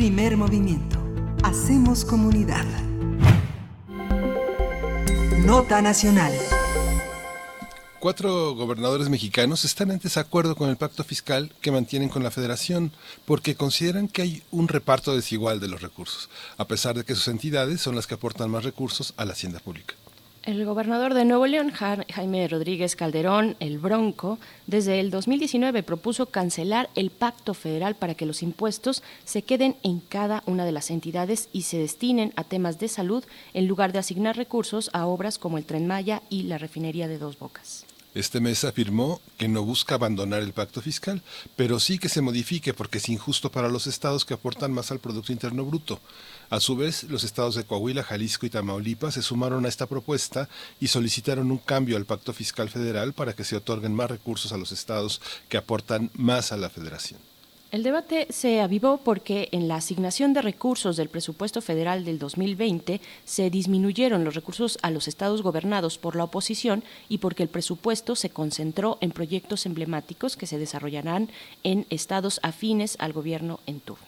Primer 0.00 0.34
movimiento. 0.38 0.98
Hacemos 1.42 2.06
comunidad. 2.06 2.64
Nota 5.44 5.82
nacional. 5.82 6.32
Cuatro 7.98 8.54
gobernadores 8.54 9.10
mexicanos 9.10 9.66
están 9.66 9.90
en 9.90 9.98
desacuerdo 9.98 10.56
con 10.56 10.70
el 10.70 10.78
pacto 10.78 11.04
fiscal 11.04 11.52
que 11.60 11.70
mantienen 11.70 12.08
con 12.08 12.22
la 12.22 12.30
federación 12.30 12.92
porque 13.26 13.56
consideran 13.56 14.08
que 14.08 14.22
hay 14.22 14.42
un 14.50 14.68
reparto 14.68 15.14
desigual 15.14 15.60
de 15.60 15.68
los 15.68 15.82
recursos, 15.82 16.30
a 16.56 16.64
pesar 16.66 16.96
de 16.96 17.04
que 17.04 17.14
sus 17.14 17.28
entidades 17.28 17.82
son 17.82 17.94
las 17.94 18.06
que 18.06 18.14
aportan 18.14 18.50
más 18.50 18.64
recursos 18.64 19.12
a 19.18 19.26
la 19.26 19.32
hacienda 19.32 19.60
pública. 19.60 19.96
El 20.50 20.64
gobernador 20.64 21.14
de 21.14 21.24
Nuevo 21.24 21.46
León, 21.46 21.70
Ja- 21.70 22.04
Jaime 22.12 22.48
Rodríguez 22.48 22.96
Calderón, 22.96 23.54
el 23.60 23.78
Bronco, 23.78 24.38
desde 24.66 24.98
el 24.98 25.12
2019 25.12 25.84
propuso 25.84 26.26
cancelar 26.26 26.90
el 26.96 27.10
pacto 27.10 27.54
federal 27.54 27.94
para 27.94 28.14
que 28.14 28.26
los 28.26 28.42
impuestos 28.42 29.04
se 29.24 29.42
queden 29.42 29.76
en 29.84 30.00
cada 30.00 30.42
una 30.46 30.64
de 30.64 30.72
las 30.72 30.90
entidades 30.90 31.48
y 31.52 31.62
se 31.62 31.78
destinen 31.78 32.32
a 32.34 32.42
temas 32.42 32.80
de 32.80 32.88
salud 32.88 33.22
en 33.54 33.68
lugar 33.68 33.92
de 33.92 34.00
asignar 34.00 34.36
recursos 34.36 34.90
a 34.92 35.06
obras 35.06 35.38
como 35.38 35.56
el 35.56 35.64
Tren 35.64 35.86
Maya 35.86 36.20
y 36.30 36.42
la 36.42 36.58
refinería 36.58 37.06
de 37.06 37.18
Dos 37.18 37.38
Bocas. 37.38 37.84
Este 38.12 38.40
mes 38.40 38.64
afirmó 38.64 39.20
que 39.38 39.46
no 39.46 39.62
busca 39.62 39.94
abandonar 39.94 40.42
el 40.42 40.52
pacto 40.52 40.82
fiscal, 40.82 41.22
pero 41.54 41.78
sí 41.78 41.98
que 41.98 42.08
se 42.08 42.22
modifique 42.22 42.74
porque 42.74 42.98
es 42.98 43.08
injusto 43.08 43.52
para 43.52 43.68
los 43.68 43.86
estados 43.86 44.24
que 44.24 44.34
aportan 44.34 44.72
más 44.72 44.90
al 44.90 44.98
Producto 44.98 45.30
Interno 45.30 45.64
Bruto. 45.64 46.00
A 46.50 46.58
su 46.58 46.74
vez, 46.74 47.04
los 47.04 47.22
estados 47.22 47.54
de 47.54 47.62
Coahuila, 47.62 48.02
Jalisco 48.02 48.46
y 48.46 48.50
Tamaulipas 48.50 49.14
se 49.14 49.22
sumaron 49.22 49.64
a 49.64 49.68
esta 49.68 49.86
propuesta 49.86 50.48
y 50.80 50.88
solicitaron 50.88 51.52
un 51.52 51.58
cambio 51.58 51.96
al 51.96 52.04
pacto 52.04 52.32
fiscal 52.32 52.68
federal 52.68 53.12
para 53.12 53.34
que 53.34 53.44
se 53.44 53.56
otorguen 53.56 53.94
más 53.94 54.10
recursos 54.10 54.52
a 54.52 54.58
los 54.58 54.72
estados 54.72 55.20
que 55.48 55.56
aportan 55.56 56.10
más 56.14 56.50
a 56.50 56.56
la 56.56 56.68
federación. 56.68 57.29
El 57.70 57.84
debate 57.84 58.26
se 58.30 58.60
avivó 58.60 58.98
porque 58.98 59.48
en 59.52 59.68
la 59.68 59.76
asignación 59.76 60.32
de 60.32 60.42
recursos 60.42 60.96
del 60.96 61.08
presupuesto 61.08 61.62
federal 61.62 62.04
del 62.04 62.18
2020 62.18 63.00
se 63.24 63.48
disminuyeron 63.48 64.24
los 64.24 64.34
recursos 64.34 64.76
a 64.82 64.90
los 64.90 65.06
estados 65.06 65.42
gobernados 65.42 65.96
por 65.96 66.16
la 66.16 66.24
oposición 66.24 66.82
y 67.08 67.18
porque 67.18 67.44
el 67.44 67.48
presupuesto 67.48 68.16
se 68.16 68.30
concentró 68.30 68.98
en 69.00 69.12
proyectos 69.12 69.66
emblemáticos 69.66 70.36
que 70.36 70.48
se 70.48 70.58
desarrollarán 70.58 71.30
en 71.62 71.86
estados 71.90 72.40
afines 72.42 72.96
al 72.98 73.12
gobierno 73.12 73.60
en 73.66 73.78
turno. 73.78 74.04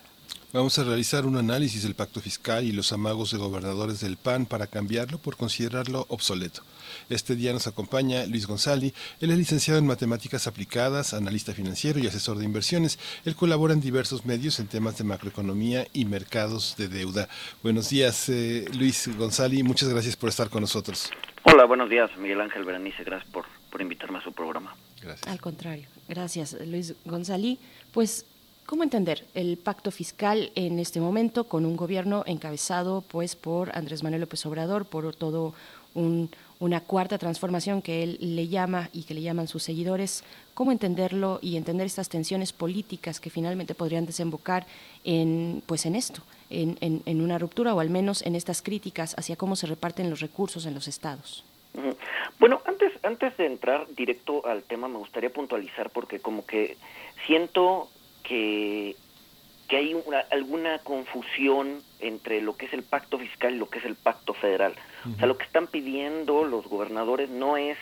Vamos 0.53 0.77
a 0.81 0.85
realizar 0.85 1.25
un 1.25 1.37
análisis 1.37 1.85
del 1.85 1.95
pacto 1.95 2.21
fiscal 2.21 2.65
y 2.65 2.73
los 2.73 2.93
amagos 2.93 3.31
de 3.31 3.39
gobernadores 3.39 4.01
del 4.01 4.17
PAN 4.17 4.45
para 4.45 4.67
cambiarlo 4.67 5.19
por 5.19 5.37
considerarlo 5.37 6.05
obsoleto. 6.09 6.63
Este 7.09 7.37
día 7.37 7.53
nos 7.53 7.67
acompaña 7.67 8.27
Luis 8.27 8.47
González. 8.47 8.93
Él 9.21 9.31
es 9.31 9.39
licenciado 9.39 9.79
en 9.79 9.87
matemáticas 9.87 10.47
aplicadas, 10.47 11.15
analista 11.15 11.53
financiero 11.53 11.99
y 11.99 12.07
asesor 12.07 12.39
de 12.39 12.45
inversiones. 12.45 12.99
Él 13.25 13.35
colabora 13.37 13.75
en 13.75 13.81
diversos 13.81 14.25
medios 14.25 14.59
en 14.61 14.67
temas 14.69 14.99
de 14.99 15.05
macroeconomía 15.05 15.87
y 15.93 16.05
mercados 16.05 16.75
de 16.77 16.89
deuda. 16.89 17.29
Buenos 17.63 17.89
días, 17.91 18.29
eh, 18.29 18.65
Luis 18.77 19.09
González. 19.17 19.63
Muchas 19.65 19.89
gracias 19.89 20.17
por 20.17 20.29
estar 20.29 20.49
con 20.49 20.61
nosotros. 20.63 21.11
Hola, 21.45 21.65
buenos 21.65 21.91
días, 21.91 22.11
Miguel 22.19 22.41
Ángel 22.41 22.65
Berenice. 22.65 23.03
Gracias 23.05 23.31
por, 23.33 23.45
por 23.71 23.81
invitarme 23.83 24.19
a 24.19 24.23
su 24.23 24.33
programa. 24.33 24.75
Gracias. 25.03 25.27
Al 25.27 25.41
contrario, 25.41 25.89
gracias 26.09 26.57
Luis 26.67 26.95
González. 27.05 27.59
Pues, 27.93 28.25
¿cómo 28.67 28.85
entender 28.85 29.27
el 29.35 29.57
pacto 29.59 29.91
fiscal 29.91 30.53
en 30.55 30.79
este 30.79 31.01
momento 31.01 31.45
con 31.45 31.67
un 31.67 31.77
gobierno 31.77 32.23
encabezado 32.27 33.03
pues 33.09 33.35
por 33.35 33.77
Andrés 33.77 34.05
Manuel 34.05 34.21
López 34.21 34.47
Obrador, 34.47 34.87
por 34.87 35.15
todo 35.17 35.55
un- 35.95 36.31
una 36.63 36.81
cuarta 36.81 37.19
transformación 37.19 37.83
que 37.83 38.05
él 38.05 38.19
le 38.21 38.47
llama 38.47 38.89
y 38.93 39.03
que 39.03 39.15
le 39.15 39.21
llaman 39.23 39.49
sus 39.49 39.65
seguidores? 39.65 40.23
¿Cómo 40.55 40.71
entenderlo 40.71 41.41
y 41.43 41.57
entender 41.57 41.87
estas 41.87 42.09
tensiones 42.09 42.53
políticas 42.53 43.19
que 43.19 43.31
finalmente 43.31 43.75
podrían 43.75 44.07
desembocar 44.07 44.65
en 45.03 45.63
pues 45.67 45.87
en 45.87 45.97
esto, 45.97 46.23
en, 46.51 46.79
en- 46.81 47.03
en 47.05 47.21
una 47.21 47.37
ruptura 47.39 47.75
o 47.75 47.81
al 47.81 47.91
menos 47.91 48.23
en 48.23 48.37
estas 48.37 48.63
críticas 48.63 49.15
hacia 49.19 49.35
cómo 49.35 49.57
se 49.57 49.67
reparten 49.67 50.09
los 50.09 50.21
recursos 50.21 50.65
en 50.65 50.75
los 50.75 50.87
estados? 50.87 51.45
Bueno, 52.39 52.63
antes, 52.65 52.93
antes 53.03 53.37
de 53.39 53.47
entrar 53.47 53.89
directo 53.97 54.47
al 54.47 54.63
tema, 54.63 54.87
me 54.87 54.99
gustaría 54.99 55.31
puntualizar 55.33 55.91
porque 55.91 56.21
como 56.21 56.47
que 56.47 56.77
siento 57.27 57.89
que, 58.23 58.95
que 59.69 59.77
hay 59.79 59.95
una- 59.95 60.25
alguna 60.31 60.79
confusión 60.79 61.83
entre 61.99 62.41
lo 62.41 62.57
que 62.57 62.67
es 62.67 62.73
el 62.73 62.85
pacto 62.85 63.19
fiscal 63.19 63.55
y 63.55 63.59
lo 63.59 63.69
que 63.69 63.81
es 63.81 63.85
el 63.85 63.97
pacto 63.97 64.33
federal. 64.35 64.75
O 65.05 65.19
sea, 65.19 65.27
lo 65.27 65.37
que 65.37 65.45
están 65.45 65.67
pidiendo 65.67 66.45
los 66.45 66.67
gobernadores 66.67 67.29
no 67.29 67.57
es 67.57 67.77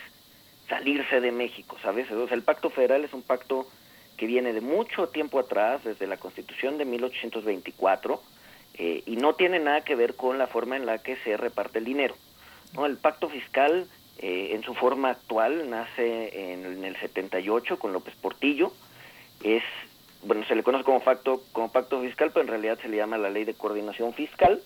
salirse 0.67 1.19
de 1.19 1.31
México, 1.31 1.77
¿sabes? 1.81 2.09
O 2.11 2.27
sea, 2.27 2.35
el 2.35 2.43
pacto 2.43 2.69
federal 2.69 3.03
es 3.03 3.13
un 3.13 3.21
pacto 3.21 3.67
que 4.17 4.25
viene 4.25 4.53
de 4.53 4.61
mucho 4.61 5.09
tiempo 5.09 5.39
atrás, 5.39 5.83
desde 5.83 6.07
la 6.07 6.17
Constitución 6.17 6.77
de 6.77 6.85
1824, 6.85 8.21
eh, 8.75 9.03
y 9.05 9.17
no 9.17 9.33
tiene 9.33 9.59
nada 9.59 9.81
que 9.81 9.95
ver 9.95 10.15
con 10.15 10.37
la 10.37 10.47
forma 10.47 10.77
en 10.77 10.85
la 10.85 10.99
que 10.99 11.17
se 11.17 11.37
reparte 11.37 11.79
el 11.79 11.85
dinero. 11.85 12.15
¿no? 12.73 12.85
El 12.85 12.97
pacto 12.97 13.29
fiscal, 13.29 13.87
eh, 14.19 14.51
en 14.53 14.63
su 14.63 14.73
forma 14.73 15.09
actual, 15.09 15.69
nace 15.69 16.53
en, 16.53 16.65
en 16.65 16.85
el 16.85 16.95
78 16.95 17.77
con 17.77 17.93
López 17.93 18.15
Portillo. 18.15 18.71
Es, 19.43 19.63
bueno, 20.23 20.45
se 20.45 20.55
le 20.55 20.63
conoce 20.63 20.83
como 20.83 21.01
pacto, 21.01 21.43
como 21.51 21.71
pacto 21.71 22.01
fiscal, 22.01 22.31
pero 22.31 22.43
en 22.43 22.47
realidad 22.47 22.79
se 22.81 22.87
le 22.87 22.97
llama 22.97 23.17
la 23.17 23.29
Ley 23.29 23.43
de 23.43 23.53
Coordinación 23.53 24.13
Fiscal. 24.13 24.61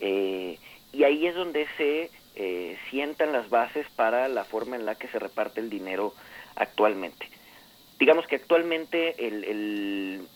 eh, 0.00 0.58
y 0.94 1.04
ahí 1.04 1.26
es 1.26 1.34
donde 1.34 1.66
se 1.76 2.10
eh, 2.36 2.78
sientan 2.90 3.32
las 3.32 3.50
bases 3.50 3.86
para 3.96 4.28
la 4.28 4.44
forma 4.44 4.76
en 4.76 4.86
la 4.86 4.94
que 4.94 5.08
se 5.08 5.18
reparte 5.18 5.60
el 5.60 5.70
dinero 5.70 6.14
actualmente. 6.56 7.28
Digamos 7.98 8.26
que 8.26 8.36
actualmente 8.36 9.26
el, 9.26 10.26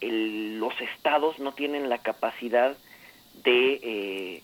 los 0.00 0.80
estados 0.80 1.38
no 1.38 1.52
tienen 1.52 1.88
la 1.88 1.98
capacidad 1.98 2.76
de 3.44 3.80
eh, 3.82 4.42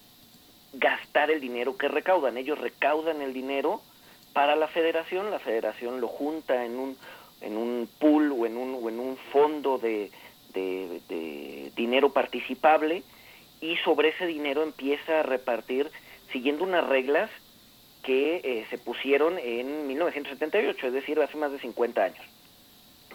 gastar 0.74 1.30
el 1.30 1.40
dinero 1.40 1.76
que 1.76 1.88
recaudan. 1.88 2.36
Ellos 2.36 2.58
recaudan 2.58 3.22
el 3.22 3.32
dinero 3.32 3.82
para 4.32 4.54
la 4.54 4.68
federación, 4.68 5.30
la 5.30 5.38
federación 5.38 6.00
lo 6.00 6.08
junta 6.08 6.64
en 6.64 6.78
un, 6.78 6.96
en 7.40 7.56
un 7.56 7.88
pool 7.98 8.32
o 8.32 8.46
en 8.46 8.56
un, 8.56 8.78
o 8.82 8.88
en 8.88 9.00
un 9.00 9.16
fondo 9.32 9.78
de 9.78 10.10
dinero 11.76 12.12
participable 12.12 13.02
y 13.60 13.76
sobre 13.78 14.10
ese 14.10 14.26
dinero 14.26 14.62
empieza 14.62 15.20
a 15.20 15.22
repartir 15.22 15.90
siguiendo 16.32 16.64
unas 16.64 16.86
reglas 16.88 17.30
que 18.02 18.36
eh, 18.44 18.66
se 18.70 18.78
pusieron 18.78 19.38
en 19.38 19.86
1978, 19.86 20.86
es 20.86 20.92
decir, 20.92 21.20
hace 21.20 21.36
más 21.36 21.50
de 21.52 21.58
50 21.60 22.02
años. 22.02 22.24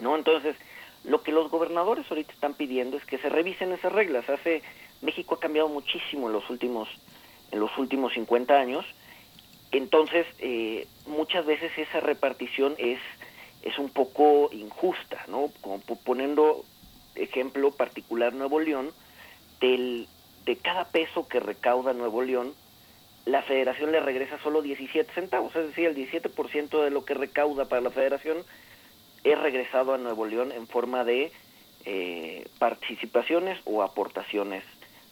¿no? 0.01 0.15
Entonces, 0.15 0.55
lo 1.03 1.23
que 1.23 1.31
los 1.31 1.49
gobernadores 1.49 2.05
ahorita 2.09 2.33
están 2.33 2.55
pidiendo 2.55 2.97
es 2.97 3.05
que 3.05 3.17
se 3.19 3.29
revisen 3.29 3.71
esas 3.71 3.91
reglas. 3.91 4.27
Hace 4.29 4.61
México 5.01 5.35
ha 5.35 5.39
cambiado 5.39 5.69
muchísimo 5.69 6.27
en 6.27 6.33
los 6.33 6.49
últimos 6.49 6.89
en 7.51 7.59
los 7.59 7.75
últimos 7.77 8.13
50 8.13 8.53
años. 8.59 8.83
Entonces, 9.71 10.25
eh, 10.39 10.87
muchas 11.05 11.45
veces 11.45 11.71
esa 11.77 11.99
repartición 11.99 12.75
es 12.77 12.99
es 13.61 13.77
un 13.79 13.89
poco 13.91 14.49
injusta, 14.51 15.23
¿no? 15.27 15.51
Como 15.61 15.79
po- 15.79 15.95
poniendo 16.03 16.65
ejemplo 17.15 17.71
particular 17.71 18.33
Nuevo 18.33 18.59
León, 18.59 18.91
del, 19.61 20.07
de 20.45 20.57
cada 20.57 20.85
peso 20.85 21.27
que 21.27 21.39
recauda 21.39 21.93
Nuevo 21.93 22.21
León, 22.21 22.53
la 23.25 23.41
federación 23.41 23.91
le 23.91 24.01
regresa 24.01 24.37
solo 24.39 24.61
17 24.61 25.13
centavos, 25.13 25.55
es 25.55 25.67
decir, 25.67 25.87
el 25.87 25.95
17% 25.95 26.83
de 26.83 26.89
lo 26.89 27.05
que 27.05 27.13
recauda 27.13 27.65
para 27.65 27.81
la 27.81 27.89
federación 27.89 28.37
es 29.23 29.39
regresado 29.39 29.93
a 29.93 29.97
Nuevo 29.97 30.25
León 30.25 30.51
en 30.51 30.67
forma 30.67 31.05
de 31.05 31.31
eh, 31.85 32.45
participaciones 32.59 33.59
o 33.65 33.81
aportaciones 33.81 34.63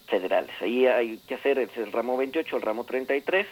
federales. 0.08 0.52
Ahí 0.62 0.86
hay 0.86 1.18
que 1.20 1.36
hacer 1.36 1.58
es 1.60 1.76
el 1.78 1.92
ramo 1.92 2.18
28, 2.18 2.58
el 2.58 2.62
ramo 2.62 2.84
33. 2.84 3.48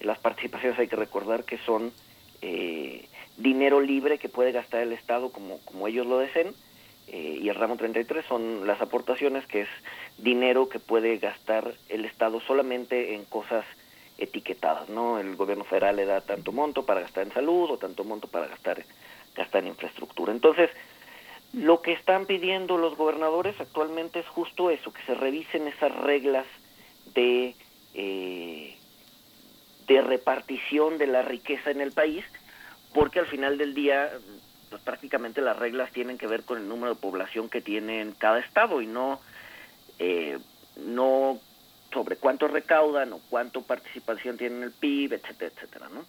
Las 0.00 0.18
participaciones 0.18 0.78
hay 0.78 0.88
que 0.88 0.96
recordar 0.96 1.44
que 1.44 1.58
son 1.58 1.92
eh, 2.40 3.06
dinero 3.36 3.80
libre 3.80 4.18
que 4.18 4.28
puede 4.28 4.52
gastar 4.52 4.80
el 4.80 4.92
Estado 4.92 5.30
como, 5.30 5.58
como 5.60 5.86
ellos 5.86 6.06
lo 6.06 6.18
deseen. 6.18 6.54
Eh, 7.10 7.38
y 7.40 7.48
el 7.48 7.54
ramo 7.54 7.76
33 7.76 8.24
son 8.26 8.66
las 8.66 8.80
aportaciones, 8.80 9.46
que 9.46 9.62
es 9.62 9.68
dinero 10.18 10.68
que 10.68 10.78
puede 10.78 11.18
gastar 11.18 11.74
el 11.88 12.04
Estado 12.04 12.40
solamente 12.40 13.14
en 13.14 13.24
cosas 13.24 13.64
etiquetadas, 14.18 14.88
¿no? 14.88 15.18
El 15.18 15.36
gobierno 15.36 15.64
federal 15.64 15.96
le 15.96 16.04
da 16.04 16.20
tanto 16.20 16.52
monto 16.52 16.84
para 16.84 17.00
gastar 17.00 17.26
en 17.26 17.32
salud 17.32 17.70
o 17.70 17.78
tanto 17.78 18.04
monto 18.04 18.28
para 18.28 18.48
gastar, 18.48 18.84
gastar 19.34 19.62
en 19.62 19.68
infraestructura. 19.68 20.32
Entonces, 20.32 20.70
lo 21.52 21.80
que 21.80 21.92
están 21.92 22.26
pidiendo 22.26 22.76
los 22.76 22.96
gobernadores 22.96 23.58
actualmente 23.58 24.18
es 24.18 24.26
justo 24.26 24.70
eso, 24.70 24.92
que 24.92 25.02
se 25.02 25.14
revisen 25.14 25.66
esas 25.66 25.94
reglas 25.96 26.46
de, 27.14 27.54
eh, 27.94 28.76
de 29.86 30.02
repartición 30.02 30.98
de 30.98 31.06
la 31.06 31.22
riqueza 31.22 31.70
en 31.70 31.80
el 31.80 31.92
país, 31.92 32.24
porque 32.92 33.20
al 33.20 33.26
final 33.26 33.56
del 33.56 33.74
día 33.74 34.10
pues 34.68 34.82
prácticamente 34.82 35.40
las 35.40 35.58
reglas 35.58 35.92
tienen 35.92 36.18
que 36.18 36.26
ver 36.26 36.42
con 36.44 36.58
el 36.58 36.68
número 36.68 36.94
de 36.94 37.00
población 37.00 37.48
que 37.48 37.60
tiene 37.60 38.00
en 38.00 38.12
cada 38.12 38.38
estado 38.38 38.80
y 38.80 38.86
no 38.86 39.20
eh, 39.98 40.38
no 40.76 41.40
sobre 41.92 42.16
cuánto 42.16 42.48
recaudan 42.48 43.12
o 43.12 43.20
cuánto 43.30 43.62
participación 43.62 44.36
tienen 44.36 44.58
en 44.58 44.64
el 44.64 44.72
PIB, 44.72 45.14
etcétera, 45.14 45.52
etcétera, 45.54 45.88
¿no? 45.88 46.04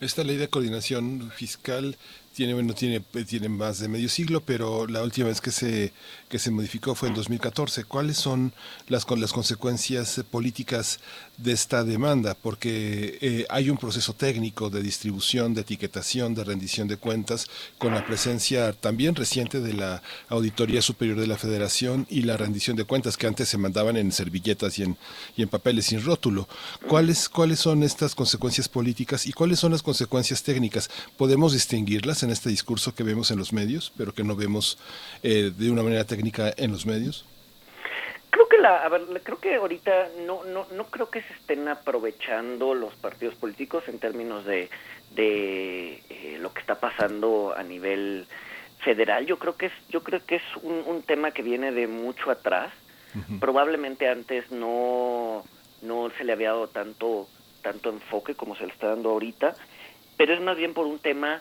Esta 0.00 0.24
ley 0.24 0.36
de 0.36 0.48
coordinación 0.48 1.30
fiscal 1.30 1.96
tiene, 2.34 2.52
bueno, 2.54 2.74
tiene, 2.74 3.00
tiene 3.00 3.48
más 3.48 3.78
de 3.78 3.88
medio 3.88 4.08
siglo, 4.08 4.40
pero 4.40 4.86
la 4.88 5.02
última 5.02 5.28
vez 5.28 5.40
que 5.40 5.52
se, 5.52 5.92
que 6.28 6.40
se 6.40 6.50
modificó 6.50 6.96
fue 6.96 7.08
en 7.08 7.14
2014. 7.14 7.84
¿Cuáles 7.84 8.16
son 8.16 8.52
las, 8.88 9.04
con 9.04 9.20
las 9.20 9.32
consecuencias 9.32 10.20
políticas 10.30 10.98
de 11.36 11.52
esta 11.52 11.84
demanda? 11.84 12.34
Porque 12.34 13.18
eh, 13.20 13.46
hay 13.48 13.70
un 13.70 13.76
proceso 13.76 14.14
técnico 14.14 14.68
de 14.68 14.82
distribución, 14.82 15.54
de 15.54 15.60
etiquetación, 15.60 16.34
de 16.34 16.42
rendición 16.42 16.88
de 16.88 16.96
cuentas, 16.96 17.46
con 17.78 17.94
la 17.94 18.04
presencia 18.04 18.72
también 18.72 19.14
reciente 19.14 19.60
de 19.60 19.72
la 19.72 20.02
Auditoría 20.28 20.82
Superior 20.82 21.20
de 21.20 21.28
la 21.28 21.38
Federación 21.38 22.04
y 22.10 22.22
la 22.22 22.36
rendición 22.36 22.76
de 22.76 22.84
cuentas 22.84 23.16
que 23.16 23.28
antes 23.28 23.48
se 23.48 23.58
mandaban 23.58 23.96
en 23.96 24.10
servilletas 24.10 24.76
y 24.80 24.82
en, 24.82 24.96
y 25.36 25.42
en 25.42 25.48
papeles 25.48 25.86
sin 25.86 26.02
rótulo. 26.02 26.48
¿Cuáles, 26.88 27.28
¿Cuáles 27.28 27.60
son 27.60 27.84
estas 27.84 28.16
consecuencias 28.16 28.68
políticas 28.68 29.24
y 29.26 29.32
cuáles 29.32 29.60
son 29.60 29.70
las 29.70 29.84
consecuencias 29.84 30.42
técnicas? 30.42 30.90
¿Podemos 31.16 31.52
distinguirlas 31.52 32.23
en 32.24 32.30
este 32.30 32.48
discurso 32.48 32.94
que 32.94 33.04
vemos 33.04 33.30
en 33.30 33.38
los 33.38 33.52
medios, 33.52 33.92
pero 33.96 34.12
que 34.12 34.24
no 34.24 34.34
vemos 34.34 34.78
eh, 35.22 35.52
de 35.56 35.70
una 35.70 35.82
manera 35.82 36.04
técnica 36.04 36.52
en 36.56 36.72
los 36.72 36.86
medios? 36.86 37.24
Creo 38.30 38.48
que 38.48 38.58
la, 38.58 38.82
a 38.82 38.88
ver, 38.88 39.02
creo 39.22 39.38
que 39.38 39.54
ahorita 39.54 40.08
no, 40.26 40.42
no, 40.44 40.66
no 40.72 40.86
creo 40.86 41.08
que 41.08 41.22
se 41.22 41.32
estén 41.34 41.68
aprovechando 41.68 42.74
los 42.74 42.94
partidos 42.94 43.34
políticos 43.36 43.84
en 43.86 44.00
términos 44.00 44.44
de, 44.44 44.68
de 45.14 46.02
eh, 46.10 46.38
lo 46.40 46.52
que 46.52 46.60
está 46.60 46.80
pasando 46.80 47.54
a 47.56 47.62
nivel 47.62 48.26
federal. 48.80 49.24
Yo 49.26 49.38
creo 49.38 49.56
que 49.56 49.66
es, 49.66 49.72
yo 49.88 50.02
creo 50.02 50.24
que 50.24 50.36
es 50.36 50.42
un, 50.62 50.82
un 50.86 51.02
tema 51.02 51.30
que 51.30 51.42
viene 51.42 51.72
de 51.72 51.86
mucho 51.86 52.30
atrás. 52.30 52.72
Probablemente 53.38 54.08
antes 54.08 54.50
no, 54.50 55.44
no 55.82 56.10
se 56.18 56.24
le 56.24 56.32
había 56.32 56.48
dado 56.48 56.66
tanto, 56.66 57.28
tanto 57.62 57.90
enfoque 57.90 58.34
como 58.34 58.56
se 58.56 58.66
le 58.66 58.72
está 58.72 58.88
dando 58.88 59.10
ahorita, 59.10 59.54
pero 60.16 60.34
es 60.34 60.40
más 60.40 60.56
bien 60.56 60.74
por 60.74 60.86
un 60.86 60.98
tema 60.98 61.40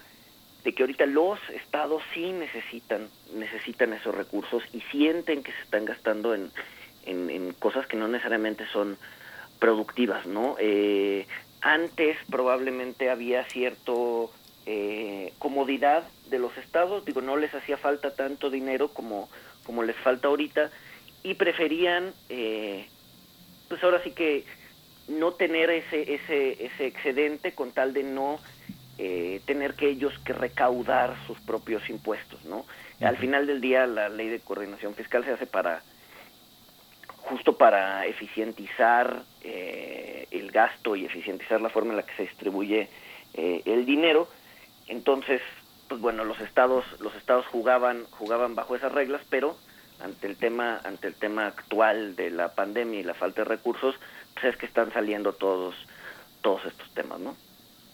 de 0.64 0.74
que 0.74 0.84
ahorita 0.84 1.06
los 1.06 1.40
estados 1.50 2.02
sí 2.14 2.32
necesitan 2.32 3.10
necesitan 3.34 3.94
esos 3.94 4.16
recursos 4.16 4.64
y 4.74 4.82
sienten 4.92 5.44
que 5.44 5.52
se 5.52 5.62
están 5.62 5.86
gastando 5.86 6.34
en, 6.34 6.52
en, 7.06 7.54
cosas 7.54 7.88
que 7.88 7.98
no 7.98 8.08
necesariamente 8.08 8.66
son 8.68 8.98
productivas, 9.60 10.26
¿no? 10.26 10.56
Eh, 10.60 11.28
antes 11.62 12.18
probablemente 12.30 13.10
había 13.10 13.44
cierto 13.46 14.32
eh, 14.66 15.34
comodidad 15.40 16.04
de 16.30 16.40
los 16.40 16.56
estados, 16.58 17.06
digo, 17.06 17.22
no 17.22 17.38
les 17.38 17.54
hacía 17.54 17.78
falta 17.78 18.14
tanto 18.16 18.50
dinero 18.50 18.90
como, 18.90 19.30
como 19.66 19.84
les 19.84 19.96
falta 19.98 20.28
ahorita 20.28 20.72
y 21.24 21.36
preferían, 21.36 22.14
eh, 22.30 22.88
pues 23.70 23.84
ahora 23.84 24.02
sí 24.04 24.12
que 24.12 24.46
no 25.08 25.34
tener 25.34 25.70
ese, 25.70 26.14
ese, 26.14 26.66
ese 26.66 26.88
excedente 26.88 27.54
con 27.54 27.72
tal 27.72 27.94
de 27.94 28.04
no 28.04 28.40
eh, 29.06 29.42
tener 29.46 29.74
que 29.74 29.90
ellos 29.90 30.14
que 30.24 30.32
recaudar 30.32 31.18
sus 31.28 31.38
propios 31.42 31.90
impuestos, 31.90 32.42
¿no? 32.46 32.66
Al 33.02 33.18
final 33.18 33.46
del 33.46 33.60
día 33.60 33.86
la 33.86 34.08
ley 34.08 34.30
de 34.30 34.40
coordinación 34.40 34.96
fiscal 34.96 35.26
se 35.26 35.32
hace 35.32 35.46
para 35.46 35.82
justo 37.18 37.58
para 37.58 38.06
eficientizar 38.06 39.24
eh, 39.44 40.26
el 40.32 40.52
gasto 40.52 40.96
y 40.96 41.04
eficientizar 41.04 41.60
la 41.60 41.68
forma 41.68 41.92
en 41.92 41.98
la 41.98 42.04
que 42.04 42.16
se 42.16 42.24
distribuye 42.24 42.88
eh, 43.34 43.62
el 43.66 43.86
dinero. 43.86 44.30
Entonces, 44.88 45.42
pues 45.90 46.00
bueno, 46.00 46.24
los 46.24 46.40
estados 46.40 46.86
los 47.02 47.14
estados 47.16 47.46
jugaban 47.48 48.06
jugaban 48.12 48.56
bajo 48.56 48.74
esas 48.78 48.94
reglas, 48.94 49.22
pero 49.30 49.58
ante 50.00 50.28
el 50.28 50.38
tema 50.38 50.80
ante 50.86 51.08
el 51.08 51.16
tema 51.16 51.48
actual 51.48 52.16
de 52.16 52.30
la 52.30 52.56
pandemia 52.56 53.02
y 53.02 53.04
la 53.04 53.16
falta 53.16 53.42
de 53.42 53.50
recursos, 53.50 53.96
pues 54.34 54.46
es 54.46 54.56
que 54.56 54.66
están 54.66 54.94
saliendo 54.94 55.34
todos 55.34 55.76
todos 56.42 56.64
estos 56.66 56.90
temas, 56.92 57.20
¿no? 57.20 57.36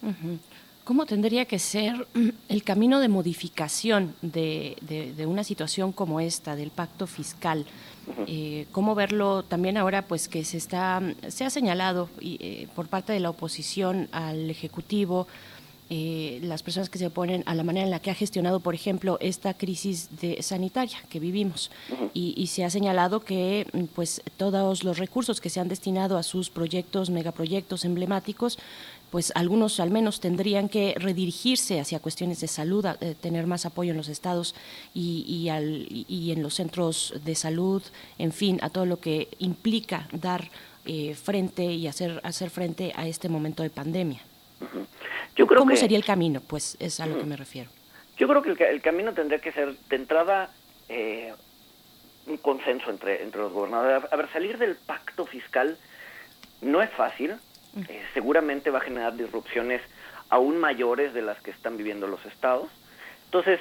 Ujú. 0.03 0.39
¿Cómo 0.83 1.05
tendría 1.05 1.45
que 1.45 1.59
ser 1.59 2.07
el 2.49 2.63
camino 2.63 2.99
de 2.99 3.09
modificación 3.09 4.15
de, 4.21 4.75
de- 4.81 5.13
de 5.13 5.25
una 5.25 5.43
situación 5.43 5.91
como 5.91 6.19
esta, 6.19 6.55
del 6.55 6.71
pacto 6.71 7.05
fiscal? 7.07 7.65
Eh, 8.25 8.65
¿Cómo 8.71 8.95
verlo 8.95 9.43
también 9.43 9.77
ahora, 9.77 10.01
pues 10.07 10.27
que 10.27 10.43
se 10.43 10.57
está, 10.57 10.99
se 11.27 11.45
ha 11.45 11.49
señalado 11.51 12.09
eh, 12.21 12.67
por 12.75 12.87
parte 12.87 13.13
de 13.13 13.19
la 13.19 13.29
oposición 13.29 14.09
al 14.11 14.49
ejecutivo, 14.49 15.27
eh, 15.91 16.39
las 16.43 16.61
personas 16.63 16.89
que 16.89 16.97
se 16.99 17.07
oponen 17.07 17.43
a 17.47 17.53
la 17.55 17.63
manera 17.63 17.83
en 17.85 17.91
la 17.91 17.99
que 17.99 18.09
ha 18.11 18.15
gestionado, 18.15 18.59
por 18.59 18.73
ejemplo, 18.75 19.17
esta 19.21 19.53
crisis 19.55 20.09
de 20.21 20.41
sanitaria 20.41 20.97
que 21.09 21.19
vivimos, 21.19 21.69
y, 22.13 22.33
y 22.37 22.47
se 22.47 22.63
ha 22.63 22.69
señalado 22.71 23.19
que, 23.21 23.67
mm, 23.73 23.83
pues, 23.95 24.21
todos 24.37 24.83
los 24.83 24.97
recursos 24.99 25.39
que 25.41 25.49
se 25.49 25.59
han 25.59 25.67
destinado 25.67 26.17
a 26.17 26.23
sus 26.23 26.49
proyectos, 26.51 27.09
megaproyectos 27.11 27.85
emblemáticos, 27.85 28.57
pues 29.11 29.31
algunos 29.35 29.79
al 29.79 29.89
menos 29.89 30.19
tendrían 30.19 30.69
que 30.69 30.93
redirigirse 30.97 31.79
hacia 31.79 31.99
cuestiones 31.99 32.39
de 32.41 32.47
salud, 32.47 32.85
eh, 33.01 33.15
tener 33.19 33.47
más 33.47 33.65
apoyo 33.65 33.91
en 33.91 33.97
los 33.97 34.07
estados 34.07 34.55
y, 34.93 35.23
y 35.27 35.49
al- 35.49 35.87
y- 35.89 36.31
en 36.31 36.43
los 36.43 36.53
centros 36.55 37.13
de 37.25 37.35
salud, 37.35 37.81
en 38.17 38.31
fin, 38.31 38.59
a 38.61 38.69
todo 38.69 38.85
lo 38.85 38.99
que 38.99 39.27
implica 39.39 40.07
dar 40.11 40.49
eh, 40.85 41.13
frente 41.15 41.63
y 41.65 41.87
hacer, 41.87 42.19
hacer 42.23 42.49
frente 42.49 42.93
a 42.95 43.07
este 43.07 43.29
momento 43.29 43.61
de 43.63 43.69
pandemia. 43.69 44.21
Yo 45.35 45.45
creo 45.47 45.59
¿Cómo 45.59 45.71
que- 45.71 45.77
sería 45.77 45.97
el 45.97 46.05
camino? 46.05 46.41
Pues 46.41 46.77
es 46.79 46.99
a 46.99 47.05
lo 47.05 47.17
que 47.17 47.25
me 47.25 47.35
refiero. 47.35 47.69
Yo 48.17 48.27
creo 48.27 48.41
que 48.41 48.51
el 48.69 48.81
camino 48.81 49.13
tendría 49.13 49.39
que 49.39 49.51
ser, 49.51 49.75
de 49.89 49.95
entrada, 49.95 50.49
eh, 50.89 51.33
un 52.27 52.37
consenso 52.37 52.89
entre, 52.89 53.23
entre 53.23 53.41
los 53.41 53.51
gobernadores. 53.53 54.03
A 54.11 54.15
ver, 54.15 54.29
salir 54.31 54.57
del 54.57 54.75
pacto 54.75 55.25
fiscal 55.25 55.77
no 56.61 56.81
es 56.81 56.89
fácil. 56.91 57.35
Eh, 57.77 58.03
seguramente 58.13 58.71
va 58.71 58.79
a 58.79 58.81
generar 58.81 59.15
disrupciones 59.15 59.81
aún 60.29 60.57
mayores 60.57 61.13
de 61.13 61.21
las 61.21 61.39
que 61.41 61.51
están 61.51 61.77
viviendo 61.77 62.07
los 62.07 62.25
estados. 62.25 62.69
Entonces, 63.25 63.59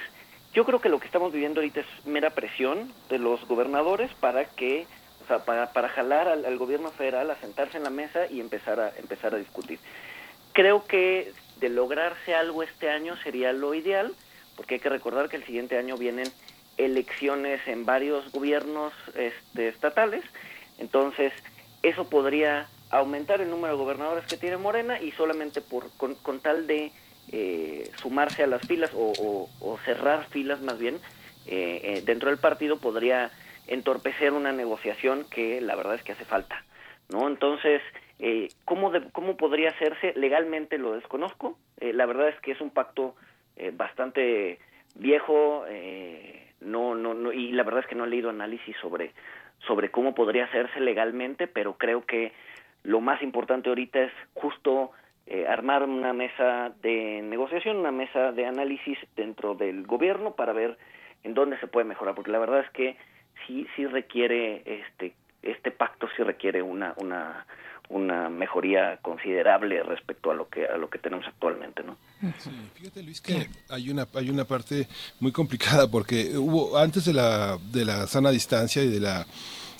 yo 0.53 0.65
creo 0.65 0.81
que 0.81 0.89
lo 0.89 0.99
que 0.99 1.05
estamos 1.05 1.31
viviendo 1.31 1.59
ahorita 1.59 1.81
es 1.81 2.05
mera 2.05 2.31
presión 2.31 2.91
de 3.09 3.19
los 3.19 3.47
gobernadores 3.47 4.11
para 4.15 4.45
que, 4.45 4.87
o 5.23 5.27
sea, 5.27 5.45
para, 5.45 5.73
para 5.73 5.89
jalar 5.89 6.27
al, 6.27 6.45
al 6.45 6.57
gobierno 6.57 6.89
federal 6.91 7.29
a 7.29 7.35
sentarse 7.39 7.77
en 7.77 7.83
la 7.83 7.91
mesa 7.91 8.25
y 8.27 8.39
empezar 8.39 8.79
a, 8.79 8.91
empezar 8.97 9.35
a 9.35 9.37
discutir. 9.37 9.79
Creo 10.53 10.85
que 10.85 11.31
de 11.59 11.69
lograrse 11.69 12.33
algo 12.33 12.63
este 12.63 12.89
año 12.89 13.15
sería 13.17 13.53
lo 13.53 13.73
ideal, 13.73 14.13
porque 14.55 14.75
hay 14.75 14.79
que 14.79 14.89
recordar 14.89 15.29
que 15.29 15.37
el 15.37 15.45
siguiente 15.45 15.77
año 15.77 15.97
vienen 15.97 16.27
elecciones 16.77 17.61
en 17.67 17.85
varios 17.85 18.31
gobiernos 18.31 18.93
este, 19.15 19.67
estatales, 19.67 20.23
entonces 20.77 21.33
eso 21.83 22.09
podría 22.09 22.67
aumentar 22.89 23.41
el 23.41 23.49
número 23.49 23.73
de 23.75 23.83
gobernadores 23.83 24.25
que 24.25 24.37
tiene 24.37 24.57
Morena 24.57 24.99
y 24.99 25.11
solamente 25.11 25.61
por 25.61 25.91
con, 25.97 26.39
tal 26.39 26.67
de 26.67 26.91
eh, 27.31 27.89
sumarse 27.97 28.43
a 28.43 28.47
las 28.47 28.61
filas 28.65 28.91
o, 28.95 29.49
cerrar 29.85 30.25
filas 30.29 30.61
más 30.61 30.79
bien 30.79 30.95
eh, 31.45 31.81
eh, 31.83 32.01
dentro 32.05 32.29
del 32.29 32.39
partido 32.39 32.77
podría 32.77 33.31
entorpecer 33.67 34.33
una 34.33 34.51
negociación 34.51 35.25
que 35.29 35.61
la 35.61 35.75
verdad 35.75 35.95
es 35.95 36.03
que 36.03 36.13
hace 36.13 36.25
falta, 36.25 36.63
¿no? 37.09 37.27
Entonces, 37.27 37.81
eh, 38.17 38.49
¿cómo, 38.65 38.89
de- 38.91 39.09
¿cómo 39.11 39.37
podría 39.37 39.69
hacerse? 39.69 40.13
Legalmente 40.15 40.77
lo 40.79 40.93
desconozco. 40.93 41.57
La 41.79 42.05
verdad 42.07 42.29
es 42.29 42.39
que 42.41 42.51
es 42.51 42.59
un 42.61 42.71
pacto 42.71 43.15
bastante 43.73 44.59
viejo, 44.95 45.65
no, 46.61 46.95
no, 46.95 47.13
no, 47.13 47.31
y 47.31 47.51
la 47.53 47.63
verdad 47.63 47.81
es 47.81 47.87
que 47.87 47.95
no 47.95 48.03
he 48.05 48.09
leído 48.09 48.29
análisis 48.29 48.75
sobre, 48.81 49.13
sobre 49.65 49.91
cómo 49.91 50.13
podría 50.13 50.45
hacerse 50.45 50.79
legalmente, 50.81 51.47
pero 51.47 51.77
creo 51.77 52.05
que 52.05 52.33
lo 52.83 53.01
más 53.01 53.21
importante 53.21 53.69
ahorita 53.69 53.99
es 53.99 54.11
justo 54.33 54.91
eh, 55.27 55.45
armar 55.47 55.83
una 55.83 56.13
mesa 56.13 56.71
de 56.81 57.21
negociación, 57.21 57.77
una 57.77 57.91
mesa 57.91 58.31
de 58.31 58.45
análisis 58.45 58.97
dentro 59.15 59.55
del 59.55 59.85
gobierno 59.85 60.31
para 60.31 60.53
ver 60.53 60.77
en 61.23 61.33
dónde 61.33 61.59
se 61.59 61.67
puede 61.67 61.85
mejorar, 61.85 62.15
porque 62.15 62.31
la 62.31 62.39
verdad 62.39 62.61
es 62.61 62.69
que 62.71 62.97
sí, 63.45 63.67
sí 63.75 63.85
requiere 63.85 64.63
este, 64.65 65.13
este 65.43 65.71
pacto 65.71 66.07
sí 66.15 66.23
requiere 66.23 66.61
una, 66.61 66.93
una, 66.97 67.45
una 67.89 68.29
mejoría 68.29 68.97
considerable 69.01 69.81
respecto 69.83 70.31
a 70.31 70.33
lo 70.33 70.47
que 70.47 70.65
a 70.65 70.77
lo 70.77 70.89
que 70.89 70.99
tenemos 70.99 71.25
actualmente, 71.27 71.83
¿no? 71.83 71.97
Fíjate 72.75 73.03
Luis 73.03 73.19
que 73.21 73.47
hay 73.69 73.89
una 73.89 74.07
hay 74.13 74.29
una 74.29 74.45
parte 74.45 74.87
muy 75.19 75.31
complicada 75.31 75.89
porque 75.89 76.37
hubo 76.37 76.77
antes 76.77 77.05
de 77.05 77.13
la 77.13 77.57
de 77.71 77.85
la 77.85 78.07
sana 78.07 78.31
distancia 78.31 78.83
y 78.83 78.89
de 78.89 78.99
la 78.99 79.25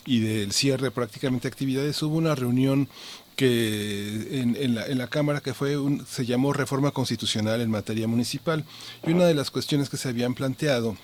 y 0.06 0.20
del 0.20 0.52
cierre 0.52 0.92
prácticamente 0.92 1.48
de 1.48 1.54
actividades. 1.54 2.02
Hubo 2.02 2.18
una 2.18 2.36
reunión 2.36 2.88
que 3.36 4.42
en, 4.42 4.76
la, 4.76 5.08
Cámara 5.08 5.40
que 5.42 5.54
fue 5.54 5.78
un- 5.78 6.06
se 6.06 6.26
llamó 6.26 6.52
Reforma 6.54 6.92
Constitucional 6.92 7.62
en 7.62 7.70
materia 7.72 8.08
municipal. 8.08 8.66
Y 9.08 9.12
una 9.12 9.26
de 9.26 9.34
las 9.34 9.50
cuestiones 9.52 9.90
que 9.90 9.98
se 9.98 10.10
habían 10.10 10.34
planteado 10.34 10.98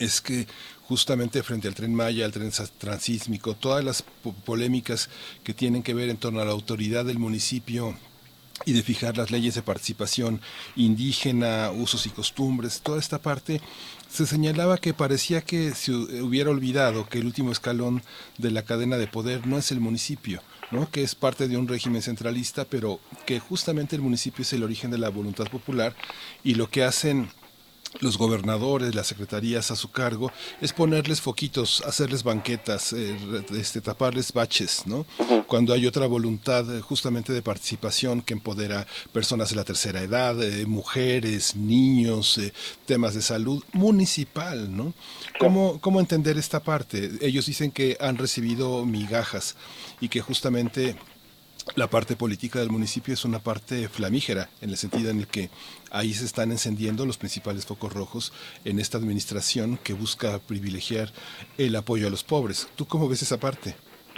es 0.00 0.20
que 0.20 0.46
justamente 0.88 1.42
frente 1.44 1.68
al 1.68 1.74
tren 1.74 1.94
Maya, 1.94 2.24
al 2.24 2.32
tren 2.32 2.50
transísmico, 2.78 3.54
todas 3.54 3.84
las 3.84 4.02
po- 4.02 4.32
polémicas 4.32 5.08
que 5.44 5.54
tienen 5.54 5.82
que 5.82 5.94
ver 5.94 6.08
en 6.10 6.16
torno 6.16 6.40
a 6.40 6.44
la 6.44 6.52
autoridad 6.52 7.04
del 7.04 7.18
municipio 7.18 7.96
y 8.64 8.72
de 8.72 8.82
fijar 8.82 9.16
las 9.16 9.30
leyes 9.30 9.54
de 9.54 9.62
participación 9.62 10.40
indígena, 10.76 11.70
usos 11.72 12.06
y 12.06 12.10
costumbres, 12.10 12.80
toda 12.82 12.98
esta 12.98 13.20
parte, 13.20 13.60
se 14.10 14.26
señalaba 14.26 14.78
que 14.78 14.94
parecía 14.94 15.40
que 15.42 15.72
se 15.74 15.92
hu- 15.92 16.22
hubiera 16.22 16.50
olvidado 16.50 17.08
que 17.08 17.18
el 17.18 17.26
último 17.26 17.52
escalón 17.52 18.02
de 18.38 18.50
la 18.50 18.62
cadena 18.62 18.96
de 18.96 19.06
poder 19.06 19.46
no 19.46 19.58
es 19.58 19.70
el 19.72 19.80
municipio, 19.80 20.42
¿no? 20.70 20.90
que 20.90 21.02
es 21.02 21.14
parte 21.14 21.48
de 21.48 21.56
un 21.56 21.68
régimen 21.68 22.02
centralista, 22.02 22.64
pero 22.64 23.00
que 23.26 23.40
justamente 23.40 23.96
el 23.96 24.02
municipio 24.02 24.42
es 24.42 24.52
el 24.52 24.62
origen 24.62 24.90
de 24.90 24.98
la 24.98 25.08
voluntad 25.10 25.46
popular 25.48 25.94
y 26.44 26.54
lo 26.54 26.70
que 26.70 26.84
hacen 26.84 27.28
los 28.00 28.18
gobernadores, 28.18 28.94
las 28.94 29.06
secretarías 29.06 29.70
a 29.70 29.76
su 29.76 29.90
cargo, 29.90 30.30
es 30.60 30.72
ponerles 30.72 31.20
foquitos, 31.20 31.82
hacerles 31.86 32.22
banquetas, 32.22 32.92
eh, 32.92 33.16
este, 33.52 33.80
taparles 33.80 34.32
baches, 34.32 34.86
¿no? 34.86 35.06
Cuando 35.46 35.72
hay 35.72 35.86
otra 35.86 36.06
voluntad 36.06 36.76
eh, 36.76 36.80
justamente 36.80 37.32
de 37.32 37.42
participación 37.42 38.22
que 38.22 38.34
empodera 38.34 38.86
personas 39.12 39.50
de 39.50 39.56
la 39.56 39.64
tercera 39.64 40.02
edad, 40.02 40.42
eh, 40.42 40.66
mujeres, 40.66 41.56
niños, 41.56 42.38
eh, 42.38 42.52
temas 42.84 43.14
de 43.14 43.22
salud 43.22 43.62
municipal, 43.72 44.76
¿no? 44.76 44.94
¿Cómo, 45.38 45.80
¿Cómo 45.80 46.00
entender 46.00 46.38
esta 46.38 46.60
parte? 46.60 47.10
Ellos 47.20 47.46
dicen 47.46 47.70
que 47.70 47.96
han 48.00 48.16
recibido 48.16 48.84
migajas 48.84 49.56
y 50.00 50.08
que 50.08 50.20
justamente 50.20 50.96
la 51.74 51.88
parte 51.88 52.16
política 52.16 52.58
del 52.60 52.70
municipio 52.70 53.12
es 53.12 53.24
una 53.24 53.40
parte 53.40 53.88
flamígera, 53.88 54.48
en 54.60 54.70
el 54.70 54.76
sentido 54.76 55.10
en 55.10 55.18
el 55.20 55.26
que 55.26 55.50
ahí 55.90 56.14
se 56.14 56.24
están 56.24 56.50
encendiendo 56.52 57.04
los 57.04 57.18
principales 57.18 57.66
focos 57.66 57.92
rojos 57.92 58.32
en 58.64 58.78
esta 58.78 58.98
administración 58.98 59.76
que 59.82 59.92
busca 59.92 60.38
privilegiar 60.38 61.10
el 61.58 61.74
apoyo 61.76 62.06
a 62.06 62.10
los 62.10 62.22
pobres. 62.24 62.68
¿Tú 62.76 62.86
cómo 62.86 63.08
ves 63.08 63.22
esa 63.22 63.38
parte? 63.38 63.74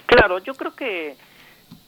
Claro, 0.06 0.38
yo 0.38 0.54
creo 0.54 0.74
que 0.74 1.16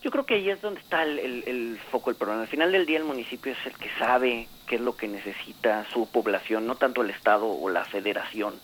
yo 0.03 0.11
creo 0.11 0.27
que 0.27 0.35
ahí 0.35 0.51
es 0.51 0.61
donde 0.61 0.81
está 0.81 1.03
el, 1.05 1.19
el- 1.19 1.45
el 1.47 1.79
foco 1.91 2.11
del 2.11 2.17
problema. 2.19 2.43
Al 2.43 2.49
final 2.49 2.71
del 2.73 2.85
día 2.85 2.99
el 2.99 3.05
municipio 3.05 3.53
es 3.53 3.59
el 3.67 3.73
que 3.75 3.89
sabe 3.99 4.47
qué 4.67 4.75
es 4.77 4.81
lo 4.81 4.95
que 4.97 5.09
necesita 5.09 5.87
su 5.93 6.07
población, 6.09 6.67
no 6.67 6.75
tanto 6.75 7.03
el 7.03 7.11
Estado 7.11 7.47
o 7.47 7.69
la 7.71 7.85
Federación, 7.85 8.55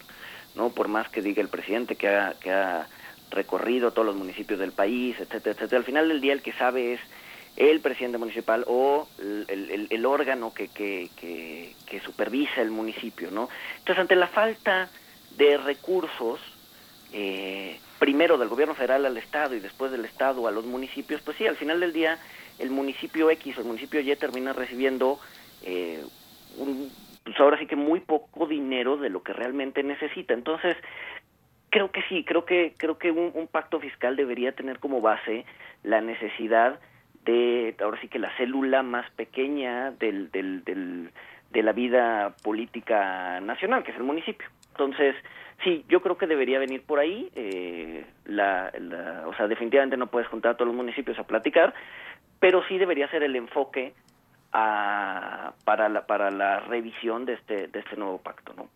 no 0.55 0.71
por 0.71 0.89
más 0.89 1.09
que 1.09 1.23
diga 1.23 1.41
el 1.43 1.49
presidente 1.49 1.97
que 1.97 2.09
ha, 2.09 2.35
que 2.41 2.51
ha 2.51 2.87
recorrido 3.31 3.93
todos 3.93 4.07
los 4.07 4.17
municipios 4.17 4.59
del 4.59 4.73
país, 4.73 5.17
etcétera, 5.19 5.55
etcétera. 5.55 5.79
Al 5.79 5.85
final 5.85 6.09
del 6.09 6.21
día 6.21 6.33
el 6.33 6.43
que 6.43 6.53
sabe 6.53 6.95
es 6.95 7.01
el 7.57 7.81
presidente 7.81 8.19
municipal 8.19 8.65
o 8.67 9.09
el, 9.19 10.07
órgano 10.07 10.53
que, 10.53 10.69
que, 10.69 11.09
que, 11.19 11.75
que 11.87 12.01
supervisa 12.01 12.61
el 12.61 12.71
municipio, 12.71 13.31
¿no? 13.31 13.49
Entonces, 13.79 13.99
ante 13.99 14.15
la 14.15 14.29
falta 14.29 14.91
de 15.37 15.57
recursos, 15.57 16.41
eh, 17.13 17.79
primero 17.99 18.37
del 18.37 18.49
gobierno 18.49 18.75
federal 18.75 19.07
al 19.07 19.17
Estado 19.17 19.55
y 19.55 19.61
después 19.61 19.91
del 19.91 20.05
Estado 20.05 20.47
a 20.47 20.51
los 20.51 20.67
municipios, 20.67 21.23
pues 21.23 21.37
sí, 21.39 21.47
al 21.47 21.57
final 21.57 21.81
del 21.81 21.93
día 21.93 22.19
el 22.59 22.71
municipio 22.71 23.31
X 23.31 23.57
o 23.57 23.61
el 23.61 23.67
municipio 23.67 24.01
Y 24.01 24.15
termina 24.17 24.53
recibiendo 24.53 25.19
eh, 25.63 26.03
un, 26.59 26.91
pues 27.27 27.41
ahora 27.41 27.59
sí 27.59 27.67
que 27.67 27.77
muy 27.77 28.01
poco 28.01 28.47
dinero 28.47 28.97
de 28.97 29.11
lo 29.11 29.23
que 29.23 29.33
realmente 29.33 29.83
necesita. 29.83 30.33
Entonces, 30.33 30.77
creo 31.77 31.91
que 31.91 32.01
sí, 32.09 32.25
creo 32.25 32.47
que 32.47 32.73
creo 32.79 32.97
que 32.97 33.11
un, 33.11 33.49
pacto 33.53 33.79
fiscal 33.81 34.17
debería 34.17 34.53
tener 34.53 34.79
como 34.79 35.03
base 35.03 35.45
la 35.83 36.01
necesidad 36.01 36.81
de 37.27 37.77
ahora 37.83 38.01
sí 38.01 38.09
que 38.09 38.19
la 38.19 38.35
célula 38.39 38.83
más 38.83 39.11
pequeña 39.11 39.91
del, 39.91 40.31
del, 40.31 40.65
del- 40.65 41.11
de 41.51 41.63
la 41.63 41.73
vida 41.73 42.35
política 42.43 43.41
nacional, 43.41 43.85
que 43.85 43.91
es 43.91 43.97
el 43.99 44.05
municipio. 44.05 44.47
Entonces, 44.71 45.15
sí, 45.65 45.85
yo 45.89 46.01
creo 46.01 46.17
que 46.17 46.27
debería 46.27 46.59
venir 46.59 46.83
por 46.83 46.99
ahí. 46.99 47.31
eh, 47.35 48.07
la, 48.25 48.73
la- 48.79 49.29
o 49.29 49.35
sea, 49.35 49.47
definitivamente 49.47 49.99
no 49.99 50.07
puedes 50.07 50.29
juntar 50.29 50.53
a 50.53 50.57
todos 50.57 50.69
los 50.69 50.77
municipios 50.77 51.19
a 51.19 51.25
platicar, 51.25 51.75
pero 52.41 52.65
sí 52.69 52.79
debería 52.79 53.07
ser 53.11 53.23
el 53.23 53.37
enfoque 53.37 53.93
a- 54.55 55.53
para 55.65 55.91
la 55.91 56.07
para 56.07 56.31
la 56.31 56.61
revisión 56.61 57.27
de 57.27 57.35
este 57.35 57.67
de 57.69 57.81
este 57.81 57.97
nuevo 57.97 58.17
pacto, 58.17 58.55
¿no? 58.55 58.69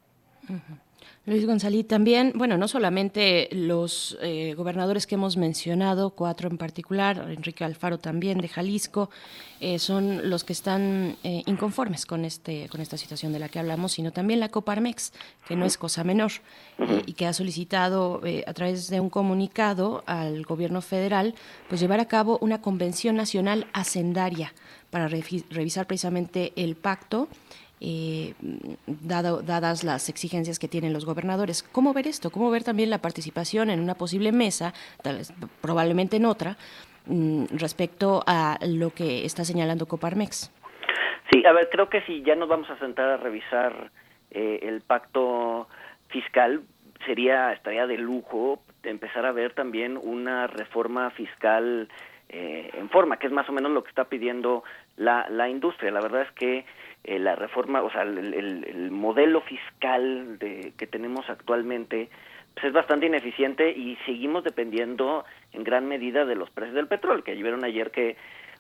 Luis 1.27 1.45
González 1.45 1.87
también, 1.87 2.33
bueno, 2.35 2.57
no 2.57 2.67
solamente 2.67 3.51
los 3.53 4.17
eh, 4.23 4.55
gobernadores 4.57 5.07
que 5.07 5.17
hemos 5.17 5.37
mencionado, 5.37 6.11
cuatro 6.11 6.49
en 6.49 6.57
particular, 6.57 7.27
Enrique 7.31 7.63
Alfaro 7.63 7.99
también 7.99 8.39
de 8.39 8.49
Jalisco, 8.49 9.11
eh, 9.61 9.79
son 9.79 10.31
los 10.31 10.45
que 10.45 10.55
están 10.55 11.19
eh, 11.23 11.43
inconformes 11.45 12.07
con 12.07 12.25
este 12.25 12.71
con 12.71 12.81
esta 12.81 12.97
situación 12.97 13.35
de 13.35 13.39
la 13.39 13.51
que 13.51 13.59
hablamos, 13.59 13.93
sino 13.93 14.13
también 14.13 14.41
la 14.41 14.49
Coparmex, 14.49 15.13
que 15.47 15.57
no 15.57 15.67
es 15.67 15.77
cosa 15.77 16.05
menor 16.05 16.33
y 17.05 17.13
que 17.13 17.27
ha 17.27 17.35
solicitado 17.35 18.23
a 18.47 18.55
través 18.55 18.89
de 18.89 19.01
un 19.01 19.11
comunicado 19.11 20.03
al 20.07 20.45
gobierno 20.45 20.81
federal, 20.81 21.35
pues 21.69 21.83
llevar 21.83 22.01
a 22.01 22.09
cabo 22.09 22.39
una 22.41 22.63
convención 22.63 23.17
nacional 23.17 23.67
hacendaria 23.75 24.55
para 24.89 25.07
revisar 25.07 25.87
precisamente 25.87 26.55
el 26.57 26.77
pacto 26.77 27.29
eh, 27.81 28.35
dado, 28.87 29.43
dadas 29.43 29.85
las 29.85 30.09
exigencias 30.09 30.59
que 30.59 30.69
tienen 30.69 30.93
los 30.93 31.05
gobernadores. 31.05 31.63
¿Cómo 31.63 31.93
ver 31.95 32.07
esto? 32.07 32.31
¿Cómo 32.31 32.51
ver 32.51 32.63
también 32.63 32.91
la 32.91 32.99
participación 32.99 33.71
en 33.71 33.81
una 33.81 33.95
posible 33.95 34.33
mesa, 34.33 34.73
tal 35.03 35.17
vez, 35.19 35.33
probablemente 35.61 36.17
en 36.17 36.27
otra, 36.27 36.57
mm, 37.07 37.47
respecto 37.53 38.23
a 38.27 38.59
lo 38.67 38.91
que 38.91 39.25
está 39.25 39.45
señalando 39.45 39.87
Coparmex? 39.87 40.53
Sí, 41.33 41.45
a 41.47 41.53
ver, 41.53 41.69
creo 41.71 41.89
que 41.89 42.03
si 42.03 42.23
ya 42.23 42.35
nos 42.35 42.49
vamos 42.49 42.69
a 42.71 42.79
sentar 42.79 43.09
a 43.09 43.17
revisar 43.17 43.91
eh, 44.31 44.61
el 44.63 44.81
pacto 44.81 45.69
fiscal, 46.09 46.63
sería, 47.07 47.53
estaría 47.53 47.87
de 47.87 47.97
lujo 47.97 48.61
empezar 48.83 49.27
a 49.27 49.33
ver 49.33 49.53
también 49.55 49.97
una 49.97 50.47
reforma 50.47 51.11
fiscal 51.11 51.89
eh, 52.29 52.71
en 52.75 52.89
forma, 52.91 53.19
que 53.19 53.27
es 53.27 53.33
más 53.33 53.49
o 53.49 53.53
menos 53.53 53.73
lo 53.73 53.83
que 53.83 53.91
está 53.91 54.05
pidiendo 54.05 54.65
la, 54.97 55.29
la 55.29 55.49
industria. 55.49 55.91
La 55.91 56.01
verdad 56.01 56.23
es 56.23 56.31
que 56.33 56.65
eh, 57.05 57.19
la 57.19 57.35
reforma, 57.37 57.83
o 57.83 57.91
sea, 57.91 58.03
el, 58.03 58.19
el- 58.35 58.65
el 58.65 58.91
modelo 58.91 59.41
fiscal 59.43 60.39
de, 60.39 60.73
que 60.77 60.87
tenemos 60.87 61.29
actualmente 61.31 62.09
pues 62.55 62.67
es 62.67 62.73
bastante 62.73 63.07
ineficiente 63.07 63.71
y 63.71 63.97
seguimos 64.05 64.43
dependiendo 64.43 65.25
en 65.53 65.63
gran 65.63 65.87
medida 65.87 66.25
de 66.25 66.35
los 66.35 66.51
precios 66.51 66.75
del 66.75 66.89
petróleo, 66.89 67.23
que 67.23 67.35
vieron 67.35 67.65
ayer 67.65 67.91
que 67.93 68.17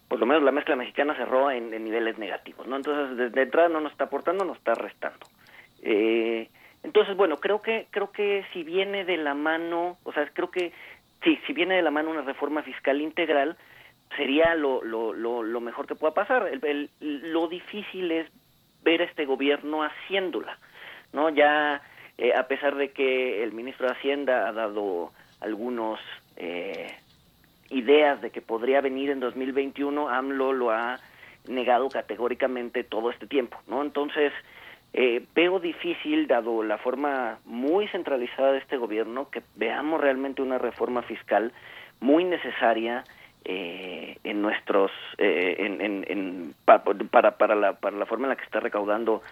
por 0.08 0.18
lo 0.20 0.26
menos 0.26 0.42
la 0.44 0.52
mezcla 0.52 0.76
mexicana 0.76 1.14
cerró 1.16 1.50
en, 1.50 1.74
en 1.74 1.84
niveles 1.84 2.16
negativos, 2.18 2.66
¿no? 2.66 2.76
Entonces, 2.76 3.16
desde 3.16 3.42
entrada 3.42 3.68
no 3.68 3.80
nos 3.80 3.92
está 3.92 4.04
aportando, 4.04 4.44
nos 4.44 4.58
está 4.58 4.74
restando. 4.74 5.26
Eh, 5.82 6.48
entonces, 6.82 7.16
bueno, 7.16 7.36
creo 7.36 7.62
que 7.62 7.86
creo 7.90 8.10
que 8.12 8.44
si 8.52 8.62
viene 8.62 9.04
de 9.04 9.16
la 9.16 9.34
mano, 9.34 9.98
o 10.04 10.12
sea, 10.12 10.26
creo 10.32 10.50
que 10.50 10.72
sí, 11.22 11.38
si 11.46 11.52
viene 11.52 11.74
de 11.76 11.82
la 11.82 11.90
mano 11.90 12.10
una 12.10 12.22
reforma 12.22 12.62
fiscal 12.62 13.00
integral, 13.00 13.56
sería 14.16 14.54
lo, 14.54 14.82
lo, 14.82 15.12
lo, 15.12 15.60
mejor 15.60 15.86
que 15.86 15.94
pueda 15.94 16.14
pasar. 16.14 16.48
El- 16.48 16.90
lo 17.00 17.48
difícil 17.48 18.10
es 18.10 18.26
ver 18.82 19.02
a 19.02 19.04
este 19.04 19.26
gobierno 19.26 19.82
haciéndola, 19.82 20.58
¿no? 21.12 21.28
Ya, 21.30 21.82
eh, 22.18 22.32
a 22.34 22.46
pesar 22.48 22.76
de 22.76 22.92
que 22.92 23.42
el 23.42 23.52
ministro 23.52 23.86
de 23.86 23.92
Hacienda 23.92 24.48
ha 24.48 24.52
dado 24.52 25.12
algunos 25.40 26.00
eh, 26.36 26.94
ideas 27.70 28.20
de 28.20 28.30
que 28.30 28.40
podría 28.42 28.80
venir 28.80 29.10
en 29.10 29.20
2021, 29.20 30.08
AMLO 30.08 30.52
lo 30.52 30.70
ha 30.70 30.98
negado 31.48 31.88
categóricamente 31.88 32.84
todo 32.84 33.10
este 33.10 33.26
tiempo, 33.26 33.58
¿no? 33.66 33.82
Entonces, 33.82 34.32
eh, 34.92 35.24
veo 35.34 35.60
difícil, 35.60 36.26
dado 36.26 36.62
la 36.62 36.78
forma 36.78 37.38
muy 37.44 37.86
centralizada 37.88 38.52
de 38.52 38.58
este 38.58 38.76
gobierno, 38.76 39.30
que 39.30 39.42
veamos 39.56 40.00
realmente 40.00 40.42
una 40.42 40.58
reforma 40.58 41.02
fiscal 41.02 41.52
muy 42.00 42.24
necesaria 42.24 43.04
eh, 43.44 44.16
en 44.24 44.42
nuestros, 44.42 44.90
eh, 45.18 45.56
en, 45.58 45.80
en- 45.80 46.04
en- 46.08 46.54
pa- 46.64 46.82
para, 46.84 47.38
para, 47.38 47.54
la, 47.54 47.74
para 47.74 47.96
la 47.96 48.06
forma 48.06 48.26
en 48.26 48.30
la 48.30 48.36
que 48.36 48.44
está 48.44 48.60
recaudando 48.60 49.22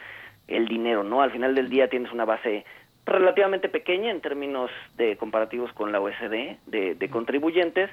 el 0.47 0.67
dinero, 0.67 1.05
¿no? 1.05 1.21
Al 1.23 1.31
final 1.31 1.55
del 1.55 1.69
día 1.69 1.89
tienes 1.89 2.11
una 2.13 2.25
base 2.25 2.65
relativamente 3.07 3.69
pequeña 3.69 4.11
en 4.11 4.21
términos 4.21 4.71
de 4.97 5.17
comparativos 5.17 5.73
con 5.73 5.93
la 5.93 6.01
OSD 6.01 6.57
de, 6.67 6.95
de 6.95 7.11
contribuyentes 7.11 7.91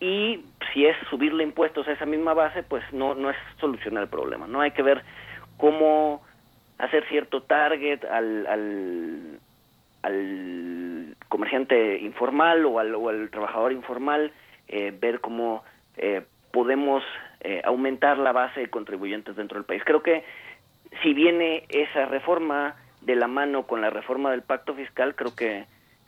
y 0.00 0.44
si 0.72 0.86
es 0.86 0.96
subirle 1.08 1.44
impuestos 1.44 1.86
a 1.88 1.92
esa 1.92 2.06
misma 2.06 2.32
base, 2.34 2.62
pues 2.62 2.82
no 2.92 3.14
no 3.14 3.30
es 3.30 3.36
solucionar 3.60 4.04
el 4.04 4.08
problema, 4.08 4.46
no 4.46 4.60
hay 4.60 4.70
que 4.70 4.82
ver 4.82 5.02
cómo 5.56 6.22
hacer 6.78 7.04
cierto 7.08 7.42
target 7.42 8.04
al, 8.06 8.46
al, 8.46 9.40
al 10.02 11.16
comerciante 11.28 11.98
informal 11.98 12.64
o 12.66 12.78
al, 12.78 12.94
o 12.94 13.08
al 13.08 13.30
trabajador 13.30 13.72
informal, 13.72 14.32
eh, 14.70 14.96
ver 14.98 15.20
cómo 15.20 15.62
eh, 15.96 16.22
podemos 16.52 17.02
eh, 17.40 17.60
aumentar 17.64 18.18
la 18.18 18.32
base 18.32 18.60
de 18.60 18.70
contribuyentes 18.70 19.36
dentro 19.36 19.58
del 19.58 19.64
país. 19.64 19.82
Creo 19.84 20.02
que 20.02 20.24
si 21.02 21.14
viene 21.14 21.64
esa 21.68 22.06
reforma 22.06 22.76
de 23.00 23.16
la 23.16 23.26
mano 23.26 23.66
con 23.66 23.80
la 23.80 23.90
reforma 23.90 24.30
del 24.30 24.42
pacto 24.42 24.74
fiscal, 24.74 25.14
creo 25.14 25.34
que 25.34 25.66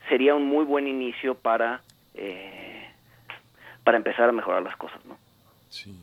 sería 0.09 0.35
un 0.35 0.47
muy 0.47 0.65
buen 0.65 0.87
inicio 0.87 1.35
para 1.35 1.81
eh, 2.15 2.89
para 3.85 3.97
empezar 3.97 4.29
a 4.29 4.33
mejorar 4.33 4.63
las 4.63 4.77
cosas. 4.77 5.01
Sí. 5.69 5.95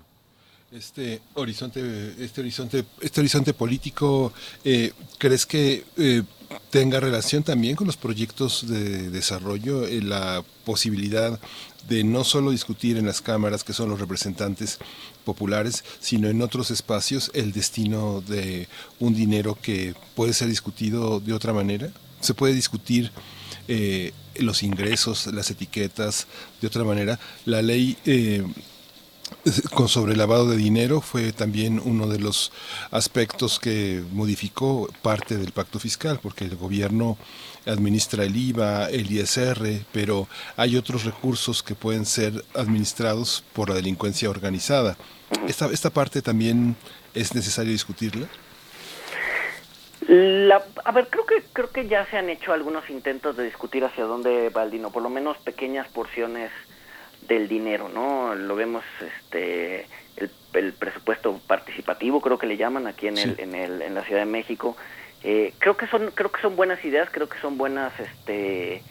Este 0.72 1.22
horizonte, 1.34 1.82
este 2.20 2.42
horizonte, 2.42 2.86
este 3.02 3.22
horizonte 3.22 3.54
político, 3.54 4.34
eh, 4.64 4.92
¿crees 5.18 5.46
que 5.46 5.84
eh, 5.98 6.22
tenga 6.70 7.00
relación 7.00 7.44
también 7.44 7.76
con 7.76 7.88
los 7.88 7.98
proyectos 7.98 8.68
de 8.68 9.10
desarrollo, 9.10 9.88
la 10.04 10.44
posibilidad 10.66 11.40
de 11.88 12.04
no 12.04 12.24
solo 12.24 12.52
discutir 12.52 12.98
en 12.98 13.06
las 13.06 13.22
cámaras 13.22 13.64
que 13.64 13.74
son 13.74 13.90
los 13.90 14.00
representantes 14.00 14.80
populares, 15.26 15.84
sino 16.00 16.28
en 16.28 16.42
otros 16.42 16.72
espacios 16.72 17.32
el 17.34 17.52
destino 17.52 18.22
de 18.22 18.68
un 19.00 19.14
dinero 19.14 19.58
que 19.62 19.96
puede 20.16 20.34
ser 20.34 20.48
discutido 20.48 21.20
de 21.20 21.34
otra 21.34 21.54
manera? 21.54 21.92
¿Se 22.20 22.34
puede 22.34 22.54
discutir 22.54 23.12
eh, 23.68 24.14
los 24.36 24.64
ingresos, 24.64 25.28
las 25.28 25.50
etiquetas 25.52 26.28
de 26.62 26.68
otra 26.68 26.84
manera? 26.84 27.20
La 27.46 27.62
ley... 27.62 27.98
eh, 28.06 28.44
con 29.74 29.88
sobre 29.88 30.16
lavado 30.16 30.50
de 30.50 30.58
dinero 30.58 31.02
fue 31.02 31.32
también 31.32 31.82
uno 31.84 32.08
de 32.08 32.20
los 32.20 32.52
aspectos 32.92 33.60
que 33.60 34.04
modificó 34.12 34.90
parte 35.02 35.38
del 35.38 35.52
pacto 35.52 35.80
fiscal, 35.80 36.20
porque 36.22 36.46
el 36.46 36.56
gobierno 36.56 37.18
administra 37.70 38.24
el 38.24 38.36
IVA, 38.36 38.90
el 38.90 39.12
ISR, 39.12 39.86
pero 39.92 40.28
hay 40.58 40.76
otros 40.76 41.06
recursos 41.06 41.64
que 41.64 41.76
pueden 41.76 42.06
ser 42.06 42.34
administrados 42.56 43.44
por 43.54 43.70
la 43.70 43.76
delincuencia 43.76 44.30
organizada. 44.30 44.98
Esta, 45.48 45.68
esta 45.68 45.90
parte 45.90 46.22
también 46.22 46.76
es 47.14 47.36
necesario 47.36 47.72
discutirla. 47.72 48.28
La, 50.08 50.64
a 50.86 50.92
ver, 50.92 51.08
creo 51.10 51.26
que 51.26 51.44
creo 51.54 51.70
que 51.70 51.88
ya 51.88 52.06
se 52.08 52.18
han 52.18 52.30
hecho 52.30 52.54
algunos 52.54 52.90
intentos 52.90 53.38
de 53.38 53.44
discutir 53.44 53.84
hacia 53.84 54.06
dónde 54.06 54.50
va 54.50 54.64
el 54.64 54.72
dinero, 54.72 54.92
por 54.92 55.04
lo 55.04 55.10
menos 55.10 55.38
pequeñas 55.38 55.88
porciones 55.90 56.52
del 57.28 57.48
dinero, 57.48 57.90
¿no? 57.90 58.34
Lo 58.34 58.56
vemos, 58.56 58.84
este, 59.02 59.86
el, 60.18 60.32
el 60.54 60.74
presupuesto 60.74 61.40
participativo, 61.46 62.22
creo 62.22 62.40
que 62.40 62.48
le 62.48 62.58
llaman 62.58 62.88
aquí 62.88 63.08
en 63.08 63.18
el, 63.18 63.40
en 63.40 63.54
el, 63.54 63.82
en 63.82 63.94
la 63.94 64.04
Ciudad 64.04 64.22
de 64.22 64.26
México. 64.26 64.76
Eh, 65.24 65.54
creo 65.60 65.76
que 65.76 65.88
son, 65.88 66.12
creo 66.12 66.32
que 66.32 66.42
son 66.42 66.56
buenas 66.56 66.84
ideas, 66.86 67.10
creo 67.12 67.28
que 67.28 67.40
son 67.40 67.58
buenas, 67.58 67.92
este, 68.00 68.82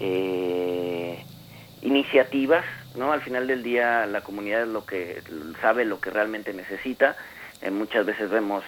eh, 0.00 1.24
iniciativas, 1.84 2.64
¿no? 2.96 3.12
Al 3.12 3.20
final 3.20 3.46
del 3.46 3.62
día 3.62 4.06
la 4.06 4.22
comunidad 4.22 4.62
es 4.62 4.68
lo 4.68 4.84
que 4.84 5.22
sabe 5.60 5.84
lo 5.84 6.00
que 6.00 6.10
realmente 6.10 6.52
necesita. 6.52 7.16
Eh, 7.60 7.70
muchas 7.70 8.06
veces 8.06 8.30
vemos 8.30 8.64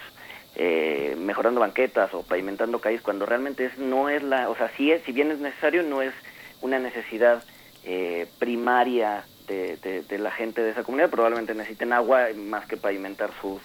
eh, 0.55 1.15
mejorando 1.17 1.59
banquetas 1.59 2.13
o 2.13 2.23
pavimentando 2.23 2.79
calles 2.79 3.01
cuando 3.01 3.25
realmente 3.25 3.65
es 3.65 3.77
no 3.77 4.09
es 4.09 4.23
la, 4.23 4.49
o 4.49 4.55
sea, 4.55 4.71
sí 4.77 4.91
es, 4.91 5.01
si 5.03 5.11
bien 5.11 5.31
es 5.31 5.39
necesario, 5.39 5.83
no 5.83 6.01
es 6.01 6.13
una 6.61 6.79
necesidad 6.79 7.43
eh, 7.83 8.27
primaria 8.39 9.23
de, 9.47 9.77
de, 9.77 10.17
la 10.17 10.31
gente 10.31 10.61
de 10.61 10.71
esa 10.71 10.83
comunidad. 10.83 11.09
Probablemente 11.09 11.55
necesiten 11.55 11.93
agua 11.93 12.27
más 12.35 12.65
que 12.67 12.77
pavimentar 12.77 13.31
sus 13.41 13.61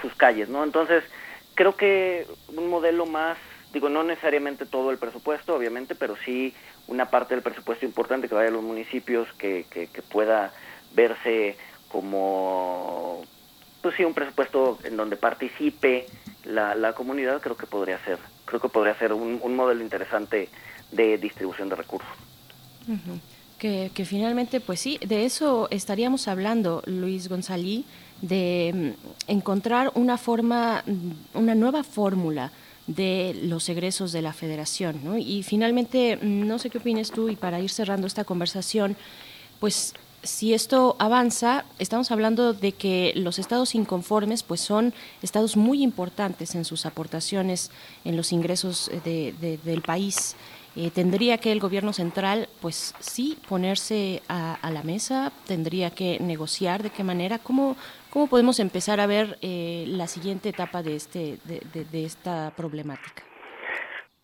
sus 0.00 0.14
calles, 0.14 0.48
¿no? 0.48 0.62
Entonces 0.62 1.04
creo 1.56 1.74
que 1.74 2.28
un 2.56 2.70
modelo 2.70 3.04
más 3.04 3.36
digo, 3.72 3.90
no 3.90 4.02
necesariamente 4.02 4.64
todo 4.64 4.90
el 4.90 4.96
presupuesto, 4.96 5.54
obviamente, 5.54 5.94
pero 5.94 6.16
sí 6.24 6.54
una 6.88 7.10
parte 7.10 7.34
del 7.34 7.42
presupuesto 7.42 7.84
importante 7.84 8.26
que 8.26 8.34
vaya 8.34 8.48
a 8.48 8.52
los 8.52 8.62
municipios, 8.62 9.28
que, 9.34 9.66
que, 9.68 9.88
que 9.88 10.00
pueda 10.00 10.52
verse 10.94 11.58
como, 11.88 13.22
pues 13.82 13.94
sí, 13.96 14.04
un 14.04 14.14
presupuesto 14.14 14.78
en 14.84 14.96
donde 14.96 15.16
participe 15.16 16.06
la, 16.44 16.74
la 16.74 16.94
comunidad, 16.94 17.42
creo 17.42 17.56
que 17.56 17.66
podría 17.66 18.02
ser, 18.04 18.18
creo 18.46 18.60
que 18.60 18.68
podría 18.70 18.98
ser 18.98 19.12
un, 19.12 19.40
un 19.42 19.56
modelo 19.56 19.82
interesante 19.82 20.48
de 20.92 21.18
distribución 21.18 21.68
de 21.68 21.76
recursos. 21.76 22.08
Que, 23.58 23.90
que 23.92 24.04
finalmente, 24.04 24.60
pues 24.60 24.80
sí, 24.80 24.98
de 25.04 25.26
eso 25.26 25.68
estaríamos 25.70 26.28
hablando, 26.28 26.82
Luis 26.86 27.28
González, 27.28 27.84
de 28.22 28.94
mm, 29.28 29.30
encontrar 29.30 29.92
una 29.94 30.16
forma, 30.18 30.82
mm, 30.86 31.38
una 31.38 31.54
nueva 31.54 31.82
fórmula 31.84 32.50
de 32.86 33.38
los 33.42 33.68
egresos 33.68 34.12
de 34.12 34.22
la 34.22 34.32
federación. 34.32 35.00
¿no? 35.02 35.18
Y 35.18 35.42
finalmente, 35.42 36.16
mm, 36.16 36.46
no 36.46 36.58
sé 36.58 36.70
qué 36.70 36.78
opinas 36.78 37.10
tú, 37.10 37.28
y 37.28 37.36
para 37.36 37.60
ir 37.60 37.70
cerrando 37.70 38.06
esta 38.06 38.24
conversación, 38.24 38.96
pues 39.60 39.92
si 40.22 40.54
esto 40.54 40.96
avanza, 40.98 41.64
estamos 41.78 42.10
hablando 42.10 42.52
de 42.52 42.72
que 42.72 43.12
los 43.14 43.38
estados 43.38 43.74
inconformes 43.76 44.42
pues 44.42 44.60
son 44.60 44.92
estados 45.22 45.56
muy 45.56 45.82
importantes 45.82 46.54
en 46.56 46.64
sus 46.64 46.84
aportaciones 46.84 47.70
en 48.04 48.16
los 48.16 48.32
ingresos 48.32 48.90
de- 49.04 49.34
de- 49.40 49.58
del 49.58 49.82
país. 49.82 50.34
Eh, 50.74 50.90
tendría 50.90 51.38
que 51.38 51.52
el 51.52 51.60
gobierno 51.60 51.92
central, 51.92 52.48
pues 52.60 52.94
sí, 53.00 53.38
ponerse 53.48 54.22
a, 54.28 54.54
a 54.54 54.70
la 54.70 54.82
mesa, 54.82 55.32
tendría 55.46 55.90
que 55.90 56.18
negociar 56.20 56.82
de 56.82 56.90
qué 56.90 57.02
manera, 57.04 57.38
cómo, 57.38 57.76
cómo 58.16 58.28
podemos 58.28 58.60
empezar 58.60 58.98
a 58.98 59.06
ver 59.06 59.36
eh, 59.42 59.84
la 59.88 60.06
siguiente 60.06 60.48
etapa 60.48 60.82
de 60.82 60.96
este, 60.96 61.36
de, 61.44 61.60
de- 61.74 61.84
de 61.84 62.06
esta 62.06 62.50
problemática. 62.56 63.22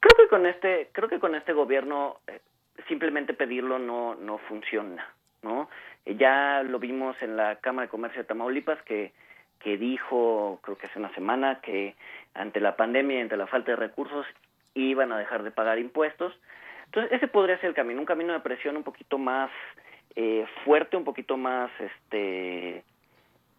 Creo 0.01 0.16
que 0.16 0.28
con 0.31 0.47
este, 0.47 0.89
creo 0.93 1.10
que 1.10 1.20
con 1.20 1.35
este 1.35 1.52
gobierno 1.52 2.16
eh, 2.27 2.40
simplemente 2.89 3.35
pedirlo 3.35 3.78
no, 3.78 4.14
no 4.14 4.39
funciona, 4.48 5.06
¿no? 5.43 5.69
Eh, 6.06 6.16
ya 6.16 6.62
lo 6.62 6.78
vimos 6.78 7.20
en 7.20 7.36
la 7.36 7.56
Cámara 7.56 7.85
de 7.85 7.90
Comercio 7.90 8.23
de 8.23 8.27
Tamaulipas 8.28 8.81
que, 8.85 9.12
que 9.60 9.77
dijo, 9.77 10.59
creo 10.62 10.78
que 10.78 10.86
hace 10.86 10.98
una 10.98 11.12
semana, 11.14 11.60
que 11.60 11.94
ante 12.32 12.60
la 12.60 12.77
pandemia 12.77 13.19
y 13.19 13.20
ante 13.20 13.36
la 13.36 13.47
falta 13.47 13.73
de 13.73 13.77
recursos 13.77 14.24
iban 14.73 15.12
a 15.12 15.19
dejar 15.19 15.43
de 15.43 15.51
pagar 15.51 15.78
impuestos. 15.78 16.32
Entonces, 16.86 17.12
ese 17.12 17.28
podría 17.28 17.59
ser 17.59 17.66
el 17.69 17.74
camino, 17.74 18.01
un 18.01 18.06
camino 18.06 18.32
de 18.32 18.40
presión 18.40 18.74
un 18.78 18.85
poquito 18.85 19.19
más 19.19 19.51
eh, 20.16 20.47
fuerte, 20.64 20.97
un 20.97 21.05
poquito 21.05 21.36
más, 21.36 21.70
este, 21.78 22.85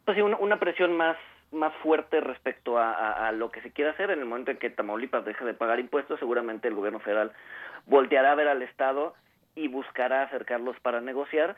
pues 0.05 0.15
sí, 0.15 0.21
una, 0.21 0.37
una 0.37 0.59
presión 0.59 0.95
más 0.95 1.17
más 1.51 1.71
fuerte 1.83 2.19
respecto 2.19 2.79
a, 2.79 3.27
a- 3.27 3.31
lo 3.31 3.51
que 3.51 3.61
se 3.61 3.71
quiere 3.71 3.91
hacer 3.91 4.09
en 4.09 4.17
el 4.17 4.25
momento 4.25 4.49
en 4.49 4.57
que 4.57 4.71
Tamaulipas 4.71 5.23
deje 5.23 5.45
de 5.45 5.53
pagar 5.53 5.79
impuestos, 5.79 6.17
seguramente 6.19 6.67
el 6.67 6.73
gobierno 6.73 6.99
federal 6.99 7.31
volteará 7.85 8.31
a 8.31 8.35
ver 8.35 8.47
al 8.47 8.63
Estado 8.63 9.13
y 9.53 9.67
buscará 9.67 10.23
acercarlos 10.23 10.79
para 10.79 10.99
negociar. 10.99 11.55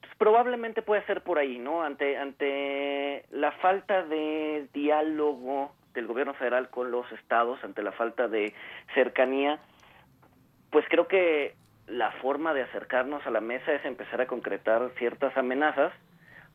Pues, 0.00 0.12
probablemente 0.18 0.82
puede 0.82 1.06
ser 1.06 1.22
por 1.22 1.38
ahí, 1.38 1.58
¿no? 1.58 1.82
Ante 1.82 2.18
ante 2.18 3.24
la 3.30 3.52
falta 3.52 4.02
de 4.02 4.68
diálogo 4.74 5.72
del 5.94 6.06
gobierno 6.06 6.34
federal 6.34 6.68
con 6.68 6.90
los 6.90 7.10
estados, 7.12 7.64
ante 7.64 7.82
la 7.82 7.92
falta 7.92 8.28
de 8.28 8.52
cercanía, 8.92 9.58
pues 10.70 10.84
creo 10.90 11.08
que 11.08 11.54
la 11.86 12.10
forma 12.20 12.52
de 12.52 12.62
acercarnos 12.62 13.26
a 13.26 13.30
la 13.30 13.40
mesa 13.40 13.72
es 13.72 13.84
empezar 13.86 14.20
a 14.20 14.26
concretar 14.26 14.90
ciertas 14.98 15.34
amenazas 15.36 15.92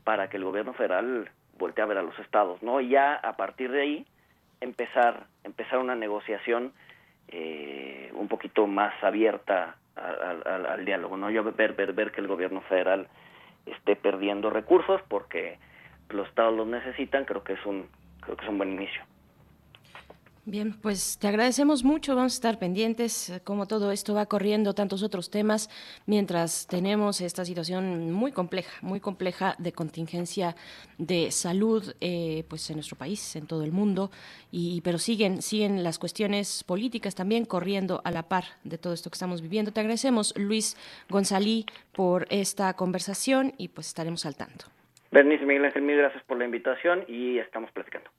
para 0.05 0.29
que 0.29 0.37
el 0.37 0.45
gobierno 0.45 0.73
federal 0.73 1.29
voltee 1.57 1.83
a 1.83 1.87
ver 1.87 1.97
a 1.97 2.03
los 2.03 2.17
estados, 2.19 2.63
¿no? 2.63 2.79
Y 2.79 2.89
ya 2.89 3.15
a 3.15 3.35
partir 3.35 3.71
de 3.71 3.81
ahí 3.81 4.05
empezar 4.61 5.25
empezar 5.43 5.79
una 5.79 5.95
negociación 5.95 6.71
eh, 7.27 8.11
un 8.13 8.29
poquito 8.29 8.67
más 8.67 8.93
abierta 9.03 9.75
al, 9.95 10.85
diálogo, 10.85 11.17
¿no? 11.17 11.29
Yo 11.29 11.43
ver, 11.43 11.73
ver 11.73 11.93
ver 11.93 12.11
que 12.11 12.21
el 12.21 12.27
gobierno 12.27 12.61
federal 12.61 13.07
esté 13.65 13.95
perdiendo 13.95 14.49
recursos 14.49 15.01
porque 15.09 15.57
los 16.09 16.27
estados 16.27 16.55
los 16.55 16.67
necesitan, 16.67 17.25
creo 17.25 17.43
que 17.43 17.53
es 17.53 17.65
un 17.65 17.87
creo 18.21 18.37
que 18.37 18.45
es 18.45 18.49
un 18.49 18.57
buen 18.57 18.73
inicio. 18.73 19.03
Bien, 20.47 20.75
pues 20.79 21.17
te 21.17 21.27
agradecemos 21.27 21.83
mucho, 21.83 22.15
vamos 22.15 22.33
a 22.33 22.35
estar 22.35 22.59
pendientes 22.59 23.31
eh, 23.31 23.41
cómo 23.43 23.65
todo 23.65 23.91
esto 23.91 24.13
va 24.13 24.27
corriendo, 24.27 24.75
tantos 24.75 25.01
otros 25.01 25.31
temas, 25.31 25.71
mientras 26.05 26.67
tenemos 26.67 27.19
esta 27.19 27.43
situación 27.43 28.11
muy 28.11 28.31
compleja, 28.31 28.71
muy 28.83 28.99
compleja 28.99 29.55
de 29.57 29.71
contingencia 29.71 30.55
de 30.99 31.31
salud, 31.31 31.95
eh, 31.99 32.43
pues 32.47 32.69
en 32.69 32.75
nuestro 32.75 32.95
país, 32.95 33.35
en 33.35 33.47
todo 33.47 33.63
el 33.63 33.71
mundo, 33.71 34.11
y 34.51 34.81
pero 34.81 34.99
siguen, 34.99 35.41
siguen 35.41 35.83
las 35.83 35.97
cuestiones 35.97 36.63
políticas 36.63 37.15
también 37.15 37.45
corriendo 37.45 38.01
a 38.03 38.11
la 38.11 38.29
par 38.29 38.43
de 38.63 38.77
todo 38.77 38.93
esto 38.93 39.09
que 39.09 39.15
estamos 39.15 39.41
viviendo. 39.41 39.71
Te 39.71 39.79
agradecemos, 39.79 40.31
Luis 40.37 40.77
González, 41.09 41.65
por 41.91 42.27
esta 42.29 42.75
conversación 42.75 43.53
y 43.57 43.69
pues 43.69 43.87
estaremos 43.87 44.27
al 44.27 44.35
tanto. 44.35 44.67
Bernice 45.09 45.43
Miguel 45.43 45.65
Ángel, 45.65 45.81
mil 45.81 45.97
gracias 45.97 46.23
por 46.25 46.37
la 46.37 46.45
invitación 46.45 47.03
y 47.07 47.39
estamos 47.39 47.71
platicando. 47.71 48.11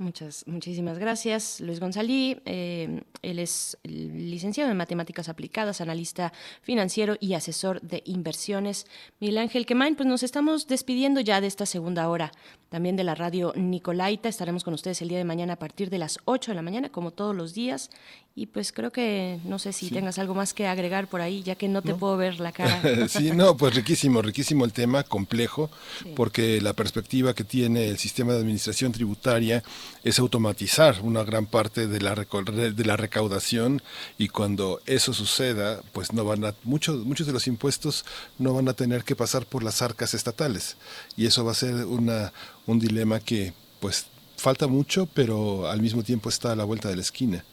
Muchas, 0.00 0.44
muchísimas 0.46 0.96
gracias, 0.96 1.60
Luis 1.60 1.80
González. 1.80 2.38
Eh, 2.44 3.02
él 3.22 3.38
es 3.40 3.76
licenciado 3.82 4.70
en 4.70 4.76
Matemáticas 4.76 5.28
Aplicadas, 5.28 5.80
analista 5.80 6.32
financiero 6.62 7.16
y 7.18 7.34
asesor 7.34 7.80
de 7.82 8.04
inversiones. 8.06 8.86
Miguel 9.18 9.38
Ángel 9.38 9.66
Quemain, 9.66 9.96
pues 9.96 10.08
nos 10.08 10.22
estamos 10.22 10.68
despidiendo 10.68 11.20
ya 11.20 11.40
de 11.40 11.48
esta 11.48 11.66
segunda 11.66 12.08
hora, 12.08 12.30
también 12.68 12.94
de 12.94 13.02
la 13.02 13.16
radio 13.16 13.52
Nicolaita. 13.56 14.28
Estaremos 14.28 14.62
con 14.62 14.72
ustedes 14.72 15.02
el 15.02 15.08
día 15.08 15.18
de 15.18 15.24
mañana 15.24 15.54
a 15.54 15.58
partir 15.58 15.90
de 15.90 15.98
las 15.98 16.20
8 16.26 16.52
de 16.52 16.54
la 16.54 16.62
mañana, 16.62 16.90
como 16.90 17.10
todos 17.10 17.34
los 17.34 17.52
días. 17.52 17.90
Y 18.36 18.46
pues 18.46 18.70
creo 18.70 18.92
que, 18.92 19.40
no 19.44 19.58
sé 19.58 19.72
si 19.72 19.90
tengas 19.90 20.20
algo 20.20 20.32
más 20.32 20.54
que 20.54 20.68
agregar 20.68 21.08
por 21.08 21.20
ahí, 21.20 21.42
ya 21.42 21.56
que 21.56 21.66
no 21.66 21.82
te 21.82 21.92
puedo 21.94 22.16
ver 22.16 22.38
la 22.38 22.52
cara. 22.52 22.80
sí, 23.08 23.32
no, 23.32 23.56
pues 23.56 23.74
riquísimo, 23.74 24.22
riquísimo 24.22 24.64
el 24.64 24.72
tema, 24.72 25.02
complejo, 25.02 25.70
porque 26.14 26.60
la 26.60 26.72
perspectiva 26.72 27.34
que 27.34 27.42
tiene 27.42 27.88
el 27.88 27.98
sistema 27.98 28.32
de 28.32 28.38
administración 28.38 28.92
tributaria 28.92 29.64
es 30.04 30.18
automatizar 30.18 31.00
una 31.02 31.24
gran 31.24 31.46
parte 31.46 31.86
de 31.86 32.00
la, 32.00 32.14
de 32.14 32.84
la 32.84 32.96
recaudación 32.96 33.82
y 34.16 34.28
cuando 34.28 34.80
eso 34.86 35.12
suceda, 35.12 35.82
pues 35.92 36.12
no 36.12 36.24
van 36.24 36.44
a, 36.44 36.54
muchos, 36.64 37.04
muchos 37.04 37.26
de 37.26 37.32
los 37.32 37.46
impuestos 37.46 38.04
no 38.38 38.54
van 38.54 38.68
a 38.68 38.74
tener 38.74 39.04
que 39.04 39.16
pasar 39.16 39.46
por 39.46 39.62
las 39.62 39.82
arcas 39.82 40.14
estatales 40.14 40.76
y 41.16 41.26
eso 41.26 41.44
va 41.44 41.52
a 41.52 41.54
ser 41.54 41.74
una, 41.86 42.32
un 42.66 42.78
dilema 42.78 43.20
que 43.20 43.52
pues 43.80 44.06
falta 44.36 44.66
mucho, 44.66 45.06
pero 45.06 45.68
al 45.68 45.80
mismo 45.80 46.02
tiempo 46.02 46.28
está 46.28 46.52
a 46.52 46.56
la 46.56 46.64
vuelta 46.64 46.88
de 46.88 46.96
la 46.96 47.02
esquina. 47.02 47.44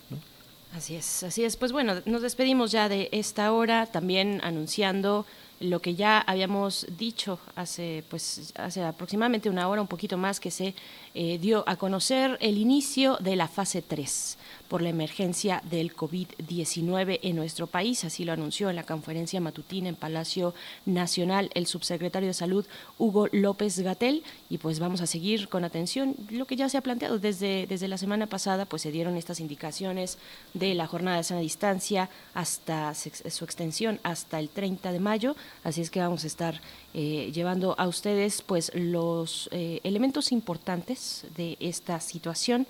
Así 0.74 0.96
es, 0.96 1.24
así 1.24 1.44
es. 1.44 1.56
Pues 1.56 1.72
bueno, 1.72 2.02
nos 2.06 2.22
despedimos 2.22 2.72
ya 2.72 2.90
de 2.90 3.10
esta 3.12 3.52
hora, 3.52 3.86
también 3.86 4.42
anunciando 4.44 5.26
lo 5.60 5.82
que 5.82 5.96
ya 5.96 6.20
habíamos 6.20 6.86
dicho 6.98 7.40
hace 7.56 8.04
pues 8.10 8.52
hace 8.56 8.84
aproximadamente 8.84 9.50
una 9.50 9.70
hora 9.70 9.82
un 9.82 9.88
poquito 9.88 10.18
más 10.18 10.42
que 10.42 10.52
se 10.52 10.76
eh, 11.18 11.38
dio 11.40 11.64
a 11.66 11.78
conocer 11.78 12.38
el 12.42 12.58
inicio 12.58 13.18
de 13.22 13.38
la 13.38 13.48
fase 13.48 13.82
3 13.82 14.38
por 14.68 14.82
la 14.82 14.90
emergencia 14.90 15.62
del 15.70 15.96
COVID-19 15.96 17.20
en 17.22 17.36
nuestro 17.38 17.68
país. 17.68 18.04
Así 18.04 18.26
lo 18.26 18.34
anunció 18.34 18.70
en 18.70 18.76
la 18.76 18.84
conferencia 18.84 19.40
matutina 19.40 19.88
en 19.88 19.96
Palacio 19.96 20.54
Nacional 20.86 21.50
el 21.54 21.68
subsecretario 21.68 22.28
de 22.28 22.34
Salud, 22.34 22.66
Hugo 22.98 23.30
López 23.32 23.80
Gatel. 23.80 24.24
Y 24.50 24.58
pues 24.58 24.80
vamos 24.80 25.00
a 25.00 25.08
seguir 25.08 25.48
con 25.48 25.64
atención 25.64 26.16
lo 26.30 26.46
que 26.48 26.58
ya 26.58 26.68
se 26.68 26.78
ha 26.78 26.82
planteado 26.82 27.18
desde, 27.18 27.66
desde 27.66 27.88
la 27.88 27.98
semana 27.98 28.28
pasada, 28.28 28.66
pues 28.66 28.82
se 28.82 28.92
dieron 28.92 29.16
estas 29.16 29.40
indicaciones 29.40 30.18
de 30.54 30.74
la 30.74 30.86
jornada 30.86 31.18
de 31.18 31.24
sana 31.24 31.40
distancia 31.40 32.10
hasta 32.34 32.94
su 32.94 33.46
extensión 33.46 34.02
hasta 34.04 34.40
el 34.40 34.50
30 34.50 34.92
de 34.92 35.00
mayo. 35.00 35.36
Así 35.64 35.80
es 35.80 35.90
que 35.90 36.02
vamos 36.02 36.26
a 36.26 36.28
estar 36.28 36.60
eh, 36.98 37.30
llevando 37.34 37.76
a 37.78 37.90
ustedes 37.90 38.42
pues 38.42 38.72
los 38.74 39.50
eh, 39.52 39.82
elementos 39.84 40.32
importantes 40.32 41.26
de 41.36 41.58
esta 41.60 42.00
situación. 42.00 42.68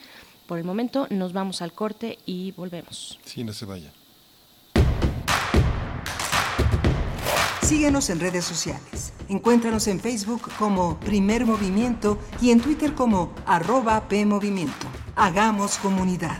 Por 0.48 0.58
el 0.58 0.64
momento 0.64 1.06
nos 1.12 1.32
vamos 1.32 1.62
al 1.62 1.74
corte 1.74 2.18
y 2.26 2.52
volvemos. 2.54 3.20
Sí, 3.24 3.44
no 3.44 3.54
se 3.54 3.66
vaya. 3.66 3.92
Síguenos 7.62 8.10
en 8.10 8.20
redes 8.20 8.46
sociales. 8.46 9.14
Encuéntranos 9.30 9.88
en 9.88 10.00
Facebook 10.00 10.50
como 10.58 11.00
Primer 11.02 11.46
Movimiento 11.46 12.18
y 12.42 12.50
en 12.50 12.62
Twitter 12.62 12.96
como 12.96 13.32
arroba 13.46 14.08
PMovimiento. 14.08 14.88
Hagamos 15.16 15.78
comunidad. 15.78 16.40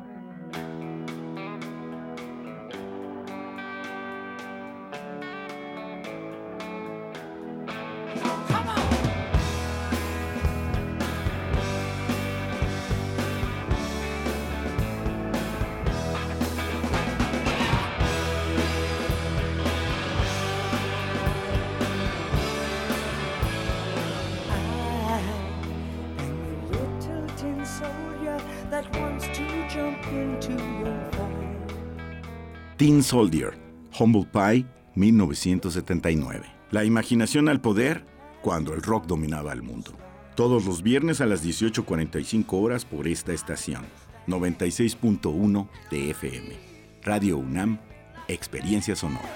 Teen 32.77 33.03
Soldier, 33.03 33.53
Humble 33.99 34.27
Pie, 34.31 34.65
1979. 34.95 36.45
La 36.71 36.83
imaginación 36.83 37.47
al 37.47 37.61
poder 37.61 38.05
cuando 38.41 38.73
el 38.73 38.81
rock 38.81 39.05
dominaba 39.05 39.53
el 39.53 39.61
mundo. 39.61 39.91
Todos 40.35 40.65
los 40.65 40.81
viernes 40.81 41.21
a 41.21 41.25
las 41.25 41.45
18.45 41.45 42.45
horas 42.53 42.85
por 42.85 43.07
esta 43.07 43.33
estación. 43.33 43.83
96.1 44.27 45.67
de 45.91 46.09
FM. 46.11 46.55
Radio 47.03 47.37
UNAM, 47.37 47.79
Experiencia 48.27 48.95
Sonora. 48.95 49.29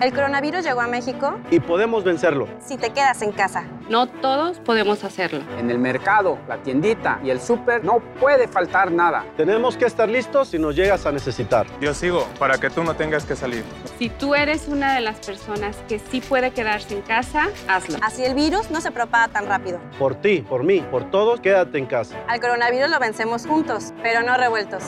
El 0.00 0.14
coronavirus 0.14 0.64
llegó 0.64 0.80
a 0.80 0.86
México 0.86 1.38
y 1.50 1.60
podemos 1.60 2.04
vencerlo. 2.04 2.48
si 2.58 2.78
te 2.78 2.88
quedas 2.88 3.20
en 3.20 3.32
casa. 3.32 3.64
No 3.90 4.06
todos 4.06 4.58
podemos 4.60 5.04
hacerlo. 5.04 5.40
En 5.58 5.70
el 5.70 5.78
mercado, 5.78 6.38
la 6.48 6.56
tiendita 6.62 7.20
y 7.22 7.28
el 7.28 7.38
súper 7.38 7.84
no 7.84 8.00
puede 8.18 8.48
faltar 8.48 8.90
nada. 8.90 9.26
Tenemos 9.36 9.76
que 9.76 9.84
estar 9.84 10.08
listos 10.08 10.48
si 10.48 10.58
nos 10.58 10.74
llegas 10.74 11.04
a 11.04 11.12
necesitar. 11.12 11.66
Yo 11.82 11.92
sigo 11.92 12.26
para 12.38 12.56
que 12.56 12.70
tú 12.70 12.82
no 12.82 12.94
tengas 12.94 13.26
que 13.26 13.36
salir. 13.36 13.62
Si 13.98 14.08
tú 14.08 14.34
eres 14.34 14.68
una 14.68 14.94
de 14.94 15.02
las 15.02 15.20
personas 15.20 15.76
que 15.86 15.98
sí 15.98 16.22
puede 16.22 16.52
quedarse 16.52 16.94
en 16.94 17.02
casa, 17.02 17.48
hazlo. 17.68 17.98
Así 18.00 18.24
el 18.24 18.34
virus 18.34 18.70
no 18.70 18.80
se 18.80 18.92
propaga 18.92 19.28
tan 19.28 19.46
rápido. 19.48 19.80
Por 19.98 20.14
ti, 20.14 20.40
por 20.40 20.64
mí, 20.64 20.80
por 20.90 21.10
todos, 21.10 21.40
quédate 21.42 21.76
en 21.76 21.84
casa. 21.84 22.16
Al 22.26 22.40
coronavirus 22.40 22.88
lo 22.88 22.98
vencemos 23.00 23.44
juntos, 23.46 23.92
pero 24.02 24.22
no 24.22 24.34
revueltos. 24.38 24.82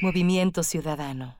Movimiento 0.00 0.62
Ciudadano. 0.62 1.39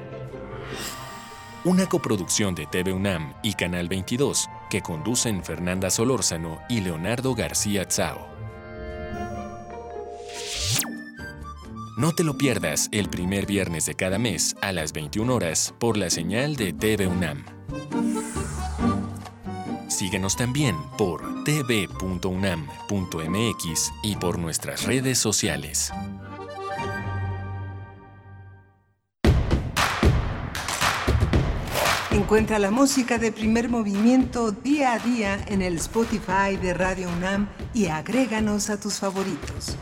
Una 1.63 1.87
coproducción 1.87 2.55
de 2.55 2.65
TV 2.65 2.91
UNAM 2.91 3.35
y 3.43 3.53
Canal 3.53 3.87
22 3.87 4.49
que 4.71 4.81
conducen 4.81 5.43
Fernanda 5.43 5.91
Solórzano 5.91 6.59
y 6.67 6.81
Leonardo 6.81 7.35
García 7.35 7.87
Tsao. 7.87 8.27
No 11.99 12.13
te 12.13 12.23
lo 12.23 12.35
pierdas 12.35 12.89
el 12.91 13.09
primer 13.09 13.45
viernes 13.45 13.85
de 13.85 13.93
cada 13.93 14.17
mes 14.17 14.55
a 14.61 14.71
las 14.71 14.91
21 14.91 15.35
horas 15.35 15.75
por 15.77 15.97
la 15.97 16.09
señal 16.09 16.55
de 16.55 16.73
TV 16.73 17.05
UNAM. 17.05 17.45
Síguenos 19.87 20.35
también 20.35 20.75
por 20.97 21.43
tv.unam.mx 21.43 22.31
y 24.01 24.15
por 24.15 24.39
nuestras 24.39 24.85
redes 24.87 25.19
sociales. 25.19 25.93
Encuentra 32.31 32.59
la 32.59 32.71
música 32.71 33.17
de 33.17 33.33
primer 33.33 33.67
movimiento 33.67 34.53
día 34.53 34.93
a 34.93 34.99
día 34.99 35.37
en 35.47 35.61
el 35.61 35.75
Spotify 35.75 36.55
de 36.55 36.73
Radio 36.73 37.09
UNAM 37.09 37.49
y 37.73 37.87
agréganos 37.87 38.69
a 38.69 38.79
tus 38.79 38.99
favoritos. 38.99 39.75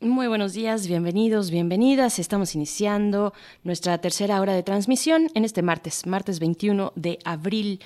Muy 0.00 0.26
buenos 0.26 0.52
días, 0.52 0.88
bienvenidos, 0.88 1.52
bienvenidas. 1.52 2.18
Estamos 2.18 2.56
iniciando 2.56 3.32
nuestra 3.62 3.98
tercera 3.98 4.40
hora 4.40 4.54
de 4.54 4.64
transmisión 4.64 5.30
en 5.34 5.44
este 5.44 5.62
martes, 5.62 6.06
martes 6.06 6.40
21 6.40 6.92
de 6.96 7.20
abril. 7.24 7.78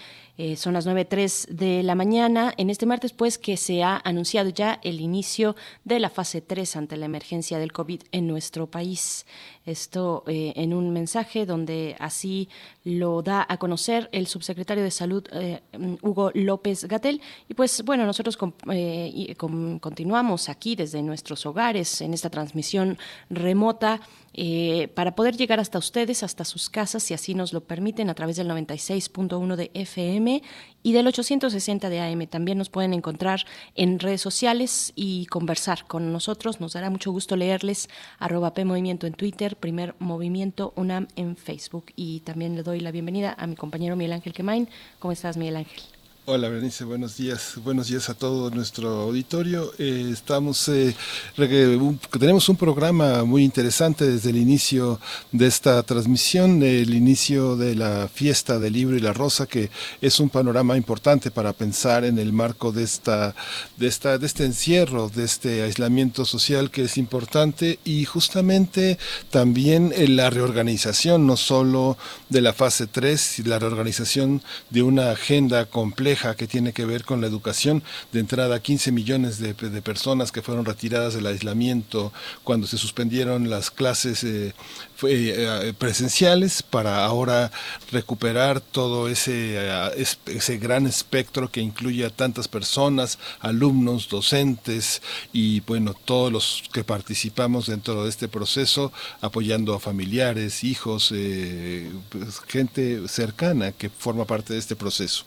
Eh, 0.45 0.57
son 0.57 0.73
las 0.73 0.89
9.03 0.89 1.47
de 1.51 1.85
la 1.85 1.95
mañana. 1.95 2.53
En 2.57 2.69
este 2.69 2.85
martes, 2.85 3.13
pues, 3.13 3.39
que 3.39 3.57
se 3.57 3.85
ha 3.85 4.01
anunciado 4.03 4.51
ya 4.51 4.81
el 4.83 5.01
inicio 5.01 5.55
de 5.85 6.01
la 6.01 6.11
fase 6.11 6.41
3 6.41 6.75
ante 6.75 6.97
la 6.97 7.07
emergencia 7.07 7.61
del 7.61 7.71
COVID 7.71 8.03
en 8.11 8.27
nuestro 8.27 8.69
país. 8.69 9.25
Esto 9.65 10.25
eh, 10.27 10.53
en 10.57 10.75
un 10.75 10.93
mensaje 10.93 11.47
donde 11.47 11.95
así 12.01 12.49
lo 12.83 13.23
da 13.23 13.47
a 13.49 13.57
conocer 13.59 14.09
el 14.11 14.27
subsecretario 14.27 14.83
de 14.83 14.91
Salud, 14.91 15.25
eh, 15.31 15.61
Hugo 16.03 16.33
López 16.35 16.87
Gatel. 16.87 17.23
Y 17.49 17.55
pues, 17.55 17.85
bueno, 17.85 18.05
nosotros 18.05 18.37
continuamos 18.37 20.49
aquí 20.49 20.75
desde 20.75 21.03
nuestros 21.03 21.47
hogares 21.47 22.01
en 22.01 22.15
esta 22.15 22.31
transmisión 22.31 22.99
remota 23.31 24.01
eh, 24.35 24.89
para 24.95 25.15
poder 25.15 25.37
llegar 25.37 25.61
hasta 25.61 25.79
ustedes, 25.79 26.23
hasta 26.23 26.45
sus 26.45 26.71
casas, 26.71 27.03
si 27.03 27.15
así 27.15 27.35
nos 27.35 27.53
lo 27.53 27.63
permiten, 27.63 28.11
a 28.11 28.15
través 28.15 28.37
del 28.37 28.49
96.1 28.49 29.57
de 29.57 29.71
FM 29.75 30.43
y 30.83 30.93
del 30.93 31.07
860 31.07 31.89
de 31.89 32.01
AM. 32.01 32.27
También 32.27 32.59
nos 32.59 32.71
pueden 32.71 32.95
encontrar 32.95 33.45
en 33.75 33.99
redes 33.99 34.21
sociales 34.21 34.93
y 34.95 35.27
conversar 35.27 35.87
con 35.87 36.13
nosotros. 36.13 36.61
Nos 36.61 36.73
dará 36.73 36.91
mucho 36.91 37.13
gusto 37.13 37.37
leerles. 37.37 37.89
Arroba 38.19 38.55
P 38.55 38.65
Movimiento 38.65 39.07
en 39.07 39.15
Twitter, 39.15 39.57
Primer 39.57 39.95
Movimiento 39.99 40.73
UNAM 40.77 41.09
en 41.17 41.37
Facebook. 41.37 41.87
Y 41.97 42.21
también 42.21 42.57
le 42.57 42.63
doy 42.63 42.81
la 42.81 42.91
bienvenida 42.91 43.35
a 43.39 43.47
mi 43.47 43.57
compañero 43.57 43.97
Miguel 43.97 44.13
Ángel 44.13 44.33
Quemain. 44.33 44.69
¿Cómo 44.99 45.13
estás, 45.13 45.37
Miguel 45.37 45.57
Ángel? 45.57 45.92
Hola 46.25 46.49
Berenice, 46.49 46.85
buenos 46.85 47.17
días. 47.17 47.55
Buenos 47.65 47.89
días 47.89 48.09
a 48.09 48.15
todo 48.15 48.49
nuestro 48.51 48.89
auditorio. 49.01 49.73
Eh, 49.77 50.09
estamos, 50.13 50.69
eh, 50.69 50.95
un- 51.37 51.99
tenemos 52.21 52.49
un 52.49 52.55
programa 52.57 53.25
muy 53.25 53.43
interesante 53.43 54.09
desde 54.09 54.31
el 54.31 54.37
inicio 54.37 55.01
de 55.33 55.49
esta 55.49 55.83
transmisión, 55.83 56.63
el 56.63 56.95
inicio 56.95 57.57
de 57.57 57.75
la 57.75 58.07
fiesta 58.07 58.61
del 58.61 58.75
libro 58.75 58.97
y 58.97 59.01
la 59.01 59.13
rosa, 59.13 59.47
que 59.49 59.69
es 60.01 60.21
un 60.21 60.29
panorama 60.31 60.77
importante 60.77 61.33
para 61.33 61.53
pensar 61.53 62.05
en 62.05 62.21
el 62.21 62.33
marco 62.33 62.71
de 62.71 62.85
esta, 62.85 63.35
de 63.77 63.89
esta, 63.89 64.17
de 64.17 64.27
este 64.29 64.45
encierro, 64.45 65.09
de 65.09 65.25
este 65.25 65.63
aislamiento 65.65 66.25
social 66.25 66.71
que 66.71 66.85
es 66.85 66.99
importante 66.99 67.81
y 67.85 68.05
justamente 68.05 68.97
también 69.31 69.93
en 69.97 70.15
la 70.15 70.31
reorganización, 70.31 71.27
no 71.27 71.37
solo 71.37 71.99
de 72.29 72.43
la 72.43 72.53
fase 72.53 72.87
3, 72.87 73.41
y 73.41 73.43
la 73.43 73.59
reorganización 73.59 74.41
de 74.71 74.85
una 74.85 75.11
agenda 75.11 75.67
que 76.13 76.47
tiene 76.47 76.73
que 76.73 76.85
ver 76.85 77.05
con 77.05 77.21
la 77.21 77.27
educación. 77.27 77.83
De 78.13 78.21
entrada, 78.21 78.61
15 78.61 78.93
millones 78.93 79.39
de, 79.39 79.55
personas 79.83 80.31
que 80.31 80.43
fueron 80.43 80.65
retiradas 80.65 81.15
del 81.15 81.27
aislamiento 81.27 82.13
cuando 82.45 82.67
se 82.67 82.77
suspendieron 82.79 83.49
las 83.51 83.71
clases 83.71 84.23
eh, 84.25 84.55
fue, 84.95 85.13
eh, 85.15 85.73
presenciales 85.77 86.63
para 86.63 87.05
ahora 87.05 87.51
recuperar 87.91 88.61
todo 88.61 89.09
ese, 89.09 89.55
eh, 89.57 89.91
es- 89.97 90.19
ese 90.27 90.59
gran 90.59 90.87
espectro 90.87 91.51
que 91.51 91.61
incluye 91.61 92.05
a 92.05 92.11
tantas 92.11 92.47
personas, 92.49 93.19
alumnos, 93.41 94.09
docentes 94.09 95.01
y 95.33 95.61
bueno, 95.61 95.95
todos 95.95 96.31
los 96.33 96.63
que 96.73 96.85
participamos 96.85 97.67
dentro 97.67 98.05
de 98.05 98.11
este 98.11 98.29
proceso, 98.29 98.93
apoyando 99.21 99.75
a 99.75 99.81
familiares, 99.81 100.63
hijos, 100.65 101.11
eh, 101.15 101.91
pues, 102.11 102.41
gente 102.47 103.09
cercana 103.09 103.73
que 103.73 103.89
forma 103.91 104.25
parte 104.27 104.53
de 104.53 104.59
este 104.59 104.77
proceso. 104.77 105.25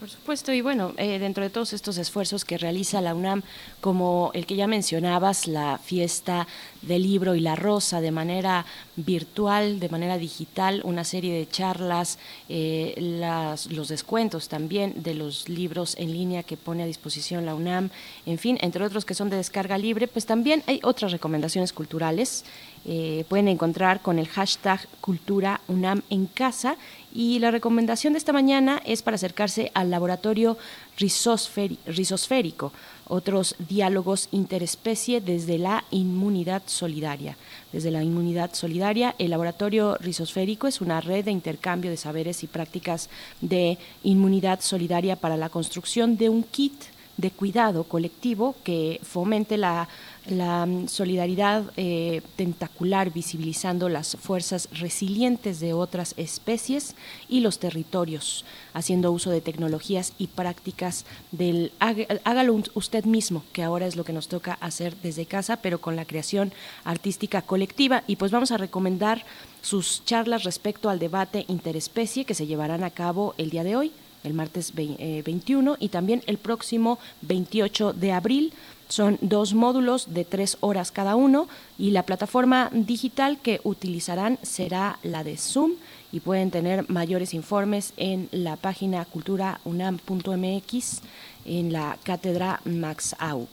Por 0.00 0.08
supuesto, 0.08 0.50
y 0.54 0.62
bueno, 0.62 0.94
eh, 0.96 1.18
dentro 1.18 1.44
de 1.44 1.50
todos 1.50 1.74
estos 1.74 1.98
esfuerzos 1.98 2.46
que 2.46 2.56
realiza 2.56 3.02
la 3.02 3.14
UNAM, 3.14 3.42
como 3.82 4.30
el 4.32 4.46
que 4.46 4.56
ya 4.56 4.66
mencionabas, 4.66 5.46
la 5.46 5.76
fiesta 5.76 6.46
del 6.80 7.02
libro 7.02 7.34
y 7.34 7.40
la 7.40 7.54
rosa 7.54 8.00
de 8.00 8.10
manera 8.10 8.64
virtual, 8.96 9.78
de 9.78 9.90
manera 9.90 10.16
digital, 10.16 10.80
una 10.84 11.04
serie 11.04 11.34
de 11.34 11.46
charlas, 11.46 12.18
eh, 12.48 12.94
las- 12.96 13.70
los 13.70 13.88
descuentos 13.88 14.48
también 14.48 15.02
de 15.02 15.12
los 15.12 15.50
libros 15.50 15.94
en 15.98 16.14
línea 16.14 16.44
que 16.44 16.56
pone 16.56 16.82
a 16.82 16.86
disposición 16.86 17.44
la 17.44 17.54
UNAM, 17.54 17.90
en 18.24 18.38
fin, 18.38 18.56
entre 18.62 18.82
otros 18.82 19.04
que 19.04 19.12
son 19.12 19.28
de 19.28 19.36
descarga 19.36 19.76
libre, 19.76 20.08
pues 20.08 20.24
también 20.24 20.62
hay 20.66 20.80
otras 20.82 21.12
recomendaciones 21.12 21.74
culturales. 21.74 22.46
eh, 22.86 23.26
pueden 23.28 23.48
encontrar 23.48 24.00
con 24.00 24.18
el 24.18 24.26
hashtag 24.26 24.80
Cultura 25.02 25.60
UNAM 25.68 26.00
en 26.08 26.24
casa 26.24 26.78
y 27.12 27.38
la 27.38 27.50
recomendación 27.50 28.12
de 28.12 28.18
esta 28.18 28.32
mañana 28.32 28.80
es 28.84 29.02
para 29.02 29.16
acercarse 29.16 29.70
al 29.74 29.90
laboratorio 29.90 30.56
rizosférico, 30.96 32.72
otros 33.08 33.56
diálogos 33.58 34.28
interespecie 34.30 35.20
desde 35.20 35.58
la 35.58 35.84
inmunidad 35.90 36.62
solidaria. 36.66 37.36
Desde 37.72 37.90
la 37.90 38.04
inmunidad 38.04 38.54
solidaria, 38.54 39.14
el 39.18 39.30
laboratorio 39.30 39.96
rizosférico 39.96 40.68
es 40.68 40.80
una 40.80 41.00
red 41.00 41.24
de 41.24 41.32
intercambio 41.32 41.90
de 41.90 41.96
saberes 41.96 42.44
y 42.44 42.46
prácticas 42.46 43.10
de 43.40 43.78
inmunidad 44.04 44.60
solidaria 44.60 45.16
para 45.16 45.36
la 45.36 45.48
construcción 45.48 46.16
de 46.16 46.28
un 46.28 46.44
kit 46.44 46.74
de 47.20 47.30
cuidado 47.30 47.84
colectivo 47.84 48.54
que 48.64 49.00
fomente 49.02 49.56
la, 49.56 49.88
la, 50.26 50.66
mm, 50.66 50.88
solidaridad 50.88 51.64
eh, 51.76 52.22
tentacular, 52.36 53.12
visibilizando 53.12 53.88
las 53.88 54.16
fuerzas 54.16 54.68
resilientes 54.72 55.60
de 55.60 55.72
otras 55.72 56.14
especies 56.16 56.94
y 57.28 57.40
los 57.40 57.58
territorios, 57.58 58.44
haciendo 58.72 59.12
uso 59.12 59.30
de 59.30 59.40
tecnologías 59.40 60.12
y 60.18 60.28
prácticas 60.28 61.04
del 61.30 61.72
hágalo 61.78 62.62
usted 62.74 63.04
mismo, 63.04 63.44
que 63.52 63.62
ahora 63.62 63.86
es 63.86 63.96
lo 63.96 64.04
que 64.04 64.12
nos 64.12 64.28
toca 64.28 64.54
hacer 64.60 64.96
desde 65.02 65.26
casa, 65.26 65.56
pero 65.56 65.80
con 65.80 65.96
la 65.96 66.04
creación 66.04 66.52
artística 66.84 67.42
colectiva. 67.42 68.02
Y 68.06 68.16
pues 68.16 68.32
vamos 68.32 68.50
a 68.50 68.56
recomendar 68.56 69.24
sus 69.62 70.04
charlas 70.04 70.44
respecto 70.44 70.88
al 70.88 70.98
debate 70.98 71.44
interespecie 71.48 72.24
que 72.24 72.34
se 72.34 72.46
llevarán 72.46 72.82
a 72.84 72.90
cabo 72.90 73.34
el 73.36 73.50
día 73.50 73.64
de 73.64 73.76
hoy 73.76 73.92
el 74.24 74.34
martes 74.34 74.74
vei- 74.74 74.96
eh, 74.98 75.22
21 75.24 75.76
y 75.80 75.88
también 75.88 76.22
el 76.26 76.38
próximo 76.38 76.98
28 77.22 77.92
de 77.92 78.12
abril. 78.12 78.52
Son 78.88 79.18
dos 79.20 79.54
módulos 79.54 80.12
de 80.12 80.24
tres 80.24 80.56
horas 80.60 80.90
cada 80.90 81.14
uno 81.14 81.46
y 81.78 81.90
la 81.92 82.02
plataforma 82.02 82.70
digital 82.72 83.38
que 83.38 83.60
utilizarán 83.62 84.38
será 84.42 84.98
la 85.04 85.22
de 85.22 85.36
Zoom 85.36 85.72
y 86.10 86.18
pueden 86.20 86.50
tener 86.50 86.90
mayores 86.90 87.32
informes 87.34 87.92
en 87.96 88.28
la 88.32 88.56
página 88.56 89.04
culturaunam.mx 89.04 91.00
en 91.44 91.72
la 91.72 91.98
cátedra 92.02 92.60
Max 92.64 93.14
Aub. 93.20 93.48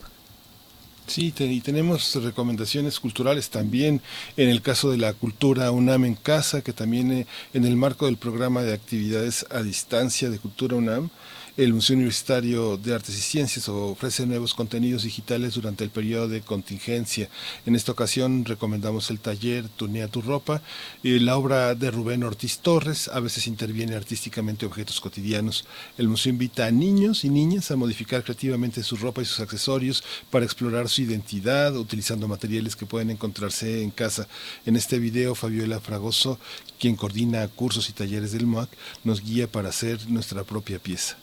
Sí, 1.07 1.34
y 1.38 1.61
tenemos 1.61 2.21
recomendaciones 2.21 2.99
culturales 2.99 3.49
también. 3.49 4.01
En 4.35 4.49
el 4.49 4.61
caso 4.61 4.91
de 4.91 4.97
la 4.97 5.13
cultura 5.13 5.71
UNAM 5.71 6.03
en 6.03 6.15
casa, 6.15 6.61
que 6.61 6.73
también 6.73 7.11
eh, 7.13 7.27
en 7.53 7.63
el 7.63 7.77
marco 7.77 8.07
del 8.07 8.17
programa 8.17 8.61
de 8.61 8.73
actividades 8.73 9.45
a 9.49 9.63
distancia 9.63 10.29
de 10.29 10.38
Cultura 10.38 10.75
UNAM, 10.75 11.09
el 11.57 11.73
Museo 11.73 11.95
Universitario 11.95 12.77
de 12.77 12.93
Artes 12.93 13.17
y 13.17 13.21
Ciencias 13.21 13.67
ofrece 13.67 14.27
nuevos 14.27 14.53
contenidos 14.53 15.01
digitales 15.01 15.55
durante 15.55 15.84
el 15.84 15.89
periodo 15.89 16.27
de 16.27 16.41
contingencia. 16.41 17.29
En 17.65 17.75
esta 17.75 17.91
ocasión 17.91 18.45
recomendamos 18.45 19.09
el 19.09 19.19
taller 19.19 19.67
Tunea 19.67 20.07
tu 20.07 20.21
ropa, 20.21 20.61
y 21.01 21.17
la 21.17 21.35
obra 21.35 21.73
de 21.73 21.89
Rubén 21.89 22.23
Ortiz 22.23 22.59
Torres, 22.59 23.07
a 23.07 23.19
veces 23.21 23.47
interviene 23.47 23.95
artísticamente 23.95 24.67
objetos 24.67 25.01
cotidianos. 25.01 25.65
El 25.97 26.09
museo 26.09 26.29
invita 26.29 26.67
a 26.67 26.71
niños 26.71 27.25
y 27.25 27.29
niñas 27.29 27.71
a 27.71 27.75
modificar 27.75 28.23
creativamente 28.23 28.84
su 28.84 28.95
ropa 28.95 29.23
y 29.23 29.25
sus 29.25 29.39
accesorios 29.39 30.03
para 30.29 30.45
explorar 30.45 30.88
su 30.89 31.01
identidad, 31.01 31.75
utilizando 31.75 32.27
materiales 32.27 32.75
que 32.75 32.85
pueden 32.85 33.09
encontrarse 33.09 33.81
en 33.81 33.89
casa. 33.89 34.27
En 34.67 34.75
este 34.75 34.99
video, 34.99 35.34
Fabiola 35.34 35.79
Fragoso, 35.79 36.39
quien 36.79 36.95
coordina 36.95 37.47
cursos 37.47 37.89
y 37.89 37.93
talleres 37.93 38.31
del 38.31 38.45
MOAC, 38.45 38.69
nos 39.03 39.23
guía 39.23 39.51
para 39.51 39.69
hacer 39.69 40.07
nuestra 40.07 40.43
propia 40.43 40.77
pieza. 40.77 41.17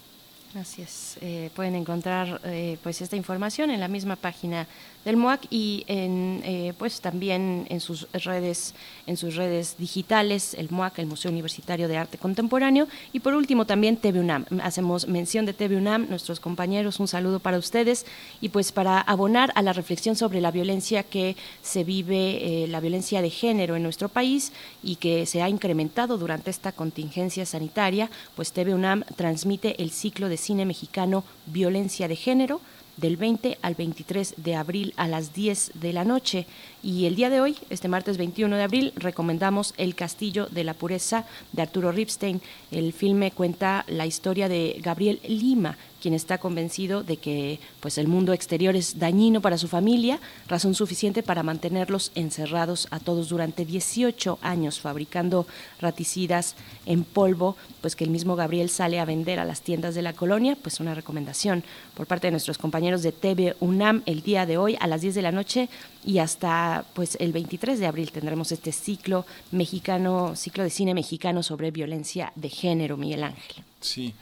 Así 0.60 0.82
es, 0.82 1.18
eh, 1.20 1.51
pueden 1.56 1.74
encontrar 1.74 2.40
eh, 2.44 2.78
pues 2.81 3.01
esta 3.01 3.16
información 3.16 3.72
en 3.72 3.81
la 3.81 3.89
misma 3.89 4.14
página 4.14 4.68
del 5.05 5.16
MOAC 5.16 5.47
y 5.51 5.85
en, 5.86 6.40
eh, 6.44 6.72
pues 6.78 7.01
también 7.01 7.66
en 7.68 7.81
sus 7.81 8.09
redes 8.12 8.74
en 9.06 9.16
sus 9.16 9.36
redes 9.36 9.76
digitales 9.78 10.55
el 10.55 10.70
MOAC 10.70 10.98
el 10.98 11.06
Museo 11.06 11.31
Universitario 11.31 11.89
de 11.89 11.97
Arte 11.97 12.18
Contemporáneo. 12.18 12.89
Y 13.12 13.20
por 13.20 13.35
último 13.35 13.66
también 13.66 13.97
TV 13.97 14.20
UNAM. 14.20 14.47
Hacemos 14.62 15.06
mención 15.09 15.47
de 15.47 15.52
TV 15.52 15.76
UNAM 15.76 16.09
nuestros 16.09 16.40
compañeros 16.40 17.01
un 17.01 17.09
saludo 17.09 17.40
para 17.40 17.59
ustedes. 17.59 18.06
Y 18.40 18.48
pues 18.48 18.72
para 18.72 19.01
abonar 19.01 19.52
a 19.55 19.62
la 19.62 19.72
reflexión 19.72 20.16
sobre 20.16 20.40
la 20.40 20.51
violencia 20.51 21.02
que 21.02 21.36
se 21.62 21.85
vive 21.85 22.64
eh, 22.64 22.66
la 22.68 22.81
violencia 22.81 23.22
de 23.22 23.31
género 23.31 23.76
en 23.76 23.82
nuestro 23.82 24.09
país 24.09 24.52
y 24.82 24.97
que 24.97 25.26
se 25.26 25.43
ha 25.43 25.48
incrementado 25.48 26.18
durante 26.18 26.51
esta 26.51 26.72
contingencia 26.72 27.47
sanitaria 27.47 28.10
pues 28.35 28.52
TV 28.52 28.74
UNAM 28.74 29.05
transmite 29.16 29.82
el 29.82 29.90
ciclo 29.90 30.28
de 30.28 30.36
cine 30.36 30.64
mexicano 30.64 31.24
Violencia 31.47 32.09
de 32.09 32.16
Género 32.16 32.60
del 32.97 33.16
20 33.16 33.59
al 33.62 33.75
23 33.75 34.35
de 34.37 34.55
abril 34.55 34.95
a 34.97 35.09
las 35.09 35.35
10 35.35 35.73
de 35.75 35.93
la 35.93 36.05
noche. 36.05 36.47
Y 36.83 37.07
el 37.07 37.16
día 37.16 37.31
de 37.31 37.41
hoy, 37.41 37.57
este 37.71 37.89
martes 37.89 38.19
21 38.19 38.57
de 38.57 38.62
abril, 38.62 38.93
recomendamos 38.97 39.75
El 39.77 39.95
Castillo 39.95 40.47
de 40.51 40.65
la 40.65 40.75
Pureza 40.75 41.25
de 41.53 41.62
Arturo 41.62 41.93
Ripstein. 41.93 42.41
El 42.71 42.93
filme 42.93 43.31
cuenta 43.31 43.85
la 43.89 44.07
historia 44.07 44.49
de 44.49 44.79
Gabriel 44.83 45.21
Lima, 45.27 45.77
quien 46.05 46.12
está 46.12 46.36
convencido 46.36 47.02
de 47.02 47.16
que 47.16 47.60
pues 47.81 47.97
el 47.97 48.09
mundo 48.09 48.35
exterior 48.35 48.76
es 48.76 48.98
dañino 48.98 49.40
para 49.40 49.56
su 49.56 49.68
familia, 49.68 50.20
razón 50.48 50.74
suficiente 50.74 51.22
para 51.22 51.43
mantenerlos 51.43 52.12
encerrados 52.14 52.89
a 52.90 53.01
todos 53.01 53.31
durante 53.31 53.64
18 53.64 54.39
años 54.43 54.81
fabricando 54.81 55.47
raticidas 55.81 56.56
en 56.85 57.05
polvo, 57.05 57.56
pues 57.81 57.97
que 57.97 58.05
el 58.05 58.10
mismo 58.10 58.36
Gabriel 58.36 58.68
sale 58.68 59.01
a 59.01 59.06
vender 59.06 59.39
a 59.40 59.47
las 59.47 59.62
tiendas 59.62 59.94
de 59.94 60.02
la 60.02 60.12
colonia, 60.12 60.59
pues 60.60 60.78
una 60.78 60.94
recomendación 60.94 61.64
por 61.94 62.06
parte 62.06 62.26
de 62.26 62.32
nuestros 62.32 62.59
compañeros 62.59 63.02
de 63.02 63.12
TV 63.12 63.56
UNAM 63.60 64.02
el 64.05 64.22
día 64.22 64.44
de 64.44 64.59
hoy 64.59 64.76
a 64.81 64.86
las 64.86 65.01
10 65.01 65.14
de 65.14 65.22
la 65.22 65.32
noche 65.32 65.70
y 66.05 66.18
hasta 66.18 66.85
pues 66.93 67.16
el 67.18 67.32
23 67.32 67.81
de 67.81 67.86
abril 67.86 68.12
tendremos 68.12 68.52
este 68.52 68.72
ciclo 68.72 69.24
mexicano, 69.52 70.36
ciclo 70.36 70.64
de 70.64 70.68
cine 70.68 70.93
mexicano 70.93 71.43
sobre 71.43 71.70
violencia 71.70 72.31
de 72.35 72.51
género, 72.51 72.98
Miguel 72.98 73.24
Ángel. 73.24 73.64
Sí. 73.81 74.14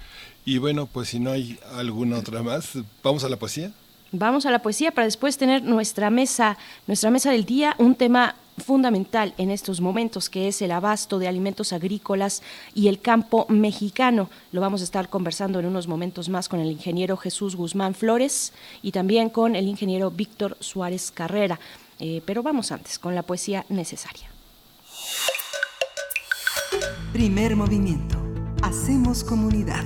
Y 0.45 0.59
bueno, 0.59 0.87
pues 0.87 1.09
si 1.09 1.21
no 1.21 1.31
hay 1.31 1.59
alguna 1.75 2.19
otra 2.19 2.43
más, 2.43 2.71
vamos 3.03 3.25
a 3.25 3.29
la 3.29 3.37
poesía. 3.37 3.73
Vamos 4.11 4.45
a 4.45 4.51
la 4.51 4.61
poesía 4.61 4.93
para 4.93 5.07
después 5.07 5.39
tener 5.39 5.63
nuestra 5.63 6.11
mesa, 6.11 6.59
nuestra 6.87 7.11
mesa 7.11 7.31
del 7.31 7.47
día, 7.47 7.75
un 7.79 7.95
tema 7.95 8.37
fundamental 8.59 9.33
en 9.39 9.51
estos 9.51 9.81
momentos 9.81 10.29
que 10.29 10.49
es 10.49 10.61
el 10.61 10.73
abasto 10.73 11.19
de 11.19 11.29
alimentos 11.29 11.73
agrícolas 11.73 12.43
y 12.75 12.89
el 12.89 13.01
campo 13.01 13.47
mexicano. 13.49 14.29
Lo 14.53 14.61
vamos 14.61 14.83
a 14.83 14.85
estar 14.85 15.09
conversando 15.09 15.59
en 15.61 15.67
unos 15.67 15.89
momentos 15.89 16.29
más 16.29 16.49
con 16.49 16.61
el 16.61 16.71
ingeniero 16.71 17.17
Jesús 17.17 17.57
Guzmán 17.57 17.95
Flores 17.95 18.53
y 18.83 18.93
también 18.93 19.31
con 19.31 19.57
el 19.57 19.67
ingeniero 19.67 20.11
Víctor 20.11 20.59
Suárez 20.61 21.11
Carrera. 21.11 21.59
Eh, 21.99 22.21
pero 22.27 22.43
vamos 22.43 22.73
antes 22.73 22.99
con 22.99 23.15
la 23.15 23.23
poesía 23.23 23.65
necesaria. 23.71 24.29
Primer 27.13 27.57
movimiento. 27.57 28.19
Hacemos 28.63 29.25
comunidad. 29.25 29.85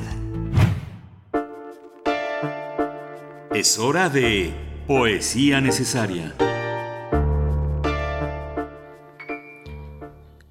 Es 3.57 3.79
hora 3.79 4.11
de 4.11 4.53
Poesía 4.87 5.63
Necesaria. 5.63 6.35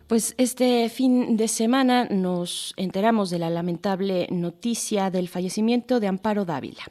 Pues 0.07 0.33
este 0.39 0.89
fin 0.89 1.37
de 1.37 1.47
semana 1.47 2.05
nos 2.05 2.73
enteramos 2.77 3.29
de 3.29 3.37
la 3.37 3.51
lamentable 3.51 4.27
noticia 4.31 5.11
del 5.11 5.29
fallecimiento 5.29 5.99
de 5.99 6.07
Amparo 6.07 6.45
Dávila. 6.45 6.81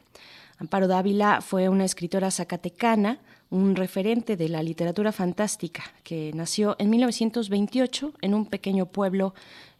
Amparo 0.57 0.87
Dávila 0.87 1.41
fue 1.41 1.67
una 1.67 1.83
escritora 1.83 2.31
zacatecana, 2.31 3.19
un 3.49 3.75
referente 3.75 4.37
de 4.37 4.47
la 4.47 4.63
literatura 4.63 5.11
fantástica, 5.11 5.83
que 6.05 6.31
nació 6.33 6.77
en 6.79 6.91
1928 6.91 8.13
en 8.21 8.33
un 8.33 8.45
pequeño 8.45 8.85
pueblo 8.85 9.33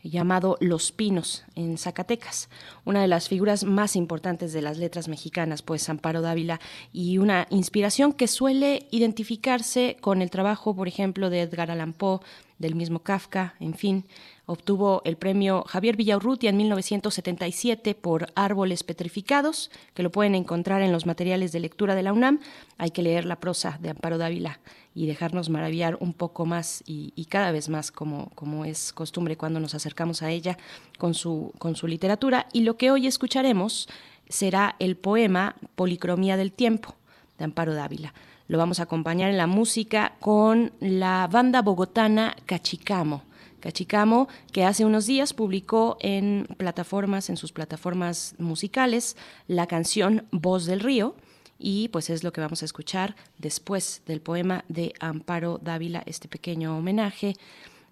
llamado 0.10 0.58
Los 0.60 0.92
Pinos, 0.92 1.44
en 1.56 1.78
Zacatecas, 1.78 2.50
una 2.86 3.02
de 3.02 3.08
las 3.08 3.28
figuras 3.28 3.64
más 3.64 3.96
importantes 3.96 4.54
de 4.54 4.62
las 4.62 4.78
letras 4.78 5.08
mexicanas, 5.08 5.62
pues 5.62 5.90
Amparo 5.90 6.22
Dávila, 6.22 6.60
y 6.94 7.18
una 7.18 7.48
inspiración 7.50 8.14
que 8.14 8.28
suele 8.28 8.88
identificarse 8.92 9.98
con 10.00 10.22
el 10.22 10.30
trabajo, 10.30 10.76
por 10.76 10.88
ejemplo, 10.88 11.30
de 11.30 11.42
Edgar 11.42 11.72
Allan 11.72 11.94
Poe, 11.94 12.20
del 12.60 12.76
mismo 12.76 13.00
Kafka, 13.00 13.56
en 13.60 13.74
fin. 13.74 14.06
Obtuvo 14.46 15.02
el 15.06 15.18
premio 15.18 15.64
Javier 15.68 15.96
Villaurrutia 15.96 16.50
en 16.50 16.58
1977 16.58 17.96
por 17.96 18.28
Árboles 18.36 18.84
Petrificados, 18.84 19.72
que 19.94 20.04
lo 20.04 20.12
pueden 20.12 20.36
encontrar 20.36 20.82
en 20.82 20.92
los 20.92 21.06
materiales 21.06 21.52
de 21.52 21.60
lectura 21.60 21.96
de 21.96 22.04
la 22.04 22.14
UNAM. 22.14 22.40
Hay 22.78 22.92
que 22.92 23.02
leer 23.02 23.26
la 23.26 23.40
prosa 23.40 23.78
de 23.82 23.90
Amparo 23.90 24.18
Dávila 24.18 24.60
y 24.94 25.08
dejarnos 25.08 25.50
maravillar 25.50 25.98
un 26.00 26.14
poco 26.14 26.46
más 26.46 26.84
y, 26.86 27.26
cada 27.30 27.52
vez 27.52 27.70
más, 27.70 27.92
como, 27.92 28.30
como 28.36 28.66
es 28.66 28.94
costumbre 28.94 29.36
cuando 29.36 29.60
nos 29.60 29.76
acercamos 29.76 30.22
a 30.22 30.32
ella 30.32 30.58
con 30.98 31.14
su, 31.14 31.54
con 31.58 31.76
su 31.76 31.88
literatura. 31.88 32.48
Y 32.54 32.62
lo 32.62 32.78
que 32.78 32.92
hoy 32.92 33.08
escucharemos 33.08 33.90
será 34.30 34.76
el 34.80 34.96
poema 34.96 35.56
Policromía 35.76 36.38
del 36.38 36.52
Tiempo 36.52 36.96
de 37.38 37.46
Amparo 37.46 37.74
Dávila. 37.74 38.14
Lo 38.48 38.60
vamos 38.60 38.80
a 38.80 38.84
acompañar 38.84 39.32
en 39.32 39.38
la 39.38 39.48
música 39.48 40.14
con 40.20 40.72
la 40.80 41.28
banda 41.32 41.64
bogotana 41.64 42.36
Cachicamo. 42.46 43.24
Cachicamo, 43.60 44.28
que 44.52 44.64
hace 44.64 44.86
unos 44.86 45.08
días 45.08 45.34
publicó 45.34 45.98
en 46.00 46.48
plataformas, 46.58 47.32
en 47.32 47.38
sus 47.38 47.52
plataformas 47.52 48.36
musicales, 48.38 49.18
la 49.48 49.66
canción 49.66 50.28
Voz 50.32 50.68
del 50.68 50.82
Río, 50.82 51.16
y 51.58 51.88
pues 51.88 52.12
es 52.12 52.24
lo 52.24 52.32
que 52.32 52.42
vamos 52.42 52.62
a 52.62 52.66
escuchar 52.66 53.16
después 53.40 54.04
del 54.06 54.22
poema 54.22 54.64
de 54.68 54.94
Amparo 55.00 55.58
Dávila, 55.58 56.04
este 56.06 56.28
pequeño 56.28 56.78
homenaje 56.78 57.34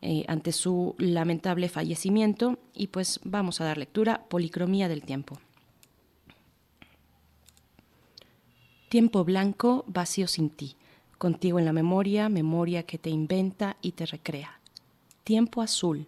eh, 0.04 0.26
ante 0.28 0.52
su 0.52 0.94
lamentable 1.00 1.68
fallecimiento, 1.68 2.60
y 2.76 2.88
pues 2.88 3.20
vamos 3.24 3.60
a 3.60 3.66
dar 3.66 3.80
lectura, 3.80 4.26
Policromía 4.30 4.88
del 4.88 5.02
Tiempo. 5.02 5.40
Tiempo 8.94 9.24
blanco, 9.24 9.86
vacío 9.88 10.28
sin 10.28 10.52
ti, 10.52 10.76
contigo 11.18 11.58
en 11.58 11.66
la 11.66 11.74
memoria, 11.74 12.30
memoria 12.30 12.84
que 12.84 13.00
te 13.00 13.10
inventa 13.10 13.76
y 13.82 13.94
te 13.94 14.06
recrea. 14.06 14.60
Tiempo 15.24 15.64
azul, 15.64 16.06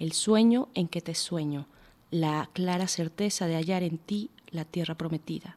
el 0.00 0.10
sueño 0.10 0.68
en 0.74 0.88
que 0.88 1.00
te 1.00 1.14
sueño, 1.14 1.68
la 2.10 2.50
clara 2.52 2.88
certeza 2.88 3.46
de 3.46 3.54
hallar 3.54 3.84
en 3.84 3.98
ti 3.98 4.30
la 4.50 4.64
tierra 4.64 4.96
prometida. 4.96 5.56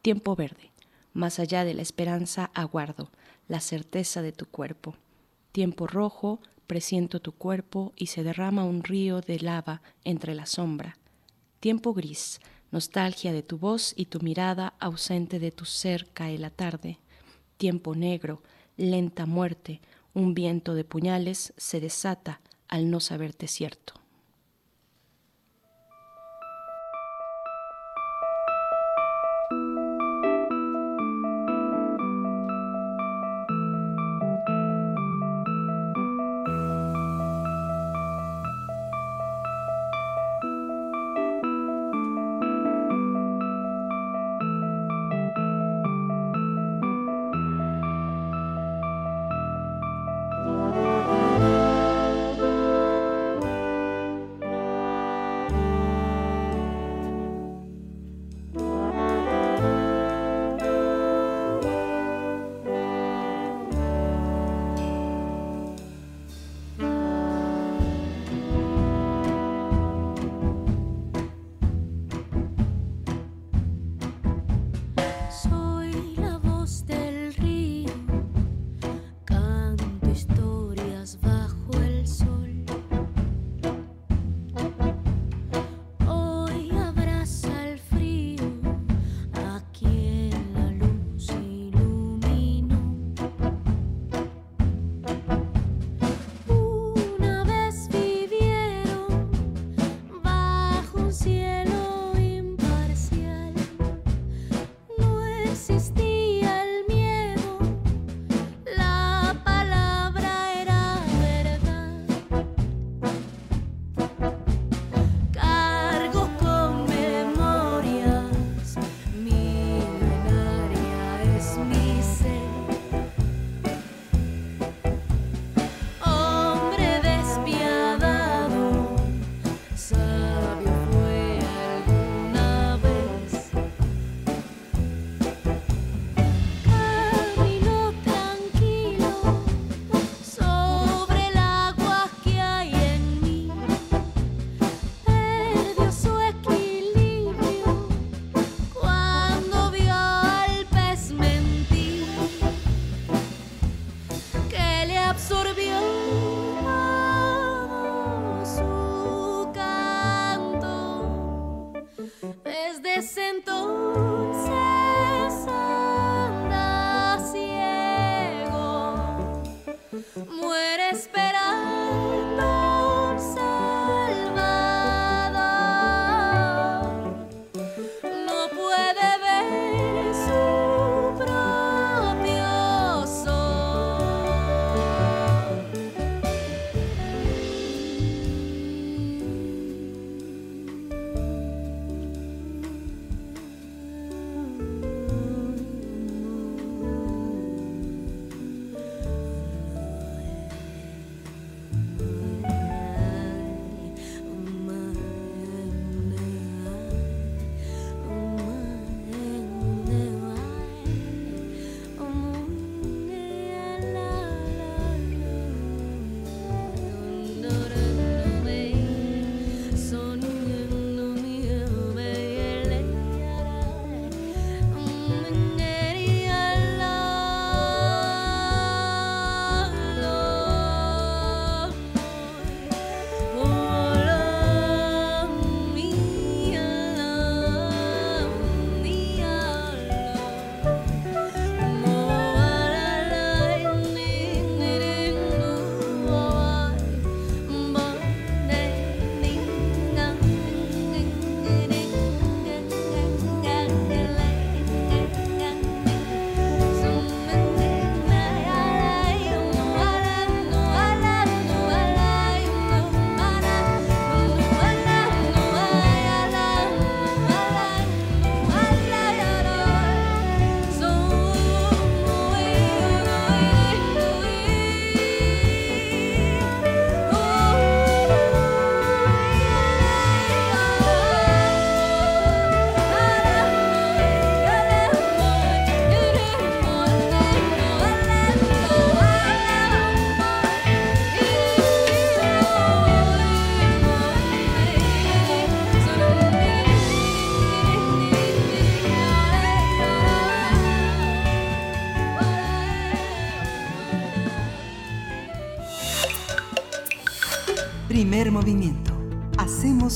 Tiempo 0.00 0.34
verde, 0.34 0.70
más 1.12 1.38
allá 1.38 1.62
de 1.62 1.74
la 1.74 1.82
esperanza 1.82 2.50
aguardo, 2.54 3.10
la 3.46 3.60
certeza 3.60 4.22
de 4.22 4.32
tu 4.32 4.46
cuerpo. 4.46 4.94
Tiempo 5.52 5.86
rojo, 5.86 6.40
presiento 6.66 7.20
tu 7.20 7.32
cuerpo 7.32 7.92
y 7.96 8.06
se 8.06 8.24
derrama 8.24 8.64
un 8.64 8.82
río 8.82 9.20
de 9.20 9.40
lava 9.40 9.82
entre 10.04 10.34
la 10.34 10.46
sombra. 10.46 10.96
Tiempo 11.60 11.92
gris, 11.92 12.40
nostalgia 12.72 13.32
de 13.32 13.42
tu 13.42 13.58
voz 13.58 13.94
y 13.96 14.06
tu 14.06 14.18
mirada 14.20 14.74
ausente 14.80 15.38
de 15.38 15.52
tu 15.52 15.64
ser 15.64 16.08
cae 16.12 16.38
la 16.38 16.50
tarde. 16.50 16.98
Tiempo 17.58 17.94
negro, 17.94 18.42
lenta 18.76 19.26
muerte, 19.26 19.80
un 20.14 20.34
viento 20.34 20.74
de 20.74 20.84
puñales 20.84 21.52
se 21.56 21.80
desata 21.80 22.40
al 22.66 22.90
no 22.90 22.98
saberte 22.98 23.46
cierto. 23.46 24.01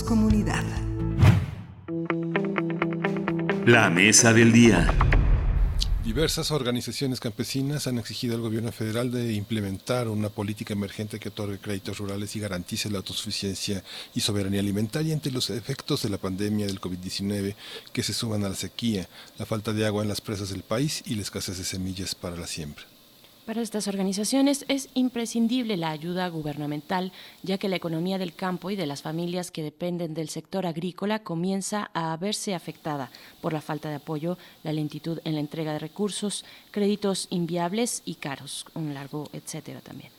Comunidad. 0.02 0.64
La 3.64 3.88
mesa 3.88 4.32
del 4.32 4.52
día. 4.52 4.92
Diversas 6.04 6.50
organizaciones 6.50 7.18
campesinas 7.20 7.86
han 7.86 7.98
exigido 7.98 8.34
al 8.34 8.42
gobierno 8.42 8.72
federal 8.72 9.10
de 9.10 9.32
implementar 9.32 10.08
una 10.08 10.28
política 10.28 10.74
emergente 10.74 11.18
que 11.18 11.30
otorgue 11.30 11.58
créditos 11.58 11.98
rurales 11.98 12.36
y 12.36 12.40
garantice 12.40 12.90
la 12.90 12.98
autosuficiencia 12.98 13.82
y 14.14 14.20
soberanía 14.20 14.60
alimentaria 14.60 15.14
ante 15.14 15.30
los 15.30 15.50
efectos 15.50 16.02
de 16.02 16.10
la 16.10 16.18
pandemia 16.18 16.66
del 16.66 16.80
COVID-19 16.80 17.54
que 17.92 18.02
se 18.02 18.12
suman 18.12 18.44
a 18.44 18.50
la 18.50 18.54
sequía, 18.54 19.08
la 19.38 19.46
falta 19.46 19.72
de 19.72 19.86
agua 19.86 20.02
en 20.02 20.08
las 20.08 20.20
presas 20.20 20.50
del 20.50 20.62
país 20.62 21.02
y 21.06 21.14
la 21.14 21.22
escasez 21.22 21.58
de 21.58 21.64
semillas 21.64 22.14
para 22.14 22.36
la 22.36 22.46
siembra. 22.46 22.84
Para 23.46 23.62
estas 23.62 23.86
organizaciones 23.86 24.64
es 24.66 24.88
imprescindible 24.94 25.76
la 25.76 25.90
ayuda 25.90 26.26
gubernamental, 26.28 27.12
ya 27.44 27.58
que 27.58 27.68
la 27.68 27.76
economía 27.76 28.18
del 28.18 28.34
campo 28.34 28.72
y 28.72 28.76
de 28.76 28.86
las 28.86 29.02
familias 29.02 29.52
que 29.52 29.62
dependen 29.62 30.14
del 30.14 30.28
sector 30.30 30.66
agrícola 30.66 31.20
comienza 31.20 31.88
a 31.94 32.16
verse 32.16 32.56
afectada 32.56 33.08
por 33.40 33.52
la 33.52 33.60
falta 33.60 33.88
de 33.88 33.94
apoyo, 33.94 34.36
la 34.64 34.72
lentitud 34.72 35.20
en 35.24 35.34
la 35.34 35.40
entrega 35.40 35.72
de 35.72 35.78
recursos, 35.78 36.44
créditos 36.72 37.28
inviables 37.30 38.02
y 38.04 38.16
caros, 38.16 38.66
un 38.74 38.92
largo 38.94 39.28
etcétera 39.32 39.80
también. 39.80 40.15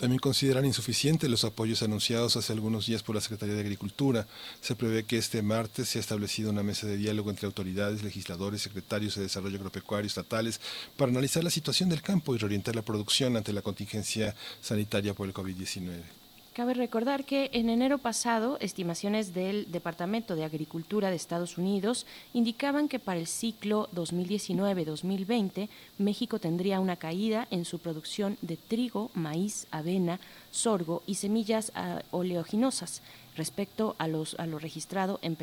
También 0.00 0.18
consideran 0.18 0.64
insuficientes 0.64 1.28
los 1.28 1.44
apoyos 1.44 1.82
anunciados 1.82 2.34
hace 2.34 2.54
algunos 2.54 2.86
días 2.86 3.02
por 3.02 3.14
la 3.14 3.20
Secretaría 3.20 3.54
de 3.54 3.60
Agricultura. 3.60 4.26
Se 4.62 4.74
prevé 4.74 5.04
que 5.04 5.18
este 5.18 5.42
martes 5.42 5.90
se 5.90 5.98
ha 5.98 6.00
establecido 6.00 6.48
una 6.48 6.62
mesa 6.62 6.86
de 6.86 6.96
diálogo 6.96 7.28
entre 7.28 7.44
autoridades, 7.44 8.02
legisladores, 8.02 8.62
secretarios 8.62 9.16
de 9.16 9.24
Desarrollo 9.24 9.58
Agropecuario 9.58 10.06
estatales 10.06 10.58
para 10.96 11.10
analizar 11.10 11.44
la 11.44 11.50
situación 11.50 11.90
del 11.90 12.00
campo 12.00 12.34
y 12.34 12.38
reorientar 12.38 12.74
la 12.74 12.80
producción 12.80 13.36
ante 13.36 13.52
la 13.52 13.60
contingencia 13.60 14.34
sanitaria 14.62 15.12
por 15.12 15.28
el 15.28 15.34
COVID-19. 15.34 16.19
Cabe 16.52 16.74
recordar 16.74 17.24
que 17.24 17.48
en 17.52 17.70
enero 17.70 17.98
pasado, 17.98 18.58
estimaciones 18.60 19.32
del 19.32 19.70
Departamento 19.70 20.34
de 20.34 20.42
Agricultura 20.42 21.08
de 21.08 21.14
Estados 21.14 21.58
Unidos 21.58 22.06
indicaban 22.34 22.88
que 22.88 22.98
para 22.98 23.20
el 23.20 23.28
ciclo 23.28 23.88
2019-2020 23.94 25.68
México 25.98 26.40
tendría 26.40 26.80
una 26.80 26.96
caída 26.96 27.46
en 27.52 27.64
su 27.64 27.78
producción 27.78 28.36
de 28.42 28.56
trigo, 28.56 29.12
maíz, 29.14 29.68
avena, 29.70 30.18
sorgo 30.50 31.04
y 31.06 31.14
semillas 31.14 31.70
ah, 31.76 32.02
oleaginosas 32.10 33.00
respecto 33.36 33.94
a, 33.98 34.08
los, 34.08 34.34
a 34.40 34.46
lo 34.46 34.58
registrado 34.58 35.20
en 35.22 35.36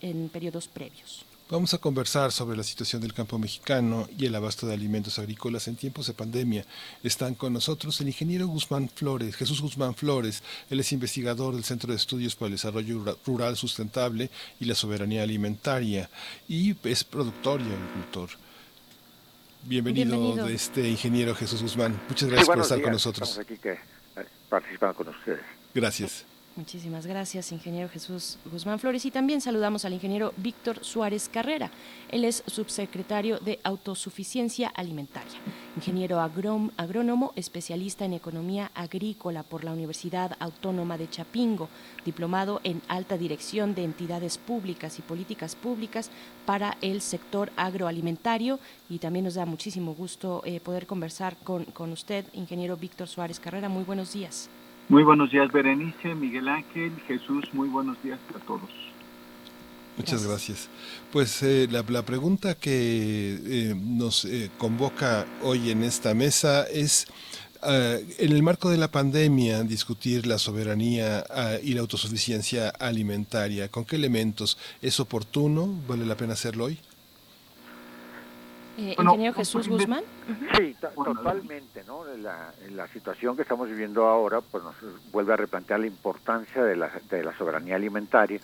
en 0.00 0.28
periodos 0.30 0.68
previos. 0.68 1.26
Vamos 1.50 1.74
a 1.74 1.78
conversar 1.78 2.32
sobre 2.32 2.56
la 2.56 2.62
situación 2.62 3.02
del 3.02 3.12
campo 3.12 3.38
mexicano 3.38 4.08
y 4.16 4.24
el 4.24 4.34
abasto 4.34 4.66
de 4.66 4.72
alimentos 4.72 5.18
agrícolas 5.18 5.68
en 5.68 5.76
tiempos 5.76 6.06
de 6.06 6.14
pandemia. 6.14 6.64
Están 7.02 7.34
con 7.34 7.52
nosotros 7.52 8.00
el 8.00 8.08
ingeniero 8.08 8.46
Guzmán 8.46 8.88
Flores, 8.88 9.36
Jesús 9.36 9.60
Guzmán 9.60 9.94
Flores. 9.94 10.42
Él 10.70 10.80
es 10.80 10.90
investigador 10.92 11.54
del 11.54 11.62
Centro 11.62 11.90
de 11.90 11.96
Estudios 11.96 12.34
para 12.34 12.46
el 12.46 12.52
Desarrollo 12.54 12.98
Rura- 12.98 13.16
Rural 13.26 13.56
Sustentable 13.56 14.30
y 14.58 14.64
la 14.64 14.74
Soberanía 14.74 15.22
Alimentaria 15.22 16.08
y 16.48 16.74
es 16.88 17.04
productor 17.04 17.60
y 17.60 17.64
agricultor. 17.64 18.30
Bienvenido, 19.64 20.10
Bienvenido. 20.16 20.46
de 20.46 20.54
este 20.54 20.88
ingeniero 20.88 21.34
Jesús 21.34 21.60
Guzmán. 21.62 22.00
Muchas 22.08 22.20
Sí, 22.28 22.34
gracias 22.34 22.46
por 22.48 22.58
estar 22.60 22.80
con 22.82 22.92
nosotros. 22.92 23.28
Estamos 23.28 23.50
aquí 23.50 23.58
que, 23.60 23.78
participando 24.48 24.94
con 24.96 25.08
ustedes. 25.08 25.40
Gracias. 25.74 26.24
Muchísimas 26.56 27.04
gracias, 27.04 27.50
ingeniero 27.50 27.88
Jesús 27.88 28.38
Guzmán 28.44 28.78
Flores. 28.78 29.04
Y 29.04 29.10
también 29.10 29.40
saludamos 29.40 29.84
al 29.84 29.92
ingeniero 29.92 30.32
Víctor 30.36 30.84
Suárez 30.84 31.28
Carrera. 31.28 31.72
Él 32.12 32.24
es 32.24 32.44
subsecretario 32.46 33.40
de 33.40 33.58
Autosuficiencia 33.64 34.68
Alimentaria, 34.68 35.32
ingeniero 35.74 36.20
agrónomo, 36.20 37.32
especialista 37.34 38.04
en 38.04 38.12
economía 38.12 38.70
agrícola 38.76 39.42
por 39.42 39.64
la 39.64 39.72
Universidad 39.72 40.36
Autónoma 40.38 40.96
de 40.96 41.10
Chapingo, 41.10 41.68
diplomado 42.04 42.60
en 42.62 42.82
alta 42.86 43.18
dirección 43.18 43.74
de 43.74 43.82
entidades 43.82 44.38
públicas 44.38 45.00
y 45.00 45.02
políticas 45.02 45.56
públicas 45.56 46.08
para 46.46 46.78
el 46.82 47.00
sector 47.00 47.50
agroalimentario. 47.56 48.60
Y 48.88 49.00
también 49.00 49.24
nos 49.24 49.34
da 49.34 49.44
muchísimo 49.44 49.92
gusto 49.92 50.40
eh, 50.44 50.60
poder 50.60 50.86
conversar 50.86 51.36
con, 51.38 51.64
con 51.64 51.90
usted, 51.90 52.26
ingeniero 52.32 52.76
Víctor 52.76 53.08
Suárez 53.08 53.40
Carrera. 53.40 53.68
Muy 53.68 53.82
buenos 53.82 54.12
días. 54.12 54.48
Muy 54.88 55.02
buenos 55.02 55.30
días, 55.30 55.50
Berenice, 55.50 56.14
Miguel 56.14 56.48
Ángel, 56.48 56.92
Jesús, 57.08 57.44
muy 57.54 57.68
buenos 57.68 58.00
días 58.02 58.18
a 58.34 58.38
todos. 58.40 58.68
Muchas 59.96 60.26
gracias. 60.26 60.68
Pues 61.10 61.42
eh, 61.42 61.68
la, 61.70 61.84
la 61.88 62.02
pregunta 62.02 62.54
que 62.54 63.38
eh, 63.44 63.74
nos 63.76 64.24
eh, 64.26 64.50
convoca 64.58 65.24
hoy 65.42 65.70
en 65.70 65.84
esta 65.84 66.12
mesa 66.14 66.64
es, 66.64 67.06
eh, 67.62 68.04
en 68.18 68.32
el 68.32 68.42
marco 68.42 68.68
de 68.68 68.76
la 68.76 68.88
pandemia, 68.90 69.62
discutir 69.62 70.26
la 70.26 70.36
soberanía 70.36 71.24
ah, 71.30 71.56
y 71.62 71.72
la 71.72 71.80
autosuficiencia 71.80 72.68
alimentaria. 72.68 73.68
¿Con 73.68 73.84
qué 73.84 73.96
elementos 73.96 74.58
es 74.82 75.00
oportuno? 75.00 75.80
¿Vale 75.88 76.04
la 76.04 76.16
pena 76.16 76.34
hacerlo 76.34 76.64
hoy? 76.66 76.78
Eh, 78.76 78.94
Bueno, 78.96 79.12
ingeniero 79.12 79.34
Jesús 79.34 79.68
pues, 79.68 79.80
Guzmán. 79.82 80.02
Sí, 80.56 80.74
to- 80.80 80.88
totalmente, 81.04 81.84
¿no? 81.86 82.04
La, 82.16 82.52
la 82.72 82.88
situación 82.88 83.36
que 83.36 83.42
estamos 83.42 83.68
viviendo 83.68 84.06
ahora 84.06 84.40
pues 84.40 84.64
nos 84.64 84.74
vuelve 85.12 85.32
a 85.32 85.36
replantear 85.36 85.80
la 85.80 85.86
importancia 85.86 86.64
de 86.64 86.76
la, 86.76 86.90
de 87.10 87.22
la 87.22 87.36
soberanía 87.38 87.76
alimentaria, 87.76 88.40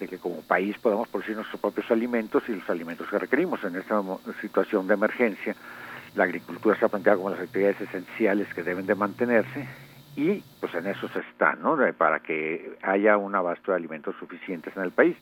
de 0.00 0.08
que 0.08 0.18
como 0.18 0.40
país 0.42 0.76
podamos 0.78 1.08
producir 1.08 1.34
nuestros 1.36 1.60
propios 1.60 1.90
alimentos 1.90 2.42
y 2.48 2.54
los 2.54 2.68
alimentos 2.70 3.08
que 3.08 3.18
requerimos 3.18 3.62
en 3.64 3.76
esta 3.76 4.00
situación 4.40 4.86
de 4.86 4.94
emergencia. 4.94 5.54
La 6.14 6.24
agricultura 6.24 6.74
está 6.74 6.88
planteada 6.88 7.16
como 7.18 7.30
las 7.30 7.40
actividades 7.40 7.80
esenciales 7.80 8.52
que 8.54 8.62
deben 8.62 8.86
de 8.86 8.94
mantenerse 8.94 9.68
y 10.16 10.42
pues 10.60 10.74
en 10.74 10.86
eso 10.86 11.08
se 11.08 11.20
está, 11.20 11.54
¿no? 11.54 11.76
Para 11.96 12.20
que 12.20 12.76
haya 12.82 13.16
un 13.18 13.34
abasto 13.34 13.72
de 13.72 13.76
alimentos 13.76 14.16
suficientes 14.18 14.74
en 14.76 14.82
el 14.84 14.90
país 14.92 15.16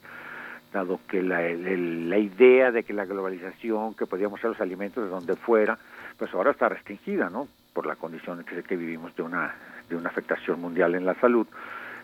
dado 0.72 1.00
que 1.08 1.22
la, 1.22 1.42
el- 1.46 2.10
la 2.10 2.18
idea 2.18 2.70
de 2.72 2.82
que 2.82 2.92
la 2.92 3.04
globalización, 3.04 3.94
que 3.94 4.06
podíamos 4.06 4.38
hacer 4.40 4.50
los 4.50 4.60
alimentos 4.60 5.04
de 5.04 5.10
donde 5.10 5.36
fuera, 5.36 5.78
pues 6.18 6.32
ahora 6.34 6.50
está 6.50 6.68
restringida, 6.68 7.30
¿no? 7.30 7.48
Por 7.72 7.86
la 7.86 7.96
condición 7.96 8.44
que, 8.44 8.62
que 8.62 8.76
vivimos 8.76 9.14
de 9.16 9.22
una, 9.22 9.54
de 9.88 9.96
una 9.96 10.08
afectación 10.08 10.60
mundial 10.60 10.94
en 10.94 11.04
la 11.06 11.14
salud. 11.14 11.46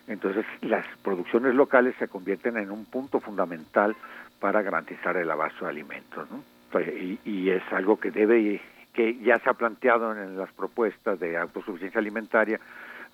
Entonces, 0.07 0.45
las 0.61 0.85
producciones 1.03 1.55
locales 1.55 1.95
se 1.97 2.07
convierten 2.07 2.57
en 2.57 2.71
un 2.71 2.85
punto 2.85 3.19
fundamental 3.19 3.95
para 4.39 4.61
garantizar 4.61 5.15
el 5.17 5.31
abasto 5.31 5.65
de 5.65 5.71
alimentos, 5.71 6.29
¿no? 6.29 6.43
Entonces, 6.65 7.01
Y, 7.01 7.19
y 7.23 7.49
es 7.51 7.63
algo 7.71 7.99
que 7.99 8.11
debe, 8.11 8.59
que 8.93 9.17
ya 9.19 9.39
se 9.39 9.49
ha 9.49 9.53
planteado 9.53 10.11
en 10.11 10.37
las 10.37 10.51
propuestas 10.51 11.19
de 11.19 11.37
autosuficiencia 11.37 11.99
alimentaria 11.99 12.59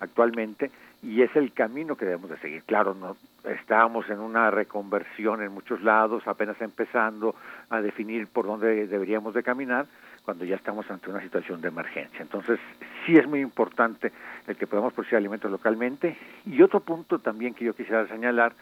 actualmente 0.00 0.70
y 1.02 1.22
es 1.22 1.34
el 1.34 1.52
camino 1.52 1.96
que 1.96 2.04
debemos 2.04 2.30
de 2.30 2.38
seguir. 2.38 2.62
Claro, 2.64 2.94
no 2.94 3.16
estábamos 3.44 4.08
en 4.10 4.20
una 4.20 4.50
reconversión 4.50 5.42
en 5.42 5.52
muchos 5.52 5.82
lados, 5.82 6.26
apenas 6.26 6.60
empezando 6.60 7.34
a 7.70 7.80
definir 7.80 8.26
por 8.26 8.46
dónde 8.46 8.86
deberíamos 8.86 9.34
de 9.34 9.42
caminar 9.42 9.86
cuando 10.24 10.44
ya 10.44 10.56
estamos 10.56 10.90
ante 10.90 11.10
una 11.10 11.22
situación 11.22 11.60
de 11.60 11.68
emergencia. 11.68 12.20
Entonces, 12.20 12.60
sí 13.06 13.16
es 13.16 13.26
muy 13.26 13.40
importante 13.40 14.12
el 14.46 14.56
que 14.56 14.66
podamos 14.66 14.92
producir 14.92 15.16
alimentos 15.16 15.50
localmente 15.50 16.16
y 16.44 16.60
otro 16.62 16.80
punto 16.80 17.18
también 17.18 17.54
que 17.54 17.64
yo 17.64 17.74
quisiera 17.74 18.06
señalar 18.06 18.52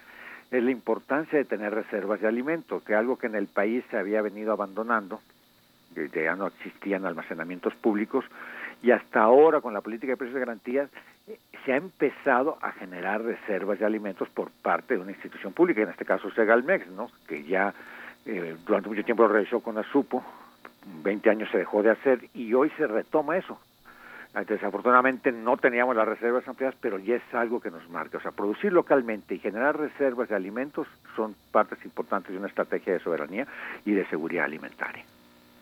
es 0.51 0.63
la 0.63 0.71
importancia 0.71 1.39
de 1.39 1.45
tener 1.45 1.75
reservas 1.75 2.21
de 2.21 2.29
alimento, 2.29 2.83
que 2.83 2.95
algo 2.95 3.19
que 3.19 3.27
en 3.27 3.35
el 3.35 3.49
país 3.49 3.85
se 3.91 3.99
había 3.99 4.23
venido 4.23 4.53
abandonando, 4.53 5.21
ya 6.15 6.37
no 6.37 6.47
existían 6.47 7.05
almacenamientos 7.05 7.75
públicos 7.75 8.25
y 8.83 8.93
hasta 8.93 9.21
ahora 9.21 9.61
con 9.61 9.75
la 9.75 9.81
política 9.81 10.13
de 10.13 10.17
precios 10.17 10.35
de 10.35 10.41
garantías 10.41 10.91
se 11.65 11.73
ha 11.73 11.77
empezado 11.77 12.59
a 12.61 12.73
generar 12.73 13.23
reservas 13.23 13.79
de 13.79 13.87
alimentos 13.87 14.29
por 14.29 14.51
parte 14.51 14.95
de 14.95 15.01
una 15.01 15.13
institución 15.13 15.53
pública, 15.53 15.83
en 15.83 15.91
este 15.91 16.05
caso 16.05 16.31
Segalmex, 16.31 16.89
¿no? 16.89 17.11
que 17.27 17.45
ya 17.45 17.75
eh, 18.27 18.57
durante 18.67 18.89
mucho 18.89 19.05
tiempo 19.05 19.25
lo 19.25 19.29
realizó 19.29 19.61
con 19.61 19.79
Asupo, 19.79 20.25
20 21.03 21.31
años 21.31 21.49
se 21.51 21.59
dejó 21.59 21.83
de 21.83 21.91
hacer 21.91 22.29
y 22.35 22.55
hoy 22.55 22.71
se 22.77 22.87
retoma 22.87 23.37
eso. 23.37 23.59
Ah, 24.35 24.45
Desafortunadamente 24.45 25.33
no 25.33 25.57
teníamos 25.57 25.97
las 25.97 26.07
reservas 26.07 26.47
ampliadas, 26.47 26.77
pero 26.81 26.99
ya 26.99 27.17
es 27.17 27.35
algo 27.35 27.61
que 27.61 27.71
nos 27.71 27.89
marca. 27.89 28.19
O 28.19 28.21
sea, 28.21 28.31
producir 28.31 28.73
localmente 28.73 29.35
y 29.35 29.39
generar 29.39 29.79
reservas 29.79 30.29
de 30.29 30.37
alimentos 30.37 30.87
son 31.17 31.35
partes 31.51 31.83
importantes 31.85 32.33
de 32.33 32.39
una 32.39 32.49
estrategia 32.49 32.93
de 32.93 33.01
soberanía 33.01 33.47
y 33.85 33.93
de 33.93 34.07
seguridad 34.07 34.45
alimentaria. 34.45 35.05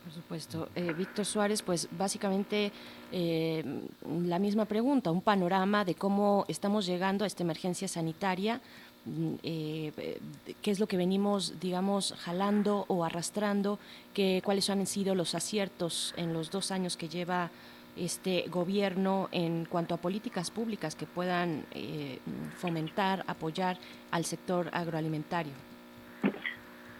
Por 0.06 0.12
supuesto. 0.12 0.68
Eh, 0.76 0.92
Víctor 0.92 1.24
Suárez, 1.24 1.62
pues 1.62 1.88
básicamente 1.90 2.70
eh, 3.10 3.64
la 4.22 4.38
misma 4.38 4.64
pregunta, 4.64 5.10
un 5.10 5.20
panorama 5.20 5.84
de 5.84 5.96
cómo 5.96 6.44
estamos 6.46 6.86
llegando 6.86 7.24
a 7.24 7.26
esta 7.26 7.42
emergencia 7.42 7.88
sanitaria, 7.88 8.60
mm, 9.04 9.34
eh, 9.42 10.20
qué 10.62 10.70
es 10.70 10.78
lo 10.78 10.86
que 10.86 10.96
venimos, 10.96 11.58
digamos, 11.58 12.14
jalando 12.20 12.84
o 12.86 13.04
arrastrando, 13.04 13.80
que, 14.14 14.42
cuáles 14.44 14.70
han 14.70 14.86
sido 14.86 15.16
los 15.16 15.34
aciertos 15.34 16.14
en 16.16 16.32
los 16.32 16.52
dos 16.52 16.70
años 16.70 16.96
que 16.96 17.08
lleva 17.08 17.50
este 17.96 18.44
gobierno 18.46 19.28
en 19.32 19.64
cuanto 19.64 19.92
a 19.92 19.96
políticas 19.96 20.52
públicas 20.52 20.94
que 20.94 21.06
puedan 21.06 21.66
eh, 21.72 22.20
fomentar, 22.58 23.24
apoyar 23.26 23.76
al 24.12 24.24
sector 24.24 24.70
agroalimentario. 24.72 25.54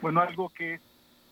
Bueno, 0.03 0.23
algo 0.23 0.49
que 0.49 0.81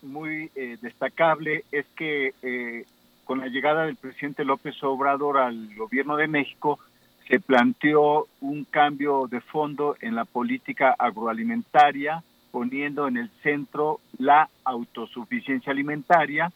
muy 0.01 0.51
eh, 0.55 0.77
destacable 0.81 1.63
es 1.71 1.85
que 1.95 2.33
eh, 2.41 2.85
con 3.25 3.39
la 3.39 3.47
llegada 3.47 3.85
del 3.85 3.95
presidente 3.95 4.45
López 4.45 4.81
Obrador 4.83 5.37
al 5.37 5.75
gobierno 5.75 6.15
de 6.17 6.27
México 6.27 6.79
se 7.27 7.39
planteó 7.39 8.27
un 8.41 8.65
cambio 8.65 9.27
de 9.27 9.41
fondo 9.41 9.95
en 9.99 10.15
la 10.15 10.25
política 10.25 10.95
agroalimentaria, 10.97 12.23
poniendo 12.51 13.07
en 13.07 13.17
el 13.17 13.29
centro 13.41 13.99
la 14.19 14.47
autosuficiencia 14.63 15.71
alimentaria, 15.71 16.51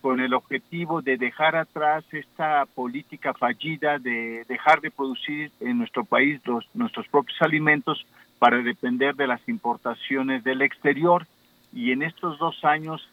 con 0.00 0.20
el 0.20 0.34
objetivo 0.34 1.00
de 1.00 1.16
dejar 1.16 1.56
atrás 1.56 2.04
esta 2.12 2.66
política 2.66 3.32
fallida 3.32 3.98
de 3.98 4.44
dejar 4.46 4.82
de 4.82 4.90
producir 4.90 5.50
en 5.60 5.78
nuestro 5.78 6.04
país 6.04 6.40
los, 6.44 6.68
nuestros 6.74 7.08
propios 7.08 7.40
alimentos 7.40 8.04
para 8.38 8.58
depender 8.58 9.14
de 9.14 9.26
las 9.26 9.40
importaciones 9.48 10.44
del 10.44 10.60
exterior. 10.60 11.26
Y 11.74 11.90
en 11.90 12.02
estos 12.02 12.38
dos 12.38 12.64
años 12.64 13.06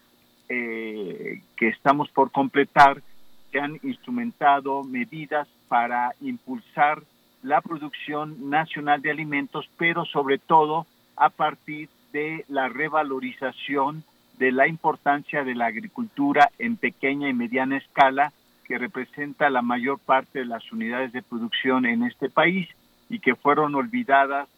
eh, 0.48 1.42
que 1.56 1.68
estamos 1.68 2.10
por 2.10 2.30
completar, 2.30 3.02
se 3.50 3.60
han 3.60 3.78
instrumentado 3.82 4.82
medidas 4.84 5.48
para 5.68 6.14
impulsar 6.20 7.02
la 7.42 7.60
producción 7.60 8.50
nacional 8.50 9.02
de 9.02 9.10
alimentos, 9.10 9.68
pero 9.76 10.04
sobre 10.04 10.38
todo 10.38 10.86
a 11.16 11.28
partir 11.28 11.88
de 12.12 12.44
la 12.48 12.68
revalorización 12.68 14.04
de 14.38 14.52
la 14.52 14.68
importancia 14.68 15.44
de 15.44 15.54
la 15.54 15.66
agricultura 15.66 16.50
en 16.58 16.76
pequeña 16.76 17.28
y 17.28 17.34
mediana 17.34 17.76
escala, 17.76 18.32
que 18.64 18.78
representa 18.78 19.50
la 19.50 19.62
mayor 19.62 19.98
parte 19.98 20.40
de 20.40 20.44
las 20.46 20.70
unidades 20.72 21.12
de 21.12 21.22
producción 21.22 21.84
en 21.84 22.04
este 22.04 22.30
país 22.30 22.68
y 23.08 23.18
que 23.18 23.34
fueron 23.34 23.74
olvidadas 23.74 24.48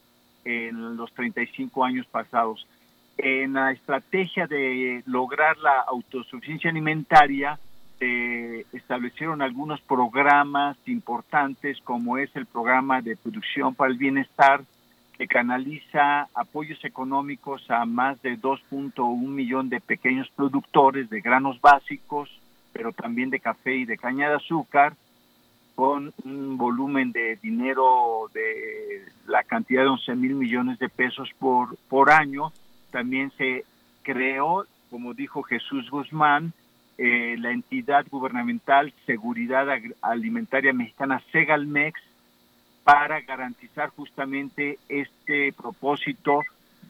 en 0.44 0.96
los 0.96 1.12
35 1.14 1.84
años 1.84 2.06
pasados. 2.06 2.66
En 3.16 3.52
la 3.52 3.72
estrategia 3.72 4.46
de 4.46 5.02
lograr 5.06 5.56
la 5.58 5.80
autosuficiencia 5.86 6.70
alimentaria, 6.70 7.58
se 7.98 8.66
establecieron 8.72 9.40
algunos 9.40 9.80
programas 9.82 10.76
importantes, 10.86 11.80
como 11.82 12.18
es 12.18 12.34
el 12.34 12.46
programa 12.46 13.00
de 13.00 13.16
producción 13.16 13.74
para 13.74 13.92
el 13.92 13.98
bienestar, 13.98 14.62
que 15.16 15.28
canaliza 15.28 16.28
apoyos 16.34 16.84
económicos 16.84 17.70
a 17.70 17.84
más 17.84 18.20
de 18.22 18.36
2.1 18.36 19.16
millón 19.28 19.68
de 19.68 19.80
pequeños 19.80 20.28
productores 20.34 21.08
de 21.08 21.20
granos 21.20 21.60
básicos, 21.60 22.28
pero 22.72 22.92
también 22.92 23.30
de 23.30 23.38
café 23.38 23.76
y 23.76 23.84
de 23.84 23.96
caña 23.96 24.28
de 24.28 24.36
azúcar, 24.36 24.94
con 25.76 26.12
un 26.24 26.56
volumen 26.56 27.12
de 27.12 27.36
dinero 27.36 28.28
de 28.32 29.04
la 29.26 29.42
cantidad 29.44 29.82
de 29.82 29.88
11 29.88 30.14
mil 30.16 30.34
millones 30.34 30.78
de 30.78 30.88
pesos 30.88 31.30
por, 31.38 31.76
por 31.88 32.10
año. 32.10 32.52
También 32.94 33.32
se 33.36 33.64
creó, 34.04 34.66
como 34.88 35.14
dijo 35.14 35.42
Jesús 35.42 35.90
Guzmán, 35.90 36.52
eh, 36.96 37.34
la 37.40 37.50
entidad 37.50 38.06
gubernamental 38.08 38.92
Seguridad 39.04 39.66
Alimentaria 40.00 40.72
Mexicana, 40.72 41.20
Segalmex, 41.32 42.00
para 42.84 43.20
garantizar 43.22 43.88
justamente 43.88 44.78
este 44.88 45.52
propósito 45.54 46.42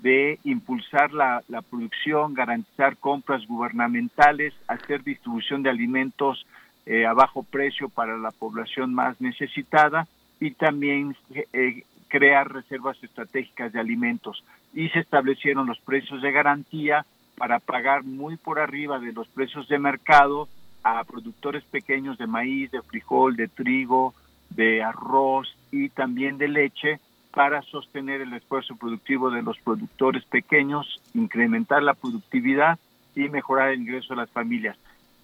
de 0.03 0.39
impulsar 0.45 1.11
la, 1.15 1.43
producción, 1.71 2.35
garantizar 2.35 2.99
compras 2.99 3.47
gubernamentales, 3.47 4.53
hacer 4.69 5.03
distribución 5.05 5.63
de 5.63 5.71
alimentos 5.71 6.45
eh, 6.85 7.07
a 7.07 7.15
bajo 7.15 7.45
precio 7.45 7.89
para 7.89 8.19
la 8.19 8.31
población 8.31 8.93
más 8.93 9.19
necesitada 9.23 10.07
y 10.39 10.51
también 10.51 11.17
eh, 11.55 11.83
crear 12.15 12.53
reservas 12.53 12.97
estratégicas 13.03 13.73
de 13.73 13.81
alimentos. 13.81 14.45
Y 14.73 14.89
se 14.91 15.01
establecieron 15.01 15.67
los 15.67 15.81
precios 15.81 16.23
de 16.23 16.31
garantía 16.31 17.05
para 17.37 17.59
pagar 17.59 18.05
muy 18.05 18.37
por 18.37 18.61
arriba 18.61 19.01
de 19.01 19.13
los 19.13 19.27
precios 19.27 19.67
de 19.67 19.81
mercado 19.81 20.49
a 20.85 21.03
productores 21.03 21.65
pequeños 21.65 22.17
de 22.17 22.29
maíz, 22.29 22.71
de 22.71 22.83
frijol, 22.83 23.35
de 23.35 23.49
trigo, 23.49 24.15
de 24.51 24.81
arroz 24.81 25.57
y 25.73 25.89
también 25.89 26.39
de 26.39 26.47
leche 26.47 27.01
para 27.33 27.63
sostener 27.63 28.21
el 28.21 28.33
esfuerzo 28.33 28.77
productivo 28.77 29.29
de 29.33 29.43
los 29.43 29.59
productores 29.59 30.23
pequeños, 30.27 31.03
incrementar 31.15 31.83
la 31.83 31.95
productividad 31.95 32.79
y 33.17 33.29
mejorar 33.29 33.71
el 33.71 33.81
ingreso 33.81 34.15
de 34.15 34.21
las 34.21 34.31
familias. 34.31 34.77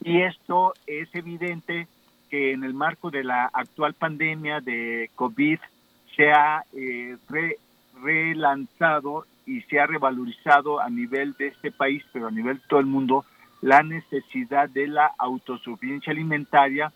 Y 0.03 0.23
esto 0.23 0.75
es 0.89 1.09
evidente 1.15 1.87
que 2.31 2.51
en 2.51 2.65
el 2.65 2.75
marco 2.75 3.13
de 3.13 3.23
la 3.23 3.49
actual 3.53 3.95
pandemia 3.95 4.61
de 4.61 5.09
COVID 5.15 5.61
se 6.17 6.31
ha 6.33 6.65
eh, 6.73 7.17
relanzado 8.03 9.27
y 9.47 9.63
se 9.63 9.81
ha 9.81 9.87
revalorizado 9.87 10.81
a 10.81 10.89
nivel 10.89 11.35
de 11.39 11.49
este 11.49 11.71
país, 11.71 12.05
pero 12.13 12.29
a 12.29 12.31
nivel 12.31 12.59
de 12.59 12.65
todo 12.69 12.81
el 12.81 12.87
mundo, 12.87 13.25
la 13.63 13.83
necesidad 13.83 14.69
de 14.69 14.87
la 14.87 15.13
autosuficiencia 15.19 16.13
alimentaria 16.13 16.93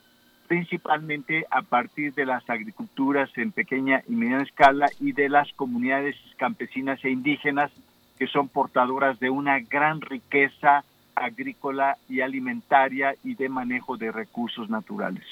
principalmente 0.47 1.47
a 1.51 1.62
partir 1.62 2.15
de 2.15 2.26
las 2.26 2.49
agriculturas 2.49 3.31
en 3.36 3.52
pequeña 3.52 4.02
y 4.09 4.12
mediana 4.12 4.43
escala 4.43 4.89
y 5.01 5.12
de 5.12 5.28
las 5.28 5.52
comunidades 5.55 6.17
campesinas 6.36 7.02
e 7.05 7.10
indígenas 7.10 7.70
que 8.18 8.26
son 8.26 8.49
portadoras 8.49 9.18
de 9.18 9.31
una 9.31 9.59
gran 9.60 10.01
riqueza 10.01 10.84
agrícola 11.15 11.97
y 12.09 12.20
alimentaria 12.20 13.15
y 13.25 13.34
de 13.34 13.49
manejo 13.49 13.97
de 13.97 14.12
recursos 14.12 14.68
naturales. 14.68 15.25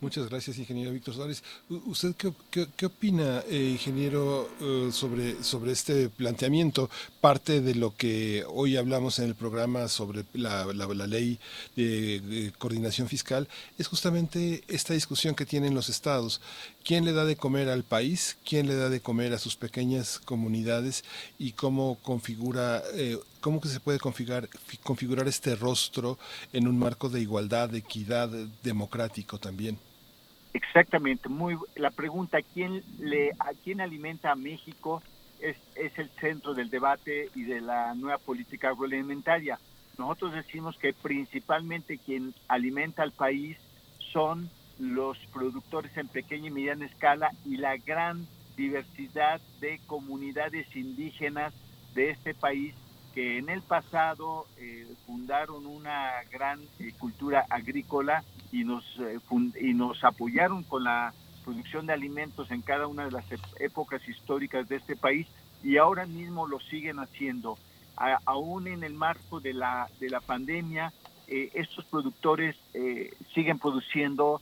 Muchas 0.00 0.28
gracias, 0.28 0.58
ingeniero 0.58 0.92
Víctor 0.92 1.14
Suárez. 1.14 1.42
¿Usted 1.68 2.14
qué, 2.14 2.86
opina, 2.86 3.42
eh, 3.48 3.70
ingeniero, 3.72 4.50
eh, 4.60 4.90
sobre, 4.92 5.42
sobre 5.42 5.72
este 5.72 6.08
planteamiento? 6.10 6.90
Parte 7.20 7.60
de 7.60 7.74
lo 7.74 7.96
que 7.96 8.44
hoy 8.48 8.76
hablamos 8.76 9.18
en 9.18 9.26
el 9.26 9.34
programa 9.34 9.88
sobre 9.88 10.24
la, 10.34 10.66
ley 11.06 11.38
de, 11.74 12.52
coordinación 12.58 13.08
fiscal 13.08 13.48
es 13.78 13.86
justamente 13.86 14.62
esta 14.68 14.92
discusión 14.92 15.34
que 15.34 15.46
tienen 15.46 15.74
los 15.74 15.88
estados. 15.88 16.40
¿Quién 16.84 17.06
le 17.06 17.14
da 17.14 17.24
de 17.24 17.36
comer 17.36 17.70
al 17.70 17.82
país? 17.82 18.38
¿Quién 18.44 18.66
le 18.66 18.74
da 18.74 18.90
de 18.90 19.00
comer 19.00 19.32
a 19.32 19.38
sus 19.38 19.56
pequeñas 19.56 20.18
comunidades? 20.18 21.02
¿Y 21.38 21.52
cómo 21.52 21.96
configura, 22.02 22.82
eh, 22.92 23.16
cómo 23.40 23.58
que 23.58 23.68
se 23.68 23.80
puede 23.80 23.98
configurar, 23.98 24.50
configurar 24.82 25.26
este 25.26 25.56
rostro 25.56 26.18
en 26.52 26.68
un 26.68 26.78
marco 26.78 27.08
de 27.08 27.22
igualdad, 27.22 27.70
de 27.70 27.78
equidad 27.78 28.28
democrático 28.62 29.38
también? 29.38 29.78
Exactamente, 30.52 31.30
muy 31.30 31.56
la 31.74 31.90
pregunta 31.90 32.38
quién 32.52 32.84
le 33.00 33.30
a 33.40 33.54
quién 33.64 33.80
alimenta 33.80 34.30
a 34.30 34.36
México 34.36 35.02
es, 35.40 35.56
es 35.76 35.98
el 35.98 36.10
centro 36.20 36.52
del 36.52 36.68
debate 36.68 37.30
y 37.34 37.44
de 37.44 37.62
la 37.62 37.94
nueva 37.94 38.18
política 38.18 38.68
agroalimentaria. 38.68 39.58
Nosotros 39.96 40.34
decimos 40.34 40.76
que 40.76 40.92
principalmente 40.92 41.96
quien 41.96 42.34
alimenta 42.46 43.02
al 43.02 43.12
país 43.12 43.56
son 44.12 44.50
los 44.78 45.18
productores 45.32 45.96
en 45.96 46.08
pequeña 46.08 46.48
y 46.48 46.50
mediana 46.50 46.86
escala 46.86 47.30
y 47.44 47.56
la 47.56 47.76
gran 47.76 48.26
diversidad 48.56 49.40
de 49.60 49.80
comunidades 49.86 50.66
indígenas 50.74 51.52
de 51.94 52.10
este 52.10 52.34
país 52.34 52.74
que 53.14 53.38
en 53.38 53.48
el 53.48 53.62
pasado 53.62 54.46
eh, 54.58 54.86
fundaron 55.06 55.66
una 55.66 56.22
gran 56.32 56.60
eh, 56.80 56.92
cultura 56.98 57.46
agrícola 57.48 58.24
y 58.50 58.64
nos, 58.64 58.84
eh, 58.98 59.20
y 59.60 59.72
nos 59.72 60.02
apoyaron 60.02 60.64
con 60.64 60.82
la 60.82 61.14
producción 61.44 61.86
de 61.86 61.92
alimentos 61.92 62.50
en 62.50 62.62
cada 62.62 62.88
una 62.88 63.04
de 63.04 63.12
las 63.12 63.24
épocas 63.60 64.06
históricas 64.08 64.68
de 64.68 64.76
este 64.76 64.96
país 64.96 65.28
y 65.62 65.76
ahora 65.76 66.06
mismo 66.06 66.46
lo 66.46 66.58
siguen 66.58 66.98
haciendo. 66.98 67.56
aún 68.26 68.66
en 68.66 68.82
el 68.82 68.94
marco 68.94 69.40
de 69.40 69.52
la, 69.52 69.88
de 70.00 70.10
la 70.10 70.20
pandemia, 70.20 70.92
estos 71.26 71.84
productores 71.86 72.56
siguen 73.34 73.58
produciendo 73.58 74.40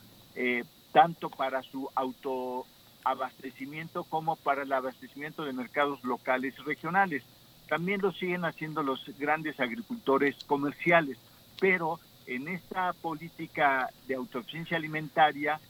tanto 0.93 1.31
para 1.31 1.63
su 1.63 1.89
autoabastecimiento 1.95 4.05
como 4.05 4.37
para 4.37 4.63
el 4.63 4.73
abastecimiento 4.73 5.45
de 5.45 5.53
mercados 5.53 6.05
locales 6.05 6.55
y 6.59 6.63
regionales. 6.63 7.23
También 7.69 8.01
lo 8.01 8.13
siguen 8.13 8.45
haciendo 8.45 8.83
los 8.83 9.05
grandes 9.19 9.59
agricultores 9.59 10.37
comerciales, 10.45 11.19
pero 11.59 11.99
en 12.27 12.49
esta 12.49 12.93
política 12.93 13.91
de 14.07 14.15
autosuficiencia 14.15 14.77
alimentaria 14.77 15.61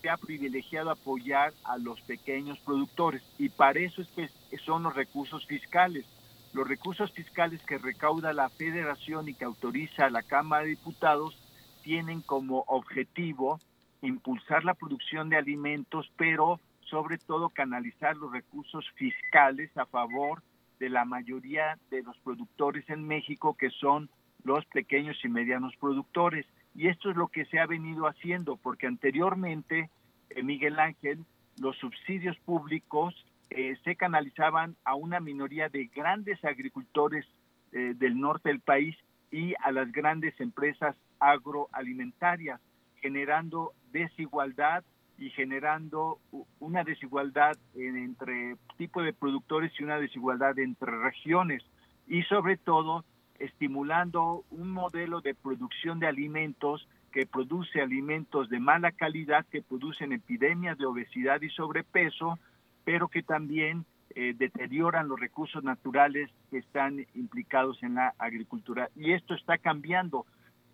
se 0.00 0.10
ha 0.10 0.16
privilegiado 0.16 0.90
apoyar 0.90 1.54
a 1.64 1.78
los 1.78 2.00
pequeños 2.02 2.58
productores 2.58 3.22
y 3.38 3.48
para 3.48 3.80
eso 3.80 4.02
es 4.02 4.30
son 4.64 4.82
los 4.82 4.94
recursos 4.94 5.46
fiscales. 5.46 6.04
Los 6.52 6.66
recursos 6.66 7.10
fiscales 7.12 7.60
que 7.62 7.78
recauda 7.78 8.32
la 8.32 8.48
federación 8.48 9.28
y 9.28 9.34
que 9.34 9.44
autoriza 9.44 10.10
la 10.10 10.22
Cámara 10.22 10.64
de 10.64 10.70
Diputados 10.70 11.36
tienen 11.82 12.20
como 12.20 12.64
objetivo 12.66 13.60
impulsar 14.06 14.64
la 14.64 14.74
producción 14.74 15.28
de 15.28 15.36
alimentos, 15.36 16.10
pero 16.16 16.60
sobre 16.80 17.18
todo 17.18 17.50
canalizar 17.50 18.16
los 18.16 18.32
recursos 18.32 18.84
fiscales 18.94 19.76
a 19.76 19.86
favor 19.86 20.42
de 20.78 20.88
la 20.88 21.04
mayoría 21.04 21.78
de 21.90 22.02
los 22.02 22.16
productores 22.18 22.88
en 22.90 23.06
México, 23.06 23.56
que 23.56 23.70
son 23.70 24.08
los 24.44 24.64
pequeños 24.66 25.16
y 25.24 25.28
medianos 25.28 25.74
productores. 25.76 26.46
Y 26.74 26.88
esto 26.88 27.10
es 27.10 27.16
lo 27.16 27.28
que 27.28 27.46
se 27.46 27.58
ha 27.58 27.66
venido 27.66 28.06
haciendo, 28.06 28.56
porque 28.56 28.86
anteriormente, 28.86 29.90
eh, 30.30 30.42
Miguel 30.42 30.78
Ángel, 30.78 31.24
los 31.58 31.76
subsidios 31.78 32.36
públicos 32.40 33.14
eh, 33.50 33.76
se 33.84 33.96
canalizaban 33.96 34.76
a 34.84 34.94
una 34.94 35.20
minoría 35.20 35.68
de 35.68 35.86
grandes 35.86 36.44
agricultores 36.44 37.24
eh, 37.72 37.94
del 37.96 38.20
norte 38.20 38.50
del 38.50 38.60
país 38.60 38.96
y 39.30 39.54
a 39.64 39.72
las 39.72 39.90
grandes 39.90 40.38
empresas 40.40 40.96
agroalimentarias, 41.18 42.60
generando 43.00 43.72
desigualdad 43.92 44.84
y 45.18 45.30
generando 45.30 46.18
una 46.60 46.84
desigualdad 46.84 47.56
entre 47.74 48.56
tipo 48.76 49.02
de 49.02 49.12
productores 49.12 49.72
y 49.78 49.84
una 49.84 49.98
desigualdad 49.98 50.58
entre 50.58 50.98
regiones 50.98 51.62
y 52.06 52.22
sobre 52.24 52.56
todo 52.56 53.04
estimulando 53.38 54.44
un 54.50 54.70
modelo 54.70 55.20
de 55.20 55.34
producción 55.34 55.98
de 56.00 56.06
alimentos 56.06 56.88
que 57.12 57.26
produce 57.26 57.80
alimentos 57.80 58.48
de 58.50 58.60
mala 58.60 58.92
calidad, 58.92 59.46
que 59.46 59.62
producen 59.62 60.12
epidemias 60.12 60.76
de 60.76 60.86
obesidad 60.86 61.40
y 61.40 61.48
sobrepeso, 61.48 62.38
pero 62.84 63.08
que 63.08 63.22
también 63.22 63.86
eh, 64.14 64.34
deterioran 64.36 65.08
los 65.08 65.18
recursos 65.18 65.64
naturales 65.64 66.30
que 66.50 66.58
están 66.58 67.06
implicados 67.14 67.82
en 67.82 67.94
la 67.94 68.14
agricultura. 68.18 68.90
Y 68.94 69.12
esto 69.12 69.34
está 69.34 69.58
cambiando 69.58 70.26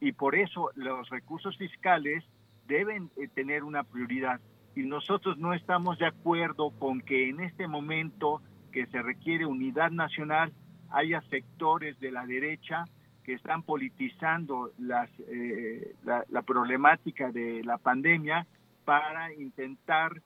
y 0.03 0.11
por 0.11 0.35
eso 0.35 0.71
los 0.75 1.09
recursos 1.11 1.57
fiscales 1.57 2.25
deben 2.67 3.09
eh, 3.17 3.29
tener 3.29 3.63
una 3.63 3.85
prioridad. 3.85 4.41
Y 4.75 4.81
nosotros 4.81 5.39
no 5.39 5.55
estamos 5.55 5.97
de 5.99 6.07
acuerdo 6.07 6.71
con 6.71 7.01
que 7.03 7.29
en 7.29 7.39
este 7.39 7.69
momento 7.69 8.43
que 8.73 8.87
se 8.87 9.01
requiere 9.01 9.47
unidad 9.47 9.93
nacional 9.93 10.53
haya 10.91 11.23
sectores 11.31 12.01
de 12.01 12.11
la 12.11 12.27
derecha 12.27 12.85
que 13.23 13.35
están 13.35 13.63
politizando 13.63 14.73
las, 14.77 15.09
eh, 15.29 15.95
la, 16.05 16.43
problemática 16.43 17.31
de 17.31 17.63
la 17.63 17.79
pandemia 17.79 18.45
para 18.85 19.33
intentar 19.35 20.21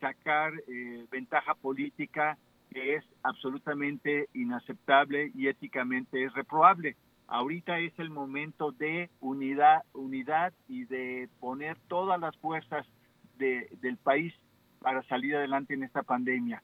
sacar 0.00 0.54
eh, 0.66 1.06
ventaja 1.08 1.54
política 1.54 2.36
que 2.68 2.96
es 2.96 3.04
absolutamente 3.22 4.28
inaceptable 4.34 5.30
y 5.36 5.46
éticamente 5.46 6.24
es 6.24 6.32
reprobable. 6.34 6.96
Ahorita 7.30 7.78
es 7.78 7.96
el 8.00 8.10
momento 8.10 8.72
de 8.72 9.08
unidad, 9.20 9.84
unidad 9.94 10.52
y 10.66 10.84
de 10.86 11.28
poner 11.38 11.78
todas 11.86 12.18
las 12.18 12.36
fuerzas 12.38 12.84
de, 13.38 13.68
del 13.80 13.96
país 13.98 14.34
para 14.80 15.04
salir 15.04 15.36
adelante 15.36 15.74
en 15.74 15.84
esta 15.84 16.02
pandemia. 16.02 16.60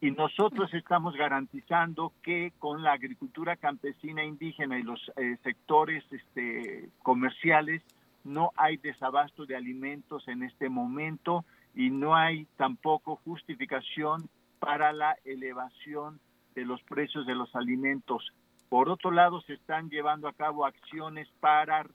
Y 0.00 0.12
nosotros 0.12 0.72
estamos 0.72 1.14
garantizando 1.14 2.14
que 2.22 2.54
con 2.58 2.82
la 2.82 2.92
agricultura 2.92 3.56
campesina 3.56 4.24
indígena 4.24 4.78
y 4.78 4.82
los 4.82 5.12
eh, 5.16 5.36
sectores 5.42 6.02
este, 6.10 6.88
comerciales 7.02 7.82
no 8.24 8.52
hay 8.56 8.78
desabasto 8.78 9.44
de 9.44 9.56
alimentos 9.56 10.26
en 10.26 10.42
este 10.42 10.70
momento 10.70 11.44
y 11.74 11.90
no 11.90 12.16
hay 12.16 12.46
tampoco 12.56 13.16
justificación 13.16 14.30
para 14.58 14.94
la 14.94 15.16
elevación 15.26 16.18
de 16.54 16.64
los 16.64 16.82
precios 16.84 17.26
de 17.26 17.34
los 17.34 17.54
alimentos. 17.54 18.32
Por 18.68 18.88
otro 18.90 19.10
lado, 19.10 19.40
se 19.42 19.54
están 19.54 19.88
llevando 19.88 20.28
a 20.28 20.32
cabo 20.32 20.66
acciones 20.66 21.28
para 21.40 21.86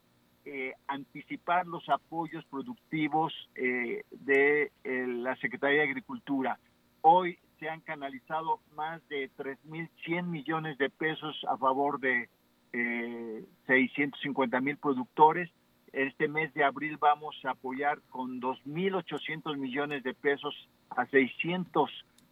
eh, 0.46 0.74
anticipar 0.88 1.68
los 1.68 1.88
apoyos 1.88 2.44
productivos 2.46 3.34
eh, 3.56 4.04
de 4.12 4.72
la 4.84 5.36
Secretaría 5.38 5.80
de 5.80 5.90
Agricultura. 5.90 6.60
Hoy 7.02 7.38
se 7.60 7.70
han 7.70 7.82
canalizado 7.82 8.60
más 8.76 9.08
de 9.08 9.30
3.100 9.38 10.24
millones 10.24 10.78
de 10.78 10.90
pesos 10.90 11.40
a 11.48 11.58
favor 11.58 12.00
de 12.00 12.28
eh, 12.74 13.46
650 13.68 14.60
mil 14.60 14.78
productores. 14.78 15.50
Este 15.92 16.28
mes 16.28 16.54
de 16.56 16.64
abril 16.64 16.98
vamos 16.98 17.36
a 17.46 17.52
apoyar 17.52 18.02
con 18.10 18.42
2.800 18.42 19.58
millones 19.58 20.04
de 20.04 20.14
pesos 20.16 20.68
a 20.90 21.06
600 21.06 21.90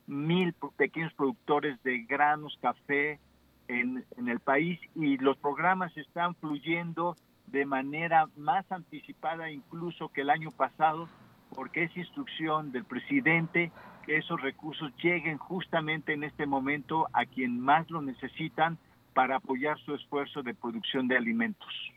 mil 0.07 0.53
pequeños 0.77 1.13
productores 1.13 1.81
de 1.83 1.99
granos, 1.99 2.57
café 2.59 3.19
en, 3.67 4.05
en 4.17 4.27
el 4.27 4.39
país 4.39 4.79
y 4.95 5.17
los 5.17 5.37
programas 5.37 5.95
están 5.97 6.35
fluyendo 6.35 7.15
de 7.47 7.65
manera 7.65 8.27
más 8.37 8.69
anticipada 8.71 9.51
incluso 9.51 10.09
que 10.09 10.21
el 10.21 10.29
año 10.29 10.51
pasado 10.51 11.07
porque 11.55 11.83
es 11.83 11.97
instrucción 11.97 12.71
del 12.71 12.85
presidente 12.85 13.71
que 14.05 14.17
esos 14.17 14.41
recursos 14.41 14.91
lleguen 15.03 15.37
justamente 15.37 16.13
en 16.13 16.23
este 16.23 16.45
momento 16.45 17.07
a 17.13 17.25
quien 17.25 17.59
más 17.59 17.89
lo 17.89 18.01
necesitan 18.01 18.77
para 19.13 19.37
apoyar 19.37 19.77
su 19.79 19.93
esfuerzo 19.93 20.41
de 20.41 20.53
producción 20.53 21.07
de 21.07 21.17
alimentos. 21.17 21.91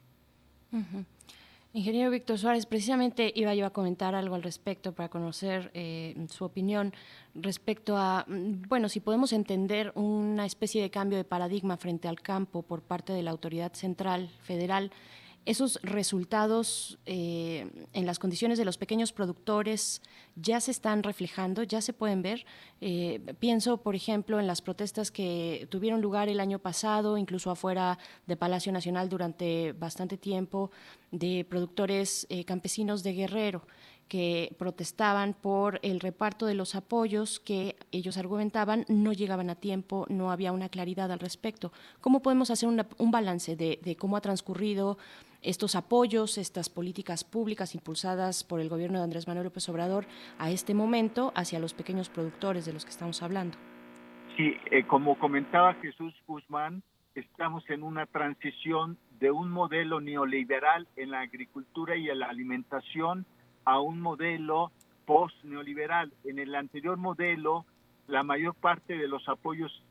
Ingeniero 1.77 2.09
Víctor 2.13 2.39
Suárez, 2.39 2.67
precisamente 2.67 3.33
iba 3.35 3.53
yo 3.53 3.67
a 3.67 3.71
comentar 3.71 4.15
algo 4.15 4.37
al 4.37 4.45
respecto 4.45 4.93
para 4.93 5.09
conocer 5.09 5.73
eh, 5.75 6.15
su 6.31 6.45
opinión 6.45 6.95
respecto 7.35 7.97
a, 7.97 8.25
mm, 8.29 8.69
bueno, 8.69 8.89
si 8.89 9.01
podemos 9.01 9.33
entender 9.33 9.91
una 9.97 10.47
especie 10.47 10.81
de 10.81 10.91
cambio 10.91 11.19
de 11.19 11.25
paradigma 11.25 11.77
frente 11.77 12.07
al 12.07 12.21
campo 12.21 12.63
por 12.63 12.83
parte 12.83 13.13
de 13.13 13.25
la 13.25 13.33
autoridad 13.33 13.73
central 13.73 14.31
federal 14.43 14.93
esos 15.47 15.79
resultados 15.83 16.99
eh, 17.07 17.87
en 17.93 18.07
las 18.07 18.19
condiciones 18.19 18.59
de 18.59 18.65
los 18.65 18.79
pequeños 18.79 19.13
productores 19.13 20.01
ya 20.37 20.61
se 20.61 20.71
están 20.71 21.03
reflejando, 21.03 21.63
ya 21.63 21.81
se 21.81 21.93
pueden 21.93 22.23
ver. 22.23 22.47
Eh, 22.81 23.21
pienso, 23.39 23.77
por 23.79 23.95
ejemplo, 23.95 24.41
en 24.41 24.47
las 24.47 24.63
protestas 24.63 25.11
que 25.11 25.69
tuvieron 25.71 26.01
lugar 26.01 26.29
el 26.29 26.41
año 26.41 26.59
pasado, 26.59 27.19
incluso 27.19 27.51
afuera 27.51 27.99
de 28.27 28.37
Palacio 28.37 28.73
Nacional 28.73 29.09
durante 29.09 29.73
bastante 29.73 30.17
tiempo, 30.17 30.71
de 31.11 31.47
productores 31.49 32.27
eh, 32.31 32.45
campesinos 32.45 33.03
de 33.03 33.13
Guerrero 33.13 33.67
que 34.09 34.55
protestaban 34.59 35.35
por 35.35 35.81
el 35.83 36.01
reparto 36.01 36.45
de 36.45 36.55
los 36.55 36.75
apoyos 36.75 37.41
que 37.41 37.77
ellos 37.91 38.19
argumentaban 38.19 38.85
no 38.89 39.13
llegaban 39.13 39.49
a 39.49 39.55
tiempo, 39.55 40.07
no 40.11 40.31
había 40.31 40.53
una 40.53 40.69
claridad 40.69 41.11
al 41.11 41.21
respecto. 41.21 41.73
¿Cómo 42.01 42.21
podemos 42.21 42.51
hacer 42.51 42.69
un 42.69 43.11
balance 43.11 43.57
de, 43.57 43.81
de 43.83 43.97
cómo 43.97 44.17
ha 44.17 44.21
transcurrido 44.21 44.99
estos 45.45 45.77
apoyos, 45.77 46.39
estas 46.39 46.69
políticas 46.69 47.23
públicas 47.23 47.75
impulsadas 47.75 48.45
por 48.45 48.61
el 48.61 48.69
gobierno 48.69 48.99
de 48.99 49.05
Andrés 49.05 49.29
Manuel 49.29 49.45
López 49.45 49.69
Obrador 49.69 50.07
a 50.39 50.51
este 50.51 50.75
momento 50.75 51.33
hacia 51.37 51.61
los 51.61 51.75
pequeños 51.75 52.09
productores 52.09 52.65
de 52.65 52.73
los 52.73 52.85
que 52.85 52.91
estamos 52.91 53.23
hablando. 53.23 53.57
Sí, 54.37 54.57
eh, 54.71 54.85
como 54.87 55.19
comentaba 55.19 55.75
Jesús 55.75 56.15
Guzmán, 56.27 56.83
estamos 57.15 57.69
en 57.71 57.83
una 57.83 58.07
transición 58.07 58.99
de 59.21 59.31
un 59.31 59.51
modelo 59.51 60.01
neoliberal 60.01 60.89
en 60.97 61.11
la 61.11 61.21
agricultura 61.21 61.97
y 61.97 62.09
en 62.09 62.19
la 62.19 62.27
alimentación 62.27 63.27
a 63.65 63.79
un 63.81 64.01
modelo 64.01 64.73
post-neoliberal. 65.07 66.13
En 66.25 66.39
el 66.39 66.55
anterior 66.55 66.97
modelo, 66.97 67.65
la 68.09 68.23
mayor 68.23 68.55
parte 68.55 68.97
de 68.97 69.07
los 69.07 69.29
apoyos, 69.29 69.85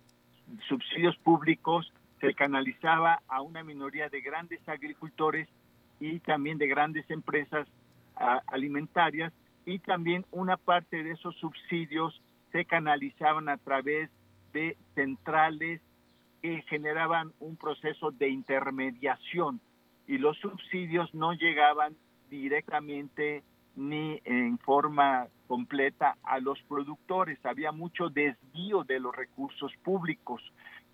subsidios 0.68 1.16
públicos 1.18 1.92
se 2.24 2.34
canalizaba 2.36 3.22
a 3.28 3.42
una 3.42 3.66
minoría 3.66 4.08
de 4.08 4.22
grandes 4.22 4.62
agricultores 4.70 5.50
y 6.00 6.20
también 6.20 6.58
de 6.58 6.68
grandes 6.68 7.10
empresas 7.10 7.68
alimentarias 8.48 9.34
y 9.66 9.80
también 9.80 10.26
una 10.32 10.56
parte 10.56 11.04
de 11.04 11.12
esos 11.12 11.36
subsidios 11.36 12.22
se 12.54 12.64
canalizaban 12.64 13.50
a 13.50 13.58
través 13.58 14.10
de 14.54 14.78
centrales 14.96 15.82
que 16.42 16.62
generaban 16.70 17.34
un 17.42 17.58
proceso 17.58 18.12
de 18.12 18.30
intermediación 18.30 19.60
y 20.08 20.18
los 20.18 20.38
subsidios 20.38 21.14
no 21.14 21.34
llegaban 21.34 21.98
directamente 22.30 23.44
ni 23.76 24.22
en 24.24 24.60
forma 24.60 25.28
completa 25.48 26.18
a 26.24 26.40
los 26.40 26.62
productores. 26.70 27.38
Había 27.46 27.72
mucho 27.72 28.10
desvío 28.10 28.84
de 28.86 29.00
los 29.00 29.14
recursos 29.14 29.74
públicos. 29.84 30.42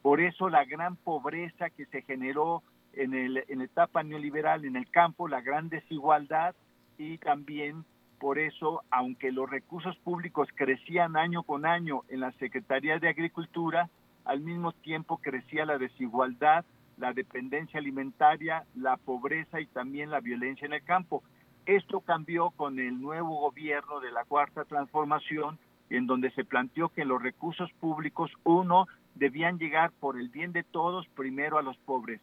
Por 0.02 0.22
eso 0.22 0.50
la 0.50 0.66
gran 0.66 0.96
pobreza 0.96 1.70
que 1.70 1.86
se 1.88 2.02
generó 2.04 2.64
en, 2.94 3.14
el, 3.14 3.44
en 3.48 3.60
la 3.60 3.66
etapa 3.66 4.04
neoliberal 4.04 4.66
en 4.66 4.76
el 4.76 4.90
campo, 4.90 5.28
la 5.28 5.42
gran 5.42 5.70
desigualdad 5.70 6.56
y 6.98 7.18
también 7.18 7.86
por 8.20 8.38
eso, 8.38 8.84
aunque 8.92 9.32
los 9.32 9.50
recursos 9.50 9.96
públicos 9.98 10.50
crecían 10.54 11.16
año 11.16 11.44
con 11.44 11.66
año 11.66 12.02
en 12.10 12.20
la 12.20 12.34
Secretaría 12.34 13.00
de 13.00 13.08
Agricultura, 13.08 13.90
al 14.26 14.42
mismo 14.42 14.74
tiempo 14.74 15.18
crecía 15.18 15.66
la 15.66 15.78
desigualdad, 15.78 16.66
la 16.98 17.14
dependencia 17.14 17.80
alimentaria, 17.80 18.66
la 18.76 18.98
pobreza 18.98 19.62
y 19.62 19.68
también 19.68 20.12
la 20.12 20.20
violencia 20.20 20.66
en 20.66 20.74
el 20.74 20.84
campo. 20.84 21.24
Esto 21.66 22.02
cambió 22.02 22.50
con 22.52 22.78
el 22.78 23.00
nuevo 23.00 23.40
gobierno 23.40 24.02
de 24.02 24.12
la 24.12 24.26
Cuarta 24.26 24.66
Transformación, 24.66 25.58
en 25.90 26.06
donde 26.06 26.30
se 26.32 26.44
planteó 26.44 26.90
que 26.90 27.06
los 27.06 27.24
recursos 27.24 27.72
públicos, 27.80 28.32
uno, 28.44 28.88
debían 29.20 29.60
llegar 29.60 29.92
por 30.00 30.18
el 30.18 30.30
bien 30.30 30.54
de 30.54 30.64
todos 30.64 31.08
primero 31.10 31.58
a 31.58 31.62
los 31.62 31.78
pobres. 31.78 32.22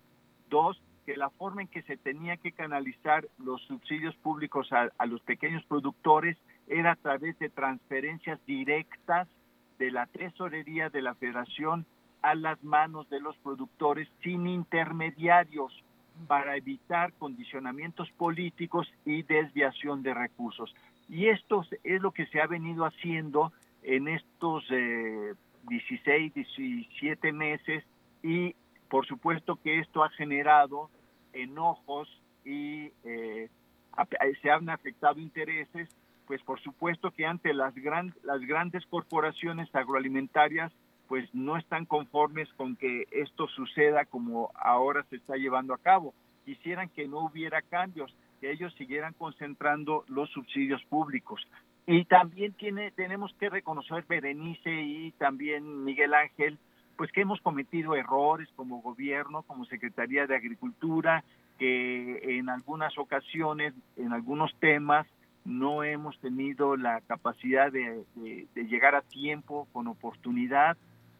Dos, 0.49 0.81
que 1.05 1.17
la 1.17 1.31
forma 1.31 1.63
en 1.63 1.69
que 1.69 1.83
se 1.83 1.97
tenía 1.97 2.37
que 2.37 2.51
canalizar 2.51 3.29
los 3.39 3.63
subsidios 3.63 4.17
públicos 4.17 4.69
a, 4.73 5.07
los 5.07 5.21
pequeños 5.21 5.65
productores 5.67 6.37
era 6.67 6.93
a 6.93 6.97
través 6.97 7.39
de 7.39 7.49
transferencias 7.49 8.45
directas 8.45 9.29
de 9.79 9.93
la 9.93 10.07
tesorería 10.07 10.89
de 10.89 11.03
la 11.03 11.15
federación 11.15 11.87
a 12.23 12.35
las 12.35 12.63
manos 12.65 13.09
de 13.09 13.21
los 13.21 13.37
productores 13.37 14.09
sin 14.23 14.49
intermediarios 14.49 15.85
para 16.27 16.57
evitar 16.57 17.13
condicionamientos 17.13 18.11
políticos 18.13 18.91
y 19.05 19.23
desviación 19.23 20.03
de 20.03 20.15
recursos. 20.15 20.75
Y 21.09 21.27
esto 21.27 21.65
es 21.85 22.03
lo 22.03 22.11
que 22.11 22.27
se 22.27 22.41
ha 22.41 22.47
venido 22.47 22.85
haciendo 22.85 23.53
en 23.83 24.09
estos 24.09 24.65
eh, 24.71 25.35
16, 25.69 26.35
17 26.35 27.33
meses 27.33 27.85
y 28.23 28.55
por 28.89 29.07
supuesto 29.07 29.57
que 29.57 29.81
esto 29.81 30.05
ha 30.05 30.11
generado 30.11 30.91
enojos 31.33 32.09
y 32.45 32.93
eh, 33.05 33.49
se 34.43 34.51
han 34.51 34.69
afectado 34.69 35.21
intereses 35.21 35.89
pues 36.27 36.43
por 36.43 36.61
supuesto 36.61 37.11
que 37.13 37.25
ante 37.25 37.55
las, 37.55 37.75
gran, 37.75 38.13
las 38.25 38.41
grandes 38.41 38.85
corporaciones 38.87 39.73
agroalimentarias, 39.75 40.73
pues 41.09 41.33
no 41.33 41.57
están 41.57 41.87
conformes 41.87 42.53
con 42.55 42.77
que 42.77 43.07
esto 43.13 43.47
suceda 43.49 44.05
como 44.05 44.51
ahora 44.57 45.05
se 45.09 45.17
está 45.17 45.37
llevando 45.37 45.73
a 45.73 45.79
cabo. 45.79 46.15
Quisieran 46.45 46.89
que 46.89 47.07
no 47.07 47.21
hubiera 47.21 47.63
cambios, 47.63 48.15
que 48.41 48.51
ellos 48.51 48.75
siguieran 48.75 49.15
concentrando 49.15 50.05
los 50.09 50.29
subsidios 50.31 50.83
públicos. 50.85 51.47
Y 51.87 52.05
también 52.07 52.53
tiene, 52.55 52.91
tenemos 52.91 53.33
que 53.39 53.49
reconocer, 53.49 54.05
Berenice 54.09 54.73
y 54.73 55.13
también 55.13 55.85
Miguel 55.85 56.15
Ángel, 56.15 56.59
pues 56.97 57.13
que 57.13 57.21
hemos 57.21 57.41
cometido 57.41 57.95
errores 57.95 58.49
como 58.57 58.83
gobierno, 58.83 59.43
como 59.43 59.67
Secretaría 59.67 60.27
de 60.27 60.35
Agricultura, 60.35 61.23
que 61.59 62.39
en 62.39 62.49
algunas 62.49 62.99
ocasiones, 62.99 63.73
en 63.97 64.13
algunos 64.13 64.55
temas, 64.59 65.07
no 65.45 65.85
hemos 65.85 66.19
tenido 66.19 66.77
la 66.77 67.01
capacidad 67.03 67.71
de, 67.71 68.05
llegar 68.55 68.97
a 68.97 69.03
tiempo, 69.03 69.69
con 69.73 69.87
oportunidad, 69.87 70.77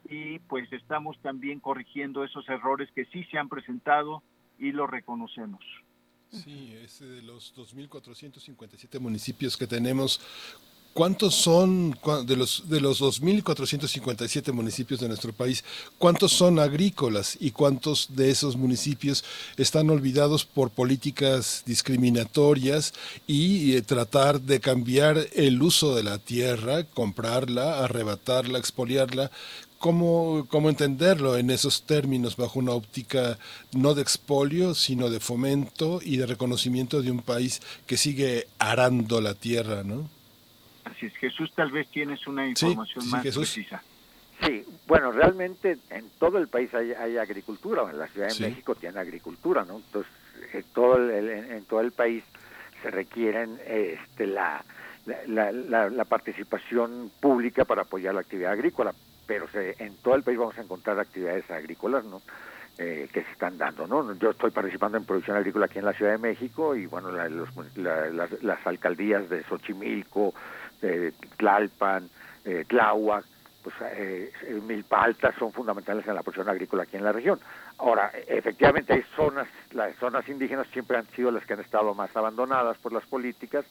y 0.09 0.41
pues 0.41 0.73
estamos 0.73 1.17
también 1.21 1.61
corrigiendo 1.61 2.25
esos 2.25 2.49
errores 2.49 2.91
que 2.93 3.05
sí 3.07 3.25
se 3.25 3.39
han 3.39 3.49
presentado 3.49 4.23
y 4.59 4.73
lo 4.73 4.87
reconocemos. 4.87 5.65
Sí, 6.31 6.75
ese 6.85 7.07
de 7.07 7.23
los 7.23 7.55
2.457 7.55 8.99
municipios 8.99 9.57
que 9.57 9.67
tenemos, 9.67 10.21
¿Cuántos 10.97 11.35
son 11.35 11.95
de 12.25 12.37
los 12.37 12.71
de 12.71 12.81
los 12.81 13.01
2457 13.01 14.51
municipios 14.51 14.99
de 14.99 15.09
nuestro 15.09 15.31
país? 15.35 15.63
¿Cuántos 15.99 16.33
son 16.33 16.59
agrícolas 16.59 17.37
y 17.39 17.51
cuántos 17.51 18.17
de 18.17 18.31
esos 18.31 18.57
municipios 18.57 19.23
están 19.59 19.91
olvidados 19.91 20.47
por 20.47 20.71
políticas 20.71 21.65
discriminatorias 21.67 22.95
y 23.27 23.75
eh, 23.75 23.83
tratar 23.83 24.41
de 24.41 24.59
cambiar 24.59 25.19
el 25.35 25.61
uso 25.61 25.95
de 25.95 26.03
la 26.03 26.17
tierra, 26.17 26.85
comprarla, 26.85 27.85
arrebatarla, 27.85 28.59
expoliarla? 28.59 29.31
¿Cómo, 29.79 30.47
¿Cómo 30.49 30.71
entenderlo 30.71 31.37
en 31.37 31.51
esos 31.51 31.85
términos 31.85 32.37
bajo 32.37 32.59
una 32.59 32.73
óptica 32.73 33.39
no 33.73 33.95
de 33.95 34.03
expolio, 34.03 34.75
sino 34.75 35.11
de 35.11 35.21
fomento 35.21 36.01
y 36.03 36.17
de 36.17 36.27
reconocimiento 36.27 37.03
de 37.03 37.11
un 37.11 37.21
país 37.21 37.61
que 37.87 37.97
sigue 37.97 38.47
arando 38.59 39.21
la 39.21 39.35
tierra, 39.35 39.83
¿no? 39.85 40.09
Así 40.85 41.07
es, 41.07 41.17
Jesús, 41.17 41.53
tal 41.55 41.71
vez 41.71 41.89
tienes 41.89 42.27
una 42.27 42.49
información 42.49 43.09
más 43.11 43.23
precisa. 43.23 43.83
Sí, 44.43 44.65
bueno, 44.87 45.13
realmente 45.13 45.79
en 45.91 46.11
todo 46.19 46.39
el 46.39 46.49
país 46.49 46.73
hay, 46.75 47.17
agricultura, 47.17 47.85
en 47.91 47.99
la 47.99 48.07
Ciudad 48.09 48.29
de 48.29 48.49
México 48.49 48.75
tiene 48.75 48.99
agricultura, 49.01 49.65
¿no? 49.65 49.77
Entonces, 49.77 50.13
en 50.53 50.65
todo 50.75 50.97
el, 50.97 51.29
en, 51.29 51.65
todo 51.65 51.81
el 51.81 51.93
país 51.93 52.23
se 52.83 52.91
requieren 52.91 53.59
este, 53.67 54.27
la, 54.27 54.65
la, 55.27 55.51
la, 55.53 56.05
participación 56.05 57.11
pública 57.21 57.65
para 57.65 57.83
apoyar 57.83 58.15
la 58.15 58.21
actividad 58.21 58.53
agrícola, 58.53 58.95
pero 59.27 59.49
se, 59.49 59.77
en 59.83 59.97
todo 59.97 60.15
el 60.15 60.23
país 60.23 60.39
vamos 60.39 60.57
a 60.59 60.63
encontrar 60.63 60.99
actividades 60.99 61.51
agrícolas, 61.51 62.05
¿no? 62.05 62.23
Eh, 62.79 63.09
que 63.11 63.23
se 63.23 63.33
están 63.33 63.57
dando, 63.57 63.87
¿no? 63.87 64.13
Yo 64.15 64.31
estoy 64.31 64.51
participando 64.51 64.99
en 64.99 65.05
producción 65.05 65.37
agrícola 65.37 65.65
aquí 65.65 65.79
en 65.79 65.87
la 65.87 65.95
Ciudad 65.95 66.13
de 66.13 66.19
México 66.19 66.77
y, 66.77 66.85
bueno, 66.85 67.11
las, 67.11 67.31
las 68.43 68.67
alcaldías 68.67 69.31
de 69.31 69.43
Xochimilco, 69.45 70.35
eh, 70.83 71.13
Tlalpan, 71.39 72.11
eh, 72.45 72.65
Tláhuac, 72.69 73.25
pues 73.63 73.75
eh, 73.97 74.31
Milpa 74.63 75.09
son 75.37 75.53
fundamentales 75.53 76.07
en 76.07 76.15
la 76.15 76.23
producción 76.23 76.49
agrícola 76.49 76.85
aquí 76.85 76.97
en 76.97 77.03
la 77.03 77.11
región. 77.11 77.41
Ahora, 77.79 78.13
efectivamente 78.29 78.93
hay 78.93 79.03
zonas, 79.17 79.49
las 79.73 79.97
zonas 79.97 80.29
indígenas 80.29 80.69
siempre 80.73 80.97
han 80.97 81.07
sido 81.09 81.33
las 81.33 81.45
que 81.45 81.55
han 81.55 81.61
estado 81.61 81.93
más 81.93 82.15
abandonadas 82.17 82.79
por 82.79 82.93
las 82.93 83.05
políticas 83.07 83.65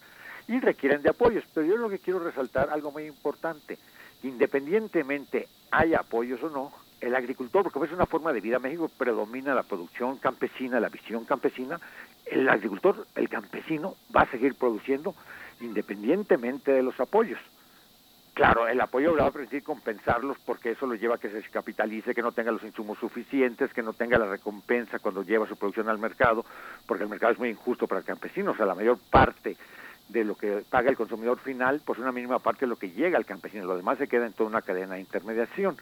y 0.49 0.59
requieren 0.59 1.01
de 1.01 1.11
apoyos, 1.11 1.45
pero 1.53 1.65
yo 1.65 1.77
lo 1.77 1.89
que 1.89 1.99
quiero 1.99 2.19
resaltar 2.19 2.69
algo 2.71 2.91
muy 2.91 3.05
importante, 3.05 3.77
independientemente 4.23 5.47
haya 5.71 5.99
apoyos 5.99 6.41
o 6.43 6.49
no, 6.49 6.71
el 7.01 7.15
agricultor, 7.15 7.63
porque 7.71 7.87
es 7.87 7.93
una 7.93 8.05
forma 8.05 8.33
de 8.33 8.41
vida, 8.41 8.59
México 8.59 8.89
predomina 8.89 9.53
la 9.53 9.63
producción 9.63 10.17
campesina, 10.17 10.79
la 10.79 10.89
visión 10.89 11.25
campesina, 11.25 11.79
el 12.25 12.49
agricultor, 12.49 13.07
el 13.15 13.29
campesino 13.29 13.95
va 14.15 14.21
a 14.21 14.31
seguir 14.31 14.55
produciendo 14.55 15.13
independientemente 15.61 16.71
de 16.71 16.83
los 16.83 16.99
apoyos. 16.99 17.39
Claro, 18.33 18.67
el 18.67 18.81
apoyo 18.81 19.15
a 19.23 19.31
permitir 19.31 19.63
compensarlos 19.63 20.37
porque 20.45 20.71
eso 20.71 20.85
lo 20.85 20.95
lleva 20.95 21.15
a 21.15 21.17
que 21.17 21.29
se 21.29 21.41
capitalice, 21.49 22.13
que 22.13 22.21
no 22.21 22.33
tenga 22.33 22.51
los 22.51 22.63
insumos 22.63 22.97
suficientes, 22.99 23.73
que 23.73 23.81
no 23.81 23.93
tenga 23.93 24.17
la 24.17 24.25
recompensa 24.25 24.99
cuando 24.99 25.23
lleva 25.23 25.47
su 25.47 25.55
producción 25.55 25.87
al 25.87 25.99
mercado, 25.99 26.43
porque 26.85 27.05
el 27.05 27.09
mercado 27.09 27.31
es 27.31 27.39
muy 27.39 27.49
injusto 27.49 27.87
para 27.87 27.99
el 27.99 28.05
campesino, 28.05 28.51
o 28.51 28.55
sea, 28.55 28.65
la 28.65 28.75
mayor 28.75 28.99
parte 29.09 29.55
de 30.09 30.23
lo 30.23 30.35
que 30.35 30.63
paga 30.69 30.89
el 30.89 30.97
consumidor 30.97 31.39
final, 31.39 31.81
pues 31.85 31.99
una 31.99 32.11
mínima 32.11 32.39
parte 32.39 32.61
de 32.61 32.67
lo 32.67 32.77
que 32.77 32.91
llega 32.91 33.17
al 33.17 33.25
campesino, 33.25 33.65
lo 33.65 33.77
demás 33.77 33.97
se 33.97 34.07
queda 34.07 34.25
en 34.25 34.33
toda 34.33 34.49
una 34.49 34.61
cadena 34.61 34.95
de 34.95 35.01
intermediación. 35.01 35.77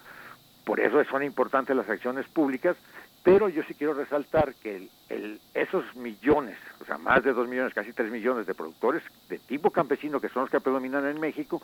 Por 0.63 0.79
eso 0.79 1.03
son 1.05 1.23
importantes 1.23 1.75
las 1.75 1.89
acciones 1.89 2.25
públicas 2.27 2.77
pero 3.23 3.47
yo 3.47 3.63
sí 3.63 3.73
quiero 3.73 3.93
resaltar 3.93 4.53
que 4.55 4.89
el, 5.09 5.39
esos 5.53 5.95
millones, 5.95 6.57
o 6.81 6.85
sea, 6.85 6.97
más 6.97 7.23
de 7.23 7.31
dos 7.31 7.47
millones, 7.47 7.73
casi 7.73 7.93
tres 7.93 8.11
millones 8.11 8.45
de 8.45 8.53
productores 8.53 9.01
de 9.29 9.39
tipo 9.39 9.71
campesino, 9.71 10.19
que 10.19 10.27
son 10.27 10.43
los 10.43 10.51
que 10.51 10.59
predominan 10.59 11.07
en 11.07 11.19
México, 11.21 11.61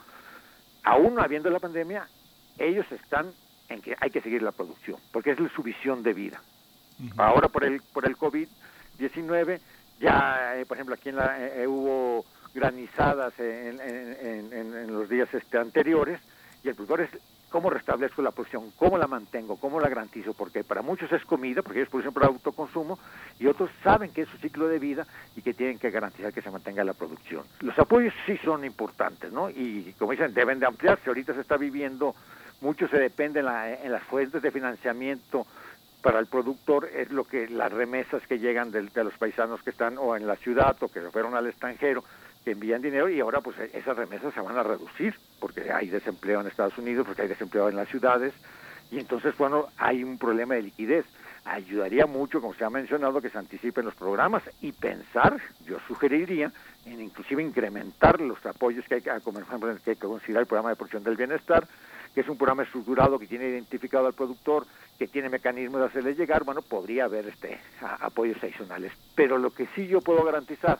aún 0.84 1.16
no 1.16 1.22
habiendo 1.22 1.50
la 1.50 1.60
pandemia, 1.60 2.08
ellos 2.58 2.90
están 2.92 3.32
en 3.68 3.82
que 3.82 3.96
hay 4.00 4.10
que 4.10 4.22
seguir 4.22 4.42
la 4.42 4.54
producción, 4.54 4.98
porque 5.12 5.32
es 5.32 5.38
su 5.54 5.62
visión 5.62 6.02
de 6.02 6.14
vida. 6.14 6.42
Ahora 7.18 7.50
por 7.50 7.66
el, 7.66 7.82
por 7.94 8.06
el 8.06 8.18
COVID-19, 8.18 9.60
ya, 10.00 10.56
eh, 10.58 10.66
por 10.66 10.78
ejemplo, 10.78 10.96
aquí 10.96 11.10
en 11.10 11.16
la, 11.18 11.46
eh, 11.46 11.64
eh, 11.64 11.68
hubo 11.68 12.26
granizadas 12.60 13.34
en, 13.40 14.92
los 14.92 15.08
días 15.08 15.34
este, 15.34 15.58
anteriores, 15.58 16.20
y 16.62 16.68
el 16.68 16.76
productor 16.76 17.02
es 17.02 17.10
cómo 17.50 17.70
restablezco 17.70 18.22
la 18.22 18.32
producción, 18.32 18.72
cómo 18.76 18.98
la 18.98 19.08
mantengo, 19.08 19.56
cómo 19.56 19.80
la 19.80 19.88
garantizo, 19.88 20.34
porque 20.34 20.64
para 20.64 20.82
muchos 20.82 21.12
es 21.12 21.24
comida, 21.26 21.62
porque 21.62 21.80
ellos 21.80 21.90
producen 21.90 22.14
para 22.14 22.28
autoconsumo, 22.28 23.00
y 23.40 23.48
otros 23.48 23.70
saben 23.82 24.12
que 24.12 24.24
es 24.24 24.30
su 24.30 24.38
ciclo 24.38 24.68
de 24.68 24.78
vida 24.78 25.08
y 25.36 25.42
que 25.42 25.54
tienen 25.54 25.80
que 25.80 25.90
garantizar 25.90 26.34
que 26.34 26.42
se 26.42 26.52
mantenga 26.52 26.84
la 26.84 26.94
producción. 26.94 27.46
Los 27.62 27.80
apoyos 27.80 28.14
sí 28.26 28.38
son 28.44 28.66
importantes, 28.66 29.32
¿no? 29.32 29.50
Y 29.50 29.96
como 29.98 30.12
dicen, 30.12 30.34
deben 30.34 30.60
de 30.60 30.68
ampliarse. 30.68 31.10
Ahorita 31.10 31.34
se 31.34 31.42
está 31.42 31.58
viviendo, 31.58 32.14
mucho 32.62 32.88
se 32.90 32.98
depende 32.98 33.40
en, 33.40 33.48
en 33.48 33.92
las 33.92 34.04
fuentes 34.04 34.42
de 34.42 34.52
financiamiento 34.52 35.48
para 36.02 36.20
el 36.20 36.28
productor, 36.28 36.90
es 36.94 37.12
lo 37.12 37.26
que 37.26 37.48
las 37.50 37.72
remesas 37.72 38.26
que 38.28 38.40
llegan 38.40 38.72
de, 38.72 38.84
de 38.84 39.04
los 39.04 39.18
paisanos 39.18 39.62
que 39.64 39.72
están 39.72 39.98
o 39.98 40.16
en 40.16 40.28
la 40.28 40.36
ciudad 40.38 40.76
o 40.82 40.88
que 40.88 41.02
se 41.02 41.12
fueron 41.12 41.36
al 41.36 41.48
extranjero, 41.48 42.04
que 42.44 42.52
envían 42.52 42.82
dinero 42.82 43.10
y 43.10 43.20
ahora 43.20 43.42
pues 43.42 43.58
esas 43.74 43.98
remesas 43.98 44.34
se 44.34 44.42
van 44.42 44.58
a 44.58 44.64
reducir 44.64 45.16
porque 45.40 45.72
hay 45.72 45.90
desempleo 45.90 46.42
en 46.42 46.48
Estados 46.48 46.78
Unidos, 46.78 47.06
porque 47.06 47.24
hay 47.24 47.28
desempleo 47.28 47.70
en 47.70 47.76
las 47.76 47.90
ciudades 47.90 48.34
y 48.92 49.00
entonces 49.00 49.38
bueno, 49.38 49.68
hay 49.78 50.04
un 50.04 50.18
problema 50.18 50.56
de 50.56 50.64
liquidez. 50.64 51.06
Ayudaría 51.46 52.06
mucho, 52.06 52.42
como 52.42 52.54
se 52.54 52.66
ha 52.66 52.70
mencionado, 52.70 53.22
que 53.22 53.30
se 53.30 53.38
anticipen 53.38 53.86
los 53.86 53.96
programas 53.96 54.44
y 54.62 54.72
pensar, 54.72 55.40
yo 55.66 55.78
sugeriría, 55.88 56.52
en 56.86 57.02
inclusive 57.02 57.42
incrementar 57.42 58.20
los 58.20 58.46
apoyos 58.46 58.86
que 58.86 58.96
hay 58.96 59.02
que, 59.02 59.12
como 59.24 59.40
ejemplo, 59.40 59.74
que 59.84 59.92
hay 59.92 59.96
que 59.96 60.08
considerar 60.08 60.42
el 60.42 60.48
programa 60.48 60.70
de 60.70 60.76
porción 60.76 61.04
del 61.04 61.16
bienestar, 61.16 61.66
que 62.14 62.22
es 62.22 62.30
un 62.30 62.38
programa 62.38 62.64
estructurado 62.64 63.18
que 63.20 63.28
tiene 63.28 63.48
identificado 63.48 64.08
al 64.08 64.14
productor, 64.14 64.66
que 64.98 65.08
tiene 65.08 65.30
mecanismos 65.30 65.80
de 65.80 65.88
hacerle 65.88 66.16
llegar, 66.16 66.44
bueno, 66.44 66.62
podría 66.62 67.06
haber 67.06 67.28
este 67.28 67.60
apoyos 67.82 68.42
adicionales. 68.44 68.92
Pero 69.16 69.38
lo 69.38 69.52
que 69.52 69.68
sí 69.76 69.88
yo 69.88 70.02
puedo 70.02 70.24
garantizar 70.24 70.80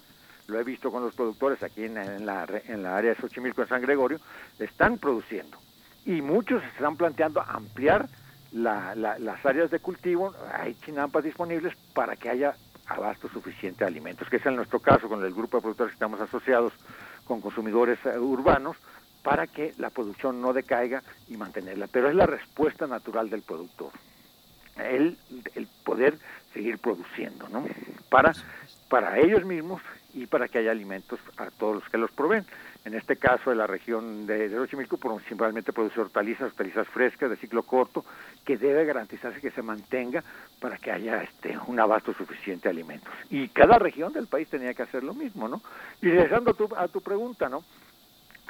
lo 0.50 0.60
he 0.60 0.64
visto 0.64 0.92
con 0.92 1.04
los 1.04 1.16
productores 1.16 1.62
aquí 1.64 1.86
en, 1.86 2.26
la, 2.26 2.46
en 2.68 2.84
la 2.84 2.98
área 2.98 3.14
de 3.14 3.22
Xochimilco, 3.22 3.62
en 3.62 3.70
San 3.70 3.82
Gregorio, 3.82 4.20
están 4.58 4.98
produciendo. 4.98 5.58
Y 6.06 6.22
muchos 6.22 6.64
están 6.64 6.98
planteando 6.98 7.42
ampliar 7.42 8.10
las 8.52 9.46
áreas 9.46 9.70
de 9.70 9.80
cultivo, 9.80 10.34
hay 10.52 10.74
chinampas 10.84 11.24
disponibles 11.24 11.76
para 11.94 12.16
que 12.16 12.30
haya 12.30 12.56
abasto 12.88 13.30
suficiente 13.30 13.84
de 13.84 13.88
alimentos, 13.88 14.28
que 14.28 14.38
es 14.38 14.46
en 14.46 14.56
nuestro 14.56 14.80
caso 14.80 15.08
con 15.08 15.24
el 15.24 15.34
grupo 15.34 15.58
de 15.58 15.62
productores 15.62 15.92
que 15.92 15.96
estamos 15.96 16.20
asociados 16.20 16.74
con 17.26 17.42
consumidores 17.42 18.00
eh, 18.06 18.18
urbanos, 18.18 18.76
para 19.22 19.46
que 19.46 19.74
la 19.78 19.92
producción 19.92 20.42
no 20.42 20.54
decaiga 20.54 21.04
y 21.28 21.38
mantenerla. 21.38 21.88
Pero 21.92 22.10
es 22.10 22.16
la 22.16 22.26
respuesta 22.26 22.88
natural 22.88 23.30
del 23.30 23.44
productor, 23.44 23.92
el, 24.78 25.18
el 25.54 25.68
poder 25.84 26.18
seguir 26.54 26.80
produciendo, 26.80 27.48
¿no? 27.50 27.66
Para, 28.10 28.34
para 28.88 29.20
ellos 29.20 29.46
mismos 29.46 29.82
y 30.14 30.26
para 30.26 30.48
que 30.48 30.60
haya 30.60 30.72
alimentos 30.72 31.20
a 31.38 31.50
todos 31.52 31.76
los 31.76 31.90
que 31.90 31.98
los 31.98 32.12
proveen. 32.12 32.46
En 32.86 32.94
este 32.94 33.18
caso, 33.18 33.50
de 33.50 33.56
la 33.56 33.68
región 33.68 34.26
de, 34.26 34.50
de 34.50 34.56
Xochimilco, 34.56 34.98
principalmente 34.98 35.74
produce 35.74 36.00
hortalizas, 36.00 36.52
hortalizas 36.52 36.88
frescas 36.88 37.30
de 37.30 37.36
ciclo 37.36 37.64
corto, 37.64 38.06
que 38.46 38.58
debe 38.58 38.86
garantizarse 38.86 39.42
que 39.42 39.52
se 39.52 39.62
mantenga 39.62 40.24
para 40.60 40.78
que 40.78 40.92
haya 40.92 41.22
este, 41.24 41.58
un 41.68 41.80
abasto 41.80 42.14
suficiente 42.14 42.70
de 42.70 42.74
alimentos. 42.74 43.14
Y 43.30 43.50
cada 43.50 43.78
región 43.78 44.14
del 44.14 44.28
país 44.28 44.48
tenía 44.48 44.74
que 44.74 44.84
hacer 44.84 45.04
lo 45.04 45.14
mismo, 45.14 45.48
¿no? 45.48 45.62
Y 46.02 46.10
regresando 46.10 46.52
a 46.52 46.54
tu, 46.54 46.70
a 46.76 46.88
tu 46.88 47.02
pregunta, 47.02 47.50
¿no? 47.50 47.64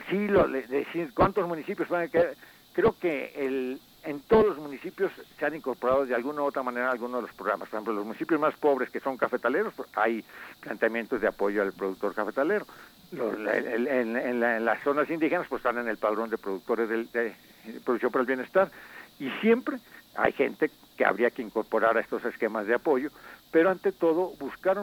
Sí, 0.10 0.28
lo, 0.28 0.48
decir 0.48 1.12
cuántos 1.14 1.48
municipios 1.48 1.90
van 1.90 2.04
a 2.04 2.08
quedar, 2.08 2.36
creo 2.74 2.98
que 2.98 3.34
el, 3.36 3.80
en 4.04 4.22
todos 4.22 4.46
los 4.46 4.58
municipios 4.58 5.12
se 5.38 5.46
han 5.46 5.56
incorporado 5.56 6.06
de 6.06 6.16
alguna 6.16 6.42
u 6.42 6.46
otra 6.46 6.64
manera 6.64 6.92
algunos 6.92 7.22
de 7.22 7.28
los 7.28 7.36
programas. 7.36 7.70
Por 7.70 7.78
ejemplo, 7.78 7.94
los 7.94 8.06
municipios 8.06 8.40
más 8.40 8.56
pobres 8.56 8.90
que 8.90 9.00
son 9.00 9.18
cafetaleros, 9.18 9.74
pues, 9.74 9.90
hay 9.96 10.24
planteamientos 10.60 11.22
de 11.22 11.28
apoyo 11.28 11.62
al 11.62 11.74
productor 11.74 12.14
cafetalero. 12.14 12.66
en, 13.12 14.40
las 14.66 14.84
zonas 14.84 15.10
indígenas 15.10 15.48
pues 15.48 15.60
están 15.60 15.80
en 15.80 15.88
el 15.88 15.98
padrón 15.98 16.30
de 16.30 16.38
productores 16.38 16.88
de, 16.90 17.06
de 17.06 17.36
producción 17.84 18.12
para 18.12 18.22
el 18.22 18.28
bienestar 18.28 18.72
y 19.20 19.30
siempre 19.42 19.78
hay 20.16 20.32
gente 20.32 20.70
que 20.98 21.06
habría 21.06 21.32
que 21.32 21.42
incorporar 21.42 21.98
a 21.98 22.02
estos 22.02 22.24
esquemas 22.26 22.68
de 22.68 22.76
apoyo, 22.76 23.10
pero 23.52 23.70
ante 23.70 23.92
todo 23.92 24.34
buscar 24.40 24.78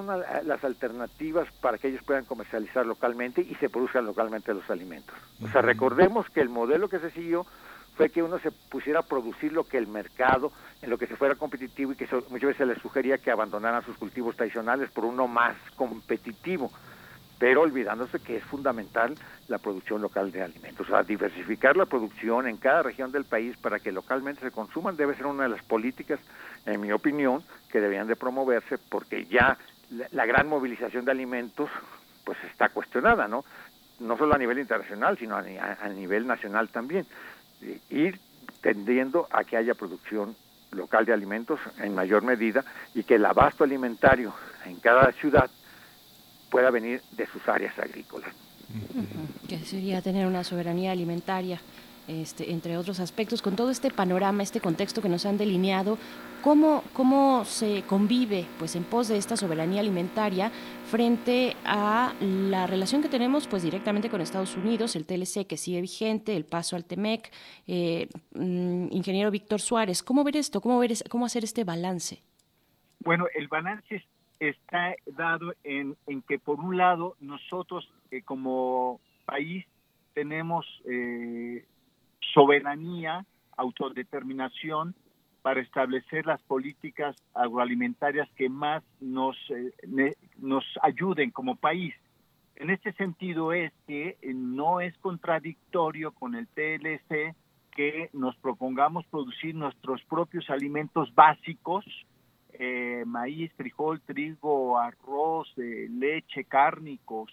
las 0.44 0.64
alternativas 0.64 1.46
para 1.60 1.78
que 1.78 1.88
ellos 1.88 2.02
puedan 2.04 2.24
comercializar 2.24 2.86
localmente 2.86 3.42
y 3.42 3.54
se 3.56 3.68
produzcan 3.68 4.06
localmente 4.06 4.54
los 4.54 4.68
alimentos. 4.70 5.14
O 5.42 5.48
sea, 5.48 5.62
recordemos 5.62 6.28
que 6.30 6.40
el 6.40 6.48
modelo 6.48 6.88
que 6.88 6.98
se 7.00 7.10
siguió 7.10 7.46
fue 7.96 8.10
que 8.10 8.22
uno 8.22 8.38
se 8.38 8.50
pusiera 8.50 9.00
a 9.00 9.02
producir 9.02 9.52
lo 9.52 9.64
que 9.64 9.78
el 9.78 9.86
mercado, 9.86 10.52
en 10.82 10.90
lo 10.90 10.98
que 10.98 11.06
se 11.06 11.16
fuera 11.16 11.34
competitivo 11.34 11.92
y 11.92 11.96
que 11.96 12.08
muchas 12.28 12.48
veces 12.48 12.66
les 12.66 12.78
sugería 12.78 13.18
que 13.18 13.30
abandonaran 13.30 13.84
sus 13.84 13.96
cultivos 13.96 14.36
tradicionales 14.36 14.90
por 14.90 15.04
uno 15.04 15.26
más 15.26 15.56
competitivo 15.76 16.70
pero 17.38 17.62
olvidándose 17.62 18.18
que 18.20 18.36
es 18.36 18.44
fundamental 18.44 19.14
la 19.48 19.58
producción 19.58 20.00
local 20.00 20.32
de 20.32 20.42
alimentos. 20.42 20.86
O 20.86 20.90
sea, 20.90 21.02
diversificar 21.02 21.76
la 21.76 21.86
producción 21.86 22.48
en 22.48 22.56
cada 22.56 22.82
región 22.82 23.12
del 23.12 23.24
país 23.24 23.56
para 23.56 23.78
que 23.78 23.92
localmente 23.92 24.40
se 24.40 24.50
consuman 24.50 24.96
debe 24.96 25.14
ser 25.14 25.26
una 25.26 25.44
de 25.44 25.50
las 25.50 25.62
políticas, 25.62 26.18
en 26.64 26.80
mi 26.80 26.92
opinión, 26.92 27.42
que 27.70 27.80
deberían 27.80 28.06
de 28.06 28.16
promoverse 28.16 28.78
porque 28.78 29.26
ya 29.26 29.58
la, 30.12 30.26
gran 30.26 30.48
movilización 30.48 31.04
de 31.04 31.12
alimentos 31.12 31.70
pues 32.24 32.38
está 32.50 32.70
cuestionada, 32.70 33.28
¿no? 33.28 33.44
No 34.00 34.16
solo 34.18 34.34
a 34.34 34.38
nivel 34.38 34.58
internacional, 34.58 35.16
sino 35.16 35.36
a, 35.36 35.40
a 35.40 35.88
nivel 35.88 36.26
nacional 36.26 36.68
también. 36.68 37.06
Ir 37.90 38.18
tendiendo 38.60 39.26
a 39.30 39.44
que 39.44 39.56
haya 39.56 39.74
producción 39.74 40.36
local 40.72 41.04
de 41.06 41.12
alimentos 41.12 41.60
en 41.78 41.94
mayor 41.94 42.22
medida 42.22 42.64
y 42.94 43.02
que 43.02 43.14
el 43.14 43.24
abasto 43.24 43.64
alimentario 43.64 44.32
en 44.64 44.76
cada 44.76 45.12
ciudad 45.12 45.50
pueda 46.50 46.70
venir 46.70 47.00
de 47.12 47.26
sus 47.26 47.46
áreas 47.48 47.78
agrícolas. 47.78 48.30
Que 49.48 49.58
sería 49.58 50.02
tener 50.02 50.26
una 50.26 50.44
soberanía 50.44 50.92
alimentaria. 50.92 51.60
Este, 52.08 52.52
entre 52.52 52.76
otros 52.76 53.00
aspectos, 53.00 53.42
con 53.42 53.56
todo 53.56 53.70
este 53.70 53.90
panorama, 53.90 54.42
este 54.42 54.60
contexto 54.60 55.02
que 55.02 55.08
nos 55.08 55.26
han 55.26 55.38
delineado, 55.38 55.98
¿cómo, 56.40 56.84
cómo 56.92 57.44
se 57.44 57.82
convive 57.82 58.46
pues, 58.58 58.76
en 58.76 58.84
pos 58.84 59.08
de 59.08 59.16
esta 59.16 59.36
soberanía 59.36 59.80
alimentaria 59.80 60.50
frente 60.88 61.56
a 61.64 62.14
la 62.20 62.68
relación 62.68 63.02
que 63.02 63.08
tenemos 63.08 63.48
pues, 63.48 63.64
directamente 63.64 64.08
con 64.08 64.20
Estados 64.20 64.56
Unidos, 64.56 64.94
el 64.94 65.04
TLC 65.04 65.48
que 65.48 65.56
sigue 65.56 65.80
vigente, 65.80 66.36
el 66.36 66.44
paso 66.44 66.76
al 66.76 66.84
TEMEC? 66.84 67.32
Eh, 67.66 68.08
mm, 68.34 68.88
ingeniero 68.92 69.32
Víctor 69.32 69.60
Suárez, 69.60 70.04
¿cómo 70.04 70.22
ver 70.22 70.36
esto? 70.36 70.60
¿Cómo, 70.60 70.78
ver, 70.78 70.92
¿Cómo 71.10 71.26
hacer 71.26 71.42
este 71.42 71.64
balance? 71.64 72.22
Bueno, 73.00 73.26
el 73.34 73.48
balance 73.48 74.04
está 74.38 74.94
dado 75.06 75.54
en, 75.64 75.96
en 76.06 76.22
que 76.22 76.38
por 76.38 76.60
un 76.60 76.76
lado 76.76 77.16
nosotros 77.20 77.88
eh, 78.10 78.22
como 78.22 79.00
país 79.24 79.64
tenemos 80.14 80.66
eh, 80.88 81.64
soberanía, 82.34 83.24
autodeterminación 83.56 84.94
para 85.42 85.60
establecer 85.60 86.26
las 86.26 86.42
políticas 86.42 87.16
agroalimentarias 87.34 88.28
que 88.36 88.48
más 88.48 88.82
nos, 89.00 89.36
eh, 89.50 90.14
nos 90.38 90.64
ayuden 90.82 91.30
como 91.30 91.56
país. 91.56 91.94
En 92.56 92.70
este 92.70 92.92
sentido 92.94 93.52
es 93.52 93.72
que 93.86 94.16
no 94.22 94.80
es 94.80 94.96
contradictorio 94.98 96.12
con 96.12 96.34
el 96.34 96.48
TLC 96.48 97.34
que 97.76 98.08
nos 98.14 98.34
propongamos 98.38 99.04
producir 99.06 99.54
nuestros 99.54 100.02
propios 100.04 100.48
alimentos 100.48 101.14
básicos, 101.14 101.84
eh, 102.54 103.04
maíz, 103.06 103.52
frijol, 103.54 104.00
trigo, 104.00 104.78
arroz, 104.78 105.52
eh, 105.58 105.86
leche, 105.90 106.44
cárnicos, 106.44 107.30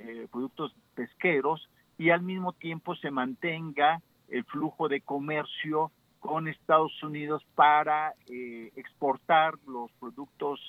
eh, 0.00 0.26
productos 0.32 0.74
pesqueros 0.96 1.70
y 1.96 2.10
al 2.10 2.22
mismo 2.22 2.52
tiempo 2.52 2.96
se 2.96 3.12
mantenga 3.12 4.02
el 4.28 4.44
flujo 4.44 4.88
de 4.88 5.00
comercio 5.00 5.90
con 6.20 6.48
Estados 6.48 7.02
Unidos 7.02 7.44
para 7.54 8.14
exportar 8.26 9.54
los 9.66 9.90
productos 10.00 10.60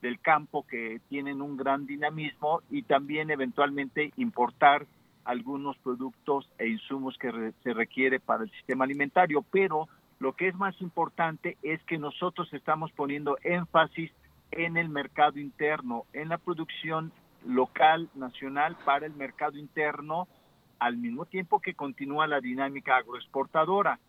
del 0.00 0.20
campo 0.20 0.66
que 0.66 1.00
tienen 1.08 1.42
un 1.42 1.56
gran 1.56 1.86
dinamismo 1.86 2.62
y 2.70 2.82
también 2.82 3.30
eventualmente 3.30 4.12
importar 4.16 4.86
algunos 5.24 5.76
productos 5.78 6.48
e 6.58 6.68
insumos 6.68 7.16
que 7.18 7.52
se 7.62 7.74
requiere 7.74 8.20
para 8.20 8.44
el 8.44 8.50
sistema 8.52 8.84
alimentario, 8.84 9.44
pero 9.50 9.88
lo 10.18 10.34
que 10.34 10.48
es 10.48 10.54
más 10.54 10.80
importante 10.80 11.56
es 11.62 11.82
que 11.84 11.98
nosotros 11.98 12.52
estamos 12.52 12.90
poniendo 12.92 13.38
énfasis 13.42 14.10
en 14.50 14.76
el 14.76 14.88
mercado 14.88 15.38
interno, 15.38 16.04
en 16.12 16.28
la 16.28 16.38
producción 16.38 17.12
local, 17.46 18.08
nacional, 18.14 18.76
para 18.84 19.06
el 19.06 19.14
mercado 19.14 19.56
interno, 19.56 20.28
al 20.80 20.96
mismo 20.96 21.26
tiempo 21.26 21.60
que 21.60 21.74
continúa 21.74 22.26
la 22.26 22.40
dinámica 22.40 22.96
agroexportadora. 22.96 24.00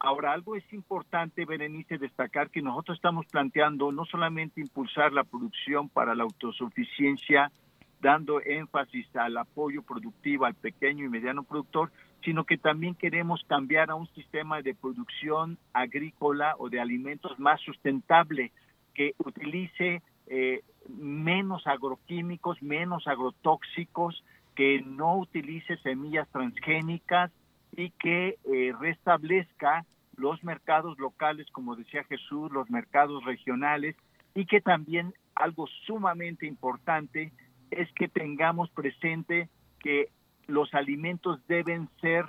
Ahora, 0.00 0.32
algo 0.32 0.56
es 0.56 0.64
importante, 0.72 1.44
Berenice, 1.44 1.98
destacar 1.98 2.50
que 2.50 2.62
nosotros 2.62 2.98
estamos 2.98 3.26
planteando 3.26 3.92
no 3.92 4.04
solamente 4.06 4.60
impulsar 4.60 5.12
la 5.12 5.24
producción 5.24 5.88
para 5.88 6.14
la 6.14 6.24
autosuficiencia, 6.24 7.52
dando 8.00 8.40
énfasis 8.42 9.06
al 9.16 9.36
apoyo 9.36 9.82
productivo 9.82 10.44
al 10.44 10.54
pequeño 10.54 11.04
y 11.04 11.08
mediano 11.08 11.42
productor, 11.42 11.90
sino 12.22 12.44
que 12.44 12.58
también 12.58 12.94
queremos 12.94 13.44
cambiar 13.46 13.90
a 13.90 13.94
un 13.94 14.08
sistema 14.14 14.60
de 14.62 14.74
producción 14.74 15.58
agrícola 15.72 16.54
o 16.58 16.68
de 16.68 16.80
alimentos 16.80 17.38
más 17.38 17.60
sustentable, 17.60 18.50
que 18.94 19.14
utilice 19.18 20.02
eh, 20.26 20.62
menos 20.88 21.66
agroquímicos, 21.66 22.62
menos 22.62 23.06
agrotóxicos, 23.06 24.22
que 24.54 24.82
no 24.82 25.18
utilice 25.18 25.76
semillas 25.78 26.28
transgénicas 26.30 27.30
y 27.76 27.90
que 27.90 28.38
eh, 28.44 28.72
restablezca 28.78 29.84
los 30.16 30.42
mercados 30.44 30.98
locales, 30.98 31.50
como 31.50 31.74
decía 31.74 32.04
Jesús, 32.04 32.52
los 32.52 32.70
mercados 32.70 33.24
regionales, 33.24 33.96
y 34.34 34.46
que 34.46 34.60
también 34.60 35.12
algo 35.34 35.66
sumamente 35.86 36.46
importante 36.46 37.32
es 37.70 37.90
que 37.92 38.08
tengamos 38.08 38.70
presente 38.70 39.48
que 39.80 40.08
los 40.46 40.72
alimentos 40.74 41.44
deben 41.48 41.88
ser 42.00 42.26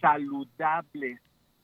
saludables, 0.00 1.20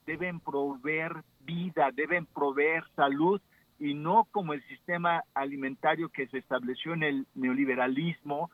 deben 0.07 0.41
proveer 0.41 1.23
vida, 1.41 1.91
deben 1.93 2.27
proveer 2.27 2.85
salud 2.97 3.41
y 3.79 3.95
no 3.95 4.27
como 4.31 4.53
el 4.53 4.63
sistema 4.69 5.25
alimentario 5.35 6.09
que 6.09 6.27
se 6.29 6.39
estableció 6.39 6.95
en 6.95 7.03
el 7.03 7.27
neoliberalismo 7.35 8.51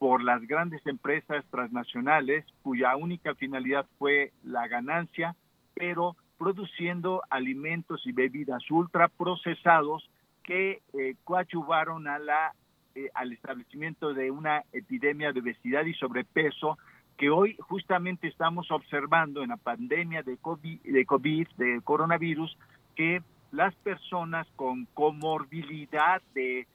por 0.00 0.24
las 0.24 0.40
grandes 0.48 0.84
empresas 0.86 1.44
transnacionales 1.50 2.46
cuya 2.62 2.96
única 2.96 3.34
finalidad 3.34 3.86
fue 3.98 4.32
la 4.42 4.66
ganancia, 4.66 5.36
pero 5.74 6.16
produciendo 6.38 7.22
alimentos 7.28 8.06
y 8.06 8.12
bebidas 8.12 8.68
ultraprocesados 8.70 10.10
que 10.42 10.80
eh, 10.94 11.16
coadyuvaron 11.24 12.08
a 12.08 12.18
la 12.18 12.54
eh, 12.94 13.08
al 13.14 13.30
establecimiento 13.32 14.14
de 14.14 14.32
una 14.32 14.64
epidemia 14.72 15.32
de 15.32 15.40
obesidad 15.40 15.84
y 15.84 15.94
sobrepeso 15.94 16.76
que 17.16 17.30
hoy 17.30 17.56
justamente 17.60 18.26
estamos 18.26 18.70
observando 18.70 19.42
en 19.42 19.50
la 19.50 19.58
pandemia 19.58 20.22
de 20.22 20.38
COVID, 20.38 20.80
de, 20.80 21.04
COVID, 21.04 21.46
de 21.56 21.80
coronavirus, 21.84 22.56
que 22.96 23.22
las 23.52 23.74
personas 23.76 24.48
con 24.56 24.86
comorbilidad 24.86 26.22
de, 26.34 26.66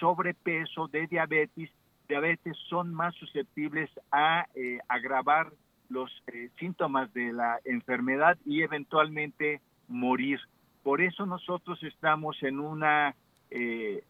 sobrepeso, 0.00 0.88
de 0.88 1.06
diabetes, 1.06 1.70
diabetes 2.10 2.56
son 2.68 2.92
más 2.92 3.14
susceptibles 3.14 3.90
a 4.12 4.46
eh, 4.54 4.78
agravar 4.88 5.52
los 5.88 6.10
eh, 6.26 6.50
síntomas 6.58 7.12
de 7.14 7.32
la 7.32 7.58
enfermedad 7.64 8.36
y 8.44 8.62
eventualmente 8.62 9.60
morir. 9.88 10.38
Por 10.82 11.00
eso 11.00 11.24
nosotros 11.24 11.82
estamos 11.82 12.42
en 12.42 12.60
una 12.60 13.14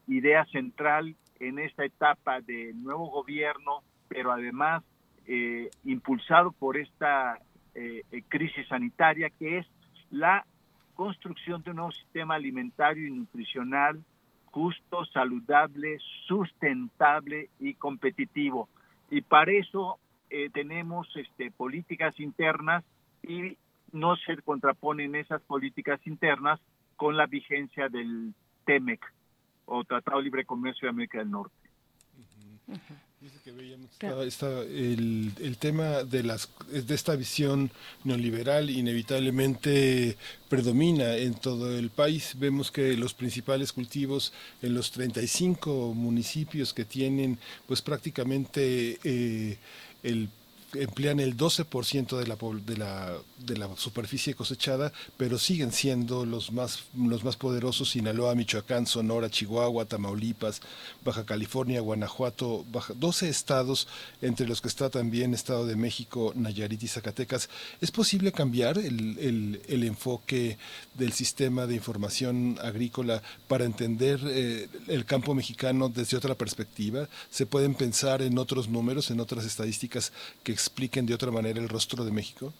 idea 0.05 0.45
central 0.51 1.15
en 1.39 1.57
esta 1.57 1.83
etapa 1.83 2.41
de 2.41 2.73
nuevo 2.75 3.09
gobierno, 3.09 3.81
pero 4.07 4.31
además 4.31 4.83
eh, 5.25 5.69
impulsado 5.85 6.51
por 6.51 6.77
esta 6.77 7.39
eh, 7.75 8.03
eh, 8.11 8.23
crisis 8.27 8.67
sanitaria, 8.67 9.29
que 9.29 9.59
es 9.59 9.67
la 10.09 10.45
construcción 10.95 11.63
de 11.63 11.71
un 11.71 11.77
nuevo 11.77 11.91
sistema 11.91 12.35
alimentario 12.35 13.07
y 13.07 13.11
nutricional 13.11 14.03
justo, 14.51 15.05
saludable, 15.05 15.97
sustentable 16.27 17.49
y 17.59 17.73
competitivo. 17.73 18.69
Y 19.09 19.21
para 19.21 19.51
eso 19.51 19.99
tenemos 20.53 21.07
este, 21.17 21.51
políticas 21.51 22.17
internas 22.19 22.85
y 23.21 23.57
no 23.91 24.15
se 24.15 24.37
contraponen 24.37 25.15
esas 25.15 25.41
políticas 25.41 25.99
internas 26.07 26.59
con 26.95 27.17
la 27.17 27.25
vigencia 27.25 27.89
del 27.89 28.33
TEMEC 28.65 29.01
o 29.65 29.83
Tratado 29.83 30.17
de 30.19 30.23
Libre 30.23 30.45
Comercio 30.45 30.85
de 30.85 30.89
América 30.91 31.17
del 31.19 31.31
Norte. 31.31 31.55
Está, 34.25 34.61
el, 34.61 35.31
el, 35.39 35.57
tema 35.57 36.03
de 36.03 36.23
las 36.23 36.49
de 36.71 36.95
esta 36.95 37.15
visión 37.15 37.69
neoliberal 38.03 38.71
inevitablemente 38.71 40.17
predomina 40.49 41.15
en 41.17 41.35
todo 41.35 41.77
el 41.77 41.91
país. 41.91 42.33
Vemos 42.39 42.71
que 42.71 42.97
los 42.97 43.13
principales 43.13 43.73
cultivos 43.73 44.33
en 44.63 44.73
los 44.73 44.89
35 44.91 45.93
municipios 45.93 46.73
que 46.73 46.83
tienen 46.83 47.37
pues 47.67 47.83
prácticamente 47.83 48.97
eh, 49.03 49.57
el 50.01 50.27
emplean 50.73 51.19
el 51.19 51.35
12% 51.37 52.17
de 52.17 52.27
la, 52.27 52.37
de, 52.65 52.77
la, 52.77 53.17
de 53.39 53.57
la 53.57 53.69
superficie 53.75 54.35
cosechada, 54.35 54.91
pero 55.17 55.37
siguen 55.37 55.71
siendo 55.71 56.25
los 56.25 56.51
más, 56.51 56.83
los 56.95 57.23
más 57.23 57.35
poderosos 57.35 57.89
Sinaloa, 57.89 58.35
Michoacán, 58.35 58.87
Sonora, 58.87 59.29
Chihuahua, 59.29 59.85
Tamaulipas, 59.85 60.61
Baja 61.03 61.25
California, 61.25 61.81
Guanajuato, 61.81 62.65
12 62.95 63.29
estados, 63.29 63.87
entre 64.21 64.47
los 64.47 64.61
que 64.61 64.67
está 64.67 64.89
también 64.89 65.33
Estado 65.33 65.65
de 65.65 65.75
México, 65.75 66.33
Nayarit 66.35 66.83
y 66.83 66.87
Zacatecas. 66.87 67.49
¿Es 67.81 67.91
posible 67.91 68.31
cambiar 68.31 68.77
el, 68.77 69.17
el, 69.19 69.61
el 69.67 69.83
enfoque 69.83 70.57
del 70.93 71.13
sistema 71.13 71.67
de 71.67 71.75
información 71.75 72.57
agrícola 72.61 73.21
para 73.47 73.65
entender 73.65 74.19
eh, 74.25 74.67
el 74.87 75.05
campo 75.05 75.35
mexicano 75.35 75.89
desde 75.89 76.17
otra 76.17 76.35
perspectiva? 76.35 77.07
¿Se 77.29 77.45
pueden 77.45 77.75
pensar 77.75 78.21
en 78.21 78.37
otros 78.37 78.69
números, 78.69 79.11
en 79.11 79.19
otras 79.19 79.45
estadísticas 79.45 80.11
que 80.43 80.60
expliquen 80.61 81.05
de 81.05 81.13
otra 81.13 81.31
manera 81.31 81.59
el 81.59 81.69
rostro 81.69 82.03
de 82.03 82.11
México? 82.11 82.53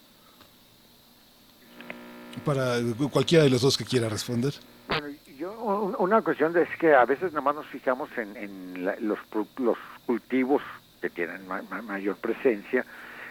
Para 2.45 2.77
cualquiera 3.11 3.43
de 3.43 3.49
los 3.49 3.61
dos 3.61 3.77
que 3.77 3.85
quiera 3.85 4.09
responder. 4.09 4.53
Bueno, 4.87 5.07
yo, 5.37 5.51
una 5.99 6.21
cuestión 6.21 6.55
es 6.57 6.69
que 6.79 6.93
a 6.93 7.05
veces 7.05 7.33
nomás 7.33 7.55
nos 7.55 7.67
fijamos 7.67 8.09
en, 8.17 8.35
en 8.37 9.07
los, 9.07 9.19
los 9.57 9.77
cultivos 10.05 10.61
que 11.01 11.09
tienen 11.09 11.47
ma 11.47 11.61
mayor 11.81 12.15
presencia, 12.17 12.85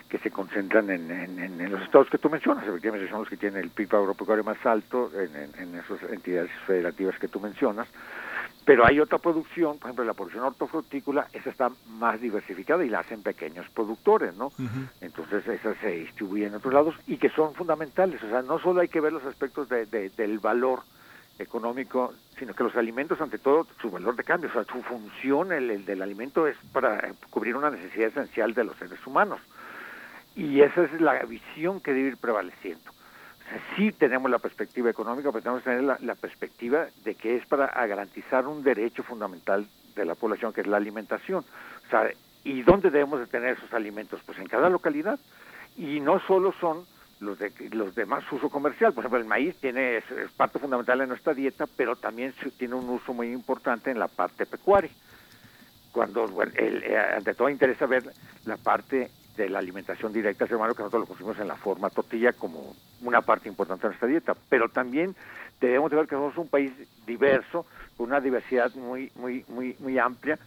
que 0.08 0.18
se 0.18 0.30
concentran 0.30 0.90
en, 0.90 1.10
en, 1.10 1.38
en, 1.38 1.70
los 1.70 1.80
estados 1.82 2.10
que 2.10 2.18
tú 2.18 2.28
mencionas, 2.28 2.66
efectivamente 2.66 3.08
son 3.08 3.20
los 3.20 3.28
que 3.28 3.36
tienen 3.36 3.62
el 3.62 3.70
PIB 3.70 3.94
agropecuario 3.94 4.42
más 4.42 4.58
alto 4.66 5.10
en, 5.14 5.74
esas 5.76 6.02
entidades 6.10 6.50
federativas 6.66 7.16
que 7.18 7.28
tú 7.28 7.38
mencionas, 7.38 7.86
pero 8.64 8.86
hay 8.86 9.00
otra 9.00 9.18
producción, 9.18 9.78
por 9.78 9.88
ejemplo, 9.88 10.04
la 10.04 10.14
producción 10.14 10.44
hortofrutícola, 10.44 11.26
esa 11.32 11.50
está 11.50 11.70
más 11.88 12.20
diversificada 12.20 12.84
y 12.84 12.88
la 12.88 13.00
hacen 13.00 13.22
pequeños 13.22 13.68
productores, 13.70 14.34
¿no? 14.36 14.46
Uh 14.46 14.62
-huh. 14.62 14.88
Entonces, 15.00 15.46
esa 15.48 15.74
se 15.80 15.90
distribuye 15.90 16.46
en 16.46 16.54
otros 16.54 16.74
lados 16.74 16.94
y 17.06 17.16
que 17.16 17.30
son 17.30 17.54
fundamentales. 17.54 18.22
O 18.22 18.28
sea, 18.28 18.42
no 18.42 18.58
solo 18.58 18.80
hay 18.80 18.88
que 18.88 19.00
ver 19.00 19.12
los 19.12 19.24
aspectos 19.24 19.68
de, 19.68 19.86
de, 19.86 20.10
del 20.10 20.38
valor 20.38 20.80
económico, 21.38 22.12
sino 22.38 22.54
que 22.54 22.64
los 22.64 22.76
alimentos, 22.76 23.20
ante 23.20 23.38
todo, 23.38 23.66
su 23.80 23.90
valor 23.90 24.14
de 24.14 24.24
cambio, 24.24 24.50
o 24.50 24.52
sea, 24.52 24.64
su 24.64 24.82
función, 24.82 25.52
el, 25.52 25.70
el 25.70 25.84
del 25.86 26.02
alimento 26.02 26.46
es 26.46 26.56
para 26.72 27.12
cubrir 27.30 27.56
una 27.56 27.70
necesidad 27.70 28.08
esencial 28.08 28.52
de 28.52 28.64
los 28.64 28.76
seres 28.76 29.04
humanos. 29.06 29.40
Y 30.36 30.60
esa 30.60 30.84
es 30.84 31.00
la 31.00 31.14
visión 31.24 31.80
que 31.80 31.92
debe 31.94 32.08
ir 32.08 32.16
prevaleciendo 32.18 32.92
sí 33.76 33.92
tenemos 33.92 34.30
la 34.30 34.38
perspectiva 34.38 34.90
económica, 34.90 35.30
pero 35.30 35.42
tenemos 35.42 35.62
que 35.62 35.70
tener 35.70 35.84
la, 35.84 35.98
la, 36.00 36.14
perspectiva 36.14 36.86
de 37.04 37.14
que 37.14 37.36
es 37.36 37.46
para 37.46 37.66
garantizar 37.86 38.46
un 38.46 38.62
derecho 38.62 39.02
fundamental 39.02 39.66
de 39.94 40.04
la 40.04 40.14
población, 40.14 40.52
que 40.52 40.60
es 40.60 40.66
la 40.66 40.76
alimentación. 40.76 41.44
O 41.86 41.90
sea, 41.90 42.10
¿y 42.44 42.62
dónde 42.62 42.90
debemos 42.90 43.20
de 43.20 43.26
tener 43.26 43.56
esos 43.56 43.72
alimentos? 43.72 44.20
Pues 44.24 44.38
en 44.38 44.46
cada 44.46 44.68
localidad. 44.68 45.18
Y 45.76 46.00
no 46.00 46.20
solo 46.20 46.52
son 46.60 46.84
los 47.20 47.38
de 47.38 47.52
los 47.72 47.94
de 47.94 48.06
más 48.06 48.24
uso 48.32 48.48
comercial, 48.48 48.92
por 48.92 49.02
ejemplo, 49.02 49.18
el 49.18 49.26
maíz 49.26 49.54
tiene 49.56 49.98
es, 49.98 50.04
parte 50.36 50.58
fundamental 50.58 51.00
en 51.02 51.08
nuestra 51.08 51.34
dieta, 51.34 51.66
pero 51.76 51.96
también 51.96 52.34
tiene 52.56 52.74
un 52.74 52.88
uso 52.88 53.12
muy 53.12 53.30
importante 53.30 53.90
en 53.90 53.98
la 53.98 54.08
parte 54.08 54.46
pecuaria. 54.46 54.90
Cuando, 55.92 56.26
bueno, 56.28 56.52
el, 56.56 56.82
eh, 56.82 56.98
ante 56.98 57.34
todo 57.34 57.48
interesa 57.48 57.86
ver 57.86 58.04
la 58.46 58.56
parte 58.56 59.10
de 59.36 59.48
la 59.48 59.58
alimentación 59.58 60.12
directa 60.12 60.46
ser 60.46 60.56
humano 60.56 60.74
que 60.74 60.82
nosotros 60.82 61.02
lo 61.02 61.06
consumimos 61.06 61.38
en 61.40 61.48
la 61.48 61.56
forma 61.56 61.90
tortilla 61.90 62.32
como 62.32 62.74
una 63.02 63.22
parte 63.22 63.48
importante 63.48 63.82
de 63.82 63.88
nuestra 63.88 64.08
dieta, 64.08 64.34
pero 64.48 64.68
también 64.68 65.14
debemos 65.60 65.90
de 65.90 65.96
ver 65.96 66.06
que 66.06 66.14
somos 66.14 66.36
un 66.36 66.48
país 66.48 66.72
diverso, 67.06 67.66
con 67.96 68.06
una 68.06 68.20
diversidad 68.20 68.74
muy, 68.74 69.12
muy, 69.14 69.44
muy, 69.48 69.76
muy 69.78 69.98
amplia 69.98 70.38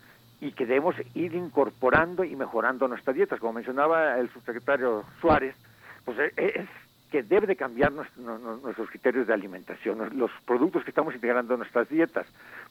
y 0.42 0.52
que 0.52 0.66
debemos 0.66 0.96
ir 1.14 1.36
incorporando 1.36 2.24
y 2.24 2.36
mejorando 2.36 2.88
nuestras 2.88 3.16
dietas. 3.16 3.40
Como 3.40 3.54
mencionaba 3.54 4.20
el 4.20 4.30
subsecretario 4.30 5.06
Suárez, 5.22 5.56
pues 6.04 6.18
es 6.36 6.68
que 7.12 7.24
debe 7.24 7.46
de 7.46 7.56
cambiar 7.56 7.92
nuestro, 7.92 8.40
nuestros 8.40 8.90
criterios 8.90 9.28
de 9.28 9.34
alimentación, 9.34 10.18
los 10.18 10.32
productos 10.46 10.84
que 10.84 10.90
estamos 10.90 11.14
integrando 11.14 11.54
en 11.54 11.60
nuestras 11.60 11.88
dietas, 11.88 12.26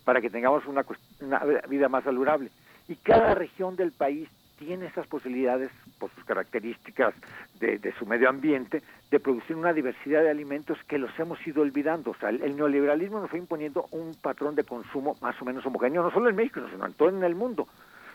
para 0.05 0.21
que 0.21 0.31
tengamos 0.31 0.67
una, 0.67 0.85
una 1.21 1.39
vida 1.69 1.89
más 1.89 2.05
saludable. 2.05 2.51
Y 2.89 2.97
cada 2.97 3.35
región 3.35 3.77
del 3.77 3.93
país 3.93 4.29
tiene 4.65 4.87
esas 4.87 5.09
posibilidades, 5.09 5.71
por 5.99 6.11
sus 6.15 6.25
características 6.25 7.15
de, 7.59 7.79
de, 7.79 7.93
su 7.95 8.07
medio 8.07 8.29
ambiente, 8.29 8.81
de 9.11 9.19
producir 9.19 9.57
una 9.57 9.73
diversidad 9.73 10.23
de 10.23 10.31
alimentos 10.31 10.79
que 10.87 10.99
los 10.99 11.11
hemos 11.19 11.45
ido 11.45 11.63
olvidando. 11.63 12.13
O 12.13 12.15
sea, 12.15 12.29
el, 12.29 12.57
neoliberalismo 12.57 13.21
nos 13.21 13.29
fue 13.29 13.41
imponiendo 13.41 13.87
un 13.91 14.15
patrón 14.15 14.55
de 14.55 14.63
consumo 14.63 15.17
más 15.21 15.41
o 15.43 15.45
menos 15.45 15.67
homogéneo, 15.67 16.03
no 16.03 16.13
solo 16.13 16.31
en 16.31 16.37
México, 16.37 16.61
sino 16.71 16.87
en 16.87 16.95
todo 16.95 17.09
en 17.09 17.25
el 17.25 17.35
mundo. 17.35 17.67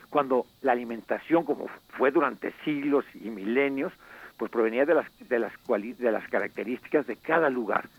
Cuando 0.08 0.46
la 0.62 0.72
alimentación, 0.72 1.44
como 1.44 1.68
fue 1.98 2.10
durante 2.10 2.52
siglos 2.64 3.04
y 3.14 3.28
milenios, 3.28 3.92
pues 4.38 4.50
provenía 4.50 4.86
de 4.86 4.94
las, 4.94 5.28
de 5.28 5.38
las, 5.38 5.52
de 5.98 6.12
las 6.12 6.26
características 6.28 7.06
de 7.06 7.16
cada 7.16 7.50
lugar. 7.50 7.90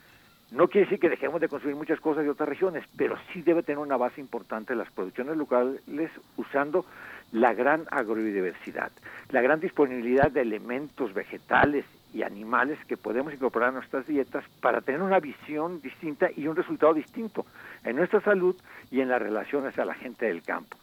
No 0.50 0.66
quiere 0.66 0.86
decir 0.86 0.98
que 0.98 1.08
dejemos 1.08 1.40
de 1.40 1.48
consumir 1.48 1.76
muchas 1.76 2.00
cosas 2.00 2.24
de 2.24 2.30
otras 2.30 2.48
regiones, 2.48 2.84
pero 2.96 3.16
sí 3.32 3.42
debe 3.42 3.62
tener 3.62 3.78
una 3.78 3.96
base 3.96 4.20
importante 4.20 4.74
las 4.74 4.90
producciones 4.90 5.36
locales 5.36 6.10
usando 6.36 6.84
la 7.32 7.54
gran 7.54 7.84
agrobiodiversidad, 7.90 8.90
la 9.30 9.40
gran 9.40 9.60
disponibilidad 9.60 10.30
de 10.30 10.42
elementos 10.42 11.14
vegetales 11.14 11.84
y 12.12 12.22
animales 12.22 12.78
que 12.86 12.96
podemos 12.96 13.32
incorporar 13.32 13.68
a 13.68 13.72
nuestras 13.72 14.06
dietas 14.06 14.44
para 14.60 14.80
tener 14.80 15.00
una 15.00 15.20
visión 15.20 15.80
distinta 15.80 16.28
y 16.36 16.48
un 16.48 16.56
resultado 16.56 16.92
distinto 16.92 17.46
en 17.84 17.96
nuestra 17.96 18.20
salud 18.20 18.56
y 18.90 19.00
en 19.00 19.08
las 19.08 19.22
relaciones 19.22 19.78
a 19.78 19.84
la 19.84 19.94
gente 19.94 20.26
del 20.26 20.42
campo. 20.42 20.76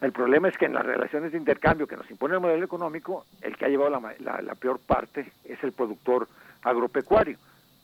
El 0.00 0.12
problema 0.12 0.48
es 0.48 0.58
que 0.58 0.66
en 0.66 0.74
las 0.74 0.84
relaciones 0.84 1.32
de 1.32 1.38
intercambio 1.38 1.86
que 1.86 1.96
nos 1.96 2.10
impone 2.10 2.34
el 2.34 2.40
modelo 2.40 2.64
económico, 2.64 3.24
el 3.40 3.56
que 3.56 3.64
ha 3.64 3.68
llevado 3.68 3.90
la, 3.90 4.14
la, 4.18 4.42
la 4.42 4.54
peor 4.54 4.78
parte 4.78 5.32
es 5.44 5.62
el 5.64 5.72
productor 5.72 6.28
agropecuario. 6.62 7.38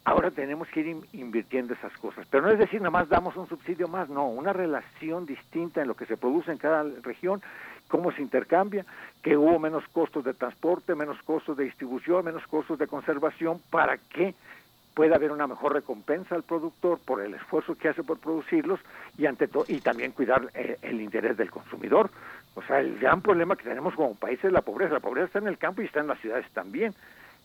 Ahora 0.04 0.30
tenemos 0.30 0.68
que 0.68 0.80
ir 0.80 0.96
invirtiendo 1.12 1.74
esas 1.74 1.92
cosas. 1.98 2.26
Pero 2.30 2.42
no 2.42 2.50
es 2.50 2.58
decir, 2.58 2.80
nada 2.80 2.90
más 2.90 3.08
damos 3.08 3.36
un 3.36 3.48
subsidio 3.48 3.86
más, 3.86 4.08
no, 4.08 4.28
una 4.28 4.52
relación 4.52 5.24
distinta 5.24 5.82
en 5.82 5.88
lo 5.88 5.94
que 5.94 6.06
se 6.06 6.16
produce 6.16 6.50
en 6.52 6.58
cada 6.58 6.84
región, 7.02 7.42
cómo 7.90 8.12
se 8.12 8.22
intercambia, 8.22 8.86
que 9.22 9.36
hubo 9.36 9.58
menos 9.58 9.84
costos 9.92 10.24
de 10.24 10.32
transporte, 10.32 10.94
menos 10.94 11.20
costos 11.24 11.56
de 11.56 11.64
distribución, 11.64 12.24
menos 12.24 12.46
costos 12.46 12.78
de 12.78 12.86
conservación, 12.86 13.60
para 13.70 13.98
que 13.98 14.34
pueda 14.94 15.16
haber 15.16 15.32
una 15.32 15.46
mejor 15.46 15.74
recompensa 15.74 16.34
al 16.34 16.42
productor 16.42 16.98
por 17.04 17.20
el 17.20 17.34
esfuerzo 17.34 17.76
que 17.76 17.88
hace 17.88 18.02
por 18.02 18.18
producirlos 18.18 18.80
y 19.18 19.26
ante 19.26 19.48
todo 19.48 19.64
y 19.68 19.80
también 19.80 20.12
cuidar 20.12 20.48
el, 20.54 20.76
el 20.82 21.00
interés 21.00 21.36
del 21.36 21.50
consumidor. 21.50 22.10
O 22.54 22.62
sea, 22.62 22.80
el 22.80 22.98
gran 22.98 23.20
problema 23.20 23.56
que 23.56 23.64
tenemos 23.64 23.94
como 23.94 24.14
país 24.14 24.42
es 24.42 24.52
la 24.52 24.62
pobreza. 24.62 24.94
La 24.94 25.00
pobreza 25.00 25.26
está 25.26 25.38
en 25.38 25.48
el 25.48 25.58
campo 25.58 25.82
y 25.82 25.86
está 25.86 26.00
en 26.00 26.08
las 26.08 26.20
ciudades 26.20 26.46
también. 26.52 26.94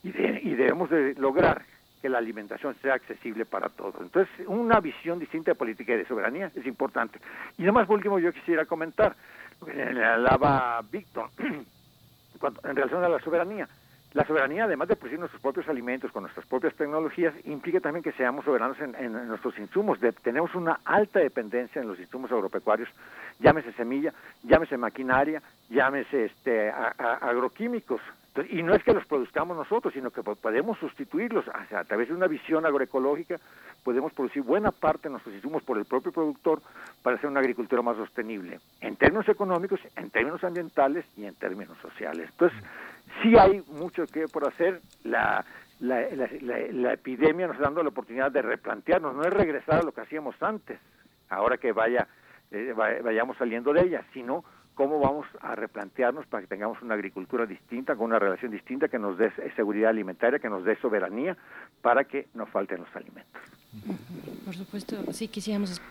Y, 0.03 0.11
de, 0.11 0.41
y 0.43 0.55
debemos 0.55 0.89
de 0.89 1.15
lograr 1.15 1.63
que 2.01 2.09
la 2.09 2.17
alimentación 2.17 2.75
sea 2.81 2.93
accesible 2.95 3.45
para 3.45 3.69
todos. 3.69 3.95
Entonces, 4.01 4.31
una 4.47 4.79
visión 4.79 5.17
distinta 5.17 5.51
de 5.51 5.55
política 5.55 5.93
y 5.93 5.97
de 5.97 6.05
soberanía 6.05 6.51
es 6.53 6.65
importante. 6.65 7.19
Y 7.57 7.63
además, 7.63 7.87
por 7.87 7.95
último, 7.95 8.19
yo 8.19 8.31
quisiera 8.31 8.65
comentar, 8.65 9.15
le 9.73 10.05
hablaba 10.05 10.81
Víctor, 10.91 11.29
en 11.39 12.75
relación 12.75 13.03
a 13.03 13.09
la 13.09 13.19
soberanía. 13.19 13.67
La 14.15 14.25
soberanía, 14.25 14.63
además 14.63 14.87
de 14.87 14.95
producir 14.95 15.19
nuestros 15.19 15.41
propios 15.41 15.67
alimentos 15.67 16.09
con 16.13 16.23
nuestras 16.23 16.45
propias 16.45 16.73
tecnologías, 16.75 17.33
implica 17.43 17.81
también 17.81 18.01
que 18.01 18.13
seamos 18.13 18.45
soberanos 18.45 18.79
en, 18.79 18.95
en, 18.95 19.27
nuestros 19.27 19.59
insumos. 19.59 19.99
De, 19.99 20.13
tenemos 20.13 20.55
una 20.55 20.79
alta 20.85 21.19
dependencia 21.19 21.81
en 21.81 21.89
los 21.89 21.99
insumos 21.99 22.31
agropecuarios, 22.31 22.87
llámese 23.41 23.73
semilla, 23.73 24.13
llámese 24.43 24.77
maquinaria, 24.77 25.41
llámese 25.69 26.25
este, 26.25 26.69
a, 26.69 26.91
agroquímicos. 27.21 27.99
Y 28.49 28.63
no 28.63 28.73
es 28.73 28.83
que 28.83 28.93
los 28.93 29.05
produzcamos 29.05 29.55
nosotros, 29.55 29.93
sino 29.93 30.11
que 30.11 30.21
podemos 30.21 30.77
sustituirlos 30.79 31.45
a 31.47 31.83
través 31.85 32.09
de 32.09 32.13
una 32.13 32.27
visión 32.27 32.65
agroecológica, 32.65 33.37
podemos 33.83 34.11
producir 34.13 34.43
buena 34.43 34.71
parte 34.71 35.03
de 35.03 35.11
nuestros 35.11 35.35
insumos 35.35 35.63
por 35.63 35.77
el 35.77 35.85
propio 35.85 36.11
productor 36.11 36.61
para 37.01 37.15
hacer 37.15 37.29
una 37.29 37.39
agricultura 37.39 37.81
más 37.81 37.97
sostenible, 37.97 38.59
en 38.81 38.95
términos 38.97 39.27
económicos, 39.29 39.79
en 39.95 40.09
términos 40.09 40.43
ambientales 40.43 41.05
y 41.15 41.25
en 41.25 41.35
términos 41.35 41.77
sociales. 41.81 42.29
Entonces, 42.31 42.59
sí 43.21 43.37
hay 43.37 43.63
mucho 43.67 44.05
que 44.07 44.27
por 44.27 44.47
hacer. 44.47 44.81
La, 45.03 45.45
la, 45.79 46.01
la, 46.15 46.29
la, 46.41 46.57
la 46.71 46.93
epidemia 46.93 47.47
nos 47.47 47.57
está 47.57 47.67
dando 47.67 47.83
la 47.83 47.89
oportunidad 47.89 48.31
de 48.31 48.41
replantearnos, 48.41 49.13
no 49.13 49.23
es 49.23 49.33
regresar 49.33 49.81
a 49.81 49.83
lo 49.83 49.91
que 49.91 50.01
hacíamos 50.01 50.35
antes, 50.41 50.79
ahora 51.29 51.57
que 51.57 51.73
vaya 51.73 52.07
eh, 52.51 52.73
vayamos 52.75 53.37
saliendo 53.37 53.73
de 53.73 53.81
ella, 53.81 54.03
sino 54.13 54.43
cómo 54.75 54.99
vamos 54.99 55.25
a 55.41 55.55
replantearnos 55.55 56.27
para 56.27 56.41
que 56.41 56.47
tengamos 56.47 56.81
una 56.81 56.93
agricultura 56.93 57.45
distinta, 57.45 57.95
con 57.95 58.05
una 58.05 58.19
relación 58.19 58.51
distinta, 58.51 58.87
que 58.87 58.99
nos 58.99 59.17
dé 59.17 59.31
seguridad 59.55 59.89
alimentaria, 59.89 60.37
que 60.39 60.49
nos 60.49 60.63
dé 60.63 60.75
soberanía, 60.79 61.35
para 61.81 62.03
que 62.03 62.27
no 62.33 62.45
falten 62.45 62.81
los 62.81 62.95
alimentos. 62.95 63.41
Por 64.45 64.55
supuesto, 64.55 64.97
sí 65.11 65.27
quisiéramos 65.27 65.81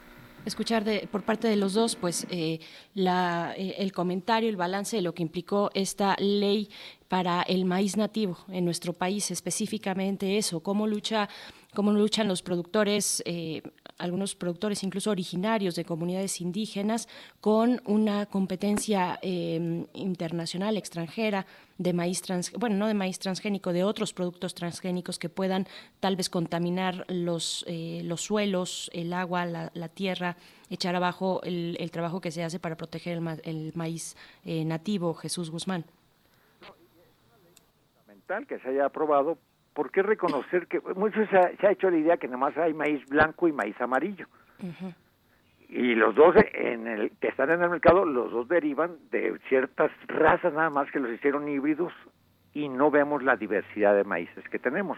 escuchar 0.44 0.84
de, 0.84 1.08
por 1.10 1.22
parte 1.22 1.48
de 1.48 1.56
los 1.56 1.74
dos, 1.74 1.96
pues 1.96 2.26
eh, 2.30 2.60
la, 2.94 3.54
eh, 3.56 3.76
el 3.78 3.92
comentario, 3.92 4.48
el 4.48 4.56
balance 4.56 4.96
de 4.96 5.02
lo 5.02 5.14
que 5.14 5.22
implicó 5.22 5.70
esta 5.74 6.16
ley 6.18 6.68
para 7.08 7.42
el 7.42 7.64
maíz 7.64 7.96
nativo 7.96 8.38
en 8.48 8.64
nuestro 8.64 8.92
país, 8.92 9.30
específicamente 9.30 10.36
eso, 10.36 10.60
cómo 10.60 10.86
lucha 10.86 11.28
cómo 11.74 11.92
luchan 11.92 12.28
los 12.28 12.42
productores, 12.42 13.22
eh, 13.26 13.62
algunos 13.98 14.34
productores 14.34 14.82
incluso 14.82 15.10
originarios 15.10 15.74
de 15.74 15.84
comunidades 15.84 16.40
indígenas, 16.40 17.08
con 17.40 17.80
una 17.84 18.26
competencia 18.26 19.18
eh, 19.22 19.86
internacional, 19.92 20.76
extranjera, 20.76 21.46
de 21.76 21.92
maíz 21.92 22.22
trans, 22.22 22.52
bueno, 22.52 22.76
no 22.76 22.86
de 22.86 22.94
maíz 22.94 23.18
transgénico, 23.18 23.72
de 23.72 23.82
otros 23.84 24.14
productos 24.14 24.54
transgénicos 24.54 25.18
que 25.18 25.28
puedan 25.28 25.66
tal 25.98 26.14
vez 26.16 26.30
contaminar 26.30 27.04
los, 27.08 27.64
eh, 27.66 28.02
los 28.04 28.22
suelos, 28.22 28.90
el 28.94 29.12
agua, 29.12 29.44
la, 29.44 29.88
tierra, 29.88 30.36
echar 30.70 30.94
abajo 30.94 31.40
el, 31.42 31.90
trabajo 31.90 32.20
que 32.20 32.30
se 32.30 32.44
hace 32.44 32.60
para 32.60 32.76
proteger 32.76 33.20
el, 33.42 33.72
maíz 33.74 34.16
nativo, 34.44 35.14
Jesús 35.14 35.50
Guzmán. 35.50 35.84
Que 38.48 38.58
se 38.58 38.68
haya 38.68 38.86
aprobado 38.86 39.38
¿por 39.74 39.90
qué 39.90 40.02
reconocer 40.02 40.66
que 40.66 40.80
mucho 40.96 41.26
se 41.26 41.36
ha, 41.36 41.70
hecho 41.70 41.90
la 41.90 41.98
idea 41.98 42.16
que 42.16 42.28
nomás 42.28 42.56
hay 42.56 42.72
maíz 42.72 43.04
blanco 43.06 43.48
y 43.48 43.52
maíz 43.52 43.78
amarillo? 43.80 44.26
Y 45.68 45.94
los 45.94 46.14
dos 46.14 46.36
en 46.52 46.86
el 46.86 47.10
que 47.20 47.28
están 47.28 47.50
en 47.50 47.62
el 47.62 47.70
mercado, 47.70 48.04
los 48.04 48.30
dos 48.30 48.48
derivan 48.48 48.96
de 49.10 49.38
ciertas 49.48 49.90
razas 50.06 50.52
nada 50.54 50.70
más 50.70 50.90
que 50.90 51.00
los 51.00 51.10
hicieron 51.10 51.48
híbridos 51.48 51.92
y 52.52 52.68
no 52.68 52.90
vemos 52.90 53.22
la 53.24 53.36
diversidad 53.36 53.96
de 53.96 54.04
maíces 54.04 54.48
que 54.48 54.60
tenemos, 54.60 54.96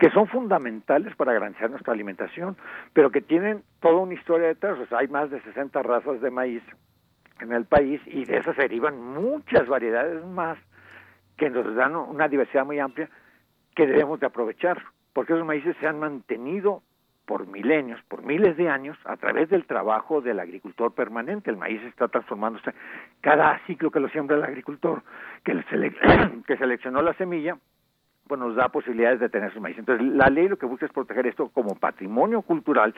que 0.00 0.10
son 0.10 0.26
fundamentales 0.26 1.14
para 1.14 1.32
garantizar 1.32 1.70
nuestra 1.70 1.92
alimentación, 1.92 2.56
pero 2.92 3.10
que 3.10 3.20
tienen 3.20 3.62
toda 3.80 4.00
una 4.00 4.14
historia 4.14 4.48
detrás. 4.48 4.78
O 4.80 4.86
sea, 4.86 4.98
hay 4.98 5.08
más 5.08 5.30
de 5.30 5.40
60 5.42 5.80
razas 5.84 6.20
de 6.20 6.30
maíz 6.30 6.62
en 7.40 7.52
el 7.52 7.64
país 7.66 8.00
y 8.06 8.24
de 8.24 8.38
esas 8.38 8.56
derivan 8.56 9.00
muchas 9.00 9.68
variedades 9.68 10.24
más 10.24 10.58
que 11.36 11.48
nos 11.50 11.72
dan 11.76 11.94
una 11.94 12.26
diversidad 12.26 12.66
muy 12.66 12.80
amplia 12.80 13.08
que 13.78 13.86
debemos 13.86 14.18
de 14.18 14.26
aprovechar, 14.26 14.82
porque 15.12 15.34
esos 15.34 15.46
maíces 15.46 15.76
se 15.78 15.86
han 15.86 16.00
mantenido 16.00 16.82
por 17.26 17.46
milenios, 17.46 18.00
por 18.08 18.24
miles 18.24 18.56
de 18.56 18.68
años, 18.68 18.98
a 19.04 19.16
través 19.16 19.48
del 19.50 19.66
trabajo 19.66 20.20
del 20.20 20.40
agricultor 20.40 20.92
permanente. 20.92 21.48
El 21.48 21.58
maíz 21.58 21.80
está 21.84 22.08
transformándose 22.08 22.72
cada 23.20 23.56
ciclo 23.68 23.92
que 23.92 24.00
lo 24.00 24.08
siembra 24.08 24.36
el 24.36 24.42
agricultor, 24.42 25.04
que, 25.44 25.54
que 26.46 26.56
seleccionó 26.56 27.02
la 27.02 27.14
semilla, 27.14 27.56
pues 28.26 28.40
nos 28.40 28.56
da 28.56 28.68
posibilidades 28.68 29.20
de 29.20 29.28
tener 29.28 29.54
su 29.54 29.60
maíz. 29.60 29.78
Entonces, 29.78 30.04
la 30.08 30.26
ley 30.28 30.48
lo 30.48 30.58
que 30.58 30.66
busca 30.66 30.84
es 30.84 30.92
proteger 30.92 31.28
esto 31.28 31.48
como 31.50 31.76
patrimonio 31.76 32.42
cultural 32.42 32.96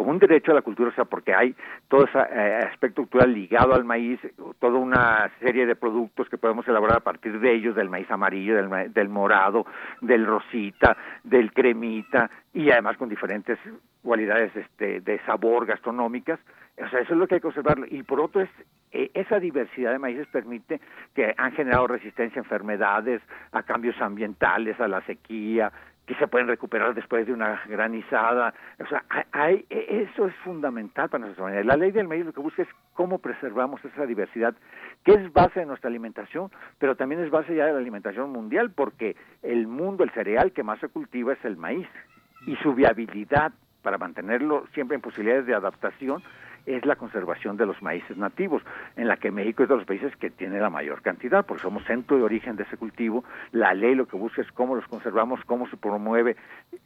como 0.00 0.12
un 0.12 0.18
derecho 0.18 0.52
a 0.52 0.54
la 0.54 0.62
cultura, 0.62 0.88
o 0.88 0.94
sea, 0.94 1.04
porque 1.04 1.34
hay 1.34 1.54
todo 1.86 2.06
ese 2.06 2.18
eh, 2.18 2.66
aspecto 2.72 3.02
cultural 3.02 3.34
ligado 3.34 3.74
al 3.74 3.84
maíz, 3.84 4.18
toda 4.58 4.78
una 4.78 5.30
serie 5.40 5.66
de 5.66 5.76
productos 5.76 6.26
que 6.30 6.38
podemos 6.38 6.66
elaborar 6.66 6.96
a 6.96 7.04
partir 7.04 7.38
de 7.38 7.52
ellos, 7.52 7.76
del 7.76 7.90
maíz 7.90 8.10
amarillo, 8.10 8.56
del, 8.56 8.94
del 8.94 9.08
morado, 9.10 9.66
del 10.00 10.24
rosita, 10.24 10.96
del 11.22 11.52
cremita, 11.52 12.30
y 12.54 12.70
además 12.70 12.96
con 12.96 13.10
diferentes 13.10 13.58
cualidades 14.02 14.56
este, 14.56 15.02
de 15.02 15.20
sabor 15.26 15.66
gastronómicas. 15.66 16.40
O 16.82 16.88
sea, 16.88 17.00
eso 17.00 17.12
es 17.12 17.18
lo 17.18 17.26
que 17.26 17.34
hay 17.34 17.42
que 17.42 17.48
observar. 17.48 17.76
Y 17.90 18.02
por 18.02 18.22
otro, 18.22 18.40
es 18.40 18.48
eh, 18.92 19.10
esa 19.12 19.38
diversidad 19.38 19.92
de 19.92 19.98
maíces 19.98 20.26
permite 20.28 20.80
que 21.14 21.34
han 21.36 21.52
generado 21.52 21.88
resistencia 21.88 22.40
a 22.40 22.44
enfermedades, 22.44 23.20
a 23.52 23.62
cambios 23.64 24.00
ambientales, 24.00 24.80
a 24.80 24.88
la 24.88 25.02
sequía, 25.02 25.70
que 26.10 26.16
se 26.16 26.26
pueden 26.26 26.48
recuperar 26.48 26.92
después 26.92 27.24
de 27.24 27.32
una 27.32 27.62
granizada. 27.68 28.52
O 28.80 28.86
sea, 28.86 29.04
hay, 29.30 29.64
e, 29.70 30.08
eso 30.10 30.26
es 30.26 30.34
fundamental 30.42 31.08
para 31.08 31.22
nuestra 31.22 31.44
humanidad. 31.44 31.64
La 31.64 31.76
ley 31.76 31.92
del 31.92 32.08
maíz 32.08 32.26
lo 32.26 32.32
que 32.32 32.40
busca 32.40 32.62
es 32.62 32.68
cómo 32.94 33.20
preservamos 33.20 33.84
esa 33.84 34.06
diversidad, 34.06 34.56
que 35.04 35.12
es 35.12 35.32
base 35.32 35.60
de 35.60 35.66
nuestra 35.66 35.88
alimentación, 35.88 36.50
pero 36.80 36.96
también 36.96 37.22
es 37.22 37.30
base 37.30 37.54
ya 37.54 37.66
de 37.66 37.74
la 37.74 37.78
alimentación 37.78 38.32
mundial, 38.32 38.72
porque 38.72 39.14
el 39.44 39.68
mundo, 39.68 40.02
el 40.02 40.10
cereal 40.10 40.50
que 40.50 40.64
más 40.64 40.80
se 40.80 40.88
cultiva 40.88 41.32
es 41.32 41.44
el 41.44 41.56
maíz, 41.56 41.86
y 42.44 42.56
su 42.56 42.74
viabilidad 42.74 43.52
para 43.80 43.96
mantenerlo 43.96 44.66
siempre 44.74 44.96
en 44.96 45.02
posibilidades 45.02 45.46
de 45.46 45.54
adaptación 45.54 46.24
es 46.66 46.84
la 46.86 46.96
conservación 46.96 47.56
de 47.56 47.66
los 47.66 47.80
maíces 47.82 48.16
nativos, 48.16 48.62
en 48.96 49.08
la 49.08 49.16
que 49.16 49.30
México 49.30 49.62
es 49.62 49.68
de 49.68 49.76
los 49.76 49.84
países 49.84 50.14
que 50.16 50.30
tiene 50.30 50.60
la 50.60 50.70
mayor 50.70 51.02
cantidad, 51.02 51.44
porque 51.44 51.62
somos 51.62 51.84
centro 51.84 52.16
de 52.16 52.22
origen 52.22 52.56
de 52.56 52.64
ese 52.64 52.76
cultivo. 52.76 53.24
La 53.52 53.74
ley 53.74 53.94
lo 53.94 54.06
que 54.06 54.16
busca 54.16 54.42
es 54.42 54.50
cómo 54.52 54.74
los 54.74 54.86
conservamos, 54.86 55.40
cómo 55.44 55.68
se 55.68 55.76
promueve 55.76 56.36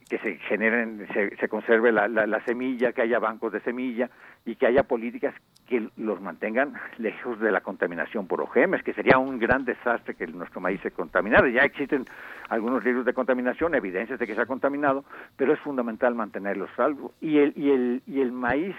que 0.09 0.19
se 0.19 0.35
generen, 0.37 1.07
se, 1.13 1.47
conserve 1.47 1.91
la, 1.91 2.07
la, 2.07 2.45
semilla, 2.45 2.93
que 2.93 3.01
haya 3.01 3.19
bancos 3.19 3.51
de 3.51 3.59
semilla 3.61 4.09
y 4.45 4.55
que 4.55 4.67
haya 4.67 4.83
políticas 4.83 5.33
que 5.67 5.89
los 5.97 6.21
mantengan 6.21 6.73
lejos 6.99 7.39
de 7.39 7.51
la 7.51 7.61
contaminación 7.61 8.27
por 8.27 8.39
OGMs, 8.41 8.83
que 8.83 8.93
sería 8.93 9.17
un 9.17 9.39
gran 9.39 9.65
desastre 9.65 10.13
que 10.13 10.27
nuestro 10.27 10.61
maíz 10.61 10.79
se 10.81 10.91
contaminara. 10.91 11.49
Ya 11.49 11.61
existen 11.61 12.05
algunos 12.49 12.83
riesgos 12.83 13.05
de 13.05 13.13
contaminación, 13.13 13.73
evidencias 13.73 14.19
de 14.19 14.27
que 14.27 14.35
se 14.35 14.41
ha 14.41 14.45
contaminado, 14.45 15.03
pero 15.35 15.53
es 15.53 15.59
fundamental 15.59 16.13
mantenerlos 16.13 16.69
salvo. 16.75 17.13
Y 17.19 17.39
el, 17.39 17.53
y 17.55 17.71
el, 17.71 18.03
y 18.05 18.21
el 18.21 18.31
maíz 18.31 18.75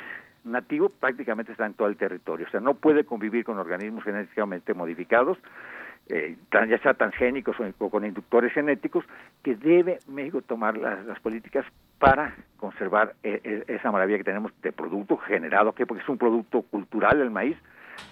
nativo 0.47 0.89
prácticamente 0.89 1.53
está 1.53 1.67
en 1.67 1.75
todo 1.75 1.89
el 1.89 1.97
territorio, 1.97 2.47
o 2.47 2.51
sea, 2.51 2.61
no 2.61 2.75
puede 2.75 3.05
convivir 3.05 3.45
con 3.45 3.59
organismos 3.59 4.05
genéticamente 4.05 4.75
modificados, 4.75 5.39
eh, 6.09 6.37
ya 6.53 6.79
sea 6.79 6.95
transgénicos 6.95 7.57
o, 7.59 7.91
con 7.91 8.05
inductores 8.05 8.53
genéticos, 8.53 9.05
que 9.43 9.57
debe 9.57 9.99
México 10.09 10.41
tomar 10.41 10.77
las, 10.79 11.19
políticas 11.21 11.67
para 11.99 12.35
conservar 12.59 13.15
eh, 13.23 13.41
eh, 13.43 13.65
esa 13.69 13.91
maravilla 13.91 14.19
que 14.19 14.25
tenemos 14.25 14.53
de 14.63 14.73
producto 14.73 15.17
generado, 15.17 15.73
que 15.73 15.87
porque 15.87 16.03
es 16.03 16.09
un 16.09 16.19
producto 16.19 16.63
cultural 16.63 17.21
el 17.21 17.31
maíz, 17.31 17.57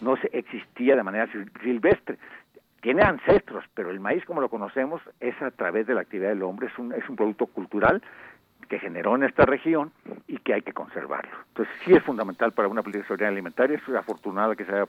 no 0.01 0.17
se 0.17 0.29
existía 0.33 0.97
de 0.97 1.03
manera 1.03 1.29
silvestre. 1.63 2.19
Tiene 2.81 3.03
ancestros, 3.03 3.65
pero 3.75 3.91
el 3.91 4.01
maíz 4.01 4.25
como 4.25 4.41
lo 4.41 4.51
conocemos 4.51 5.01
es 5.21 5.41
a 5.41 5.51
través 5.51 5.87
de 5.87 5.95
la 5.95 6.03
actividad 6.03 6.31
del 6.31 6.43
hombre, 6.43 6.67
es 6.67 6.79
un, 6.79 6.93
es 6.93 7.09
un 7.09 7.17
producto 7.17 7.47
cultural 7.47 8.03
que 8.67 8.79
generó 8.79 9.15
en 9.17 9.25
esta 9.25 9.45
región 9.45 9.93
y 10.27 10.39
que 10.39 10.55
hay 10.55 10.63
que 10.63 10.73
conservarlo. 10.73 11.33
Entonces 11.49 11.75
sí 11.85 11.93
es 11.93 12.03
fundamental 12.03 12.53
para 12.53 12.69
una 12.69 12.83
política 12.83 13.03
de 13.03 13.09
seguridad 13.09 13.31
alimentaria, 13.31 13.77
es 13.77 13.95
afortunado 13.95 14.57
que 14.57 14.65
se 14.65 14.73
haya 14.73 14.87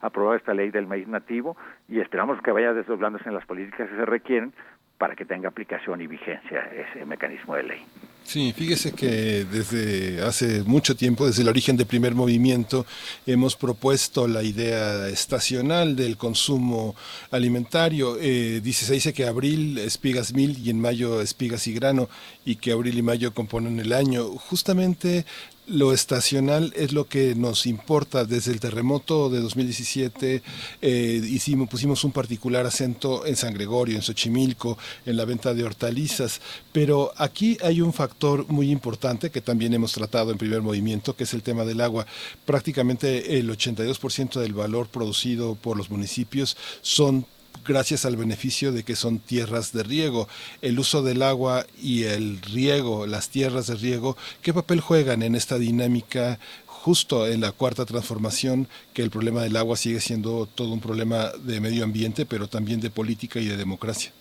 aprobado 0.00 0.36
esta 0.36 0.54
ley 0.54 0.70
del 0.70 0.86
maíz 0.86 1.06
nativo 1.08 1.56
y 1.88 2.00
esperamos 2.00 2.40
que 2.42 2.52
vaya 2.52 2.72
desdoblándose 2.72 3.28
en 3.28 3.34
las 3.34 3.46
políticas 3.46 3.88
que 3.88 3.96
se 3.96 4.04
requieren 4.04 4.52
para 5.00 5.16
que 5.16 5.24
tenga 5.24 5.48
aplicación 5.48 6.02
y 6.02 6.06
vigencia 6.06 6.70
ese 6.76 7.06
mecanismo 7.06 7.56
de 7.56 7.62
ley. 7.62 7.78
Sí, 8.22 8.52
fíjese 8.54 8.92
que 8.92 9.46
desde 9.50 10.22
hace 10.22 10.62
mucho 10.64 10.94
tiempo, 10.94 11.26
desde 11.26 11.40
el 11.40 11.48
origen 11.48 11.78
del 11.78 11.86
primer 11.86 12.14
movimiento, 12.14 12.84
hemos 13.26 13.56
propuesto 13.56 14.28
la 14.28 14.42
idea 14.42 15.08
estacional 15.08 15.96
del 15.96 16.18
consumo 16.18 16.94
alimentario. 17.30 18.16
Dice, 18.16 18.84
se 18.84 18.92
dice 18.92 19.14
que 19.14 19.24
abril 19.24 19.78
espigas 19.78 20.34
mil 20.34 20.58
y 20.58 20.68
en 20.68 20.78
mayo 20.78 21.22
espigas 21.22 21.66
y 21.66 21.72
grano, 21.72 22.10
y 22.44 22.56
que 22.56 22.72
abril 22.72 22.98
y 22.98 23.02
mayo 23.02 23.32
componen 23.32 23.80
el 23.80 23.94
año. 23.94 24.24
Justamente 24.36 25.24
lo 25.70 25.92
estacional 25.92 26.72
es 26.76 26.92
lo 26.92 27.06
que 27.06 27.34
nos 27.34 27.66
importa. 27.66 28.24
Desde 28.24 28.52
el 28.52 28.60
terremoto 28.60 29.30
de 29.30 29.40
2017 29.40 30.42
eh, 30.82 31.22
hicimos, 31.24 31.68
pusimos 31.68 32.02
un 32.04 32.12
particular 32.12 32.66
acento 32.66 33.24
en 33.24 33.36
San 33.36 33.54
Gregorio, 33.54 33.96
en 33.96 34.02
Xochimilco, 34.02 34.76
en 35.06 35.16
la 35.16 35.24
venta 35.24 35.54
de 35.54 35.64
hortalizas, 35.64 36.40
pero 36.72 37.12
aquí 37.16 37.56
hay 37.62 37.80
un 37.80 37.92
factor 37.92 38.48
muy 38.48 38.70
importante 38.70 39.30
que 39.30 39.40
también 39.40 39.72
hemos 39.72 39.92
tratado 39.92 40.32
en 40.32 40.38
primer 40.38 40.60
movimiento, 40.60 41.14
que 41.14 41.24
es 41.24 41.34
el 41.34 41.42
tema 41.42 41.64
del 41.64 41.80
agua. 41.80 42.06
Prácticamente 42.44 43.38
el 43.38 43.48
82% 43.48 44.40
del 44.40 44.54
valor 44.54 44.88
producido 44.88 45.54
por 45.54 45.76
los 45.76 45.90
municipios 45.90 46.56
son 46.82 47.26
gracias 47.66 48.04
al 48.04 48.16
beneficio 48.16 48.72
de 48.72 48.82
que 48.82 48.96
son 48.96 49.18
tierras 49.18 49.72
de 49.72 49.82
riego. 49.82 50.28
El 50.62 50.78
uso 50.78 51.02
del 51.02 51.22
agua 51.22 51.66
y 51.80 52.04
el 52.04 52.40
riego, 52.42 53.06
las 53.06 53.30
tierras 53.30 53.66
de 53.66 53.76
riego, 53.76 54.16
¿qué 54.42 54.52
papel 54.52 54.80
juegan 54.80 55.22
en 55.22 55.34
esta 55.34 55.58
dinámica 55.58 56.38
justo 56.66 57.26
en 57.26 57.42
la 57.42 57.52
cuarta 57.52 57.84
transformación, 57.84 58.66
que 58.94 59.02
el 59.02 59.10
problema 59.10 59.42
del 59.42 59.56
agua 59.56 59.76
sigue 59.76 60.00
siendo 60.00 60.46
todo 60.46 60.72
un 60.72 60.80
problema 60.80 61.30
de 61.44 61.60
medio 61.60 61.84
ambiente, 61.84 62.24
pero 62.24 62.48
también 62.48 62.80
de 62.80 62.88
política 62.88 63.38
y 63.38 63.46
de 63.46 63.56
democracia? 63.56 64.12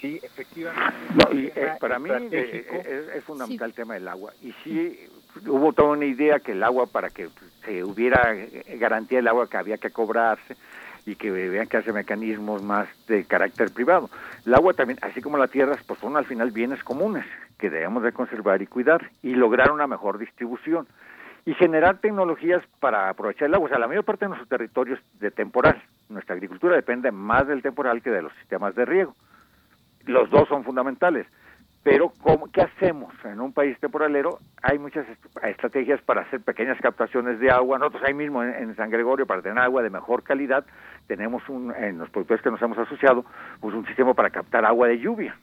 Sí, 0.00 0.18
efectivamente. 0.22 1.52
Eh, 1.54 1.72
para 1.78 1.98
mí 1.98 2.08
eh, 2.32 3.12
es, 3.14 3.24
fundamental 3.24 3.68
el 3.68 3.74
tema 3.74 3.94
del 3.94 4.08
agua. 4.08 4.32
Y 4.42 4.52
sí, 4.64 4.98
hubo 5.46 5.72
toda 5.74 5.90
una 5.90 6.06
idea 6.06 6.40
que 6.40 6.52
el 6.52 6.62
agua, 6.62 6.86
para 6.86 7.10
que 7.10 7.28
se 7.64 7.84
hubiera 7.84 8.34
garantía 8.78 9.18
del 9.18 9.28
agua 9.28 9.48
que 9.48 9.56
había 9.58 9.76
que 9.76 9.90
cobrarse, 9.90 10.56
y 11.06 11.14
que 11.14 11.30
vean 11.30 11.68
que 11.68 11.76
hace 11.76 11.92
mecanismos 11.92 12.62
más 12.62 12.88
de 13.06 13.24
carácter 13.24 13.70
privado. 13.72 14.10
El 14.44 14.54
agua 14.54 14.74
también, 14.74 14.98
así 15.02 15.22
como 15.22 15.38
la 15.38 15.46
tierra, 15.46 15.76
pues 15.86 16.00
son 16.00 16.16
al 16.16 16.26
final 16.26 16.50
bienes 16.50 16.82
comunes 16.82 17.24
que 17.58 17.70
debemos 17.70 18.02
de 18.02 18.12
conservar 18.12 18.60
y 18.60 18.66
cuidar 18.66 19.10
y 19.22 19.34
lograr 19.34 19.70
una 19.70 19.86
mejor 19.86 20.18
distribución 20.18 20.86
y 21.46 21.54
generar 21.54 21.98
tecnologías 21.98 22.62
para 22.80 23.08
aprovechar 23.08 23.46
el 23.46 23.54
agua. 23.54 23.66
O 23.66 23.68
sea, 23.68 23.78
la 23.78 23.86
mayor 23.86 24.04
parte 24.04 24.24
de 24.24 24.30
nuestros 24.30 24.48
territorios 24.48 24.98
de 25.20 25.30
temporal. 25.30 25.80
Nuestra 26.08 26.34
agricultura 26.34 26.74
depende 26.74 27.12
más 27.12 27.46
del 27.46 27.62
temporal 27.62 28.02
que 28.02 28.10
de 28.10 28.22
los 28.22 28.32
sistemas 28.34 28.74
de 28.74 28.84
riego. 28.84 29.14
Los 30.06 30.28
dos 30.28 30.48
son 30.48 30.64
fundamentales 30.64 31.26
pero 31.86 32.12
¿cómo, 32.20 32.50
¿qué 32.50 32.62
hacemos? 32.62 33.14
En 33.24 33.40
un 33.40 33.52
país 33.52 33.78
temporalero 33.78 34.40
hay 34.60 34.76
muchas 34.76 35.06
estrategias 35.44 36.00
para 36.02 36.22
hacer 36.22 36.40
pequeñas 36.40 36.76
captaciones 36.80 37.38
de 37.38 37.48
agua. 37.48 37.78
Nosotros 37.78 38.02
ahí 38.04 38.12
mismo 38.12 38.42
en, 38.42 38.74
San 38.74 38.90
Gregorio, 38.90 39.24
para 39.24 39.40
tener 39.40 39.60
agua 39.60 39.84
de 39.84 39.90
mejor 39.90 40.24
calidad, 40.24 40.66
tenemos 41.06 41.48
un, 41.48 41.72
en 41.76 41.98
los 41.98 42.10
productores 42.10 42.42
que 42.42 42.50
nos 42.50 42.60
hemos 42.60 42.76
asociado, 42.76 43.24
pues 43.60 43.72
un 43.72 43.86
sistema 43.86 44.14
para 44.14 44.30
captar 44.30 44.64
agua 44.64 44.88
de 44.88 44.98
lluvia. 44.98 45.36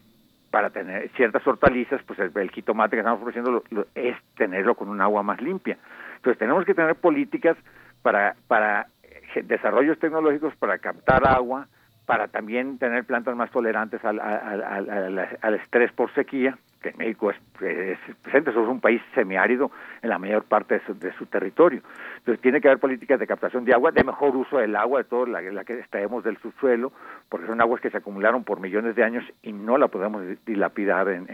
Para 0.51 0.69
tener 0.69 1.09
ciertas 1.15 1.47
hortalizas, 1.47 2.03
pues 2.03 2.19
el, 2.19 2.29
el 2.35 2.51
jitomate 2.51 2.97
que 2.97 2.99
estamos 2.99 3.21
ofreciendo 3.21 3.63
es 3.95 4.17
tenerlo 4.35 4.75
con 4.75 4.89
un 4.89 4.99
agua 4.99 5.23
más 5.23 5.39
limpia. 5.39 5.77
Entonces 6.17 6.37
tenemos 6.37 6.65
que 6.65 6.73
tener 6.73 6.95
políticas 6.95 7.55
para, 8.01 8.35
para 8.49 8.87
eh, 9.01 9.43
desarrollos 9.43 9.97
tecnológicos 9.97 10.53
para 10.57 10.77
captar 10.79 11.25
agua, 11.25 11.69
para 12.05 12.27
también 12.27 12.77
tener 12.77 13.05
plantas 13.05 13.35
más 13.35 13.49
tolerantes 13.51 14.03
al, 14.03 14.19
al, 14.19 15.53
estrés 15.55 15.91
por 15.93 16.13
sequía, 16.13 16.57
que 16.81 16.93
México 16.97 17.31
es, 17.31 17.37
presente, 18.21 18.51
somos 18.51 18.69
un 18.69 18.81
país 18.81 19.01
semiárido 19.15 19.71
en 20.01 20.09
la 20.09 20.19
mayor 20.19 20.43
parte 20.43 20.81
de 20.85 21.13
su, 21.13 21.25
territorio. 21.27 21.81
Entonces 22.17 22.41
tiene 22.41 22.59
que 22.59 22.67
haber 22.67 22.79
políticas 22.79 23.19
de 23.19 23.27
captación 23.27 23.63
de 23.63 23.73
agua, 23.73 23.91
de 23.91 24.03
mejor 24.03 24.35
uso 24.35 24.57
del 24.57 24.75
agua, 24.75 24.99
de 24.99 25.05
todo 25.05 25.25
la, 25.25 25.63
que 25.63 25.79
extraemos 25.79 26.25
del 26.25 26.37
subsuelo, 26.39 26.91
porque 27.29 27.47
son 27.47 27.61
aguas 27.61 27.79
que 27.79 27.89
se 27.89 27.97
acumularon 27.97 28.43
por 28.43 28.59
millones 28.59 28.95
de 28.95 29.03
años 29.03 29.23
y 29.41 29.53
no 29.53 29.77
la 29.77 29.87
podemos 29.87 30.23
dilapidar 30.45 31.07
en, 31.07 31.25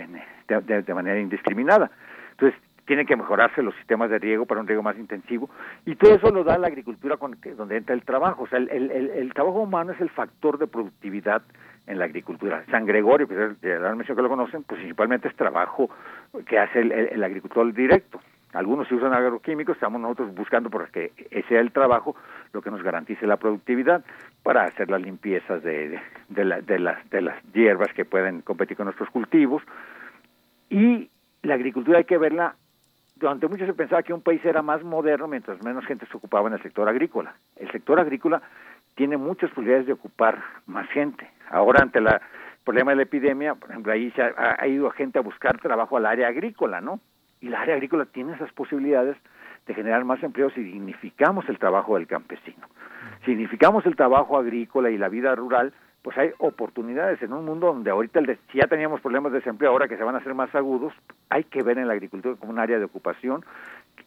de, 0.48 0.82
de 0.84 0.94
manera 0.94 1.20
indiscriminada. 1.20 1.90
Entonces 2.32 2.60
tienen 2.90 3.06
que 3.06 3.16
mejorarse 3.16 3.62
los 3.62 3.76
sistemas 3.76 4.10
de 4.10 4.18
riego 4.18 4.48
para 4.48 4.62
un 4.62 4.68
riego 4.68 4.82
más 4.82 4.98
intensivo 4.98 5.48
y 5.86 5.94
todo 5.94 6.16
eso 6.16 6.32
lo 6.32 6.44
da 6.44 6.58
la 6.58 6.66
agricultura 6.66 7.18
con, 7.18 7.38
donde 7.56 7.78
entra 7.78 7.94
el 7.94 8.02
trabajo. 8.02 8.46
O 8.46 8.48
sea, 8.48 8.58
el, 8.58 9.32
trabajo 9.36 9.60
humano 9.60 9.92
es 9.92 10.02
el 10.02 10.10
factor 10.10 10.58
de 10.58 10.66
productividad 10.66 11.44
en 11.86 12.00
la 12.00 12.06
agricultura. 12.06 12.66
San 12.72 12.88
Gregorio, 12.88 13.28
que 13.28 13.36
es 13.36 13.80
la 13.80 13.94
mención 13.94 14.18
que 14.18 14.24
lo 14.24 14.30
conocen, 14.30 14.64
pues 14.64 14.80
principalmente 14.80 15.28
es 15.28 15.36
trabajo 15.36 15.92
que 16.48 16.58
hace 16.58 16.80
el, 16.80 17.24
agricultor 17.24 17.72
directo. 17.76 18.20
Algunos 18.54 18.88
sí 18.88 18.96
usan 18.96 19.14
agroquímicos, 19.14 19.76
estamos 19.76 20.02
nosotros 20.02 20.34
buscando 20.34 20.72
porque 20.72 21.12
ese 21.30 21.48
sea 21.48 21.60
el 21.60 21.72
trabajo 21.72 22.16
lo 22.54 22.64
que 22.64 22.72
nos 22.72 22.82
garantice 22.82 23.28
la 23.28 23.38
productividad 23.38 24.04
para 24.42 24.64
hacer 24.64 24.90
las 24.90 25.00
limpiezas 25.04 25.62
de 25.62 26.02
las 26.28 27.44
hierbas 27.54 27.94
que 27.94 28.04
pueden 28.04 28.42
competir 28.42 28.76
con 28.78 28.86
nuestros 28.86 29.12
cultivos. 29.12 29.62
Y 30.72 31.12
la 31.44 31.54
agricultura 31.54 32.00
hay 32.00 32.06
que 32.06 32.18
verla 32.18 32.56
durante 33.20 33.48
mucho 33.48 33.66
se 33.66 33.74
pensaba 33.74 34.02
que 34.02 34.14
un 34.14 34.22
país 34.22 34.44
era 34.46 34.62
más 34.62 34.84
moderno 34.84 35.28
mientras 35.28 35.62
menos 35.64 35.86
gente 35.86 36.06
se 36.06 36.18
ocupaba 36.18 36.48
en 36.48 36.54
el 36.54 36.64
sector 36.64 36.88
agrícola. 36.88 37.36
El 37.58 37.70
sector 37.72 38.00
agrícola 38.00 38.42
tiene 38.96 39.18
muchas 39.18 39.50
posibilidades 39.50 39.88
de 39.88 39.94
ocupar 39.94 40.42
más 40.66 40.88
gente. 40.90 41.30
Ahora, 41.50 41.82
ante 41.84 42.00
el 42.00 42.08
problema 42.64 42.92
de 42.92 42.98
la 42.98 43.04
epidemia, 43.04 43.56
por 43.56 43.70
ejemplo, 43.70 43.92
ahí 43.92 44.12
se 44.12 44.22
ha, 44.22 44.68
ido 44.68 44.90
gente 44.92 45.20
a 45.20 45.22
buscar 45.22 45.60
trabajo 45.60 45.98
al 45.98 46.06
área 46.06 46.30
agrícola, 46.30 46.80
¿no? 46.82 47.00
Y 47.42 47.50
la 47.50 47.62
área 47.62 47.76
agrícola 47.76 48.06
tiene 48.06 48.34
esas 48.34 48.52
posibilidades 48.54 49.18
de 49.68 49.74
generar 49.74 50.04
más 50.06 50.22
empleo 50.24 50.50
si 50.52 50.64
dignificamos 50.64 51.48
el 51.50 51.60
trabajo 51.60 51.96
del 51.96 52.08
campesino. 52.08 52.68
Si 53.26 53.32
dignificamos 53.32 53.86
el 53.86 53.96
trabajo 53.96 54.38
agrícola 54.38 54.90
y 54.90 54.98
la 54.98 55.10
vida 55.10 55.36
rural, 55.36 55.74
pues 56.02 56.18
hay 56.18 56.32
oportunidades 56.38 57.22
en 57.22 57.34
un 57.34 57.46
mundo 57.46 57.68
donde 57.68 57.92
ahorita 57.92 58.20
el 58.20 58.38
si 58.52 58.60
ya 58.60 58.68
teníamos 58.68 59.02
problemas 59.02 59.32
de 59.32 59.40
desempleo, 59.40 59.72
ahora 59.72 59.88
que 59.88 59.98
se 59.98 60.04
van 60.04 60.16
a 60.16 60.20
hacer 60.20 60.34
más 60.34 60.54
agudos, 60.56 60.94
hay 61.30 61.44
que 61.44 61.62
ver 61.62 61.78
en 61.78 61.88
la 61.88 61.94
agricultura 61.94 62.36
como 62.38 62.52
un 62.52 62.60
área 62.60 62.80
de 62.80 62.86
ocupación. 62.86 63.44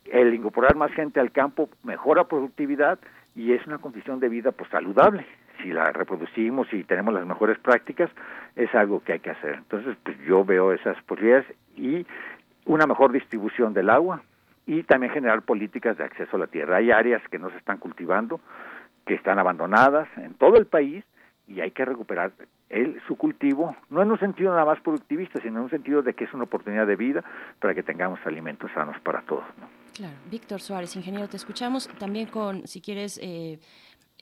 El 0.07 0.33
incorporar 0.35 0.75
más 0.75 0.91
gente 0.93 1.21
al 1.21 1.33
campo 1.33 1.69
mejora 1.83 2.25
productividad 2.25 2.99
y 3.35 3.53
es 3.53 3.67
una 3.67 3.79
condición 3.79 4.21
de 4.21 4.29
vida 4.29 4.53
pues 4.53 4.71
saludable. 4.71 5.27
Si 5.63 5.71
la 5.71 5.93
reproducimos 5.93 6.73
y 6.73 6.83
tenemos 6.85 7.13
las 7.15 7.27
mejores 7.27 7.59
prácticas, 7.59 8.11
es 8.57 8.75
algo 8.75 9.03
que 9.05 9.13
hay 9.13 9.21
que 9.21 9.31
hacer. 9.31 9.57
Entonces, 9.57 9.97
pues 10.03 10.19
yo 10.27 10.45
veo 10.45 10.73
esas 10.73 11.01
posibilidades 11.03 11.47
y 11.77 12.07
una 12.65 12.87
mejor 12.87 13.13
distribución 13.13 13.75
del 13.75 13.91
agua 13.91 14.23
y 14.67 14.83
también 14.85 15.13
generar 15.13 15.43
políticas 15.43 15.99
de 15.99 16.05
acceso 16.05 16.37
a 16.37 16.41
la 16.41 16.47
tierra. 16.47 16.77
Hay 16.77 16.91
áreas 16.91 17.23
que 17.29 17.39
no 17.39 17.51
se 17.51 17.59
están 17.59 17.79
cultivando, 17.79 18.41
que 19.07 19.15
están 19.15 19.39
abandonadas 19.39 20.09
en 20.17 20.35
todo 20.35 20.57
el 20.57 20.67
país 20.67 21.05
y 21.47 21.61
hay 21.61 21.71
que 21.71 21.85
recuperar 21.85 22.33
el, 22.69 23.01
su 23.07 23.17
cultivo, 23.17 23.77
no 23.91 24.03
en 24.03 24.11
un 24.11 24.19
sentido 24.19 24.51
nada 24.51 24.65
más 24.65 24.81
productivista, 24.81 25.41
sino 25.41 25.59
en 25.59 25.65
un 25.65 25.71
sentido 25.71 26.03
de 26.03 26.15
que 26.15 26.25
es 26.25 26.33
una 26.33 26.45
oportunidad 26.45 26.87
de 26.87 26.97
vida 26.97 27.25
para 27.61 27.75
que 27.75 27.83
tengamos 27.83 28.19
alimentos 28.25 28.71
sanos 28.73 28.99
para 29.01 29.23
todos. 29.23 29.45
Claro, 29.95 30.15
Víctor 30.31 30.61
Suárez, 30.61 30.97
ingeniero, 30.97 31.29
te 31.29 31.37
escuchamos 31.37 31.89
también 31.99 32.27
con, 32.27 32.67
si 32.67 32.81
quieres, 32.81 33.21
eh, 33.23 33.59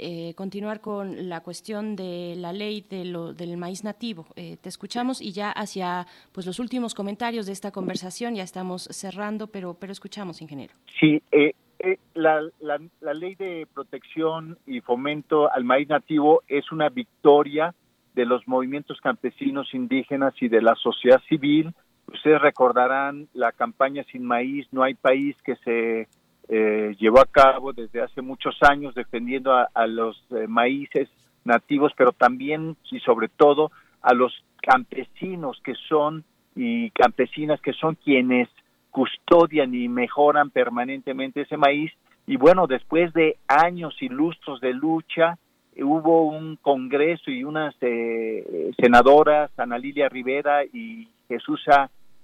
eh, 0.02 0.32
continuar 0.34 0.80
con 0.80 1.28
la 1.28 1.42
cuestión 1.42 1.94
de 1.94 2.34
la 2.34 2.54
ley 2.54 2.82
de 2.88 3.04
lo, 3.04 3.34
del 3.34 3.58
maíz 3.58 3.84
nativo. 3.84 4.26
Eh, 4.34 4.56
te 4.56 4.70
escuchamos 4.70 5.20
y 5.20 5.32
ya 5.32 5.50
hacia 5.50 6.06
pues 6.32 6.46
los 6.46 6.58
últimos 6.58 6.94
comentarios 6.94 7.44
de 7.44 7.52
esta 7.52 7.70
conversación 7.70 8.34
ya 8.34 8.42
estamos 8.42 8.84
cerrando, 8.84 9.48
pero 9.48 9.74
pero 9.74 9.92
escuchamos, 9.92 10.40
ingeniero. 10.40 10.72
Sí, 10.98 11.22
eh, 11.32 11.52
eh, 11.82 11.98
la, 12.14 12.42
la, 12.60 13.14
ley 13.14 13.34
de 13.36 13.66
protección 13.72 14.58
y 14.66 14.80
fomento 14.82 15.50
al 15.50 15.64
maíz 15.64 15.88
nativo 15.88 16.42
es 16.46 16.70
una 16.72 16.90
victoria 16.90 17.74
de 18.14 18.26
los 18.26 18.46
movimientos 18.46 19.00
campesinos 19.00 19.72
indígenas 19.72 20.34
y 20.40 20.48
de 20.48 20.60
la 20.60 20.74
sociedad 20.74 21.22
civil. 21.28 21.72
Ustedes 22.06 22.40
recordarán 22.42 23.28
la 23.32 23.52
campaña 23.52 24.04
Sin 24.04 24.24
Maíz, 24.24 24.66
No 24.72 24.82
hay 24.82 24.94
país 24.94 25.36
que 25.42 25.56
se 25.56 26.08
eh, 26.48 26.96
llevó 26.98 27.20
a 27.20 27.26
cabo 27.26 27.72
desde 27.72 28.02
hace 28.02 28.20
muchos 28.20 28.58
años 28.62 28.94
defendiendo 28.94 29.52
a, 29.54 29.86
los 29.86 30.22
eh, 30.32 30.46
maíces 30.48 31.08
nativos, 31.44 31.92
pero 31.96 32.12
también 32.12 32.76
y 32.90 33.00
sobre 33.00 33.28
todo 33.28 33.70
a 34.02 34.12
los 34.12 34.44
campesinos 34.60 35.60
que 35.64 35.74
son 35.88 36.24
y 36.54 36.90
campesinas 36.90 37.60
que 37.62 37.72
son 37.72 37.94
quienes 37.94 38.48
custodian 38.90 39.74
y 39.74 39.88
mejoran 39.88 40.50
permanentemente 40.50 41.42
ese 41.42 41.56
maíz. 41.56 41.92
Y 42.26 42.36
bueno, 42.36 42.66
después 42.66 43.12
de 43.12 43.36
años 43.48 43.94
y 44.00 44.08
lustros 44.08 44.60
de 44.60 44.72
lucha, 44.72 45.38
hubo 45.78 46.26
un 46.26 46.56
congreso 46.56 47.30
y 47.30 47.44
unas 47.44 47.74
eh, 47.80 48.70
senadoras, 48.78 49.50
Ana 49.58 49.78
Lilia 49.78 50.08
Rivera 50.08 50.64
y 50.64 51.08
Jesús 51.28 51.60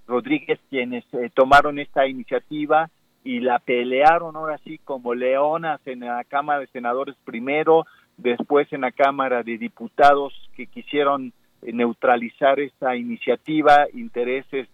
Rodríguez, 0.06 0.60
quienes 0.70 1.04
eh, 1.14 1.30
tomaron 1.34 1.78
esta 1.78 2.06
iniciativa 2.06 2.90
y 3.24 3.40
la 3.40 3.58
pelearon 3.58 4.36
ahora 4.36 4.58
sí 4.58 4.78
como 4.78 5.14
leonas 5.14 5.80
en 5.86 6.00
la 6.00 6.22
Cámara 6.24 6.60
de 6.60 6.68
Senadores 6.68 7.16
primero, 7.24 7.84
después 8.16 8.72
en 8.72 8.82
la 8.82 8.92
Cámara 8.92 9.42
de 9.42 9.58
Diputados 9.58 10.32
que 10.54 10.66
quisieron 10.66 11.32
eh, 11.62 11.72
neutralizar 11.72 12.60
esta 12.60 12.94
iniciativa, 12.94 13.86
intereses 13.92 14.68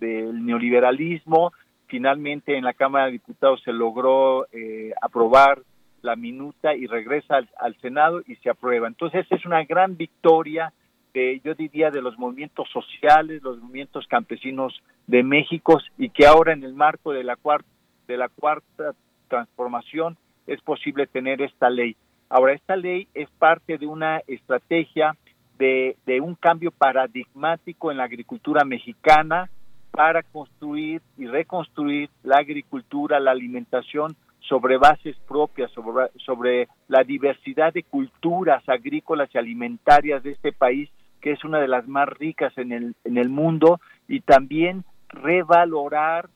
del 0.00 0.44
neoliberalismo. 0.44 1.52
Finalmente 1.86 2.56
en 2.56 2.64
la 2.64 2.72
Cámara 2.72 3.06
de 3.06 3.12
Diputados 3.12 3.62
se 3.62 3.72
logró 3.72 4.46
eh, 4.52 4.92
aprobar 5.00 5.62
la 6.02 6.16
minuta 6.16 6.74
y 6.74 6.86
regresa 6.86 7.40
al, 7.58 7.76
Senado 7.80 8.22
y 8.26 8.36
se 8.36 8.50
aprueba. 8.50 8.88
Entonces 8.88 9.26
es 9.30 9.44
una 9.44 9.64
gran 9.64 9.96
victoria, 9.96 10.72
de, 11.12 11.40
yo 11.44 11.54
diría, 11.54 11.90
de 11.90 12.00
los 12.00 12.18
movimientos 12.18 12.68
sociales, 12.70 13.42
los 13.42 13.58
movimientos 13.58 14.06
campesinos 14.06 14.80
de 15.06 15.22
México 15.22 15.78
y 15.98 16.08
que 16.10 16.26
ahora 16.26 16.52
en 16.52 16.64
el 16.64 16.74
marco 16.74 17.12
de 17.12 17.24
la 17.24 17.36
cuarta, 17.36 17.68
de 18.06 18.16
la 18.16 18.28
cuarta 18.28 18.94
transformación 19.28 20.16
es 20.46 20.60
posible 20.62 21.06
tener 21.06 21.42
esta 21.42 21.68
ley. 21.68 21.96
Ahora, 22.28 22.52
esta 22.52 22.76
ley 22.76 23.08
es 23.12 23.28
parte 23.38 23.76
de 23.76 23.86
una 23.86 24.18
estrategia 24.26 25.16
de, 25.58 25.96
de 26.06 26.20
un 26.20 26.36
cambio 26.36 26.70
paradigmático 26.70 27.90
en 27.90 27.98
la 27.98 28.04
agricultura 28.04 28.64
mexicana, 28.64 29.50
para 29.90 30.22
construir 30.22 31.02
y 31.18 31.26
reconstruir 31.26 32.10
la 32.22 32.36
agricultura, 32.36 33.20
la 33.20 33.32
alimentación 33.32 34.16
sobre 34.40 34.78
bases 34.78 35.16
propias, 35.28 35.70
sobre, 36.16 36.68
la 36.88 37.04
diversidad 37.04 37.72
de 37.72 37.82
culturas 37.82 38.66
agrícolas 38.68 39.28
y 39.32 39.38
alimentarias 39.38 40.22
de 40.22 40.32
este 40.32 40.52
país, 40.52 40.88
que 41.20 41.32
es 41.32 41.44
una 41.44 41.60
de 41.60 41.68
las 41.68 41.86
más 41.86 42.08
ricas 42.08 42.56
en 42.56 42.72
el, 42.72 42.94
en 43.04 43.18
el 43.18 43.28
mundo, 43.28 43.80
y 44.08 44.20
también 44.20 44.84
revalorar 45.08 46.28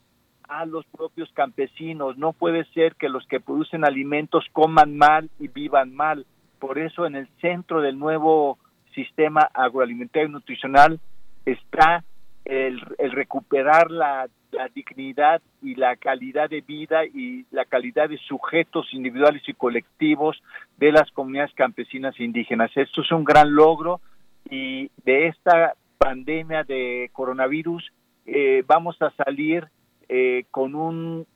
a 0.49 0.67
los 0.67 0.85
propios 0.87 1.31
campesinos. 1.33 2.19
No 2.19 2.33
puede 2.33 2.65
ser 2.67 2.95
que 2.97 3.09
los 3.09 3.27
que 3.27 3.41
producen 3.41 3.85
alimentos 3.85 4.45
coman 4.53 4.97
mal 4.97 5.31
y 5.41 5.49
vivan 5.49 5.95
mal. 5.95 6.27
Por 6.59 6.79
eso 6.79 7.07
en 7.07 7.17
el 7.17 7.29
centro 7.41 7.81
del 7.81 7.99
nuevo 7.99 8.59
sistema 8.95 9.49
agroalimentario 9.53 10.29
y 10.29 10.33
nutricional 10.33 11.01
está 11.45 12.05
el, 12.45 12.81
recuperar 13.13 13.91
la, 13.91 14.29
dignidad 14.73 15.43
y 15.63 15.75
la 15.75 15.97
calidad 15.97 16.49
de 16.49 16.61
vida 16.61 17.05
y 17.05 17.45
la 17.51 17.65
calidad 17.65 18.09
de 18.09 18.19
sujetos 18.19 18.87
individuales 18.93 19.43
y 19.49 19.53
colectivos 19.53 20.41
de 20.77 20.93
las 20.93 21.11
comunidades 21.11 21.53
campesinas 21.55 22.15
e 22.21 22.25
indígenas. 22.25 22.71
Esto 22.77 23.01
es 23.01 23.11
un 23.11 23.25
gran 23.25 23.53
logro 23.53 24.01
y 24.49 24.93
de 25.05 25.27
esta 25.27 25.75
pandemia 25.99 26.63
de 26.63 27.11
coronavirus 27.13 27.93
eh, 28.27 28.63
vamos 28.65 28.97
a 29.03 29.11
salir 29.11 29.67
eh, 30.09 30.45
con 30.53 30.77
un 30.77 31.27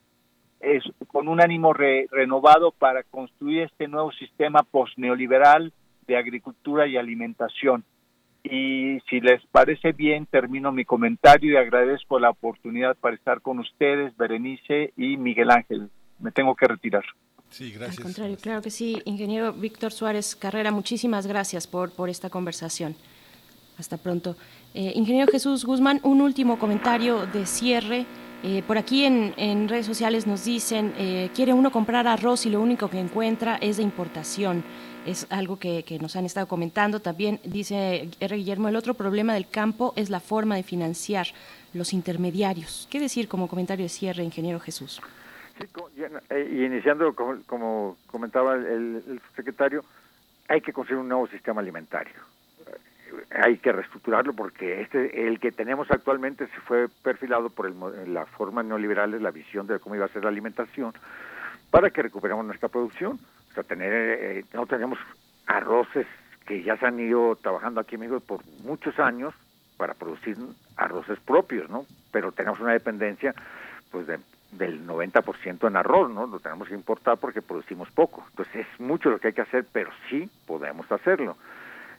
con 1.09 1.29
un 1.29 1.41
ánimo 1.41 1.73
renovado 1.73 2.73
para 2.73 3.05
construir 3.05 3.63
este 3.63 3.87
nuevo 3.87 4.11
sistema 4.11 4.65
postneoliberal 4.65 5.73
de 6.09 6.17
agricultura 6.17 6.89
y 6.89 6.97
alimentación 6.97 7.85
y 8.51 9.01
si 9.09 9.21
les 9.21 9.45
parece 9.47 9.93
bien, 9.93 10.27
termino 10.27 10.73
mi 10.73 10.85
comentario 10.85 11.53
y 11.53 11.57
agradezco 11.57 12.19
la 12.19 12.31
oportunidad 12.31 12.97
para 12.97 13.15
estar 13.15 13.41
con 13.41 13.59
ustedes, 13.59 14.17
Berenice 14.17 14.93
y 14.97 15.17
Miguel 15.17 15.51
Ángel. 15.51 15.91
Me 16.19 16.33
tengo 16.33 16.55
que 16.55 16.67
retirar. 16.67 17.05
Sí, 17.51 17.73
gracias. 17.73 17.99
Al 17.99 18.05
contrario, 18.05 18.37
claro 18.41 18.63
que 18.63 18.71
sí. 18.71 19.01
Ingeniero 19.05 19.53
Víctor 19.53 19.93
Suárez 19.93 20.37
Carrera, 20.37 20.71
muchísimas 20.71 21.27
gracias 21.27 21.67
por, 21.67 21.93
por 21.93 22.09
esta 22.09 22.31
conversación. 22.31 22.95
Hasta 23.79 23.97
pronto. 23.97 24.37
Eh, 24.75 24.93
ingeniero 24.95 25.31
Jesús 25.31 25.65
Guzmán, 25.65 26.01
un 26.03 26.21
último 26.21 26.59
comentario 26.59 27.27
de 27.27 27.47
cierre. 27.47 28.07
Eh, 28.45 28.63
por 28.67 28.79
aquí 28.79 29.05
en, 29.05 29.69
redes 29.69 29.87
sociales 29.87 30.27
nos 30.27 30.45
dicen, 30.45 30.95
eh, 30.97 31.31
quiere 31.35 31.53
uno 31.53 31.73
comprar 31.73 32.07
arroz 32.07 32.47
y 32.47 32.51
lo 32.51 32.61
único 32.61 32.89
que 32.89 33.01
encuentra 33.01 33.57
es 33.57 33.79
de 33.79 33.83
importación. 33.83 34.63
Es 35.07 35.27
algo 35.31 35.59
que, 35.59 35.85
nos 36.01 36.15
han 36.15 36.25
estado 36.25 36.47
comentando. 36.47 37.01
También 37.01 37.41
dice 37.45 38.09
R. 38.21 38.37
Guillermo, 38.37 38.69
el 38.69 38.77
otro 38.77 38.95
problema 38.95 39.35
del 39.35 39.49
campo 39.49 39.93
es 39.97 40.11
la 40.11 40.21
forma 40.21 40.55
de 40.55 40.63
financiar 40.63 41.27
los 41.73 41.93
intermediarios. 41.93 42.87
¿Qué 42.91 43.01
decir 43.01 43.27
como 43.27 43.49
comentario 43.49 43.85
de 43.85 43.89
cierre, 43.89 44.23
ingeniero 44.23 44.61
Jesús? 44.61 45.01
Sí, 45.59 45.67
y 46.53 46.65
iniciando, 46.65 47.15
como, 47.15 47.43
como 47.47 47.97
comentaba 48.07 48.55
el, 48.55 49.03
el 49.09 49.21
secretario, 49.35 49.85
hay 50.47 50.61
que 50.61 50.73
construir 50.73 51.01
un 51.01 51.09
nuevo 51.09 51.27
sistema 51.27 51.61
alimentario 51.61 52.15
hay 53.31 53.59
que 53.59 53.73
reestructurarlo 53.73 54.33
porque 54.33 54.81
este 54.81 55.27
el 55.27 55.41
que 55.41 55.53
tenemos 55.53 55.91
actualmente 55.91 56.47
se 56.47 56.61
fue 56.61 56.89
perfilado 57.03 57.51
por 57.51 57.67
el, 57.67 58.13
la 58.13 58.27
forma 58.27 58.63
neoliberal, 58.63 59.23
la 59.23 59.31
visión 59.31 59.67
de 59.67 59.79
cómo 59.79 59.95
iba 59.95 60.05
a 60.05 60.09
ser 60.09 60.25
la 60.25 60.31
alimentación, 60.31 60.93
para 61.71 61.91
que 61.91 62.03
recuperemos 62.03 62.45
nuestra 62.45 62.69
producción. 62.69 63.19
O 63.51 63.55
sea, 63.55 63.63
tener, 63.63 63.93
eh, 63.93 64.45
no 64.53 64.67
tenemos 64.67 64.99
arroces 65.47 66.07
que 66.47 66.63
ya 66.63 66.77
se 66.77 66.87
han 66.87 66.99
ido 66.99 67.37
trabajando 67.37 67.81
aquí 67.81 67.97
en 67.97 68.03
México 68.03 68.21
por 68.21 68.41
muchos 68.65 68.99
años 68.99 69.35
para 69.77 69.95
producir 69.95 70.37
arroces 70.77 71.19
propios, 71.21 71.69
¿no? 71.71 71.87
Pero 72.11 72.33
tenemos 72.33 72.61
una 72.61 72.73
dependencia, 72.73 73.35
pues, 73.91 74.07
de, 74.07 74.19
del 74.53 74.87
90% 74.87 75.67
en 75.67 75.77
arroz, 75.77 76.11
¿no? 76.11 76.27
Lo 76.27 76.41
tenemos 76.41 76.69
que 76.69 76.75
importar 76.75 77.19
porque 77.19 77.43
producimos 77.43 77.91
poco. 77.91 78.25
Entonces 78.31 78.67
es 78.67 78.81
mucho 78.81 79.11
lo 79.11 79.19
que 79.19 79.29
hay 79.29 79.35
que 79.35 79.43
hacer, 79.43 79.67
pero 79.73 79.91
sí 80.09 80.29
podemos 80.47 80.91
hacerlo. 80.91 81.37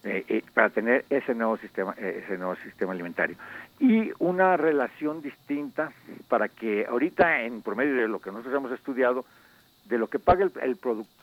Eh, 0.04 0.24
eh, 0.30 0.44
para 0.54 0.70
tener 0.70 1.04
ese 1.10 1.36
nuevo 1.36 1.58
sistema 1.58 1.94
eh, 1.98 2.24
ese 2.24 2.38
nuevo 2.38 2.56
sistema 2.56 2.94
alimentario. 2.94 3.36
Y 3.80 4.12
una 4.20 4.56
relación 4.56 5.22
distinta 5.22 5.92
para 6.30 6.48
que 6.48 6.86
ahorita 6.86 7.42
en 7.42 7.62
promedio 7.62 7.96
de 7.96 8.08
lo 8.08 8.20
que 8.20 8.32
nosotros 8.32 8.56
hemos 8.56 8.72
estudiado 8.72 9.26
de 9.86 9.98
lo 9.98 10.08
que 10.08 10.20
paga 10.20 10.46
el 10.46 10.54
el, 10.62 10.78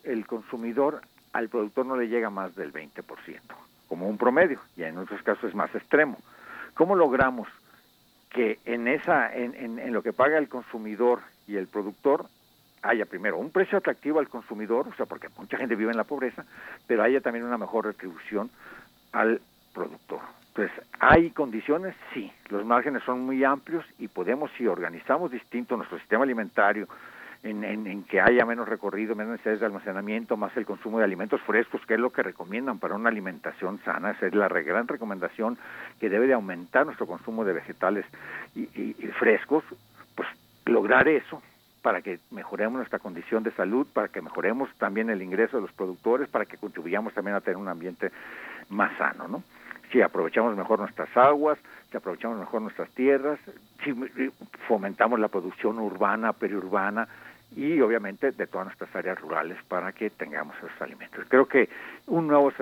el 0.04 0.26
consumidor 0.26 1.00
al 1.32 1.48
productor 1.48 1.86
no 1.86 1.96
le 1.96 2.08
llega 2.08 2.28
más 2.28 2.54
del 2.54 2.72
20% 2.72 3.40
como 3.88 4.08
un 4.08 4.18
promedio 4.18 4.60
y 4.76 4.82
en 4.82 4.98
otros 4.98 5.22
casos 5.22 5.44
es 5.44 5.54
más 5.54 5.74
extremo. 5.74 6.18
Cómo 6.74 6.94
logramos 6.94 7.48
que 8.30 8.58
en 8.64 8.88
esa 8.88 9.34
en, 9.34 9.92
lo 9.92 10.02
que 10.02 10.12
paga 10.12 10.38
el 10.38 10.48
consumidor 10.48 11.20
y 11.46 11.56
el 11.56 11.66
productor 11.66 12.26
haya 12.82 13.06
primero 13.06 13.38
un 13.38 13.50
precio 13.50 13.78
atractivo 13.78 14.18
al 14.18 14.28
consumidor, 14.28 14.88
o 14.88 14.94
sea, 14.94 15.06
porque 15.06 15.28
mucha 15.36 15.56
gente 15.56 15.74
vive 15.74 15.90
en 15.90 15.96
la 15.96 16.04
pobreza, 16.04 16.44
pero 16.86 17.02
haya 17.02 17.20
también 17.20 17.44
una 17.44 17.58
mejor 17.58 17.86
retribución 17.86 18.50
al 19.12 19.40
productor. 19.74 20.20
Entonces, 20.48 20.86
¿hay 21.00 21.30
condiciones? 21.30 21.94
Sí, 22.14 22.32
los 22.48 22.64
márgenes 22.64 23.02
son 23.04 23.20
muy 23.20 23.44
amplios 23.44 23.84
y 23.98 24.08
podemos, 24.08 24.50
si 24.56 24.66
organizamos 24.66 25.30
distinto 25.30 25.76
nuestro 25.76 25.98
sistema 25.98 26.24
alimentario, 26.24 26.88
en, 27.42 27.62
en, 27.62 28.02
que 28.04 28.20
haya 28.20 28.44
menos 28.44 28.68
recorrido, 28.68 29.14
menos 29.14 29.32
necesidades 29.32 29.60
de 29.60 29.66
almacenamiento, 29.66 30.36
más 30.36 30.56
el 30.56 30.66
consumo 30.66 30.98
de 30.98 31.04
alimentos 31.04 31.40
frescos, 31.42 31.84
que 31.86 31.94
es 31.94 32.00
lo 32.00 32.10
que 32.10 32.22
recomiendan 32.22 32.78
para 32.78 32.96
una 32.96 33.08
alimentación 33.08 33.78
sana. 33.84 34.12
Esa 34.12 34.26
es 34.26 34.34
la 34.34 34.48
gran 34.48 34.88
recomendación 34.88 35.56
que 36.00 36.08
debe 36.08 36.26
de 36.26 36.32
aumentar 36.32 36.86
nuestro 36.86 37.06
consumo 37.06 37.44
de 37.44 37.52
vegetales 37.52 38.04
y, 38.54 38.62
y 38.74 38.94
frescos. 39.18 39.62
Pues 40.14 40.28
lograr 40.64 41.06
eso 41.06 41.40
para 41.86 42.02
que 42.02 42.18
mejoremos 42.32 42.78
nuestra 42.78 42.98
condición 42.98 43.44
de 43.44 43.52
salud, 43.52 43.86
para 43.86 44.08
que 44.08 44.20
mejoremos 44.20 44.68
también 44.76 45.08
el 45.08 45.22
ingreso 45.22 45.58
de 45.58 45.62
los 45.62 45.70
productores, 45.70 46.28
para 46.28 46.44
que 46.44 46.56
contribuyamos 46.56 47.14
también 47.14 47.36
a 47.36 47.40
tener 47.40 47.56
un 47.58 47.68
ambiente 47.68 48.10
más 48.70 48.98
sano, 48.98 49.28
¿no? 49.28 49.44
Si 49.92 50.02
aprovechamos 50.02 50.56
mejor 50.56 50.80
nuestras 50.80 51.16
aguas, 51.16 51.58
si 51.88 51.96
aprovechamos 51.96 52.40
mejor 52.40 52.62
nuestras 52.62 52.90
tierras, 52.90 53.38
si 53.84 53.94
fomentamos 54.66 55.20
la 55.20 55.28
producción 55.28 55.78
urbana, 55.78 56.32
periurbana 56.32 57.06
y 57.54 57.80
obviamente 57.80 58.32
de 58.32 58.48
todas 58.48 58.66
nuestras 58.66 58.92
áreas 58.96 59.20
rurales 59.20 59.56
para 59.68 59.92
que 59.92 60.10
tengamos 60.10 60.56
esos 60.56 60.82
alimentos. 60.82 61.24
Creo 61.28 61.46
que 61.46 61.68
un 62.08 62.26
nuevo 62.26 62.52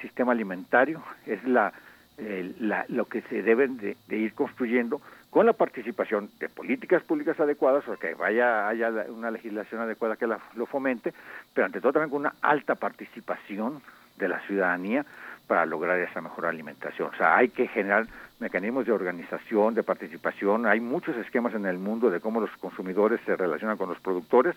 sistema 0.00 0.32
alimentario 0.32 1.00
es 1.24 1.44
la, 1.44 1.72
eh, 2.18 2.52
la 2.58 2.84
lo 2.88 3.04
que 3.04 3.22
se 3.22 3.44
deben 3.44 3.76
de, 3.76 3.96
de 4.08 4.16
ir 4.16 4.34
construyendo 4.34 5.00
con 5.32 5.46
la 5.46 5.54
participación 5.54 6.28
de 6.38 6.50
políticas 6.50 7.02
públicas 7.02 7.40
adecuadas, 7.40 7.88
o 7.88 7.96
que 7.96 8.12
vaya 8.12 8.68
haya 8.68 8.90
una 9.08 9.30
legislación 9.30 9.80
adecuada 9.80 10.16
que 10.16 10.26
la, 10.26 10.38
lo 10.56 10.66
fomente, 10.66 11.14
pero 11.54 11.64
ante 11.64 11.80
todo 11.80 11.94
también 11.94 12.10
con 12.10 12.20
una 12.20 12.34
alta 12.42 12.74
participación 12.74 13.80
de 14.18 14.28
la 14.28 14.40
ciudadanía 14.40 15.06
para 15.46 15.64
lograr 15.64 15.98
esa 16.00 16.20
mejor 16.20 16.44
alimentación. 16.44 17.08
O 17.14 17.16
sea, 17.16 17.34
hay 17.34 17.48
que 17.48 17.66
generar 17.66 18.06
mecanismos 18.40 18.84
de 18.84 18.92
organización, 18.92 19.72
de 19.74 19.82
participación. 19.82 20.66
Hay 20.66 20.80
muchos 20.80 21.16
esquemas 21.16 21.54
en 21.54 21.64
el 21.64 21.78
mundo 21.78 22.10
de 22.10 22.20
cómo 22.20 22.38
los 22.38 22.50
consumidores 22.58 23.18
se 23.24 23.34
relacionan 23.34 23.78
con 23.78 23.88
los 23.88 24.00
productores 24.00 24.54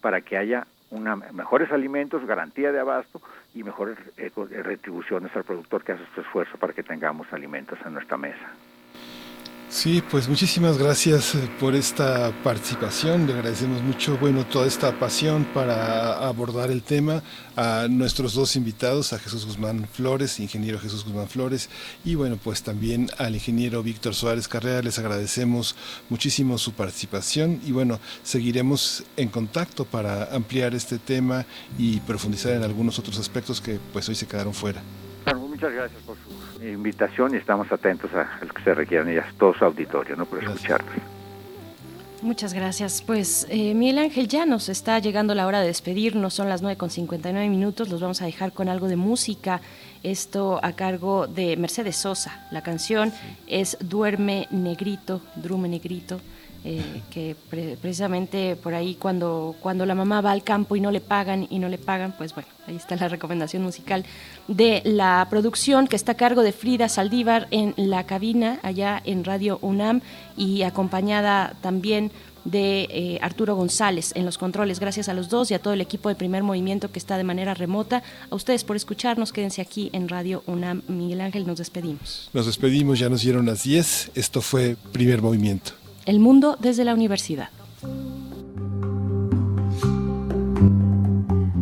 para 0.00 0.22
que 0.22 0.36
haya 0.36 0.66
una, 0.90 1.14
mejores 1.14 1.70
alimentos, 1.70 2.26
garantía 2.26 2.72
de 2.72 2.80
abasto 2.80 3.20
y 3.54 3.62
mejores 3.62 3.96
eh, 4.16 4.32
retribuciones 4.64 5.34
al 5.36 5.44
productor 5.44 5.84
que 5.84 5.92
hace 5.92 6.04
su 6.16 6.20
esfuerzo 6.20 6.58
para 6.58 6.72
que 6.72 6.82
tengamos 6.82 7.32
alimentos 7.32 7.78
en 7.86 7.94
nuestra 7.94 8.16
mesa. 8.16 8.50
Sí, 9.68 10.00
pues 10.10 10.28
muchísimas 10.28 10.78
gracias 10.78 11.34
eh, 11.34 11.50
por 11.58 11.74
esta 11.74 12.32
participación. 12.44 13.26
Le 13.26 13.32
agradecemos 13.34 13.82
mucho, 13.82 14.16
bueno, 14.16 14.46
toda 14.46 14.66
esta 14.66 14.96
pasión 14.98 15.44
para 15.52 16.26
abordar 16.26 16.70
el 16.70 16.82
tema 16.84 17.22
a 17.56 17.88
nuestros 17.90 18.34
dos 18.34 18.54
invitados, 18.54 19.12
a 19.12 19.18
Jesús 19.18 19.44
Guzmán 19.44 19.88
Flores, 19.92 20.38
ingeniero 20.38 20.78
Jesús 20.78 21.04
Guzmán 21.04 21.28
Flores, 21.28 21.68
y 22.04 22.14
bueno, 22.14 22.38
pues 22.42 22.62
también 22.62 23.10
al 23.18 23.34
ingeniero 23.34 23.82
Víctor 23.82 24.14
Suárez 24.14 24.46
Carrera. 24.46 24.82
Les 24.82 25.00
agradecemos 25.00 25.74
muchísimo 26.10 26.58
su 26.58 26.72
participación 26.72 27.60
y 27.66 27.72
bueno, 27.72 27.98
seguiremos 28.22 29.02
en 29.16 29.28
contacto 29.28 29.84
para 29.84 30.32
ampliar 30.34 30.74
este 30.74 30.98
tema 30.98 31.44
y 31.76 31.98
profundizar 32.00 32.52
en 32.52 32.62
algunos 32.62 33.00
otros 33.00 33.18
aspectos 33.18 33.60
que 33.60 33.80
pues 33.92 34.08
hoy 34.08 34.14
se 34.14 34.28
quedaron 34.28 34.54
fuera. 34.54 34.80
Bueno, 35.26 35.40
muchas 35.40 35.72
gracias 35.72 36.00
por 36.02 36.16
su 36.16 36.64
invitación 36.64 37.34
y 37.34 37.38
estamos 37.38 37.70
atentos 37.72 38.12
a, 38.14 38.38
lo 38.44 38.54
que 38.54 38.62
se 38.62 38.72
requieran 38.72 39.08
ellas, 39.08 39.26
todo 39.36 39.52
su 39.54 39.64
auditorio, 39.64 40.14
¿no? 40.14 40.24
por 40.24 40.40
escucharnos. 40.40 40.94
Muchas 42.22 42.54
gracias. 42.54 43.02
Pues 43.02 43.44
eh, 43.50 43.74
Miguel 43.74 43.98
Ángel, 43.98 44.28
ya 44.28 44.46
nos 44.46 44.68
está 44.68 45.00
llegando 45.00 45.34
la 45.34 45.48
hora 45.48 45.60
de 45.60 45.66
despedirnos, 45.66 46.32
son 46.32 46.48
las 46.48 46.62
9 46.62 46.76
con 46.76 46.90
59 46.90 47.48
minutos, 47.48 47.88
los 47.88 48.00
vamos 48.00 48.22
a 48.22 48.26
dejar 48.26 48.52
con 48.52 48.68
algo 48.68 48.86
de 48.86 48.94
música, 48.94 49.60
esto 50.04 50.60
a 50.62 50.74
cargo 50.74 51.26
de 51.26 51.56
Mercedes 51.56 51.96
Sosa. 51.96 52.46
La 52.52 52.62
canción 52.62 53.12
es 53.48 53.76
Duerme 53.80 54.46
Negrito, 54.52 55.22
Drume 55.34 55.68
Negrito. 55.68 56.20
Eh, 56.68 56.82
que 57.10 57.36
pre 57.48 57.76
precisamente 57.80 58.56
por 58.56 58.74
ahí 58.74 58.96
cuando, 58.96 59.54
cuando 59.60 59.86
la 59.86 59.94
mamá 59.94 60.20
va 60.20 60.32
al 60.32 60.42
campo 60.42 60.74
y 60.74 60.80
no 60.80 60.90
le 60.90 61.00
pagan 61.00 61.46
y 61.48 61.60
no 61.60 61.68
le 61.68 61.78
pagan, 61.78 62.12
pues 62.18 62.34
bueno, 62.34 62.48
ahí 62.66 62.74
está 62.74 62.96
la 62.96 63.06
recomendación 63.06 63.62
musical 63.62 64.04
de 64.48 64.82
la 64.84 65.24
producción 65.30 65.86
que 65.86 65.94
está 65.94 66.12
a 66.12 66.16
cargo 66.16 66.42
de 66.42 66.50
Frida 66.50 66.88
Saldívar 66.88 67.46
en 67.52 67.72
la 67.76 68.04
cabina 68.04 68.58
allá 68.64 69.00
en 69.04 69.22
Radio 69.22 69.60
UNAM 69.62 70.00
y 70.36 70.62
acompañada 70.62 71.54
también 71.60 72.10
de 72.44 72.88
eh, 72.90 73.18
Arturo 73.22 73.54
González 73.54 74.10
en 74.16 74.24
los 74.24 74.36
controles. 74.36 74.80
Gracias 74.80 75.08
a 75.08 75.14
los 75.14 75.28
dos 75.28 75.52
y 75.52 75.54
a 75.54 75.60
todo 75.60 75.72
el 75.72 75.80
equipo 75.80 76.08
de 76.08 76.16
primer 76.16 76.42
movimiento 76.42 76.90
que 76.90 76.98
está 76.98 77.16
de 77.16 77.22
manera 77.22 77.54
remota. 77.54 78.02
A 78.28 78.34
ustedes 78.34 78.64
por 78.64 78.74
escucharnos. 78.74 79.32
Quédense 79.32 79.62
aquí 79.62 79.88
en 79.92 80.08
Radio 80.08 80.42
UNAM. 80.46 80.82
Miguel 80.88 81.20
Ángel, 81.20 81.46
nos 81.46 81.58
despedimos. 81.58 82.28
Nos 82.32 82.46
despedimos, 82.46 82.98
ya 82.98 83.08
nos 83.08 83.22
dieron 83.22 83.46
las 83.46 83.62
10. 83.62 84.10
Esto 84.16 84.40
fue 84.42 84.76
primer 84.90 85.22
movimiento. 85.22 85.85
El 86.06 86.20
mundo 86.20 86.56
desde 86.60 86.84
la 86.84 86.94
universidad. 86.94 87.48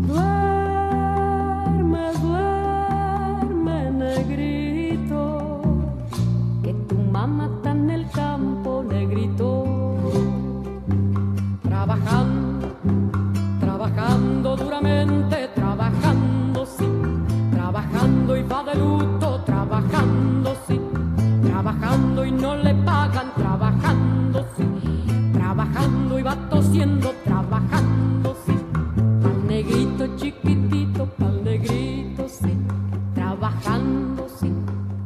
Duerme, 0.06 1.32
duerme, 2.20 3.90
negrito, 3.90 5.62
que 6.62 6.74
tu 6.74 6.94
mamá 6.94 7.54
trabajando, 24.34 24.44
sí, 24.56 25.32
trabajando 25.32 26.18
tosiendo, 26.50 27.14
trabajando, 27.24 28.36
sí. 28.44 28.52
Pa'l 29.22 29.46
negrito 29.46 30.16
chiquitito, 30.16 31.06
pa'l 31.18 31.44
negrito, 31.44 32.28
sí, 32.28 32.56
trabajando, 33.14 34.26
sí, 34.28 34.52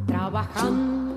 trabajando. 0.06 1.07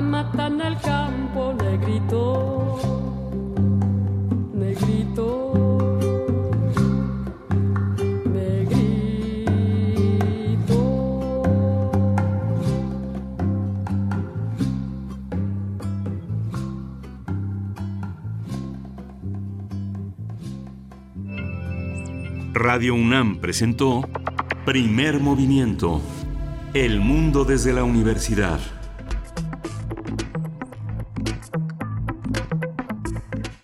La 0.00 0.06
mata 0.06 0.46
en 0.46 0.60
el 0.62 0.78
campo, 0.78 1.52
negrito, 1.52 2.78
negrito. 4.54 5.98
Radio 22.54 22.94
UNAM 22.94 23.36
presentó 23.36 24.08
Primer 24.64 25.20
Movimiento, 25.20 26.00
El 26.72 27.00
Mundo 27.00 27.44
desde 27.44 27.74
la 27.74 27.84
Universidad. 27.84 28.79